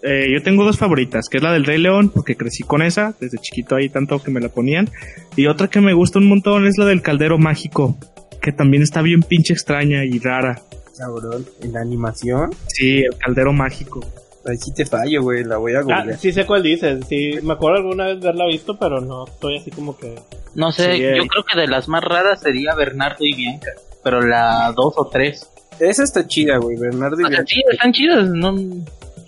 eh, 0.03 0.29
yo 0.33 0.43
tengo 0.43 0.65
dos 0.65 0.79
favoritas, 0.79 1.29
que 1.29 1.37
es 1.39 1.43
la 1.43 1.53
del 1.53 1.65
Rey 1.65 1.79
León, 1.79 2.11
porque 2.11 2.37
crecí 2.37 2.63
con 2.63 2.83
esa, 2.83 3.15
desde 3.21 3.39
chiquito 3.39 3.77
ahí 3.77 3.89
tanto 3.89 4.23
que 4.23 4.31
me 4.31 4.41
la 4.41 4.49
ponían, 4.49 4.91
y 5.37 5.47
otra 5.47 5.69
que 5.69 5.81
me 5.81 5.93
gusta 5.95 6.19
un 6.19 6.29
montón 6.29 6.67
es 6.67 6.77
la 6.79 6.85
del 6.87 7.03
Caldero 7.03 7.39
Mágico, 7.39 7.97
que 8.41 8.53
también 8.53 8.83
está 8.83 9.03
bien 9.03 9.23
pinche 9.23 9.53
extraña 9.53 10.05
y 10.05 10.19
rara. 10.19 10.61
Cabrón, 10.99 11.47
en 11.63 11.73
la 11.73 11.81
animación. 11.81 12.51
Sí, 12.69 12.99
el 12.99 13.17
Caldero 13.17 13.53
Mágico. 13.53 14.01
Ahí 14.45 14.57
sí 14.59 14.75
te 14.75 14.85
fallo, 14.85 15.23
güey. 15.23 15.45
La 15.45 15.57
voy 15.57 15.73
a 15.75 15.79
Ah, 15.79 15.83
googlear. 15.83 16.19
sí 16.19 16.33
sé 16.33 16.45
cuál 16.45 16.63
dices. 16.65 17.05
Sí, 17.09 17.35
me 17.45 17.53
acuerdo 17.53 17.79
alguna 17.79 18.07
vez 18.07 18.21
verla 18.21 18.45
visto, 18.47 18.77
pero 18.77 19.01
no, 19.01 19.25
estoy 19.25 19.59
así 19.59 19.71
como 19.71 19.97
que... 19.97 20.17
No 20.57 20.73
sé, 20.73 20.95
Sí, 20.97 21.01
yo 21.01 21.07
eh. 21.23 21.29
creo 21.29 21.45
que 21.45 21.59
de 21.61 21.69
las 21.69 21.89
más 21.89 22.03
raras 22.03 22.41
sería 22.41 22.75
Bernardo 22.75 23.25
y 23.25 23.35
Bianca. 23.37 23.71
Pero 24.03 24.21
la 24.21 24.73
dos 24.77 24.95
o 24.97 25.07
tres. 25.07 25.49
Esa 25.79 26.03
está 26.03 26.27
chida, 26.27 26.59
güey. 26.59 26.77
Bernardo 26.77 27.21
y 27.21 27.25
O 27.25 27.29
sea, 27.29 27.37
Bianca. 27.37 27.47
sí, 27.49 27.63
están 27.73 27.93
chidas. 27.93 28.29
No, 28.31 28.53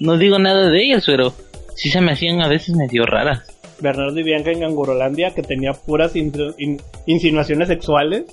no 0.05 0.17
digo 0.19 0.39
nada 0.39 0.69
de 0.71 0.83
ellas, 0.85 1.05
pero 1.07 1.33
sí 1.75 1.91
se 1.91 2.01
me 2.01 2.13
hacían 2.13 2.41
a 2.43 2.49
veces 2.49 2.75
medio 2.77 3.05
raras. 3.07 3.43
Bernardo 3.81 4.19
y 4.19 4.23
Bianca 4.23 4.51
en 4.53 4.61
Gangurolandia, 4.61 5.35
que 5.35 5.43
tenía 5.43 5.73
puras 5.73 6.15
in- 6.15 6.33
in- 6.59 6.81
insinuaciones 7.07 7.69
sexuales. 7.69 8.25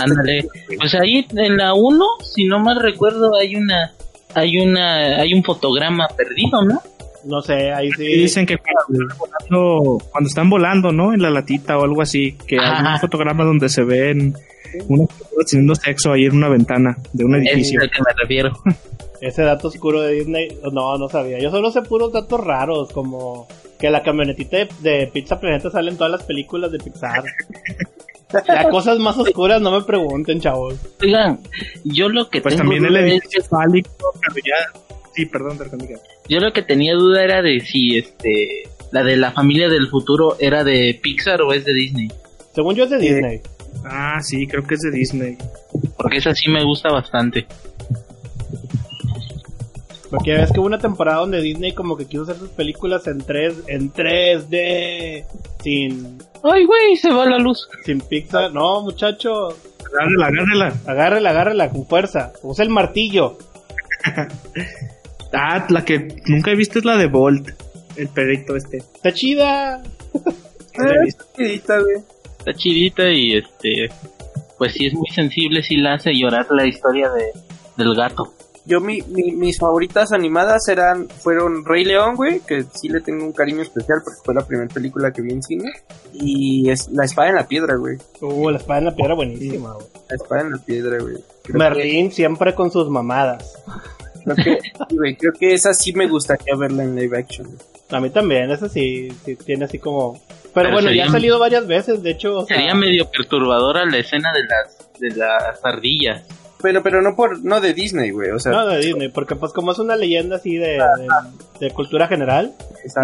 Ándale. 0.00 0.46
Pues 0.78 0.94
ahí 0.94 1.26
en 1.36 1.56
la 1.58 1.74
1, 1.74 2.04
si 2.24 2.44
no 2.44 2.58
mal 2.60 2.80
recuerdo, 2.80 3.36
hay 3.36 3.54
una 3.56 3.92
hay 4.34 4.58
una 4.58 5.20
hay 5.20 5.34
un 5.34 5.44
fotograma 5.44 6.08
perdido, 6.16 6.62
¿no? 6.64 6.80
No 7.24 7.42
sé, 7.42 7.70
ahí 7.72 7.88
Y 7.88 7.92
sí. 7.92 8.04
dicen 8.04 8.46
que 8.46 8.56
cuando 8.56 9.04
están, 9.04 9.18
volando, 9.18 9.98
cuando 10.10 10.28
están 10.28 10.50
volando, 10.50 10.92
¿no? 10.92 11.12
En 11.12 11.20
la 11.20 11.30
latita 11.30 11.76
o 11.76 11.84
algo 11.84 12.00
así, 12.00 12.32
que 12.46 12.58
hay 12.58 12.82
un 12.94 12.98
fotograma 13.00 13.44
donde 13.44 13.68
se 13.68 13.82
ven 13.84 14.34
unas 14.88 15.08
personas 15.08 15.46
teniendo 15.50 15.74
sexo 15.74 16.12
ahí 16.12 16.24
en 16.24 16.36
una 16.36 16.48
ventana 16.48 16.96
de 17.12 17.24
un 17.24 17.34
Ese 17.36 17.44
es 17.44 17.52
edificio. 17.54 17.80
al 17.82 17.90
que 17.90 17.98
me 18.00 18.22
refiero. 18.22 18.50
Ese 19.20 19.42
dato 19.42 19.68
oscuro 19.68 20.00
de 20.00 20.14
Disney, 20.14 20.58
no, 20.72 20.96
no 20.96 21.08
sabía. 21.08 21.38
Yo 21.38 21.50
solo 21.50 21.70
sé 21.70 21.82
puros 21.82 22.12
datos 22.12 22.40
raros, 22.40 22.90
como 22.92 23.46
que 23.78 23.90
la 23.90 24.02
camionetita 24.02 24.58
de, 24.58 24.68
de 24.80 25.06
Pizza 25.08 25.38
Planeta 25.38 25.70
sale 25.70 25.90
en 25.90 25.96
todas 25.96 26.12
las 26.12 26.22
películas 26.22 26.70
de 26.72 26.78
Pixar. 26.78 27.24
Ya 28.46 28.68
cosas 28.68 28.98
más 28.98 29.18
oscuras 29.18 29.60
no 29.60 29.72
me 29.72 29.82
pregunten, 29.84 30.40
chavos. 30.40 30.76
Oigan, 31.02 31.40
yo 31.82 32.08
lo 32.08 32.30
que 32.30 32.40
Pues 32.40 32.54
tengo 32.54 32.70
también 32.70 32.84
el 32.84 32.92
duda 32.92 33.00
es 33.00 33.12
edificio 33.12 33.42
fálico, 33.42 33.90
pero 34.20 34.34
ya... 34.36 34.80
Sí, 35.12 35.26
perdón. 35.26 35.58
Yo 36.28 36.38
lo 36.38 36.52
que 36.52 36.62
tenía 36.62 36.94
duda 36.94 37.24
era 37.24 37.42
de 37.42 37.58
si 37.58 37.98
este 37.98 38.68
la 38.92 39.02
de 39.02 39.16
la 39.16 39.32
familia 39.32 39.68
del 39.68 39.88
futuro 39.88 40.36
era 40.38 40.64
de 40.64 40.98
Pixar 41.00 41.42
o 41.42 41.52
es 41.52 41.64
de 41.64 41.74
Disney, 41.74 42.08
Según 42.54 42.74
yo 42.74 42.84
es 42.84 42.90
de 42.90 42.98
Disney. 42.98 43.40
Ah, 43.84 44.20
sí, 44.22 44.46
creo 44.46 44.64
que 44.64 44.74
es 44.74 44.80
de 44.80 44.90
Disney. 44.90 45.36
porque 45.96 46.18
esa 46.18 46.34
sí 46.34 46.50
me 46.50 46.64
gusta 46.64 46.90
bastante. 46.90 47.46
Porque 50.10 50.32
ves 50.34 50.50
que 50.52 50.58
hubo 50.58 50.66
una 50.66 50.78
temporada 50.78 51.20
donde 51.20 51.40
Disney 51.40 51.72
como 51.72 51.96
que 51.96 52.06
quiso 52.06 52.24
hacer 52.24 52.36
sus 52.36 52.48
películas 52.50 53.06
en 53.06 53.18
3 53.18 53.54
en 53.68 53.92
3D 53.92 55.24
sin 55.62 56.18
Ay, 56.42 56.64
güey, 56.64 56.96
se 56.96 57.10
va 57.12 57.26
la 57.26 57.38
luz. 57.38 57.68
sin 57.84 58.00
Pixar. 58.00 58.52
No, 58.52 58.82
muchacho, 58.82 59.48
Agárrela, 59.92 60.26
agárrela. 60.26 60.74
agárrela, 60.86 61.30
agárrela 61.30 61.70
con 61.70 61.86
fuerza. 61.86 62.32
Usa 62.42 62.64
el 62.64 62.70
martillo. 62.70 63.38
Ah, 65.32 65.64
la 65.68 65.84
que 65.84 66.08
nunca 66.26 66.50
he 66.50 66.56
visto 66.56 66.80
es 66.80 66.84
la 66.84 66.96
de 66.96 67.06
Bolt. 67.06 67.50
El 67.96 68.08
perrito 68.08 68.56
este. 68.56 68.78
Está 68.78 69.12
chida. 69.12 69.80
Ah, 70.78 70.94
está 71.06 71.24
chidita, 71.36 71.78
güey. 71.78 71.96
Está 72.38 72.54
chidita 72.54 73.10
y 73.10 73.34
este 73.36 73.90
pues 74.58 74.72
sí 74.72 74.86
es 74.86 74.92
muy 74.94 75.08
sensible, 75.10 75.62
sí 75.62 75.76
la 75.76 75.94
hace 75.94 76.12
llorar 76.14 76.46
la 76.50 76.66
historia 76.66 77.08
de 77.10 77.26
del 77.76 77.94
gato. 77.94 78.34
Yo, 78.66 78.80
mi, 78.80 79.00
mi- 79.02 79.32
mis 79.32 79.58
favoritas 79.58 80.12
animadas 80.12 80.68
eran, 80.68 81.08
fueron 81.08 81.64
Rey 81.64 81.84
León, 81.84 82.14
güey, 82.14 82.40
que 82.40 82.64
sí 82.74 82.88
le 82.88 83.00
tengo 83.00 83.24
un 83.24 83.32
cariño 83.32 83.62
especial 83.62 84.00
porque 84.04 84.20
fue 84.24 84.34
la 84.34 84.46
primera 84.46 84.68
película 84.72 85.10
que 85.12 85.22
vi 85.22 85.32
en 85.32 85.42
cine. 85.42 85.72
Y 86.12 86.68
es 86.70 86.88
La 86.90 87.04
Espada 87.04 87.30
en 87.30 87.36
la 87.36 87.48
Piedra, 87.48 87.76
güey. 87.76 87.96
Uh, 88.20 88.50
la 88.50 88.58
espada 88.58 88.80
en 88.80 88.84
la 88.86 88.94
piedra 88.94 89.14
buenísima, 89.14 89.72
güey. 89.72 89.86
La 90.10 90.16
Espada 90.16 90.40
en 90.42 90.50
la 90.52 90.58
Piedra, 90.58 90.98
güey. 91.00 91.16
Creo 91.42 91.58
Merlín 91.58 92.12
siempre 92.12 92.54
con 92.54 92.70
sus 92.70 92.88
mamadas. 92.90 93.54
Creo 94.24 94.36
que, 94.36 94.58
sí, 94.88 94.96
güey, 94.96 95.16
creo 95.16 95.32
que 95.32 95.54
esa 95.54 95.72
sí 95.72 95.92
me 95.94 96.06
gustaría 96.06 96.54
verla 96.54 96.82
en 96.84 96.94
live 96.94 97.18
action. 97.18 97.46
güey. 97.46 97.58
A 97.92 98.00
mí 98.00 98.10
también, 98.10 98.50
eso 98.50 98.68
sí, 98.68 99.08
sí 99.24 99.34
tiene 99.36 99.64
así 99.64 99.78
como... 99.78 100.12
Pero, 100.12 100.52
Pero 100.52 100.72
bueno, 100.72 100.88
sería- 100.88 101.04
ya 101.04 101.08
ha 101.08 101.12
salido 101.12 101.38
varias 101.38 101.66
veces, 101.66 102.02
de 102.02 102.10
hecho... 102.10 102.38
o 102.40 102.46
sea, 102.46 102.56
Sería 102.58 102.74
medio 102.74 103.10
perturbadora 103.10 103.84
la 103.86 103.98
escena 103.98 104.32
de 104.32 104.42
las 104.44 104.76
de 105.00 105.10
las 105.16 105.64
ardillas. 105.64 106.24
Pero, 106.62 106.82
pero 106.82 107.00
no 107.02 107.16
por, 107.16 107.42
no 107.44 107.60
de 107.60 107.72
Disney, 107.74 108.10
güey. 108.10 108.30
O 108.30 108.38
sea, 108.38 108.52
No, 108.52 108.66
de 108.66 108.78
Disney, 108.78 109.08
porque 109.08 109.36
pues 109.36 109.52
como 109.52 109.72
es 109.72 109.78
una 109.78 109.96
leyenda 109.96 110.36
así 110.36 110.56
de, 110.56 110.72
de, 110.78 111.08
de 111.60 111.70
cultura 111.72 112.06
general. 112.08 112.52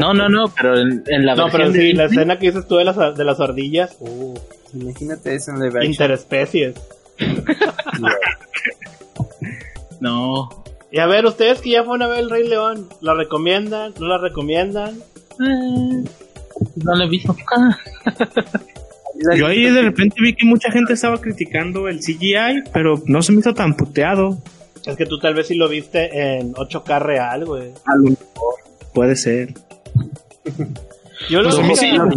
No, 0.01 0.13
no, 0.15 0.29
no, 0.29 0.45
pero 0.61 0.79
en, 0.79 1.03
en 1.07 1.27
la 1.27 1.35
No, 1.35 1.45
versión 1.45 1.63
pero 1.63 1.73
de 1.73 1.81
sí, 1.81 1.93
la 1.93 2.03
Disney- 2.05 2.19
escena 2.19 2.39
que 2.39 2.47
dices 2.47 2.67
tú 2.69 2.77
de 2.77 2.85
las, 2.85 3.17
de 3.17 3.25
las 3.25 3.41
ardillas. 3.41 3.97
Uh, 4.01 4.35
Imagínate 4.75 5.35
eso 5.35 5.53
en 5.53 5.61
live 5.61 5.85
interespecies. 5.87 6.75
No. 10.01 10.51
Y 10.91 10.99
a 10.99 11.07
ver, 11.07 11.25
ustedes 11.27 11.61
que 11.61 11.71
ya 11.71 11.83
fueron 11.85 12.03
a 12.03 12.07
ver 12.09 12.21
El 12.21 12.31
Rey 12.31 12.47
León, 12.49 12.89
¿la 13.01 13.15
recomiendan? 13.15 13.93
¿No 13.99 14.07
la 14.07 14.19
recomiendan? 14.19 14.97
Eh, 15.41 16.05
no 16.77 16.95
lo 16.95 17.05
he 17.05 17.09
visto. 17.09 17.35
Yo 19.37 19.47
ahí 19.47 19.63
de 19.71 19.83
repente 19.83 20.17
vi 20.21 20.35
que 20.35 20.45
mucha 20.45 20.71
gente 20.71 20.93
estaba 20.93 21.21
criticando 21.21 21.89
el 21.89 22.01
CGI, 22.01 22.65
pero 22.73 23.03
no 23.07 23.23
se 23.23 23.33
me 23.33 23.41
hizo 23.41 23.55
tan 23.55 23.75
puteado. 23.77 24.39
Es 24.85 24.97
que 24.97 25.07
tú 25.07 25.19
tal 25.19 25.35
vez 25.35 25.49
sí 25.49 25.55
lo 25.55 25.69
viste 25.69 26.39
en 26.39 26.55
8K 26.55 27.01
real, 27.01 27.45
güey. 27.45 27.71
A 27.85 27.97
lo 27.97 28.11
mejor. 28.11 28.55
Puede 28.95 29.17
ser. 29.17 29.55
Yo, 31.31 31.43
lo 31.43 31.51
Pues 31.51 31.81
sí. 31.81 31.93
no 31.97 32.09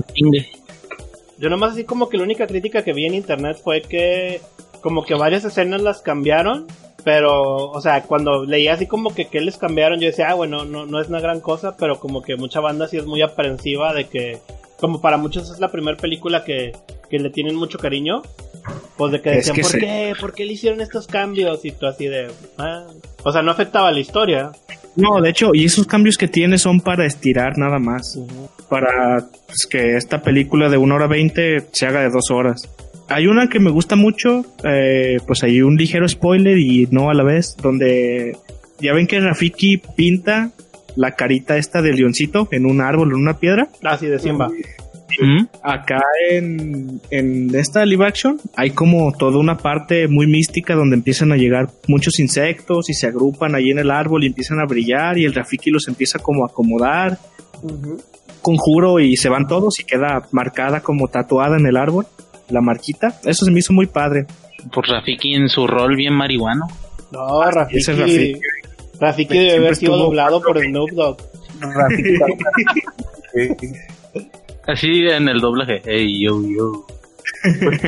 yo 1.40 1.50
nomás 1.50 1.72
así 1.72 1.86
como 1.86 2.10
que 2.10 2.18
la 2.18 2.24
única 2.24 2.48
crítica 2.48 2.84
que 2.84 2.94
vi 2.94 3.06
en 3.06 3.14
internet 3.14 3.58
fue 3.64 3.82
que 3.82 4.42
como 4.82 5.06
que 5.06 5.14
varias 5.14 5.46
escenas 5.46 5.82
las 5.82 6.02
cambiaron, 6.02 6.68
pero, 7.04 7.72
o 7.72 7.82
sea, 7.82 8.04
cuando 8.04 8.46
leía 8.46 8.74
así 8.74 8.88
como 8.88 9.16
que 9.16 9.28
qué 9.28 9.40
les 9.40 9.58
cambiaron, 9.58 10.00
yo 10.00 10.08
decía, 10.08 10.30
ah, 10.30 10.34
bueno, 10.34 10.66
no, 10.66 10.86
no 10.86 11.00
es 11.00 11.08
una 11.08 11.22
gran 11.22 11.40
cosa, 11.40 11.78
pero 11.78 12.00
como 12.00 12.22
que 12.22 12.36
mucha 12.36 12.60
banda 12.60 12.88
sí 12.88 12.98
es 12.98 13.06
muy 13.06 13.22
aprensiva 13.22 13.94
de 13.94 14.08
que, 14.08 14.40
como 14.80 15.02
para 15.02 15.18
muchos 15.18 15.50
es 15.52 15.60
la 15.60 15.72
primera 15.72 15.98
película 15.98 16.44
que, 16.44 16.72
que 17.10 17.20
le 17.20 17.30
tienen 17.30 17.56
mucho 17.56 17.78
cariño, 17.78 18.22
pues 18.98 19.12
de 19.12 19.22
que 19.22 19.30
decían, 19.32 19.56
que 19.56 19.62
¿por 19.62 19.72
se- 19.72 19.80
qué? 19.80 20.14
¿Por 20.20 20.34
qué 20.34 20.46
le 20.46 20.54
hicieron 20.54 20.82
estos 20.82 21.08
cambios? 21.08 21.64
Y 21.66 21.72
tú 21.72 21.86
así 21.88 22.08
de, 22.08 22.28
ah. 22.58 22.86
O 23.24 23.32
sea, 23.32 23.42
no 23.42 23.52
afectaba 23.52 23.92
la 23.92 24.00
historia. 24.00 24.52
No, 24.96 25.22
de 25.22 25.30
hecho, 25.30 25.52
y 25.54 25.66
esos 25.66 25.86
cambios 25.88 26.18
que 26.18 26.28
tiene 26.28 26.58
son 26.58 26.82
para 26.82 27.06
estirar 27.06 27.58
nada 27.58 27.80
más. 27.80 28.20
Para 28.70 29.28
pues, 29.46 29.66
que 29.70 29.96
esta 29.96 30.22
película 30.22 30.68
de 30.70 30.78
1 30.78 30.96
hora 30.96 31.08
20 31.08 31.68
se 31.72 31.86
haga 31.86 32.02
de 32.02 32.10
2 32.10 32.32
horas. 32.32 32.70
Hay 33.08 33.28
una 33.28 33.48
que 33.50 33.60
me 33.60 33.72
gusta 33.72 33.96
mucho, 33.96 34.46
eh, 34.64 35.18
pues 35.26 35.44
hay 35.44 35.62
un 35.62 35.76
ligero 35.78 36.08
spoiler 36.08 36.58
y 36.58 36.88
no 36.92 37.10
a 37.10 37.14
la 37.14 37.24
vez, 37.24 37.56
donde 37.58 38.38
ya 38.80 38.94
ven 38.94 39.08
que 39.08 39.20
Rafiki 39.20 39.78
pinta 39.78 40.52
la 41.00 41.12
carita 41.12 41.56
esta 41.56 41.82
de 41.82 41.94
leoncito 41.94 42.50
en 42.52 42.66
un 42.66 42.82
árbol, 42.82 43.12
en 43.12 43.22
una 43.22 43.38
piedra. 43.40 43.70
Así 43.84 44.08
de 44.08 44.20
Simba. 44.20 44.50
¿Mm? 44.50 45.46
Acá 45.64 46.02
en, 46.30 47.00
en 47.10 47.56
esta 47.56 47.86
live 47.86 48.06
action 48.06 48.38
hay 48.58 48.72
como 48.72 49.14
toda 49.14 49.40
una 49.40 49.58
parte 49.58 50.10
muy 50.10 50.28
mística 50.28 50.76
donde 50.76 50.98
empiezan 50.98 51.32
a 51.32 51.38
llegar 51.38 51.70
muchos 51.88 52.20
insectos 52.20 52.90
y 52.90 52.94
se 52.94 53.08
agrupan 53.08 53.56
ahí 53.56 53.72
en 53.72 53.80
el 53.80 53.92
árbol 53.92 54.26
y 54.26 54.28
empiezan 54.28 54.60
a 54.60 54.66
brillar 54.66 55.18
y 55.18 55.24
el 55.24 55.34
Rafiki 55.34 55.72
los 55.72 55.88
empieza 55.88 56.20
como 56.20 56.44
a 56.44 56.48
acomodar. 56.48 57.18
conjuro 58.42 59.00
y 59.00 59.16
se 59.16 59.30
van 59.30 59.48
todos 59.48 59.80
y 59.80 59.86
queda 59.86 60.28
marcada 60.32 60.82
como 60.82 61.08
tatuada 61.08 61.58
en 61.58 61.66
el 61.66 61.78
árbol, 61.78 62.08
la 62.50 62.60
marquita. 62.60 63.20
Eso 63.24 63.46
se 63.46 63.52
me 63.52 63.60
hizo 63.60 63.72
muy 63.72 63.88
padre. 63.88 64.26
Por 64.74 64.86
Rafiki 64.86 65.34
en 65.34 65.48
su 65.48 65.66
rol 65.66 65.96
bien 65.96 66.14
marihuano. 66.14 66.68
No, 67.14 67.42
ese 67.70 67.94
es 67.94 67.98
Rafiki. 67.98 68.40
Rafiki. 69.00 69.34
Siempre 69.34 69.52
debe 69.52 69.66
haber 69.66 69.76
sido 69.76 69.98
doblado 69.98 70.42
por 70.42 70.60
Snoop 70.60 70.90
Dogg. 70.92 71.18
Así 74.68 74.88
en 75.08 75.28
el 75.28 75.40
doblaje. 75.40 75.82
Hey, 75.86 76.24
yo, 76.24 76.42
yo. 76.44 76.86
Pues. 77.62 77.82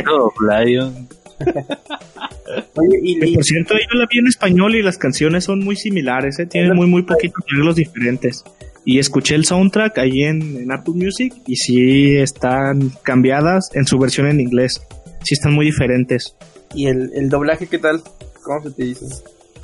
Oye, 2.75 2.99
y, 3.01 3.19
Que 3.19 3.27
y- 3.29 3.33
por 3.33 3.43
cierto, 3.43 3.73
yo 3.73 3.97
la 3.97 4.05
vi 4.05 4.19
en 4.19 4.27
español 4.27 4.75
y 4.75 4.83
las 4.83 4.97
canciones 4.97 5.45
son 5.45 5.59
muy 5.63 5.75
similares, 5.75 6.37
¿eh? 6.39 6.45
tienen 6.45 6.75
muy, 6.75 6.85
muy 6.87 7.01
poquitos 7.03 7.43
arreglos 7.51 7.75
diferentes. 7.75 8.43
Y 8.85 8.99
escuché 8.99 9.35
el 9.35 9.45
soundtrack 9.45 9.97
ahí 9.97 10.23
en, 10.23 10.57
en 10.57 10.71
Apple 10.71 10.93
Music 10.95 11.33
y 11.47 11.55
sí 11.55 12.15
están 12.17 12.91
cambiadas 13.03 13.69
en 13.73 13.85
su 13.85 13.97
versión 13.97 14.27
en 14.27 14.39
inglés. 14.39 14.81
Sí 15.23 15.33
están 15.33 15.53
muy 15.53 15.65
diferentes. 15.65 16.35
y 16.75 16.87
el, 16.87 17.11
el 17.15 17.29
doblaje, 17.29 17.67
¿qué 17.67 17.77
tal? 17.79 18.01
¿Cómo 18.43 18.61
se 18.63 18.71
te 18.71 18.83
dice? 18.83 19.05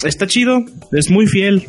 Está 0.04 0.28
chido, 0.28 0.64
es 0.92 1.10
muy 1.10 1.28
fiel. 1.28 1.64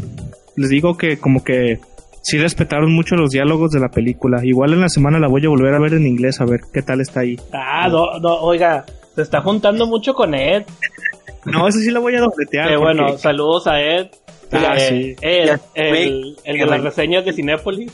Les 0.57 0.71
digo 0.71 0.97
que 0.97 1.19
como 1.19 1.45
que 1.45 1.79
sí 2.23 2.39
respetaron 2.39 2.93
mucho 2.93 3.15
los 3.17 3.31
diálogos 3.31 3.71
de 3.71 3.81
la 3.81 3.89
película. 3.91 4.45
Igual 4.45 4.73
en 4.75 4.81
la 4.81 4.89
semana 4.89 5.19
la 5.19 5.29
voy 5.29 5.45
a 5.47 5.49
volver 5.49 5.75
a 5.75 5.79
ver 5.79 5.95
en 5.95 6.07
inglés 6.07 6.41
a 6.41 6.45
ver 6.45 6.61
qué 6.73 6.83
tal 6.83 7.01
está 7.01 7.21
ahí. 7.21 7.37
Ah, 7.53 7.89
no, 7.89 8.19
no, 8.21 8.35
oiga, 8.41 8.85
se 9.15 9.23
está 9.23 9.41
juntando 9.41 9.87
mucho 9.87 10.15
con 10.15 10.35
Ed. 10.35 10.65
No, 11.45 11.69
eso 11.69 11.79
sí 11.79 11.91
la 11.91 12.01
voy 12.01 12.15
a 12.17 12.21
dobletear. 12.21 12.69
Que 12.69 12.75
porque- 12.77 12.85
bueno, 13.01 13.17
saludos 13.19 13.67
a 13.67 13.81
Ed. 13.81 14.09
Ah, 14.53 14.75
Eh, 14.79 14.89
sí. 14.89 15.17
Ed, 15.21 15.47
Ya, 15.47 15.61
el, 15.75 16.37
el 16.45 16.59
de 16.59 16.67
las 16.67 16.83
reseñas 16.83 17.25
de 17.25 17.33
Cinépolis. 17.33 17.93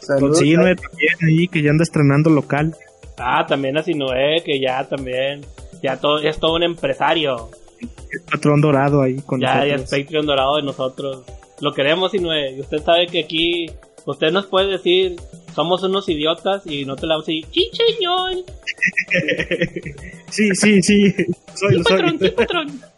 Saludos. 0.00 0.38
Sí, 0.38 0.52
no, 0.54 0.62
también 0.62 1.14
ahí 1.26 1.48
que 1.48 1.62
ya 1.62 1.70
anda 1.70 1.82
estrenando 1.82 2.30
local. 2.30 2.74
Ah, 3.18 3.44
también 3.46 3.76
a 3.76 3.82
Sinoé, 3.82 4.42
que 4.44 4.60
ya 4.60 4.84
también, 4.88 5.42
ya 5.82 5.96
todo, 5.98 6.20
ya 6.22 6.30
es 6.30 6.38
todo 6.38 6.54
un 6.56 6.62
empresario. 6.62 7.50
El 7.80 8.20
patrón 8.30 8.60
dorado 8.60 9.02
ahí 9.02 9.16
con 9.24 9.40
Ya, 9.40 9.64
ya 9.64 9.72
nosotros. 9.76 9.92
es 9.92 10.04
Patreon 10.04 10.26
dorado 10.26 10.56
de 10.56 10.62
nosotros. 10.62 11.22
Lo 11.60 11.72
queremos, 11.72 12.10
Sinoé. 12.12 12.52
Y 12.56 12.60
usted 12.60 12.82
sabe 12.82 13.06
que 13.06 13.20
aquí, 13.20 13.66
usted 14.06 14.30
nos 14.32 14.46
puede 14.46 14.68
decir, 14.72 15.16
somos 15.54 15.82
unos 15.82 16.08
idiotas 16.08 16.66
y 16.66 16.84
no 16.84 16.96
te 16.96 17.06
la 17.06 17.14
vamos 17.14 17.28
a 17.28 17.32
decir, 17.32 17.46
sí, 17.52 17.70
señor, 17.72 18.32
Sí, 20.30 20.50
sí, 20.54 20.82
sí. 20.82 21.12
Soy, 21.54 21.76
sí, 21.76 21.82
soy. 21.82 21.82
patrón, 21.82 22.18
sí, 22.20 22.28
patrón. 22.30 22.80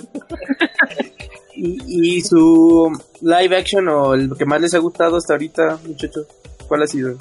Y, 1.62 2.16
y 2.16 2.20
su 2.22 2.90
live 3.20 3.54
action 3.56 3.86
o 3.88 4.14
el 4.14 4.30
que 4.38 4.46
más 4.46 4.60
les 4.62 4.72
ha 4.72 4.78
gustado 4.78 5.16
hasta 5.18 5.34
ahorita, 5.34 5.78
muchachos, 5.86 6.26
¿cuál 6.68 6.82
ha 6.84 6.86
sido? 6.86 7.18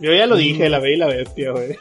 Yo 0.00 0.12
ya 0.12 0.26
lo 0.26 0.36
dije, 0.36 0.68
la 0.68 0.78
ve 0.78 0.94
y 0.94 0.96
la 0.96 1.06
bestia, 1.06 1.52
güey. 1.52 1.76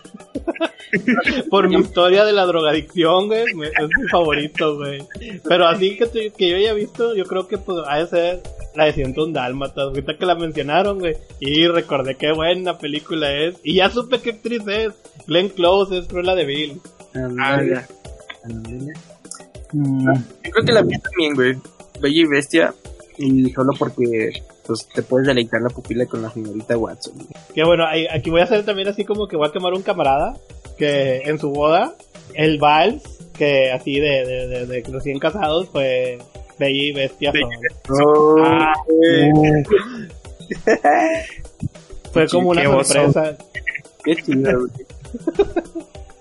Por 1.49 1.67
mi 1.69 1.77
historia 1.81 2.23
de 2.23 2.31
la 2.31 2.45
drogadicción, 2.45 3.27
güey, 3.27 3.43
es 3.43 3.55
mi 3.55 4.07
favorito, 4.09 4.77
güey. 4.77 5.03
Pero 5.43 5.67
así 5.67 5.97
que, 5.97 6.05
te- 6.05 6.29
que 6.31 6.49
yo 6.49 6.55
haya 6.57 6.73
visto, 6.73 7.13
yo 7.15 7.25
creo 7.25 7.47
que 7.47 7.57
pues, 7.57 7.79
ha 7.87 7.97
de 7.99 8.07
ser 8.07 8.41
la 8.75 8.85
de 8.85 8.93
101 8.93 9.33
Dálmatas, 9.33 9.77
ahorita 9.85 10.17
que 10.17 10.25
la 10.25 10.35
mencionaron, 10.35 10.99
güey. 10.99 11.15
Y 11.39 11.67
recordé 11.67 12.15
qué 12.15 12.31
buena 12.31 12.77
película 12.77 13.33
es. 13.33 13.55
Y 13.63 13.75
ya 13.75 13.89
supe 13.89 14.19
qué 14.19 14.31
actriz 14.31 14.61
es. 14.67 14.93
Glenn 15.27 15.49
Close 15.49 15.97
es 15.97 16.07
Cruella 16.07 16.35
de 16.35 16.45
Vil. 16.45 16.81
Ah, 17.39 17.61
ya. 17.61 17.87
Mm, 19.73 20.07
Yo 20.43 20.51
creo 20.51 20.65
que 20.65 20.71
la 20.71 20.81
vi 20.83 20.97
también, 20.99 21.33
güey. 21.35 21.55
Bella 21.99 22.21
y 22.21 22.25
Bestia. 22.25 22.73
Y 23.17 23.49
solo 23.51 23.71
porque 23.77 24.43
pues 24.65 24.87
te 24.93 25.01
puedes 25.01 25.27
deleitar 25.27 25.61
la 25.61 25.69
pupila 25.69 26.05
con 26.05 26.21
la 26.21 26.29
señorita 26.29 26.77
Watson. 26.77 27.13
Que 27.53 27.63
bueno, 27.63 27.85
aquí 28.11 28.29
voy 28.29 28.41
a 28.41 28.45
hacer 28.45 28.63
también 28.65 28.87
así 28.87 29.05
como 29.05 29.27
que 29.27 29.37
voy 29.37 29.47
a 29.47 29.51
quemar 29.51 29.73
un 29.73 29.81
camarada 29.81 30.35
que 30.77 31.21
en 31.25 31.39
su 31.39 31.51
boda, 31.51 31.93
el 32.33 32.57
vals, 32.59 33.03
que 33.37 33.71
así 33.71 33.99
de, 33.99 34.25
de, 34.25 34.47
de, 34.47 34.65
de 34.65 34.83
recién 34.91 35.19
casados, 35.19 35.69
fue 35.69 36.17
Bella 36.57 36.83
y 36.83 36.91
Bestia. 36.93 37.31
Ah, 38.43 38.73
Fue 42.11 42.27
como 42.27 42.49
una 42.51 42.63
sorpresa. 42.83 43.37
qué 44.03 44.15
chido, 44.15 44.59
güey. 44.59 44.71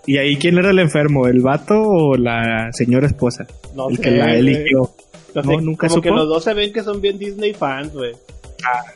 ¿Y 0.06 0.18
ahí 0.18 0.36
quién 0.36 0.58
era 0.58 0.70
el 0.70 0.78
enfermo? 0.80 1.26
¿El 1.26 1.40
vato 1.40 1.80
o 1.80 2.16
la 2.16 2.68
señora 2.72 3.06
esposa? 3.06 3.46
No 3.74 3.88
el 3.88 3.96
sé, 3.96 4.02
que 4.02 4.10
la 4.10 4.34
eligió. 4.34 4.90
No 5.34 5.60
nunca 5.60 5.88
como 5.88 6.00
que 6.00 6.10
los 6.10 6.28
dos 6.28 6.44
se 6.44 6.54
ven 6.54 6.72
que 6.72 6.82
son 6.82 7.00
bien 7.00 7.18
Disney 7.18 7.52
fans, 7.54 7.92
güey. 7.92 8.12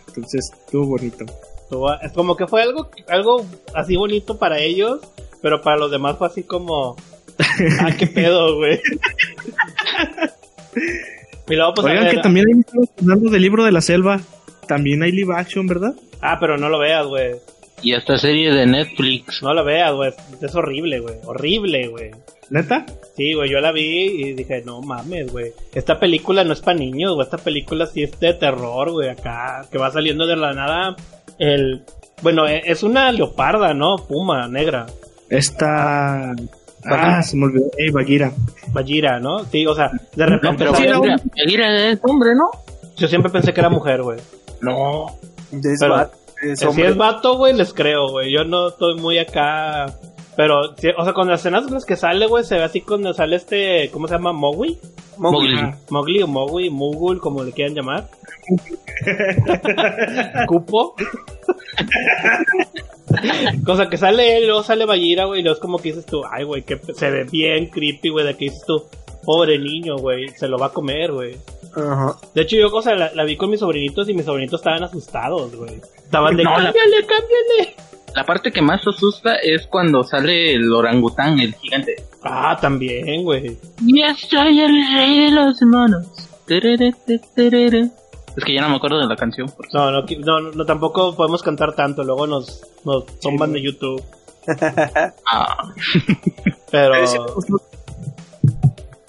Entonces, 0.07 0.51
estuvo 0.53 0.87
bonito. 0.87 1.25
Es 2.03 2.13
como 2.13 2.37
que 2.37 2.47
fue 2.47 2.63
algo, 2.63 2.91
algo 3.09 3.45
así 3.75 3.97
bonito 3.97 4.39
para 4.39 4.59
ellos, 4.59 5.01
pero 5.43 5.61
para 5.61 5.77
los 5.77 5.91
demás 5.91 6.17
fue 6.17 6.27
así 6.29 6.43
como... 6.43 6.97
Ah, 7.81 7.93
qué 7.97 8.07
pedo, 8.07 8.57
güey. 8.57 8.81
pues, 11.47 11.59
a 11.61 11.69
Oigan, 11.69 12.05
ver, 12.05 12.15
que 12.17 12.21
también 12.21 12.47
ahí 12.47 12.61
estamos 12.61 12.89
hablando 13.01 13.31
del 13.31 13.43
libro 13.43 13.65
de 13.65 13.73
la 13.73 13.81
selva. 13.81 14.21
También 14.67 15.03
hay 15.03 15.13
live 15.13 15.35
action, 15.35 15.67
¿verdad? 15.67 15.95
Ah, 16.21 16.39
pero 16.41 16.59
no 16.59 16.69
lo 16.69 16.79
veas, 16.79 17.07
güey. 17.07 17.37
Y 17.83 17.95
esta 17.95 18.19
serie 18.19 18.53
de 18.53 18.67
Netflix. 18.67 19.41
No 19.43 19.55
lo 19.55 19.65
veas, 19.65 19.93
güey. 19.93 20.13
Es 20.41 20.55
horrible, 20.55 20.99
güey. 21.01 21.15
Horrible, 21.25 21.89
güey. 21.89 22.11
¿Neta? 22.51 22.87
Sí, 23.17 23.35
güey, 23.35 23.51
yo 23.51 23.61
la 23.61 23.73
vi 23.73 23.83
y 24.07 24.33
dije, 24.33 24.63
no 24.65 24.81
mames, 24.81 25.31
güey. 25.33 25.53
Esta 25.75 25.99
película 26.01 26.45
no 26.45 26.53
es 26.55 26.61
para 26.61 26.79
niños, 26.79 27.15
güey. 27.15 27.25
Esta 27.25 27.37
película 27.39 27.87
sí 27.87 28.03
es 28.05 28.19
de 28.21 28.33
terror, 28.35 28.91
güey, 28.93 29.09
acá. 29.11 29.67
Que 29.71 29.77
va 29.79 29.91
saliendo 29.91 30.27
de 30.27 30.37
la 30.37 30.53
nada 30.55 30.97
el... 31.39 31.83
Bueno, 32.23 32.47
e- 32.49 32.63
es 32.65 32.83
una 32.83 33.13
leoparda, 33.13 33.75
¿no? 33.75 33.97
Puma, 33.97 34.49
negra. 34.49 34.87
Esta... 35.29 36.35
Ah, 36.85 37.23
se 37.23 37.37
me 37.37 37.47
olvidó. 37.47 37.67
Ey, 37.77 37.91
Bagheera. 37.91 38.33
Bajira, 38.73 39.21
¿no? 39.21 39.45
Sí, 39.45 39.67
o 39.67 39.75
sea, 39.75 39.91
de 40.15 40.25
No, 40.25 40.31
repente... 40.31 40.59
pero 40.59 40.73
Bagheera 40.73 40.99
Bagheera 41.37 41.89
es 41.91 41.99
hombre, 42.03 42.35
¿no? 42.35 42.51
Yo 42.97 43.09
siempre 43.09 43.31
pensé 43.31 43.53
que 43.53 43.61
era 43.61 43.69
mujer, 43.69 44.03
güey. 44.03 44.19
No. 44.61 45.07
Es 45.53 45.79
Pero- 45.81 46.11
es 46.43 46.61
Si 46.61 46.83
es 46.83 46.97
vato, 46.97 47.37
güey, 47.37 47.53
les 47.55 47.73
creo, 47.75 48.09
güey. 48.11 48.33
Yo 48.33 48.45
no 48.45 48.69
estoy 48.69 48.95
muy 48.95 49.19
acá... 49.19 49.87
Pero, 50.39 50.61
o 50.97 51.05
sea, 51.05 51.13
con 51.15 51.27
las 51.27 51.41
escenas 51.41 51.67
en 51.67 51.75
las 51.75 51.85
que 51.85 51.97
sale, 51.97 52.29
güey, 52.29 52.45
se 52.45 52.55
ve 52.55 52.63
así 52.63 52.81
cuando 52.81 53.13
sale 53.13 53.35
este... 53.35 53.91
¿Cómo 53.93 54.07
se 54.07 54.15
llama? 54.15 54.33
¿Mowgli? 54.33 54.79
Mowgli. 55.17 55.57
Mowgli 55.91 56.23
o 56.23 56.29
Mowgli, 56.29 56.71
Mugul, 56.71 57.19
como 57.21 57.43
le 57.43 57.51
quieran 57.51 57.75
llamar. 57.75 58.09
Cupo. 60.47 60.95
Cosa 63.65 63.89
que 63.89 63.97
sale 63.97 64.37
él, 64.37 64.47
luego 64.47 64.63
sale 64.63 64.85
Ballira, 64.87 65.25
güey, 65.25 65.41
y 65.41 65.43
luego 65.43 65.57
es 65.57 65.61
como 65.61 65.79
que 65.79 65.89
dices 65.89 66.07
tú, 66.07 66.23
ay, 66.31 66.45
güey, 66.45 66.63
que 66.63 66.79
se 66.95 67.11
ve 67.11 67.25
bien 67.25 67.67
creepy, 67.67 68.11
güey, 68.11 68.25
de 68.27 68.37
que 68.37 68.45
dices 68.47 68.63
tú, 68.67 68.85
pobre 69.25 69.59
niño, 69.59 69.97
güey, 69.97 70.29
se 70.29 70.47
lo 70.47 70.57
va 70.59 70.67
a 70.67 70.73
comer, 70.73 71.13
güey. 71.13 71.37
Ajá. 71.75 72.17
De 72.35 72.43
hecho, 72.43 72.57
yo, 72.57 72.71
cosa, 72.71 72.95
la, 72.95 73.13
la 73.15 73.25
vi 73.25 73.37
con 73.37 73.51
mis 73.51 73.61
sobrinitos 73.61 74.09
y 74.09 74.15
mis 74.15 74.25
sobrinitos 74.25 74.61
estaban 74.61 74.83
asustados, 74.85 75.55
güey. 75.57 75.81
Estaban 75.97 76.37
de, 76.37 76.45
No, 76.45 76.51
la- 76.51 76.73
cámbiale, 76.73 77.07
cámbiale. 77.07 77.75
La 78.19 78.27
parte 78.27 78.51
que 78.51 78.61
más 78.61 78.85
asusta 78.85 79.37
es 79.37 79.69
cuando 79.69 80.03
sale 80.03 80.53
el 80.53 80.73
orangután, 80.73 81.39
el 81.39 81.55
gigante. 81.55 81.95
Ah, 82.25 82.59
también, 82.61 83.23
güey. 83.23 83.57
Ya 83.81 84.13
soy 84.17 84.59
el 84.59 84.73
rey 84.97 85.27
de 85.27 85.31
los 85.31 85.63
monos. 85.63 86.05
Terere, 86.45 86.97
te, 87.07 87.21
terere. 87.37 87.91
Es 88.37 88.45
que 88.45 88.55
ya 88.55 88.63
no 88.63 88.71
me 88.71 88.75
acuerdo 88.75 88.99
de 88.99 89.07
la 89.07 89.15
canción. 89.15 89.49
por. 89.49 89.73
No, 89.73 89.93
no, 89.93 90.03
no, 90.03 90.41
no, 90.51 90.67
tampoco 90.67 91.15
podemos 91.15 91.45
cantar 91.45 91.77
tanto, 91.77 92.03
luego 92.03 92.27
nos, 92.27 92.61
nos 92.85 93.07
tumban 93.21 93.53
de 93.53 93.63
YouTube. 93.63 94.03
Ah, 95.31 95.73
Pero... 96.73 96.95
¿Les 97.01 97.15
gustó- 97.37 97.63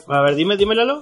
A 0.08 0.22
ver, 0.22 0.36
dime, 0.36 0.56
dime, 0.56 0.76
Lalo. 0.76 1.02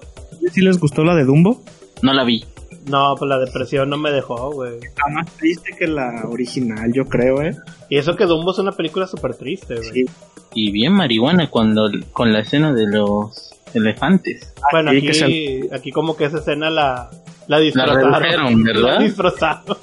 ¿Sí 0.53 0.61
les 0.61 0.79
gustó 0.79 1.03
la 1.03 1.13
de 1.13 1.25
Dumbo? 1.25 1.61
no 2.03 2.13
la 2.13 2.23
vi. 2.23 2.45
No, 2.87 3.15
pues 3.17 3.27
la 3.29 3.37
depresión 3.39 3.89
no 3.89 3.97
me 3.97 4.11
dejó, 4.11 4.51
güey. 4.51 4.77
Está 4.81 5.03
más 5.11 5.25
triste 5.37 5.71
que 5.77 5.87
la 5.87 6.23
original, 6.29 6.91
yo 6.93 7.05
creo, 7.05 7.41
¿eh? 7.41 7.51
Y 7.89 7.97
eso 7.97 8.15
que 8.15 8.25
Dumbo 8.25 8.51
es 8.51 8.59
una 8.59 8.71
película 8.71 9.07
súper 9.07 9.35
triste, 9.35 9.75
güey. 9.75 9.89
Sí. 9.91 10.05
Y 10.53 10.71
bien 10.71 10.93
marihuana 10.93 11.49
cuando 11.49 11.89
con 12.13 12.31
la 12.31 12.39
escena 12.39 12.73
de 12.73 12.87
los 12.87 13.53
elefantes. 13.73 14.53
Bueno, 14.71 14.91
aquí, 14.91 15.13
se- 15.13 15.69
aquí 15.73 15.91
como 15.91 16.15
que 16.15 16.25
esa 16.25 16.37
escena 16.37 16.69
la, 16.69 17.09
la 17.47 17.57
La 17.57 17.59
disfrazaron. 17.59 18.13
redujeron, 18.13 18.63
La 18.63 18.73
¿verdad? 18.73 18.99
disfrazaron. 18.99 19.77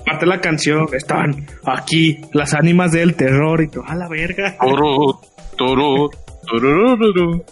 Aparte 0.00 0.26
la 0.26 0.40
canción, 0.40 0.86
están 0.92 1.46
aquí 1.64 2.18
las 2.34 2.52
ánimas 2.54 2.92
del 2.92 3.14
terror 3.14 3.62
y 3.62 3.68
todo, 3.68 3.84
a 3.86 3.94
la 3.94 4.06
verga. 4.08 4.54
Toro, 4.60 5.20
toro. 5.56 6.10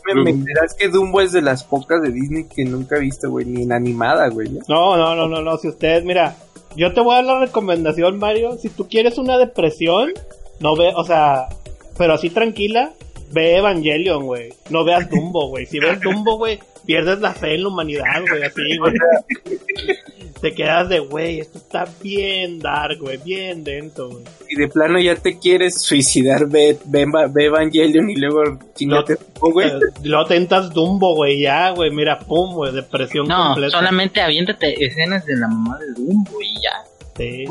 Me, 0.06 0.22
me 0.22 0.30
enterás 0.30 0.74
que 0.74 0.88
Dumbo 0.88 1.20
es 1.20 1.32
de 1.32 1.42
las 1.42 1.64
pocas 1.64 2.02
de 2.02 2.10
Disney 2.10 2.44
que 2.44 2.64
nunca 2.64 2.96
he 2.96 3.00
visto, 3.00 3.30
güey, 3.30 3.46
ni 3.46 3.62
en 3.62 3.72
animada, 3.72 4.28
güey. 4.28 4.48
¿no? 4.50 4.60
No, 4.68 4.96
no, 4.96 5.14
no, 5.14 5.28
no, 5.28 5.42
no. 5.42 5.58
Si 5.58 5.68
usted, 5.68 6.02
mira, 6.04 6.36
yo 6.76 6.92
te 6.92 7.00
voy 7.00 7.12
a 7.12 7.16
dar 7.16 7.24
la 7.24 7.40
recomendación, 7.40 8.18
Mario. 8.18 8.56
Si 8.58 8.68
tú 8.68 8.88
quieres 8.88 9.18
una 9.18 9.38
depresión, 9.38 10.12
no 10.60 10.76
ve, 10.76 10.92
o 10.94 11.04
sea, 11.04 11.48
pero 11.96 12.14
así 12.14 12.30
tranquila, 12.30 12.92
ve 13.32 13.56
Evangelion, 13.56 14.24
güey. 14.24 14.52
No 14.70 14.84
veas 14.84 15.08
Dumbo, 15.10 15.48
güey. 15.48 15.66
Si 15.66 15.78
ves 15.78 16.00
Dumbo, 16.00 16.36
güey, 16.36 16.58
pierdes 16.84 17.20
la 17.20 17.32
fe 17.32 17.54
en 17.54 17.62
la 17.62 17.68
humanidad, 17.68 18.22
güey, 18.28 18.42
así, 18.42 18.76
güey. 18.78 18.94
te 20.40 20.54
quedas 20.54 20.88
de, 20.88 20.98
güey, 21.00 21.40
esto 21.40 21.58
está 21.58 21.86
bien 22.02 22.58
dark, 22.58 22.98
güey, 23.00 23.18
bien 23.18 23.64
denso, 23.64 24.08
güey. 24.10 24.24
Y 24.48 24.56
de 24.56 24.68
plano 24.68 24.98
ya 25.00 25.16
te 25.16 25.38
quieres 25.38 25.80
suicidar, 25.80 26.46
ve, 26.46 26.78
ve, 26.84 27.06
ve 27.30 27.44
Evangelion 27.46 28.10
y 28.10 28.16
luego 28.16 28.58
chingate, 28.74 29.16
güey. 29.40 29.70
Luego 30.04 30.26
tentas 30.26 30.72
Dumbo, 30.72 31.14
güey, 31.14 31.40
ya, 31.40 31.70
güey, 31.70 31.90
mira, 31.90 32.18
pum, 32.18 32.54
güey, 32.54 32.72
depresión 32.72 33.26
No, 33.26 33.48
completa. 33.48 33.78
solamente 33.78 34.20
aviéntate 34.20 34.84
escenas 34.84 35.24
de 35.24 35.36
la 35.36 35.48
mamá 35.48 35.78
de 35.78 35.86
Dumbo 35.94 36.42
y 36.42 36.54
ya. 36.62 36.84
Sí. 37.16 37.44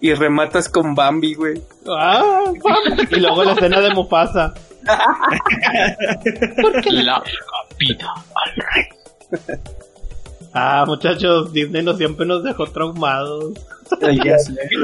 Y 0.00 0.12
rematas 0.14 0.68
con 0.68 0.94
Bambi, 0.94 1.34
güey. 1.34 1.60
Ah, 1.88 2.44
y 3.10 3.16
luego 3.20 3.44
la 3.44 3.52
escena 3.52 3.80
de 3.80 3.90
Mufasa. 3.94 4.52
La 6.92 7.22
capita 7.68 8.14
al 8.34 8.54
rey. 8.54 8.84
Ah, 10.58 10.84
muchachos, 10.86 11.52
Disney 11.52 11.82
nos 11.82 11.98
siempre 11.98 12.24
nos 12.24 12.42
dejó 12.42 12.66
traumados. 12.66 13.52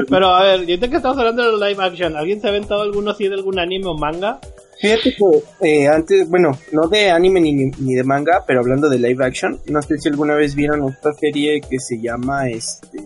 Pero 0.09 0.27
a 0.27 0.43
ver, 0.43 0.59
ahorita 0.59 0.87
que 0.87 0.97
estamos 0.97 1.17
hablando 1.17 1.43
de 1.43 1.51
los 1.51 1.59
live 1.59 1.83
action, 1.83 2.15
¿alguien 2.15 2.39
se 2.39 2.45
ha 2.45 2.51
aventado 2.51 2.83
alguno 2.83 3.09
así 3.09 3.27
de 3.27 3.33
algún 3.33 3.57
anime 3.57 3.87
o 3.87 3.95
manga? 3.95 4.39
Fíjate 4.79 5.15
que 5.15 5.43
eh, 5.67 5.87
antes, 5.87 6.29
bueno, 6.29 6.51
no 6.73 6.87
de 6.89 7.09
anime 7.09 7.41
ni, 7.41 7.53
ni 7.53 7.95
de 7.95 8.03
manga, 8.03 8.43
pero 8.45 8.59
hablando 8.59 8.87
de 8.87 8.99
live 8.99 9.25
action, 9.25 9.59
no 9.65 9.81
sé 9.81 9.97
si 9.97 10.09
alguna 10.09 10.35
vez 10.35 10.53
vieron 10.53 10.87
esta 10.87 11.11
serie 11.13 11.59
que 11.59 11.79
se 11.79 11.99
llama, 11.99 12.49
este, 12.49 12.99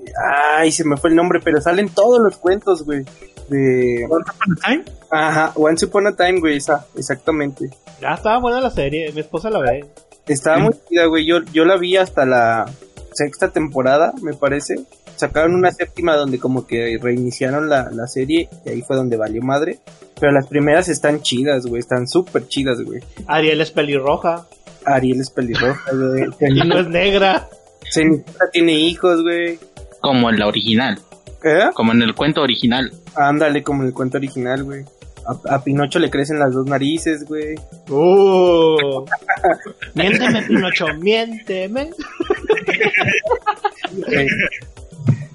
ay, 0.57 0.69
se 0.73 0.84
me 0.84 0.98
fue 0.98 1.11
el 1.11 1.15
nombre, 1.15 1.39
pero 1.41 1.61
salen 1.61 1.88
todos 1.88 2.19
los 2.19 2.35
cuentos, 2.35 2.84
güey. 2.84 3.06
De, 3.48 4.06
Once 4.10 4.30
Upon 4.30 4.52
a 4.52 4.68
Time. 4.68 4.84
ajá, 5.10 5.52
Once 5.56 5.85
Upon 5.85 6.07
a 6.07 6.15
Time, 6.18 6.41
güey, 6.41 6.57
esa, 6.57 6.85
exactamente. 6.98 7.69
Ya 8.02 8.15
estaba 8.15 8.39
buena 8.39 8.60
la 8.60 8.72
serie, 8.72 9.10
mi 9.14 9.22
esposa 9.22 9.49
la 9.49 9.60
ve. 9.60 9.85
Estaba 10.27 10.59
muy 10.59 10.73
chida, 10.89 11.05
güey, 11.05 11.25
yo, 11.25 11.43
yo 11.53 11.65
la 11.65 11.77
vi 11.77 11.97
hasta 11.97 12.25
la 12.25 12.65
sexta 13.13 13.51
temporada, 13.51 14.13
me 14.21 14.33
parece. 14.33 14.75
Sacaron 15.15 15.55
una 15.55 15.71
séptima 15.71 16.15
donde 16.15 16.37
como 16.37 16.67
que 16.67 16.99
reiniciaron 17.01 17.69
la, 17.69 17.89
la 17.91 18.07
serie 18.07 18.49
y 18.65 18.69
ahí 18.69 18.81
fue 18.81 18.95
donde 18.95 19.17
valió 19.17 19.41
madre. 19.41 19.79
Pero 20.19 20.31
las 20.31 20.47
primeras 20.47 20.89
están 20.89 21.21
chidas, 21.21 21.65
güey, 21.65 21.79
están 21.79 22.07
súper 22.07 22.47
chidas, 22.47 22.81
güey. 22.81 23.01
Ariel 23.27 23.61
es 23.61 23.71
pelirroja 23.71 24.47
Ariel 24.87 25.19
es 25.19 25.29
pelirroja, 25.29 25.91
güey. 25.91 26.23
y 26.49 26.67
no 26.67 26.79
es 26.79 26.87
negra. 26.87 27.47
Cenicienta 27.91 28.49
tiene 28.51 28.73
hijos, 28.73 29.21
güey. 29.21 29.59
Como 30.01 30.29
en 30.29 30.39
la 30.39 30.47
original. 30.47 30.99
¿Eh? 31.43 31.69
Como 31.73 31.91
en 31.91 32.01
el 32.01 32.15
cuento 32.15 32.41
original. 32.41 32.91
Ándale, 33.15 33.63
como 33.63 33.81
en 33.81 33.89
el 33.89 33.93
cuento 33.93 34.17
original, 34.17 34.63
güey. 34.63 34.85
A, 35.27 35.55
a 35.55 35.63
Pinocho 35.63 35.99
le 35.99 36.09
crecen 36.09 36.39
las 36.39 36.53
dos 36.53 36.65
narices, 36.65 37.25
güey. 37.25 37.55
Uh. 37.89 39.05
miénteme, 39.95 40.41
Pinocho, 40.43 40.85
miénteme. 40.99 41.89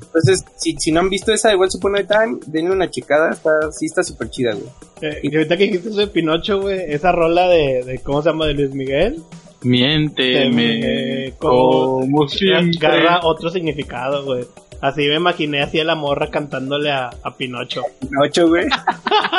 Entonces, 0.06 0.44
si, 0.56 0.76
si 0.78 0.92
no 0.92 1.00
han 1.00 1.08
visto 1.08 1.32
esa 1.32 1.48
de 1.48 1.54
Once 1.56 1.78
Upon 1.78 1.96
a 1.96 2.06
Time, 2.06 2.38
denle 2.46 2.72
una 2.72 2.90
checada. 2.90 3.30
Está, 3.30 3.72
sí 3.72 3.86
está 3.86 4.02
súper 4.02 4.28
chida, 4.28 4.52
güey. 4.52 4.66
Eh, 5.00 5.20
y 5.22 5.34
ahorita 5.34 5.56
que 5.56 5.64
dijiste 5.64 5.88
eso 5.88 5.98
de 6.00 6.06
Pinocho, 6.08 6.60
güey, 6.60 6.80
esa 6.92 7.12
rola 7.12 7.48
de, 7.48 7.82
de, 7.84 7.98
¿cómo 8.00 8.22
se 8.22 8.28
llama? 8.28 8.46
De 8.46 8.54
Luis 8.54 8.74
Miguel. 8.74 9.22
Miénteme. 9.62 11.26
Eh, 11.28 11.34
como 11.38 12.00
Como 12.00 12.28
siempre. 12.28 12.86
agarra 12.88 13.20
otro 13.24 13.48
significado, 13.50 14.24
güey. 14.24 14.44
Así 14.82 15.08
me 15.08 15.14
imaginé 15.16 15.62
así 15.62 15.80
a 15.80 15.84
la 15.84 15.94
morra 15.94 16.28
cantándole 16.30 16.90
a, 16.90 17.08
a 17.22 17.34
Pinocho. 17.36 17.82
Pinocho, 18.00 18.48
güey. 18.48 18.66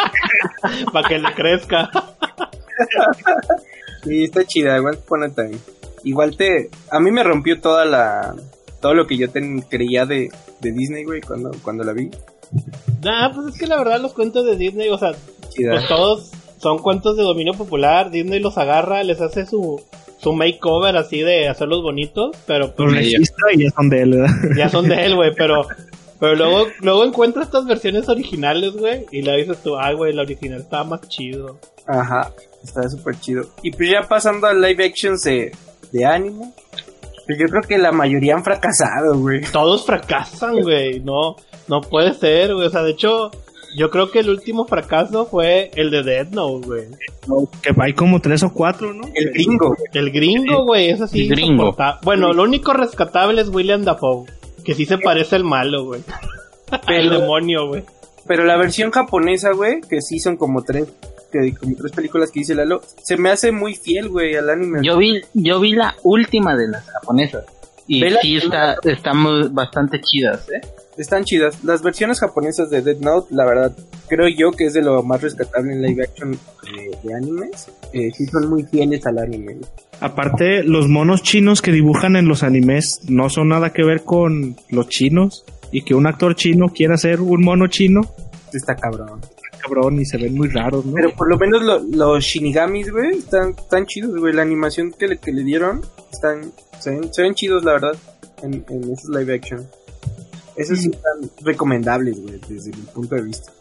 para 0.94 1.08
que 1.08 1.20
le 1.20 1.34
crezca. 1.36 1.92
Sí, 4.04 4.24
está 4.24 4.44
chida, 4.46 4.82
Once 4.82 5.00
Upon 5.06 5.24
a 5.24 5.30
Time. 5.30 5.58
Igual 6.04 6.36
te... 6.36 6.70
A 6.92 7.00
mí 7.00 7.12
me 7.12 7.24
rompió 7.24 7.62
toda 7.62 7.86
la... 7.86 8.36
Todo 8.82 8.94
lo 8.94 9.08
que 9.08 9.18
yo 9.18 9.30
ten- 9.30 9.62
creía 9.62 10.06
de, 10.06 10.30
de 10.60 10.72
Disney, 10.74 11.06
güey, 11.06 11.22
cuando, 11.22 11.52
cuando 11.62 11.84
la 11.86 11.94
vi. 11.94 12.10
Nah, 13.02 13.34
pues 13.34 13.54
es 13.54 13.60
que 13.60 13.68
la 13.68 13.78
verdad 13.78 14.02
los 14.02 14.14
cuentos 14.14 14.46
de 14.46 14.58
Disney, 14.58 14.90
o 14.90 14.98
sea, 14.98 15.12
Chida. 15.50 15.72
pues 15.74 15.88
todos 15.88 16.32
son 16.58 16.80
cuentos 16.80 17.16
de 17.16 17.24
dominio 17.24 17.54
popular. 17.54 18.12
Disney 18.12 18.40
los 18.42 18.58
agarra, 18.58 19.02
les 19.04 19.22
hace 19.22 19.46
su, 19.46 19.82
su 20.24 20.34
makeover 20.34 20.96
así 20.96 21.20
de 21.22 21.50
hacerlos 21.50 21.84
bonitos, 21.84 22.36
pero 22.48 22.74
pues 22.74 22.90
Los 22.92 22.98
registra 22.98 23.54
y 23.54 23.64
ya 23.64 23.72
son 23.72 23.90
de 23.90 24.02
él, 24.02 24.12
¿verdad? 24.12 24.36
ya 24.56 24.70
son 24.70 24.88
de 24.88 25.06
él, 25.06 25.16
güey, 25.16 25.34
pero... 25.36 25.68
Pero 26.20 26.38
luego, 26.38 26.68
luego 26.80 27.04
encuentras 27.04 27.48
estas 27.48 27.66
versiones 27.66 28.08
originales, 28.08 28.72
güey, 28.78 29.06
y 29.12 29.24
le 29.24 29.36
dices 29.36 29.62
tú, 29.62 29.78
ay, 29.78 29.94
güey, 29.94 30.14
la 30.14 30.22
original 30.22 30.62
estaba 30.62 30.86
más 30.86 31.02
chido. 31.10 31.60
Ajá, 31.86 32.32
está 32.64 32.88
súper 32.88 33.20
chido. 33.20 33.44
Y 33.62 33.72
pues 33.72 33.90
ya 33.90 34.08
pasando 34.08 34.48
a 34.48 34.54
live 34.54 34.86
actions 34.86 35.24
de, 35.24 35.52
de 35.92 36.06
anime, 36.06 36.54
pues 37.26 37.38
yo 37.38 37.48
creo 37.48 37.62
que 37.64 37.78
la 37.78 37.92
mayoría 37.92 38.36
han 38.36 38.44
fracasado, 38.46 39.18
güey. 39.18 39.42
Todos 39.52 39.86
fracasan, 39.86 40.62
güey, 40.62 41.02
no, 41.02 41.36
no 41.68 41.82
puede 41.82 42.14
ser, 42.14 42.54
güey, 42.54 42.68
o 42.68 42.70
sea, 42.70 42.84
de 42.84 42.92
hecho, 42.92 43.30
yo 43.76 43.90
creo 43.90 44.12
que 44.12 44.20
el 44.20 44.30
último 44.30 44.66
fracaso 44.66 45.26
fue 45.26 45.72
el 45.76 45.92
de 45.92 46.04
Dead 46.04 46.28
Note, 46.30 46.68
güey. 46.68 46.84
Que 47.62 47.74
hay 47.80 47.94
como 47.94 48.20
tres 48.22 48.44
o 48.44 48.54
cuatro, 48.54 48.94
¿no? 48.94 49.04
El 49.14 49.32
gringo. 49.32 49.76
El 49.94 50.12
gringo, 50.12 50.66
güey, 50.66 50.90
es 50.90 51.02
así. 51.02 51.22
El 51.24 51.30
gringo. 51.30 51.76
Bueno, 52.04 52.34
lo 52.34 52.44
único 52.44 52.74
rescatable 52.74 53.42
es 53.42 53.50
William 53.50 53.84
Dafoe, 53.84 54.26
que 54.64 54.74
sí 54.74 54.86
se 54.86 54.98
parece 54.98 55.36
al 55.36 55.44
malo, 55.44 55.86
güey. 55.86 56.02
El 56.88 57.10
demonio, 57.10 57.68
güey. 57.68 57.84
pero 58.28 58.46
la 58.46 58.58
versión 58.58 58.90
japonesa, 58.92 59.52
güey, 59.52 59.82
que 59.82 60.02
sí 60.02 60.18
son 60.20 60.38
como 60.38 60.64
tres, 60.64 60.88
que, 61.32 61.54
como 61.56 61.76
tres 61.76 61.92
películas 61.92 62.32
que 62.32 62.40
dice 62.40 62.56
Lalo, 62.56 62.82
se 63.04 63.16
me 63.18 63.30
hace 63.30 63.52
muy 63.52 63.76
fiel, 63.76 64.10
güey, 64.10 64.36
al 64.36 64.50
anime. 64.50 64.80
Yo 64.82 64.98
vi, 64.98 65.22
yo 65.34 65.60
vi 65.60 65.74
la 65.74 65.96
última 66.04 66.56
de 66.56 66.68
las 66.70 66.90
japonesas. 66.90 67.46
Y 67.86 68.02
sí 68.22 68.38
está, 68.38 68.78
están 68.84 69.18
muy- 69.18 69.50
bastante 69.50 70.00
chidas, 70.02 70.48
¿eh? 70.50 70.62
Están 70.98 71.24
chidas. 71.24 71.64
Las 71.64 71.82
versiones 71.82 72.20
japonesas 72.20 72.70
de 72.70 72.82
Dead 72.82 72.98
Note, 73.00 73.34
la 73.34 73.46
verdad, 73.46 73.76
creo 74.08 74.28
yo 74.28 74.52
que 74.52 74.66
es 74.66 74.74
de 74.74 74.82
lo 74.84 75.02
más 75.04 75.22
rescatable 75.22 75.74
en 75.74 75.82
live 75.82 76.04
action 76.04 76.32
de, 76.32 76.98
de 77.04 77.14
animes. 77.16 77.68
Eh, 77.94 78.12
sí 78.16 78.26
son 78.28 78.50
muy 78.50 78.64
fieles 78.64 79.06
al 79.08 79.18
anime. 79.18 79.58
Aparte, 80.00 80.64
los 80.64 80.88
monos 80.88 81.24
chinos 81.24 81.62
que 81.62 81.72
dibujan 81.72 82.16
en 82.16 82.28
los 82.28 82.44
animes 82.44 83.00
no 83.08 83.30
son 83.30 83.50
nada 83.50 83.74
que 83.74 83.84
ver 83.84 84.04
con 84.04 84.56
los 84.70 84.88
chinos. 84.90 85.46
Y 85.72 85.82
que 85.84 85.96
un 85.96 86.06
actor 86.06 86.36
chino 86.36 86.68
quiera 86.70 86.94
hacer 86.94 87.20
un 87.20 87.42
mono 87.44 87.66
chino, 87.66 88.02
Está 88.54 88.76
cabrón. 88.76 89.20
cabrón, 89.60 90.00
y 90.00 90.06
se 90.06 90.18
ven 90.20 90.36
muy 90.36 90.48
raros, 90.50 90.86
¿no? 90.86 90.94
Pero 90.94 91.10
por 91.16 91.28
lo 91.28 91.38
menos 91.40 91.64
lo- 91.64 91.80
los 91.80 92.24
shinigamis, 92.24 92.92
güey, 92.92 93.18
están, 93.18 93.56
están 93.58 93.88
chidos, 93.88 94.16
güey. 94.20 94.34
La 94.34 94.44
animación 94.44 94.92
que 94.92 95.08
le, 95.08 95.18
que 95.18 95.32
le 95.32 95.44
dieron, 95.44 95.82
están, 96.12 96.52
se 96.80 96.92
ven, 96.92 97.12
se 97.12 97.24
ven 97.24 97.34
chidos, 97.34 97.64
la 97.64 97.72
verdad, 97.74 97.96
en, 98.44 98.64
en 98.70 98.84
esos 98.92 99.10
live 99.10 99.34
action. 99.34 99.66
Esos 100.56 100.80
sí 100.80 100.90
están 100.94 101.30
recomendables, 101.44 102.22
güey, 102.22 102.40
desde 102.48 102.72
mi 102.72 102.84
punto 102.84 103.16
de 103.16 103.22
vista. 103.24 103.52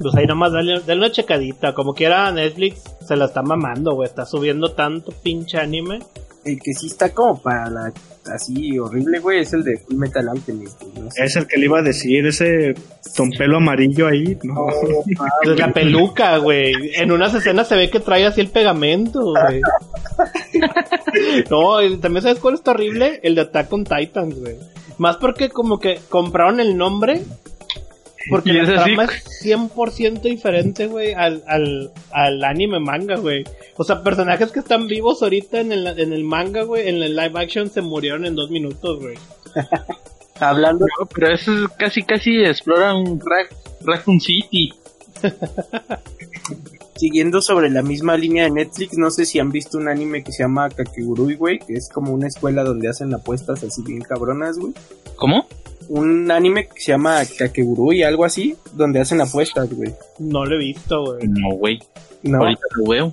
Pues 0.00 0.14
ahí 0.16 0.26
nomás 0.26 0.52
dale, 0.52 0.80
dale 0.80 1.00
una 1.00 1.12
checadita. 1.12 1.74
Como 1.74 1.94
quiera, 1.94 2.30
Netflix 2.32 2.82
se 3.06 3.16
la 3.16 3.26
está 3.26 3.42
mamando, 3.42 3.94
güey. 3.94 4.08
Está 4.08 4.24
subiendo 4.24 4.72
tanto 4.72 5.12
pinche 5.22 5.58
anime. 5.58 6.00
El 6.44 6.60
que 6.60 6.72
sí 6.74 6.86
está 6.86 7.12
como 7.12 7.40
para 7.42 7.68
la, 7.68 7.92
así 8.32 8.78
horrible, 8.78 9.18
güey, 9.18 9.40
es 9.40 9.52
el 9.52 9.64
de 9.64 9.78
Full 9.78 9.96
Metal 9.96 10.28
Alchemist. 10.28 10.80
güey, 10.80 11.04
¿no? 11.04 11.08
Es 11.16 11.34
el 11.34 11.46
que 11.46 11.58
le 11.58 11.64
iba 11.64 11.80
a 11.80 11.82
decir, 11.82 12.24
ese 12.24 12.74
ton 13.16 13.30
pelo 13.30 13.56
amarillo 13.56 14.06
ahí, 14.06 14.38
¿no? 14.44 14.54
No, 14.54 14.68
ah, 15.18 15.28
Pues 15.42 15.58
la 15.58 15.72
peluca, 15.72 16.36
güey. 16.38 16.72
En 16.94 17.10
unas 17.10 17.34
escenas 17.34 17.66
se 17.66 17.74
ve 17.74 17.90
que 17.90 17.98
trae 17.98 18.26
así 18.26 18.40
el 18.40 18.50
pegamento, 18.50 19.32
güey. 19.32 19.60
No, 21.50 21.82
y 21.82 21.96
también 21.96 22.22
sabes 22.22 22.38
cuál 22.38 22.54
está 22.54 22.72
horrible? 22.72 23.20
El 23.22 23.34
de 23.34 23.40
Attack 23.42 23.72
on 23.72 23.84
Titans, 23.84 24.38
güey. 24.38 24.56
Más 24.98 25.16
porque 25.18 25.50
como 25.50 25.78
que 25.78 26.00
compraron 26.08 26.60
el 26.60 26.76
nombre. 26.76 27.22
Porque 28.28 28.52
la 28.54 28.64
trama 28.64 29.04
es 29.04 29.44
100% 29.44 30.20
diferente, 30.22 30.88
güey, 30.88 31.12
al, 31.14 31.44
al, 31.46 31.92
al 32.10 32.42
anime 32.42 32.80
manga, 32.80 33.14
güey. 33.16 33.44
O 33.76 33.84
sea, 33.84 34.02
personajes 34.02 34.50
que 34.50 34.58
están 34.58 34.88
vivos 34.88 35.22
ahorita 35.22 35.60
en 35.60 35.70
el, 35.70 35.86
en 35.86 36.12
el 36.12 36.24
manga, 36.24 36.62
güey, 36.64 36.88
en 36.88 37.02
el 37.02 37.14
live 37.14 37.38
action 37.40 37.70
se 37.70 37.82
murieron 37.82 38.24
en 38.26 38.34
dos 38.34 38.50
minutos, 38.50 38.98
güey. 39.00 39.16
Hablando, 40.40 40.86
No, 40.98 41.06
pero 41.06 41.32
eso 41.32 41.52
es 41.54 41.70
casi, 41.78 42.02
casi 42.02 42.44
exploran 42.44 43.20
Ra- 43.20 43.48
Raccoon 43.82 44.20
City. 44.20 44.72
siguiendo 46.96 47.40
sobre 47.42 47.70
la 47.70 47.82
misma 47.82 48.16
línea 48.16 48.44
de 48.44 48.50
Netflix, 48.50 48.96
no 48.98 49.10
sé 49.10 49.26
si 49.26 49.38
han 49.38 49.50
visto 49.50 49.78
un 49.78 49.88
anime 49.88 50.22
que 50.22 50.32
se 50.32 50.42
llama 50.42 50.68
Kakegurui, 50.68 51.36
güey, 51.36 51.58
que 51.58 51.74
es 51.74 51.88
como 51.88 52.12
una 52.12 52.26
escuela 52.26 52.64
donde 52.64 52.88
hacen 52.88 53.12
apuestas 53.14 53.62
así 53.62 53.82
bien 53.82 54.00
cabronas, 54.02 54.58
güey. 54.58 54.72
¿Cómo? 55.16 55.46
Un 55.88 56.30
anime 56.30 56.68
que 56.68 56.80
se 56.80 56.92
llama 56.92 57.22
Kakegurui, 57.38 58.02
algo 58.02 58.24
así, 58.24 58.56
donde 58.72 59.00
hacen 59.00 59.20
apuestas, 59.20 59.72
güey. 59.72 59.92
No 60.18 60.44
lo 60.44 60.56
he 60.56 60.58
visto, 60.58 61.04
güey. 61.04 61.28
No, 61.28 61.56
güey. 61.56 61.78
No, 62.22 62.38
Ahorita 62.38 62.62
lo 62.74 62.90
veo. 62.90 63.12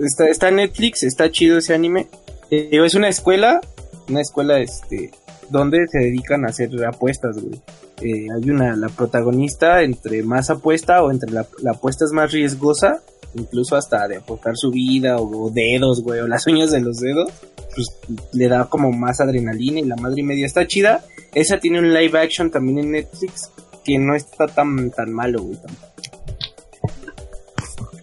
está, 0.00 0.28
está 0.28 0.48
en 0.48 0.56
Netflix, 0.56 1.02
está 1.02 1.30
chido 1.30 1.58
ese 1.58 1.74
anime. 1.74 2.06
Eh, 2.50 2.68
es 2.72 2.94
una 2.94 3.08
escuela, 3.08 3.60
una 4.08 4.20
escuela, 4.20 4.60
este, 4.60 5.10
donde 5.50 5.86
se 5.88 5.98
dedican 5.98 6.44
a 6.44 6.48
hacer 6.48 6.70
apuestas, 6.84 7.38
güey. 7.42 7.60
Eh, 8.00 8.26
hay 8.34 8.50
una, 8.50 8.76
la 8.76 8.88
protagonista, 8.88 9.82
entre 9.82 10.22
más 10.22 10.50
apuesta 10.50 11.02
o 11.02 11.10
entre 11.10 11.30
la, 11.32 11.46
la 11.62 11.72
apuesta 11.72 12.04
es 12.04 12.12
más 12.12 12.30
riesgosa, 12.32 13.02
incluso 13.34 13.76
hasta 13.76 14.06
de 14.08 14.16
apostar 14.18 14.56
su 14.56 14.70
vida 14.70 15.16
o, 15.16 15.46
o 15.46 15.50
dedos, 15.50 16.02
güey, 16.02 16.20
o 16.20 16.28
las 16.28 16.46
uñas 16.46 16.70
de 16.70 16.80
los 16.80 16.98
dedos. 17.00 17.30
pues 17.74 17.88
le 18.32 18.48
da 18.48 18.64
como 18.66 18.92
más 18.92 19.20
adrenalina 19.20 19.80
y 19.80 19.84
la 19.84 19.96
madre 19.96 20.20
y 20.20 20.24
media 20.24 20.46
está 20.46 20.66
chida. 20.66 21.04
Esa 21.34 21.58
tiene 21.58 21.78
un 21.80 21.92
live 21.92 22.18
action 22.18 22.50
también 22.50 22.78
en 22.78 22.92
Netflix 22.92 23.50
que 23.84 23.98
no 23.98 24.14
está 24.14 24.46
tan 24.46 24.90
tan 24.90 25.12
malo, 25.12 25.42
güey. 25.42 25.58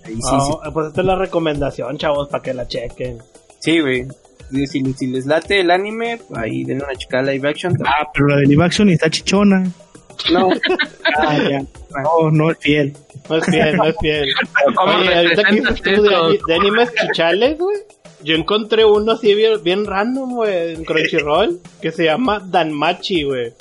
Ahí 0.03 0.15
sí, 0.15 0.22
sí, 0.22 0.53
Pues 0.73 0.88
esta 0.88 1.01
es 1.01 1.07
la 1.07 1.15
recomendación, 1.15 1.97
chavos, 1.97 2.27
para 2.30 2.43
que 2.43 2.53
la 2.53 2.67
chequen. 2.67 3.17
sí, 3.59 3.80
güey. 3.80 4.05
Si, 4.51 4.67
si- 4.67 4.93
si 4.93 5.07
les 5.07 5.26
late 5.26 5.59
el 5.61 5.72
anime, 5.72 6.19
ahí 6.35 6.63
denle 6.63 6.84
una 6.84 6.93
chica 6.95 7.19
live 7.23 7.49
action. 7.49 7.73
Ah, 7.84 8.07
pero 8.13 8.27
la 8.27 8.35
de 8.38 8.45
live 8.45 8.63
action 8.63 8.89
está 8.89 9.09
chichona. 9.09 9.63
No, 10.32 10.50
Ah, 11.18 11.38
ya. 11.50 11.60
No, 12.04 12.32
no 12.32 12.52
es 12.52 12.58
fiel. 12.60 12.94
No 13.30 13.38
es 13.38 13.46
fiel, 13.46 13.78
no 13.78 13.86
es 13.86 13.96
fiel. 14.02 14.30
¿Cómo 14.76 14.94
Oye, 14.98 15.16
ahorita 15.16 15.44
que 15.44 15.62
tú 15.96 16.02
de, 16.04 16.40
de 16.48 16.56
animes 16.56 16.94
chichales, 16.94 17.58
güey. 17.58 17.78
Yo 18.24 18.36
encontré 18.36 18.86
uno 18.86 19.12
así 19.14 19.36
bien, 19.36 19.62
bien 19.64 19.86
random, 19.86 20.34
güey, 20.34 20.74
en 20.74 20.84
Crunchyroll, 20.84 21.60
que 21.82 21.92
se 21.92 22.06
llama 22.06 22.42
Danmachi, 22.44 23.24
güey. 23.24 23.54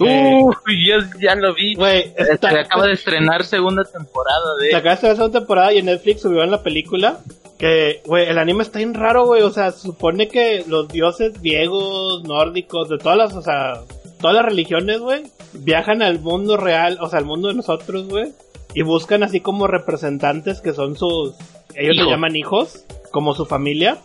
Eh, 0.00 0.40
Uy, 0.42 0.86
yo 0.86 0.96
ya 1.20 1.34
lo 1.34 1.54
vi. 1.54 1.74
Güey, 1.74 2.12
Se 2.16 2.46
acaba 2.46 2.86
de 2.86 2.94
estrenar 2.94 3.44
segunda 3.44 3.84
temporada 3.84 4.56
se 4.58 4.66
de... 4.66 4.74
acaba 4.74 4.90
de 4.90 4.94
estrenar 4.94 5.16
segunda 5.16 5.38
temporada 5.40 5.72
y 5.72 5.78
en 5.78 5.86
Netflix 5.86 6.22
subieron 6.22 6.50
la 6.50 6.62
película. 6.62 7.18
Que, 7.58 8.00
güey, 8.06 8.26
el 8.26 8.38
anime 8.38 8.62
está 8.62 8.78
bien 8.78 8.94
raro, 8.94 9.26
güey. 9.26 9.42
O 9.42 9.50
sea, 9.50 9.70
se 9.70 9.80
supone 9.82 10.28
que 10.28 10.64
los 10.66 10.88
dioses 10.88 11.40
griegos, 11.42 12.24
nórdicos, 12.24 12.88
de 12.88 12.96
todas 12.98 13.18
las, 13.18 13.34
o 13.34 13.42
sea, 13.42 13.74
todas 14.20 14.36
las 14.36 14.44
religiones, 14.44 15.00
güey, 15.00 15.22
viajan 15.52 16.02
al 16.02 16.20
mundo 16.20 16.56
real, 16.56 16.98
o 17.00 17.08
sea, 17.08 17.18
al 17.18 17.24
mundo 17.24 17.48
de 17.48 17.54
nosotros, 17.54 18.08
güey. 18.08 18.28
Y 18.74 18.82
buscan 18.82 19.22
así 19.22 19.40
como 19.40 19.66
representantes 19.66 20.60
que 20.60 20.72
son 20.72 20.96
sus, 20.96 21.34
ellos 21.74 21.96
Hijos. 21.96 22.04
se 22.06 22.10
llaman 22.10 22.36
hijos, 22.36 22.84
como 23.10 23.34
su 23.34 23.44
familia. 23.46 23.98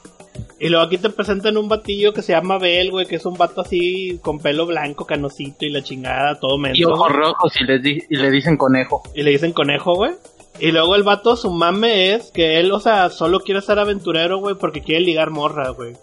Y 0.59 0.69
luego 0.69 0.85
aquí 0.85 0.97
te 0.97 1.09
presentan 1.09 1.55
un 1.57 1.69
batillo 1.69 2.13
que 2.13 2.21
se 2.21 2.33
llama 2.33 2.57
Bel, 2.57 2.91
güey, 2.91 3.05
que 3.05 3.15
es 3.17 3.25
un 3.25 3.35
vato 3.37 3.61
así 3.61 4.19
con 4.21 4.39
pelo 4.39 4.65
blanco, 4.65 5.05
canosito 5.05 5.65
y 5.65 5.69
la 5.69 5.81
chingada, 5.83 6.39
todo 6.39 6.57
menso. 6.57 6.79
Y 6.81 6.83
ojos 6.85 7.11
rojos 7.11 7.53
y 7.61 7.79
di- 7.79 8.03
y 8.09 8.15
le 8.17 8.31
dicen 8.31 8.57
conejo. 8.57 9.01
Y 9.13 9.23
le 9.23 9.31
dicen 9.31 9.53
conejo, 9.53 9.93
güey. 9.95 10.11
Y 10.59 10.71
luego 10.71 10.95
el 10.95 11.03
vato, 11.03 11.35
su 11.35 11.51
mame 11.51 12.13
es 12.13 12.31
que 12.31 12.59
él, 12.59 12.71
o 12.71 12.79
sea, 12.79 13.09
solo 13.09 13.41
quiere 13.41 13.61
ser 13.61 13.77
aventurero, 13.77 14.39
güey, 14.39 14.55
porque 14.55 14.81
quiere 14.81 15.01
ligar 15.01 15.29
morra, 15.29 15.69
güey. 15.69 15.93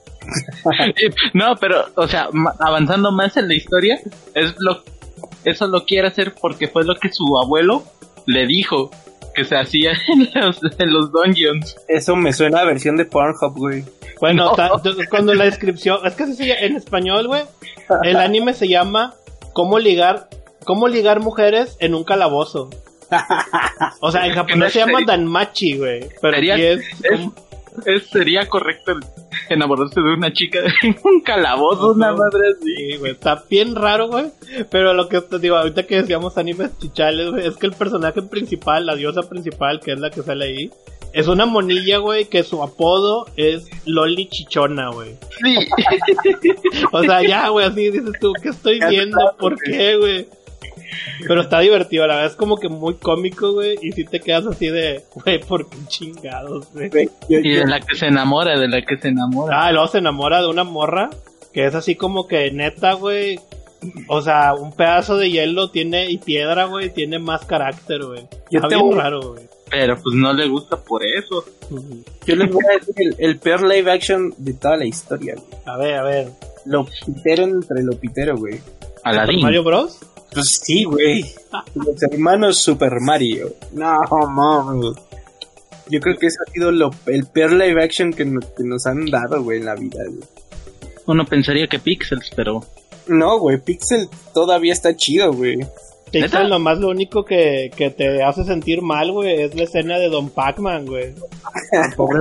No, 1.34 1.56
pero, 1.56 1.86
o 1.96 2.06
sea, 2.08 2.28
avanzando 2.60 3.10
más 3.12 3.36
en 3.36 3.48
la 3.48 3.54
historia, 3.54 3.98
es 4.34 4.54
lo, 4.58 4.82
eso 5.44 5.66
lo 5.66 5.84
quiere 5.84 6.08
hacer 6.08 6.34
porque 6.40 6.68
fue 6.68 6.84
lo 6.84 6.94
que 6.96 7.10
su 7.12 7.24
abuelo 7.42 7.82
le 8.26 8.46
dijo 8.46 8.90
que 9.34 9.44
se 9.44 9.56
hacía 9.56 9.92
en 10.08 10.28
los, 10.34 10.60
en 10.78 10.92
los 10.92 11.10
dungeons. 11.12 11.76
eso 11.88 12.16
me 12.16 12.32
suena 12.32 12.60
a 12.60 12.64
versión 12.64 12.96
de 12.96 13.04
Pornhub, 13.04 13.56
güey. 13.56 13.84
Bueno, 14.20 14.52
No. 14.56 14.80
cuando 15.10 15.34
la 15.34 15.44
descripción, 15.44 15.98
es 16.06 16.14
que 16.14 16.22
así 16.24 16.34
se 16.36 16.46
llama- 16.46 16.60
en 16.60 16.76
español, 16.76 17.26
güey, 17.26 17.42
el 18.04 18.16
anime 18.18 18.54
se 18.54 18.68
llama 18.68 19.14
¿Cómo 19.52 19.78
ligar, 19.78 20.28
cómo 20.64 20.88
ligar 20.88 21.20
mujeres 21.20 21.76
en 21.80 21.94
un 21.94 22.04
calabozo? 22.04 22.70
O 24.00 24.10
sea, 24.10 24.26
en 24.26 24.32
japonés 24.32 24.72
se 24.72 24.78
llama 24.78 25.00
Danmachi, 25.06 25.76
güey. 25.76 26.08
Pero 26.22 26.36
aquí 26.36 26.50
es, 26.50 26.80
es- 27.02 27.10
como- 27.10 27.34
Es- 27.86 28.06
sería 28.08 28.46
correcto 28.48 28.92
enamorarse 29.48 30.00
de 30.00 30.14
una 30.14 30.32
chica 30.32 30.60
en 30.82 30.96
un 31.04 31.20
calabozo, 31.20 31.92
una 31.92 32.12
madre 32.12 32.48
así. 32.58 32.74
Sí, 32.76 32.96
güey, 32.98 33.12
está 33.12 33.42
bien 33.50 33.74
raro, 33.74 34.08
güey. 34.08 34.26
Pero 34.70 34.94
lo 34.94 35.08
que 35.08 35.20
te 35.20 35.38
digo, 35.38 35.56
ahorita 35.56 35.84
que 35.84 35.96
decíamos 36.02 36.38
animes 36.38 36.70
chichales, 36.78 37.30
güey, 37.30 37.46
es 37.46 37.56
que 37.56 37.66
el 37.66 37.72
personaje 37.72 38.22
principal, 38.22 38.86
la 38.86 38.94
diosa 38.94 39.22
principal, 39.28 39.80
que 39.80 39.92
es 39.92 40.00
la 40.00 40.10
que 40.10 40.22
sale 40.22 40.44
ahí, 40.46 40.70
es 41.12 41.28
una 41.28 41.44
monilla, 41.44 41.98
güey, 41.98 42.24
que 42.26 42.42
su 42.42 42.62
apodo 42.62 43.26
es 43.36 43.68
Loli 43.84 44.28
Chichona, 44.28 44.88
güey. 44.90 45.16
Sí. 45.42 45.56
O 46.92 47.02
sea, 47.02 47.22
ya, 47.22 47.48
güey, 47.48 47.66
así 47.66 47.90
dices 47.90 48.12
tú, 48.20 48.32
¿qué 48.42 48.50
estoy 48.50 48.80
viendo? 48.88 49.18
¿Por 49.38 49.56
qué, 49.58 49.96
güey? 49.96 50.26
Pero 51.26 51.40
está 51.42 51.60
divertido, 51.60 52.06
la 52.06 52.14
verdad 52.16 52.30
es 52.30 52.36
como 52.36 52.56
que 52.56 52.68
muy 52.68 52.94
cómico, 52.94 53.52
güey, 53.52 53.78
y 53.82 53.92
si 53.92 54.04
te 54.04 54.20
quedas 54.20 54.46
así 54.46 54.68
de, 54.68 55.02
güey, 55.14 55.40
¿por 55.40 55.68
qué 55.68 55.76
chingados, 55.88 56.66
güey? 56.72 56.90
Y 57.28 57.50
de 57.50 57.66
la 57.66 57.80
que 57.80 57.94
se 57.96 58.06
enamora, 58.06 58.58
de 58.58 58.68
la 58.68 58.82
que 58.82 58.96
se 58.98 59.08
enamora. 59.08 59.64
Ah, 59.66 59.70
y 59.70 59.72
luego 59.74 59.88
se 59.88 59.98
enamora 59.98 60.40
de 60.42 60.48
una 60.48 60.64
morra 60.64 61.10
que 61.52 61.66
es 61.66 61.74
así 61.74 61.94
como 61.96 62.26
que 62.26 62.50
neta, 62.50 62.94
güey. 62.94 63.38
O 64.06 64.22
sea, 64.22 64.54
un 64.54 64.72
pedazo 64.72 65.16
de 65.16 65.30
hielo 65.30 65.70
tiene 65.70 66.08
y 66.08 66.18
piedra, 66.18 66.66
güey, 66.66 66.90
tiene 66.90 67.18
más 67.18 67.44
carácter, 67.44 68.04
güey. 68.04 68.20
Yo 68.50 68.60
Está 68.60 68.68
bien 68.68 68.80
voy- 68.80 68.94
raro, 68.98 69.32
güey. 69.32 69.42
Pero 69.70 69.96
pues 70.02 70.14
no 70.14 70.32
le 70.34 70.46
gusta 70.48 70.76
por 70.76 71.02
eso. 71.04 71.44
Yo 72.26 72.36
les 72.36 72.50
voy 72.52 72.62
a 72.70 72.78
decir 72.78 72.94
el, 72.96 73.16
el 73.18 73.38
peor 73.38 73.62
live 73.66 73.90
action 73.90 74.32
de 74.36 74.52
toda 74.54 74.76
la 74.76 74.84
historia, 74.84 75.34
güey. 75.34 75.46
A 75.64 75.76
ver, 75.78 75.94
a 75.94 76.02
ver. 76.04 76.28
Lo 76.66 76.84
pitero 76.84 77.44
entre 77.44 77.82
lo 77.82 77.92
pitero, 77.98 78.36
güey. 78.36 78.60
Aladín. 79.02 79.40
Mario 79.40 79.64
Bros. 79.64 79.98
Pues 80.32 80.46
sí, 80.62 80.84
güey. 80.84 81.24
Los 81.74 82.02
hermanos 82.02 82.58
Super 82.58 82.92
Mario. 83.00 83.54
No, 83.72 83.98
mames. 84.30 84.94
Yo 85.88 86.00
creo 86.00 86.16
que 86.16 86.26
eso 86.26 86.38
ha 86.46 86.50
sido 86.50 86.70
lo, 86.72 86.90
el 87.06 87.26
peor 87.26 87.52
live 87.52 87.82
action 87.84 88.12
que, 88.12 88.24
no- 88.24 88.40
que 88.40 88.64
nos 88.64 88.86
han 88.86 89.04
dado, 89.06 89.42
güey, 89.42 89.58
en 89.58 89.66
la 89.66 89.74
vida, 89.74 89.98
güey. 90.06 90.22
Uno 91.06 91.24
pensaría 91.26 91.66
que 91.66 91.78
Pixels, 91.78 92.30
pero 92.34 92.64
No, 93.08 93.38
güey, 93.40 93.58
Pixel 93.58 94.08
todavía 94.32 94.72
está 94.72 94.96
chido, 94.96 95.32
güey. 95.32 95.58
Pixel 96.10 96.48
nomás 96.48 96.78
lo 96.78 96.88
único 96.88 97.24
que, 97.24 97.70
que 97.76 97.90
te 97.90 98.22
hace 98.22 98.44
sentir 98.44 98.80
mal, 98.82 99.10
güey, 99.12 99.42
es 99.42 99.54
la 99.54 99.64
escena 99.64 99.98
de 99.98 100.08
Don 100.08 100.30
Pac-Man, 100.30 100.86
güey. 100.86 101.14
Pobre. 101.96 102.20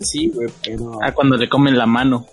Sí, 0.00 0.28
güey, 0.34 0.48
pero... 0.64 0.98
ah, 1.02 1.12
cuando 1.12 1.36
le 1.36 1.48
comen 1.48 1.76
la 1.78 1.86
mano. 1.86 2.26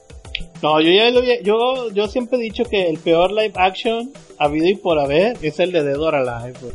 No, 0.63 0.79
yo 0.81 0.91
ya 0.91 1.11
lo 1.11 1.19
había- 1.19 1.41
yo, 1.41 1.89
yo 1.91 2.07
siempre 2.07 2.39
he 2.39 2.41
dicho 2.41 2.63
que 2.65 2.89
el 2.89 2.97
peor 2.97 3.31
live 3.31 3.53
action 3.55 4.11
habido 4.39 4.67
y 4.67 4.75
por 4.75 4.99
haber 4.99 5.37
es 5.41 5.59
el 5.59 5.71
de 5.71 5.83
Dead 5.83 5.99
or 5.99 6.15
Alive, 6.15 6.57
güey. 6.61 6.73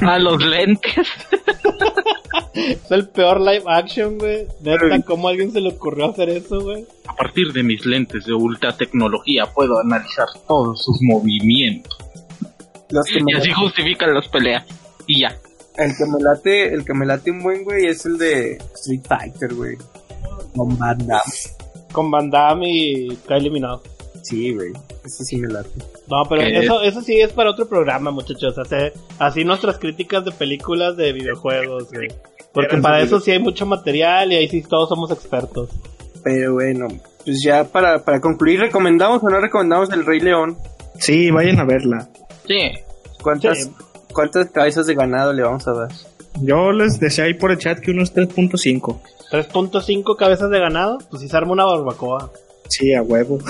A 0.10 0.18
los 0.18 0.42
lentes. 0.44 1.06
Es 2.52 2.90
el 2.90 3.08
peor 3.08 3.40
live 3.40 3.62
action, 3.66 4.18
güey. 4.18 4.46
Neta, 4.60 5.00
¿cómo 5.06 5.28
a 5.28 5.30
alguien 5.30 5.52
se 5.52 5.60
le 5.60 5.70
ocurrió 5.70 6.10
hacer 6.10 6.28
eso, 6.30 6.60
güey? 6.60 6.84
A 7.06 7.14
partir 7.14 7.52
de 7.52 7.62
mis 7.62 7.86
lentes 7.86 8.24
de 8.26 8.32
ultra 8.34 8.76
tecnología 8.76 9.46
puedo 9.46 9.78
analizar 9.78 10.26
todos 10.48 10.82
sus 10.82 10.98
movimientos. 11.02 11.96
Los 12.90 13.06
que 13.06 13.22
me 13.22 13.32
Y 13.32 13.36
así 13.36 13.52
justifican 13.52 14.12
las 14.14 14.28
peleas. 14.28 14.64
Y 15.06 15.20
ya. 15.20 15.36
El 15.76 15.96
que 15.96 16.04
me 16.06 16.20
late, 16.22 16.74
el 16.74 16.84
que 16.84 16.92
me 16.92 17.06
late 17.06 17.30
un 17.30 17.42
buen 17.42 17.62
güey 17.64 17.86
es 17.86 18.04
el 18.04 18.18
de 18.18 18.58
Street 18.74 19.02
Fighter, 19.06 19.54
güey. 19.54 19.76
Van 20.54 20.98
Damme. 21.06 21.20
Con 21.92 22.10
Van 22.10 22.30
Damme 22.30 22.68
y 22.68 23.16
Kylie 23.26 23.50
Minogue. 23.50 23.88
Sí, 24.22 24.52
güey. 24.52 24.72
Ese 25.04 25.24
sí 25.24 25.36
me 25.36 25.48
late. 25.48 25.70
No, 26.08 26.22
pero 26.28 26.42
¿Qué 26.42 26.58
eso, 26.58 26.82
eso 26.82 27.00
sí 27.00 27.20
es 27.20 27.32
para 27.32 27.50
otro 27.50 27.66
programa, 27.66 28.10
muchachos. 28.10 28.58
Hacer 28.58 28.92
así 29.18 29.44
nuestras 29.44 29.78
críticas 29.78 30.24
de 30.24 30.32
películas 30.32 30.96
de 30.96 31.12
videojuegos, 31.12 31.90
güey. 31.90 32.08
Porque 32.52 32.72
Eran 32.72 32.82
para 32.82 33.00
eso 33.00 33.20
sí 33.20 33.30
hay 33.30 33.38
mucho 33.38 33.64
material 33.64 34.32
y 34.32 34.36
ahí 34.36 34.48
sí 34.48 34.62
todos 34.62 34.88
somos 34.88 35.10
expertos. 35.10 35.70
Pero 36.22 36.54
bueno, 36.54 36.88
pues 37.24 37.42
ya 37.42 37.64
para, 37.64 38.04
para 38.04 38.20
concluir, 38.20 38.60
¿recomendamos 38.60 39.22
o 39.22 39.30
no 39.30 39.40
recomendamos 39.40 39.90
el 39.90 40.04
Rey 40.04 40.20
León? 40.20 40.56
Sí, 40.98 41.30
vayan 41.30 41.58
a 41.60 41.64
verla. 41.64 42.08
Sí. 42.46 42.72
¿Cuántas, 43.22 43.64
Sí. 43.64 43.70
¿Cuántas 44.12 44.50
cabezas 44.50 44.86
de 44.86 44.94
ganado 44.94 45.32
le 45.32 45.42
vamos 45.42 45.66
a 45.68 45.72
dar? 45.72 45.88
Yo 46.42 46.72
les 46.72 46.98
decía 46.98 47.24
ahí 47.24 47.34
por 47.34 47.52
el 47.52 47.58
chat 47.58 47.78
que 47.78 47.90
unos 47.92 48.14
3.5. 48.14 48.98
3.5 49.30 50.16
cabezas 50.16 50.50
de 50.50 50.58
ganado, 50.58 50.98
pues 51.08 51.22
si 51.22 51.28
se 51.28 51.36
arma 51.36 51.52
una 51.52 51.64
barbacoa. 51.64 52.30
Sí, 52.68 52.94
a 52.94 53.02
huevo. 53.02 53.38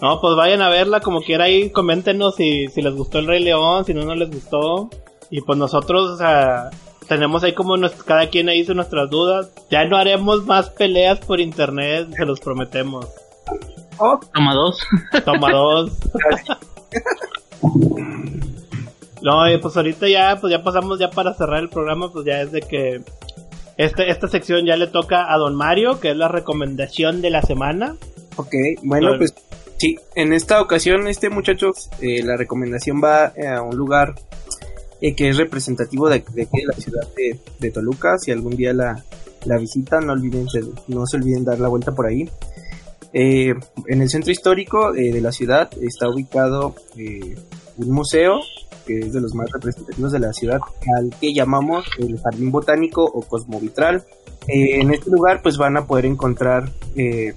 No, 0.00 0.20
pues 0.20 0.34
vayan 0.34 0.62
a 0.62 0.68
verla 0.68 1.00
como 1.00 1.22
quiera 1.22 1.44
ahí, 1.44 1.70
coméntenos 1.70 2.34
si, 2.34 2.66
si 2.68 2.82
les 2.82 2.92
gustó 2.92 3.20
el 3.20 3.28
Rey 3.28 3.42
León, 3.42 3.84
si 3.84 3.94
no, 3.94 4.04
no 4.04 4.16
les 4.16 4.30
gustó. 4.30 4.90
Y 5.30 5.42
pues 5.42 5.56
nosotros, 5.56 6.10
o 6.10 6.16
sea, 6.16 6.70
tenemos 7.06 7.44
ahí 7.44 7.52
como 7.52 7.76
cada 8.04 8.28
quien 8.28 8.48
ahí 8.48 8.60
hizo 8.60 8.74
nuestras 8.74 9.10
dudas. 9.10 9.50
Ya 9.70 9.84
no 9.84 9.96
haremos 9.96 10.44
más 10.44 10.70
peleas 10.70 11.20
por 11.20 11.40
internet, 11.40 12.08
se 12.16 12.26
los 12.26 12.40
prometemos. 12.40 13.06
Toma 14.34 14.54
dos. 14.54 14.80
Toma 15.24 15.52
dos. 15.52 15.92
No, 19.22 19.48
y 19.50 19.58
pues 19.58 19.76
ahorita 19.76 20.08
ya, 20.08 20.38
pues 20.40 20.50
ya 20.50 20.62
pasamos 20.62 20.98
ya 20.98 21.10
para 21.10 21.34
cerrar 21.34 21.60
el 21.60 21.68
programa, 21.68 22.10
pues 22.12 22.26
ya 22.26 22.42
es 22.42 22.50
de 22.50 22.60
que 22.60 23.02
este, 23.76 24.10
esta 24.10 24.28
sección 24.28 24.66
ya 24.66 24.76
le 24.76 24.88
toca 24.88 25.32
a 25.32 25.38
Don 25.38 25.54
Mario, 25.54 26.00
que 26.00 26.10
es 26.10 26.16
la 26.16 26.28
recomendación 26.28 27.22
de 27.22 27.30
la 27.30 27.42
semana. 27.42 27.96
Ok, 28.36 28.54
bueno, 28.82 29.16
pues 29.18 29.32
sí, 29.78 29.96
en 30.14 30.32
esta 30.32 30.60
ocasión, 30.60 31.06
este 31.06 31.30
muchachos, 31.30 31.88
eh, 32.00 32.22
la 32.24 32.36
recomendación 32.36 33.00
va 33.02 33.32
eh, 33.36 33.46
a 33.46 33.62
un 33.62 33.76
lugar 33.76 34.14
eh, 35.00 35.14
que 35.14 35.28
es 35.28 35.36
representativo 35.36 36.08
de, 36.08 36.24
de 36.34 36.48
la 36.66 36.74
ciudad 36.74 37.08
de, 37.16 37.38
de 37.60 37.70
Toluca. 37.70 38.18
Si 38.18 38.32
algún 38.32 38.56
día 38.56 38.72
la, 38.72 39.04
la 39.44 39.58
visitan, 39.58 40.06
no, 40.06 40.12
olviden, 40.14 40.46
no 40.88 41.06
se 41.06 41.16
olviden 41.16 41.44
dar 41.44 41.60
la 41.60 41.68
vuelta 41.68 41.92
por 41.92 42.06
ahí. 42.06 42.28
Eh, 43.12 43.54
en 43.88 44.00
el 44.00 44.08
centro 44.08 44.32
histórico 44.32 44.94
eh, 44.94 45.12
de 45.12 45.20
la 45.20 45.32
ciudad 45.32 45.70
está 45.82 46.08
ubicado 46.08 46.74
un 47.76 47.90
museo 47.90 48.40
que 48.86 48.98
es 48.98 49.12
de 49.12 49.20
los 49.20 49.34
más 49.34 49.50
representativos 49.50 50.12
de 50.12 50.18
la 50.18 50.32
ciudad, 50.32 50.60
al 50.98 51.10
que 51.20 51.32
llamamos 51.32 51.84
el 51.98 52.18
Jardín 52.20 52.50
Botánico 52.50 53.04
o 53.04 53.22
Cosmovitral. 53.22 54.04
Eh, 54.48 54.80
en 54.80 54.92
este 54.92 55.10
lugar 55.10 55.40
pues 55.42 55.56
van 55.56 55.76
a 55.76 55.86
poder 55.86 56.06
encontrar 56.06 56.70
eh, 56.96 57.34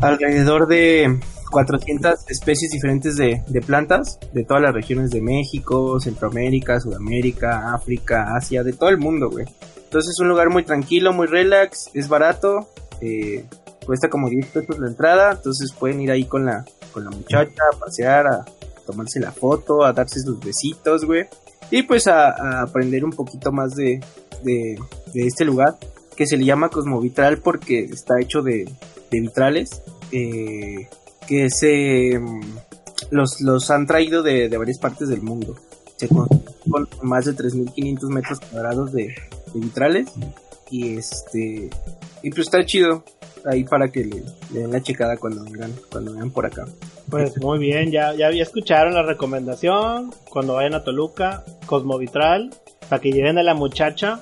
alrededor 0.00 0.66
de 0.66 1.20
400 1.50 2.28
especies 2.28 2.70
diferentes 2.70 3.16
de, 3.16 3.42
de 3.46 3.60
plantas 3.60 4.18
de 4.32 4.44
todas 4.44 4.62
las 4.62 4.74
regiones 4.74 5.10
de 5.10 5.20
México, 5.20 6.00
Centroamérica, 6.00 6.80
Sudamérica, 6.80 7.74
África, 7.74 8.34
Asia, 8.34 8.62
de 8.62 8.72
todo 8.72 8.88
el 8.90 8.98
mundo, 8.98 9.30
güey. 9.30 9.46
Entonces 9.84 10.12
es 10.12 10.20
un 10.20 10.28
lugar 10.28 10.48
muy 10.48 10.64
tranquilo, 10.64 11.12
muy 11.12 11.26
relax, 11.26 11.90
es 11.92 12.08
barato, 12.08 12.68
eh, 13.02 13.44
cuesta 13.84 14.08
como 14.08 14.30
10 14.30 14.46
pesos 14.46 14.78
la 14.78 14.88
entrada, 14.88 15.32
entonces 15.32 15.72
pueden 15.72 16.00
ir 16.00 16.10
ahí 16.10 16.24
con 16.24 16.46
la, 16.46 16.64
con 16.92 17.04
la 17.04 17.10
muchacha 17.10 17.62
a 17.70 17.78
pasear, 17.78 18.26
tomarse 18.86 19.20
la 19.20 19.32
foto, 19.32 19.84
a 19.84 19.92
darse 19.92 20.20
sus 20.20 20.40
besitos, 20.40 21.04
güey. 21.04 21.26
Y 21.70 21.82
pues 21.82 22.06
a, 22.06 22.62
aprender 22.62 23.04
un 23.04 23.12
poquito 23.12 23.52
más 23.52 23.74
de, 23.74 24.00
de, 24.42 24.78
este 25.14 25.44
lugar, 25.44 25.76
que 26.16 26.26
se 26.26 26.36
le 26.36 26.44
llama 26.44 26.68
Cosmovitral 26.68 27.38
porque 27.38 27.84
está 27.84 28.20
hecho 28.20 28.42
de, 28.42 28.68
de 29.10 29.20
vitrales. 29.20 29.82
Eh, 30.10 30.88
que 31.26 31.48
se 31.48 32.18
mm, 32.18 32.40
los, 33.10 33.40
los 33.40 33.70
han 33.70 33.86
traído 33.86 34.22
de, 34.22 34.48
de 34.48 34.56
varias 34.58 34.78
partes 34.78 35.08
del 35.08 35.22
mundo. 35.22 35.56
Se 35.96 36.08
con 36.08 36.28
más 37.02 37.24
de 37.24 37.32
3.500 37.32 38.08
metros 38.08 38.40
cuadrados 38.40 38.92
de, 38.92 39.14
de 39.54 39.60
vitrales 39.60 40.08
y 40.70 40.96
este 40.96 41.70
y 42.22 42.30
pues 42.30 42.46
está 42.46 42.64
chido 42.64 43.04
ahí 43.44 43.64
para 43.64 43.90
que 43.90 44.04
le, 44.04 44.22
le 44.52 44.60
den 44.60 44.72
la 44.72 44.82
checada 44.82 45.16
cuando 45.16 45.44
vengan 45.44 45.72
cuando 45.90 46.12
vengan 46.12 46.30
por 46.30 46.46
acá. 46.46 46.66
Pues 47.10 47.38
muy 47.40 47.58
bien, 47.58 47.90
ya, 47.90 48.14
ya, 48.14 48.30
ya 48.30 48.42
escucharon 48.42 48.94
la 48.94 49.02
recomendación. 49.02 50.12
Cuando 50.30 50.54
vayan 50.54 50.74
a 50.74 50.84
Toluca, 50.84 51.44
Cosmovitral, 51.66 52.50
para 52.88 53.02
que 53.02 53.12
lleven 53.12 53.38
a 53.38 53.42
la 53.42 53.54
muchacha. 53.54 54.20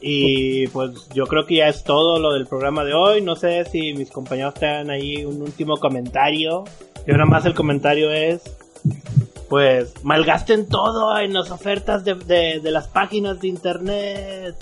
Y 0.00 0.68
pues 0.68 1.08
yo 1.12 1.26
creo 1.26 1.46
que 1.46 1.56
ya 1.56 1.68
es 1.68 1.82
todo 1.82 2.20
lo 2.20 2.32
del 2.32 2.46
programa 2.46 2.84
de 2.84 2.94
hoy. 2.94 3.22
No 3.22 3.36
sé 3.36 3.64
si 3.64 3.92
mis 3.92 4.10
compañeros 4.10 4.54
tengan 4.54 4.90
ahí 4.90 5.24
un 5.24 5.42
último 5.42 5.76
comentario. 5.78 6.64
Y 7.06 7.10
ahora 7.10 7.26
más 7.26 7.44
el 7.44 7.54
comentario 7.54 8.10
es, 8.12 8.42
pues 9.48 9.92
malgasten 10.04 10.68
todo 10.68 11.18
en 11.18 11.32
las 11.32 11.50
ofertas 11.50 12.04
de, 12.04 12.14
de, 12.14 12.60
de 12.60 12.70
las 12.70 12.88
páginas 12.88 13.40
de 13.40 13.48
internet. 13.48 14.54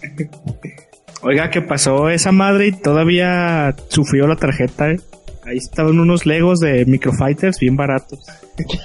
Oiga, 1.22 1.50
¿qué 1.50 1.60
pasó 1.62 2.08
esa 2.08 2.30
madre 2.32 2.68
y 2.68 2.72
todavía 2.72 3.74
sufrió 3.88 4.26
la 4.26 4.36
tarjeta? 4.36 4.90
eh? 4.92 5.00
Ahí 5.44 5.56
estaban 5.56 5.98
unos 5.98 6.26
Legos 6.26 6.60
de 6.60 6.84
Microfighters 6.86 7.58
bien 7.58 7.76
baratos. 7.76 8.20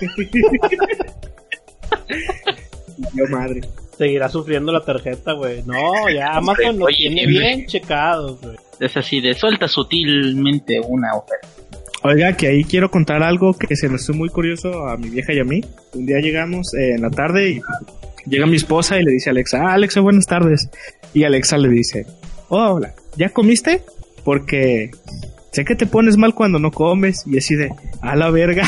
Yo 3.14 3.28
madre. 3.30 3.62
Seguirá 3.98 4.30
sufriendo 4.30 4.72
la 4.72 4.82
tarjeta, 4.84 5.34
güey. 5.34 5.62
No, 5.64 6.10
ya 6.10 6.36
Amazon 6.36 6.80
lo 6.80 6.88
tiene 6.88 7.28
bien 7.28 7.66
checado, 7.68 8.38
güey. 8.42 8.56
Es 8.80 8.98
así 8.98 9.22
de 9.22 9.34
suelta 9.36 9.68
sutilmente 9.68 10.80
una 10.80 11.14
oferta. 11.16 11.48
Oiga, 12.04 12.34
que 12.34 12.48
ahí 12.48 12.64
quiero 12.64 12.90
contar 12.90 13.22
algo 13.24 13.54
que 13.54 13.76
se 13.76 13.88
nos 13.88 14.02
hizo 14.04 14.14
muy 14.14 14.30
curioso 14.30 14.88
a 14.88 14.98
mi 14.98 15.10
vieja 15.10 15.32
y 15.34 15.40
a 15.40 15.44
mí. 15.44 15.62
Un 15.94 16.06
día 16.06 16.20
llegamos 16.20 16.74
eh, 16.74 16.96
en 16.96 17.02
la 17.04 17.10
tarde 17.10 17.52
y 17.52 17.62
llega 18.26 18.46
mi 18.46 18.58
esposa 18.58 19.00
y 19.00 19.04
le 19.04 19.12
dice 19.12 19.30
a 19.30 19.32
Alexa, 19.32 19.62
ah, 19.62 19.74
Alexa, 19.74 20.02
buenas 20.02 20.26
tardes. 20.26 20.70
Y 21.14 21.24
Alexa 21.24 21.58
le 21.58 21.70
dice, 21.70 22.06
hola, 22.54 22.94
¿ya 23.18 23.30
comiste? 23.30 23.84
Porque 24.24 24.92
sé 25.52 25.66
que 25.66 25.76
te 25.76 25.86
pones 25.86 26.18
mal 26.18 26.34
cuando 26.34 26.60
no 26.60 26.72
comes. 26.72 27.24
Y 27.26 27.38
así 27.38 27.56
de, 27.56 27.74
a 28.02 28.16
la 28.16 28.30
verga. 28.30 28.64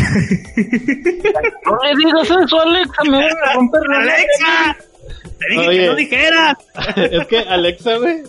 No 1.66 1.78
le 1.84 1.98
digas 1.98 2.30
eso, 2.30 2.62
Alexa, 2.62 3.04
me 3.04 3.18
van 3.18 3.38
a 3.44 3.54
romper 3.54 3.82
la 3.90 3.98
¡Alexa! 3.98 4.78
Te 5.40 5.46
dije 5.50 5.68
Oye. 5.68 5.80
que 5.80 5.88
no 5.88 5.96
dijeras. 5.96 6.58
es 6.96 7.28
que 7.28 7.40
Alexa, 7.40 7.98
güey. 7.98 8.24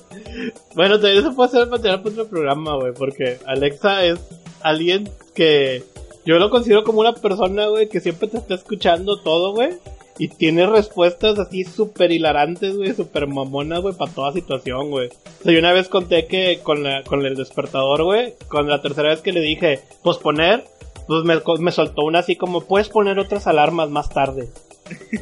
Bueno, 0.75 0.97
eso 0.97 1.35
puede 1.35 1.51
ser 1.51 1.69
material 1.69 2.03
para 2.03 2.13
otro 2.13 2.29
programa, 2.29 2.77
güey. 2.77 2.93
Porque 2.93 3.39
Alexa 3.47 4.05
es 4.05 4.19
alguien 4.63 5.09
que 5.35 5.85
yo 6.25 6.39
lo 6.39 6.51
considero 6.51 6.83
como 6.83 7.01
una 7.01 7.15
persona, 7.15 7.67
güey, 7.67 7.89
que 7.89 8.01
siempre 8.01 8.29
te 8.29 8.39
está 8.39 8.55
escuchando 8.55 9.21
todo, 9.21 9.53
güey. 9.53 9.71
Y 10.19 10.29
tiene 10.29 10.67
respuestas 10.67 11.39
así 11.39 11.65
súper 11.65 12.11
hilarantes, 12.11 12.77
güey, 12.77 12.95
súper 12.95 13.27
mamonas, 13.27 13.83
güey, 13.83 13.95
para 13.95 14.11
toda 14.11 14.33
situación, 14.33 14.91
güey. 14.91 15.09
O 15.09 15.43
sea, 15.43 15.53
yo 15.53 15.59
una 15.59 15.73
vez 15.73 15.89
conté 15.89 16.27
que 16.27 16.61
con, 16.63 16.83
la, 16.83 17.03
con 17.03 17.25
el 17.27 17.37
despertador, 17.37 18.03
güey, 18.05 18.35
con 18.49 18.69
la 18.69 18.81
tercera 18.81 19.11
vez 19.11 19.21
que 19.21 19.33
le 19.33 19.41
dije 19.41 19.81
posponer, 20.03 20.65
pues 21.07 21.25
me, 21.25 21.37
me 21.61 21.71
soltó 21.71 22.05
una 22.05 22.21
así 22.21 22.37
como, 22.37 22.63
puedes 22.63 22.89
poner 22.89 23.19
otras 23.19 23.47
alarmas 23.47 23.91
más 23.91 24.09
tarde. 24.09 24.49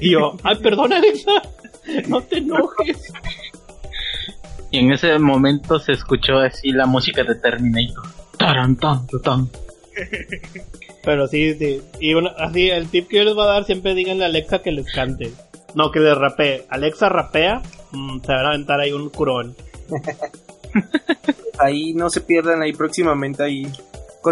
Y 0.01 0.13
yo, 0.13 0.37
ay, 0.45 0.57
perdón, 0.63 0.93
Alexa, 0.93 1.43
no 2.07 2.21
te 2.23 2.39
enojes. 2.39 3.13
Y 4.71 4.79
en 4.79 4.93
ese 4.93 5.19
momento 5.19 5.79
se 5.79 5.93
escuchó 5.93 6.39
así 6.39 6.71
la 6.71 6.87
música 6.87 7.25
de 7.25 7.35
Terminator. 7.35 8.05
Taran, 8.39 8.77
tan, 8.77 9.07
tan. 9.23 9.49
Pero 11.05 11.27
sí, 11.27 11.55
sí. 11.55 11.81
Y 12.01 12.15
una- 12.15 12.31
así, 12.39 12.71
el 12.71 12.89
tip 12.89 13.09
que 13.09 13.19
yo 13.19 13.25
les 13.25 13.35
voy 13.35 13.45
a 13.45 13.49
dar, 13.53 13.65
siempre 13.65 13.95
díganle 13.95 14.25
a 14.25 14.29
Alexa 14.29 14.61
que 14.61 14.73
les 14.73 14.91
cante. 14.93 15.31
No, 15.75 15.91
que 15.91 16.01
les 16.01 16.17
rapee. 16.17 16.65
Alexa 16.71 17.09
rapea, 17.09 17.61
mm, 17.93 18.21
se 18.21 18.33
van 18.33 18.47
a 18.47 18.49
aventar 18.51 18.81
ahí 18.81 18.93
un 18.93 19.09
curón. 19.11 19.55
Ahí 21.59 21.95
no 21.95 22.11
se 22.11 22.21
pierdan 22.21 22.63
ahí 22.63 22.73
próximamente 22.73 23.43
ahí. 23.45 23.63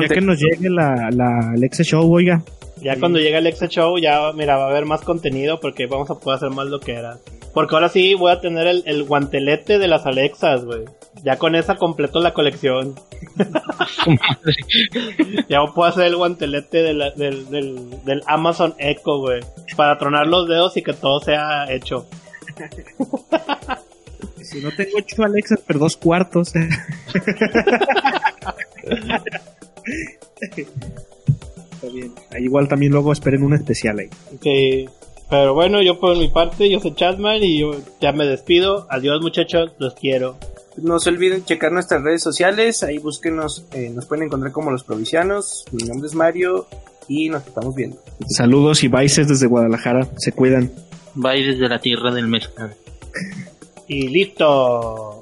Ya 0.00 0.08
que 0.08 0.20
nos 0.20 0.40
llegue 0.40 0.68
la, 0.70 1.08
la 1.12 1.50
Alexa 1.54 1.84
Show, 1.84 2.12
oiga. 2.12 2.42
Ya 2.82 2.98
cuando 2.98 3.18
llegue 3.20 3.36
Alexa 3.36 3.68
Show, 3.68 3.96
ya, 3.98 4.32
mira, 4.32 4.56
va 4.56 4.64
a 4.64 4.70
haber 4.70 4.84
más 4.86 5.02
contenido 5.02 5.60
porque 5.60 5.86
vamos 5.86 6.10
a 6.10 6.18
poder 6.18 6.36
hacer 6.38 6.50
más 6.50 6.66
lo 6.66 6.80
que 6.80 6.92
era. 6.94 7.18
Porque 7.54 7.74
ahora 7.74 7.88
sí 7.88 8.14
voy 8.14 8.32
a 8.32 8.40
tener 8.40 8.66
el, 8.66 8.82
el 8.86 9.04
guantelete 9.04 9.78
de 9.78 9.86
las 9.86 10.06
Alexas, 10.06 10.64
güey. 10.64 10.84
Ya 11.22 11.36
con 11.36 11.54
esa 11.54 11.76
completo 11.76 12.18
la 12.20 12.32
colección. 12.32 12.94
Ya 15.48 15.60
puedo 15.74 15.88
hacer 15.88 16.06
el 16.06 16.16
guantelete 16.16 16.82
de 16.82 16.92
la- 16.94 17.10
del, 17.12 17.48
del, 17.50 18.04
del 18.04 18.22
Amazon 18.26 18.74
Echo, 18.78 19.18
güey. 19.18 19.40
Para 19.76 19.96
tronar 19.98 20.26
los 20.26 20.48
dedos 20.48 20.76
y 20.76 20.82
que 20.82 20.92
todo 20.92 21.20
sea 21.20 21.70
hecho. 21.72 22.06
Si 24.42 24.60
no 24.60 24.70
tengo 24.72 24.98
ocho 24.98 25.22
Alexas, 25.22 25.60
pero 25.66 25.78
dos 25.78 25.96
cuartos. 25.96 26.52
Está 31.82 31.94
bien. 31.94 32.12
Ahí 32.30 32.44
igual 32.44 32.68
también 32.68 32.92
luego 32.92 33.12
esperen 33.12 33.42
un 33.42 33.54
especial 33.54 33.98
ahí. 33.98 34.08
Sí. 34.40 34.88
Pero 35.28 35.54
bueno, 35.54 35.82
yo 35.82 35.98
por 35.98 36.16
mi 36.16 36.28
parte, 36.28 36.70
yo 36.70 36.78
soy 36.78 36.94
Chatman 36.94 37.42
y 37.42 37.58
yo 37.58 37.72
ya 38.00 38.12
me 38.12 38.26
despido. 38.26 38.86
Adiós 38.90 39.20
muchachos, 39.22 39.72
los 39.78 39.94
quiero. 39.94 40.36
No 40.76 40.98
se 40.98 41.10
olviden 41.10 41.44
checar 41.44 41.72
nuestras 41.72 42.02
redes 42.02 42.22
sociales, 42.22 42.82
ahí 42.82 42.98
búsquenos, 42.98 43.66
eh, 43.72 43.90
nos 43.94 44.06
pueden 44.06 44.26
encontrar 44.26 44.52
como 44.52 44.70
los 44.70 44.84
provincianos. 44.84 45.64
Mi 45.72 45.84
nombre 45.84 46.06
es 46.06 46.14
Mario 46.14 46.66
y 47.08 47.28
nos 47.28 47.46
estamos 47.46 47.74
viendo. 47.74 47.98
Saludos 48.28 48.84
y 48.84 48.88
vices 48.88 49.26
desde 49.26 49.46
Guadalajara. 49.46 50.06
Se 50.18 50.32
cuidan. 50.32 50.70
Ahí 51.24 51.42
desde 51.44 51.68
la 51.68 51.80
tierra 51.80 52.12
del 52.12 52.26
mezcal. 52.26 52.74
Y 53.88 54.08
listo. 54.08 55.21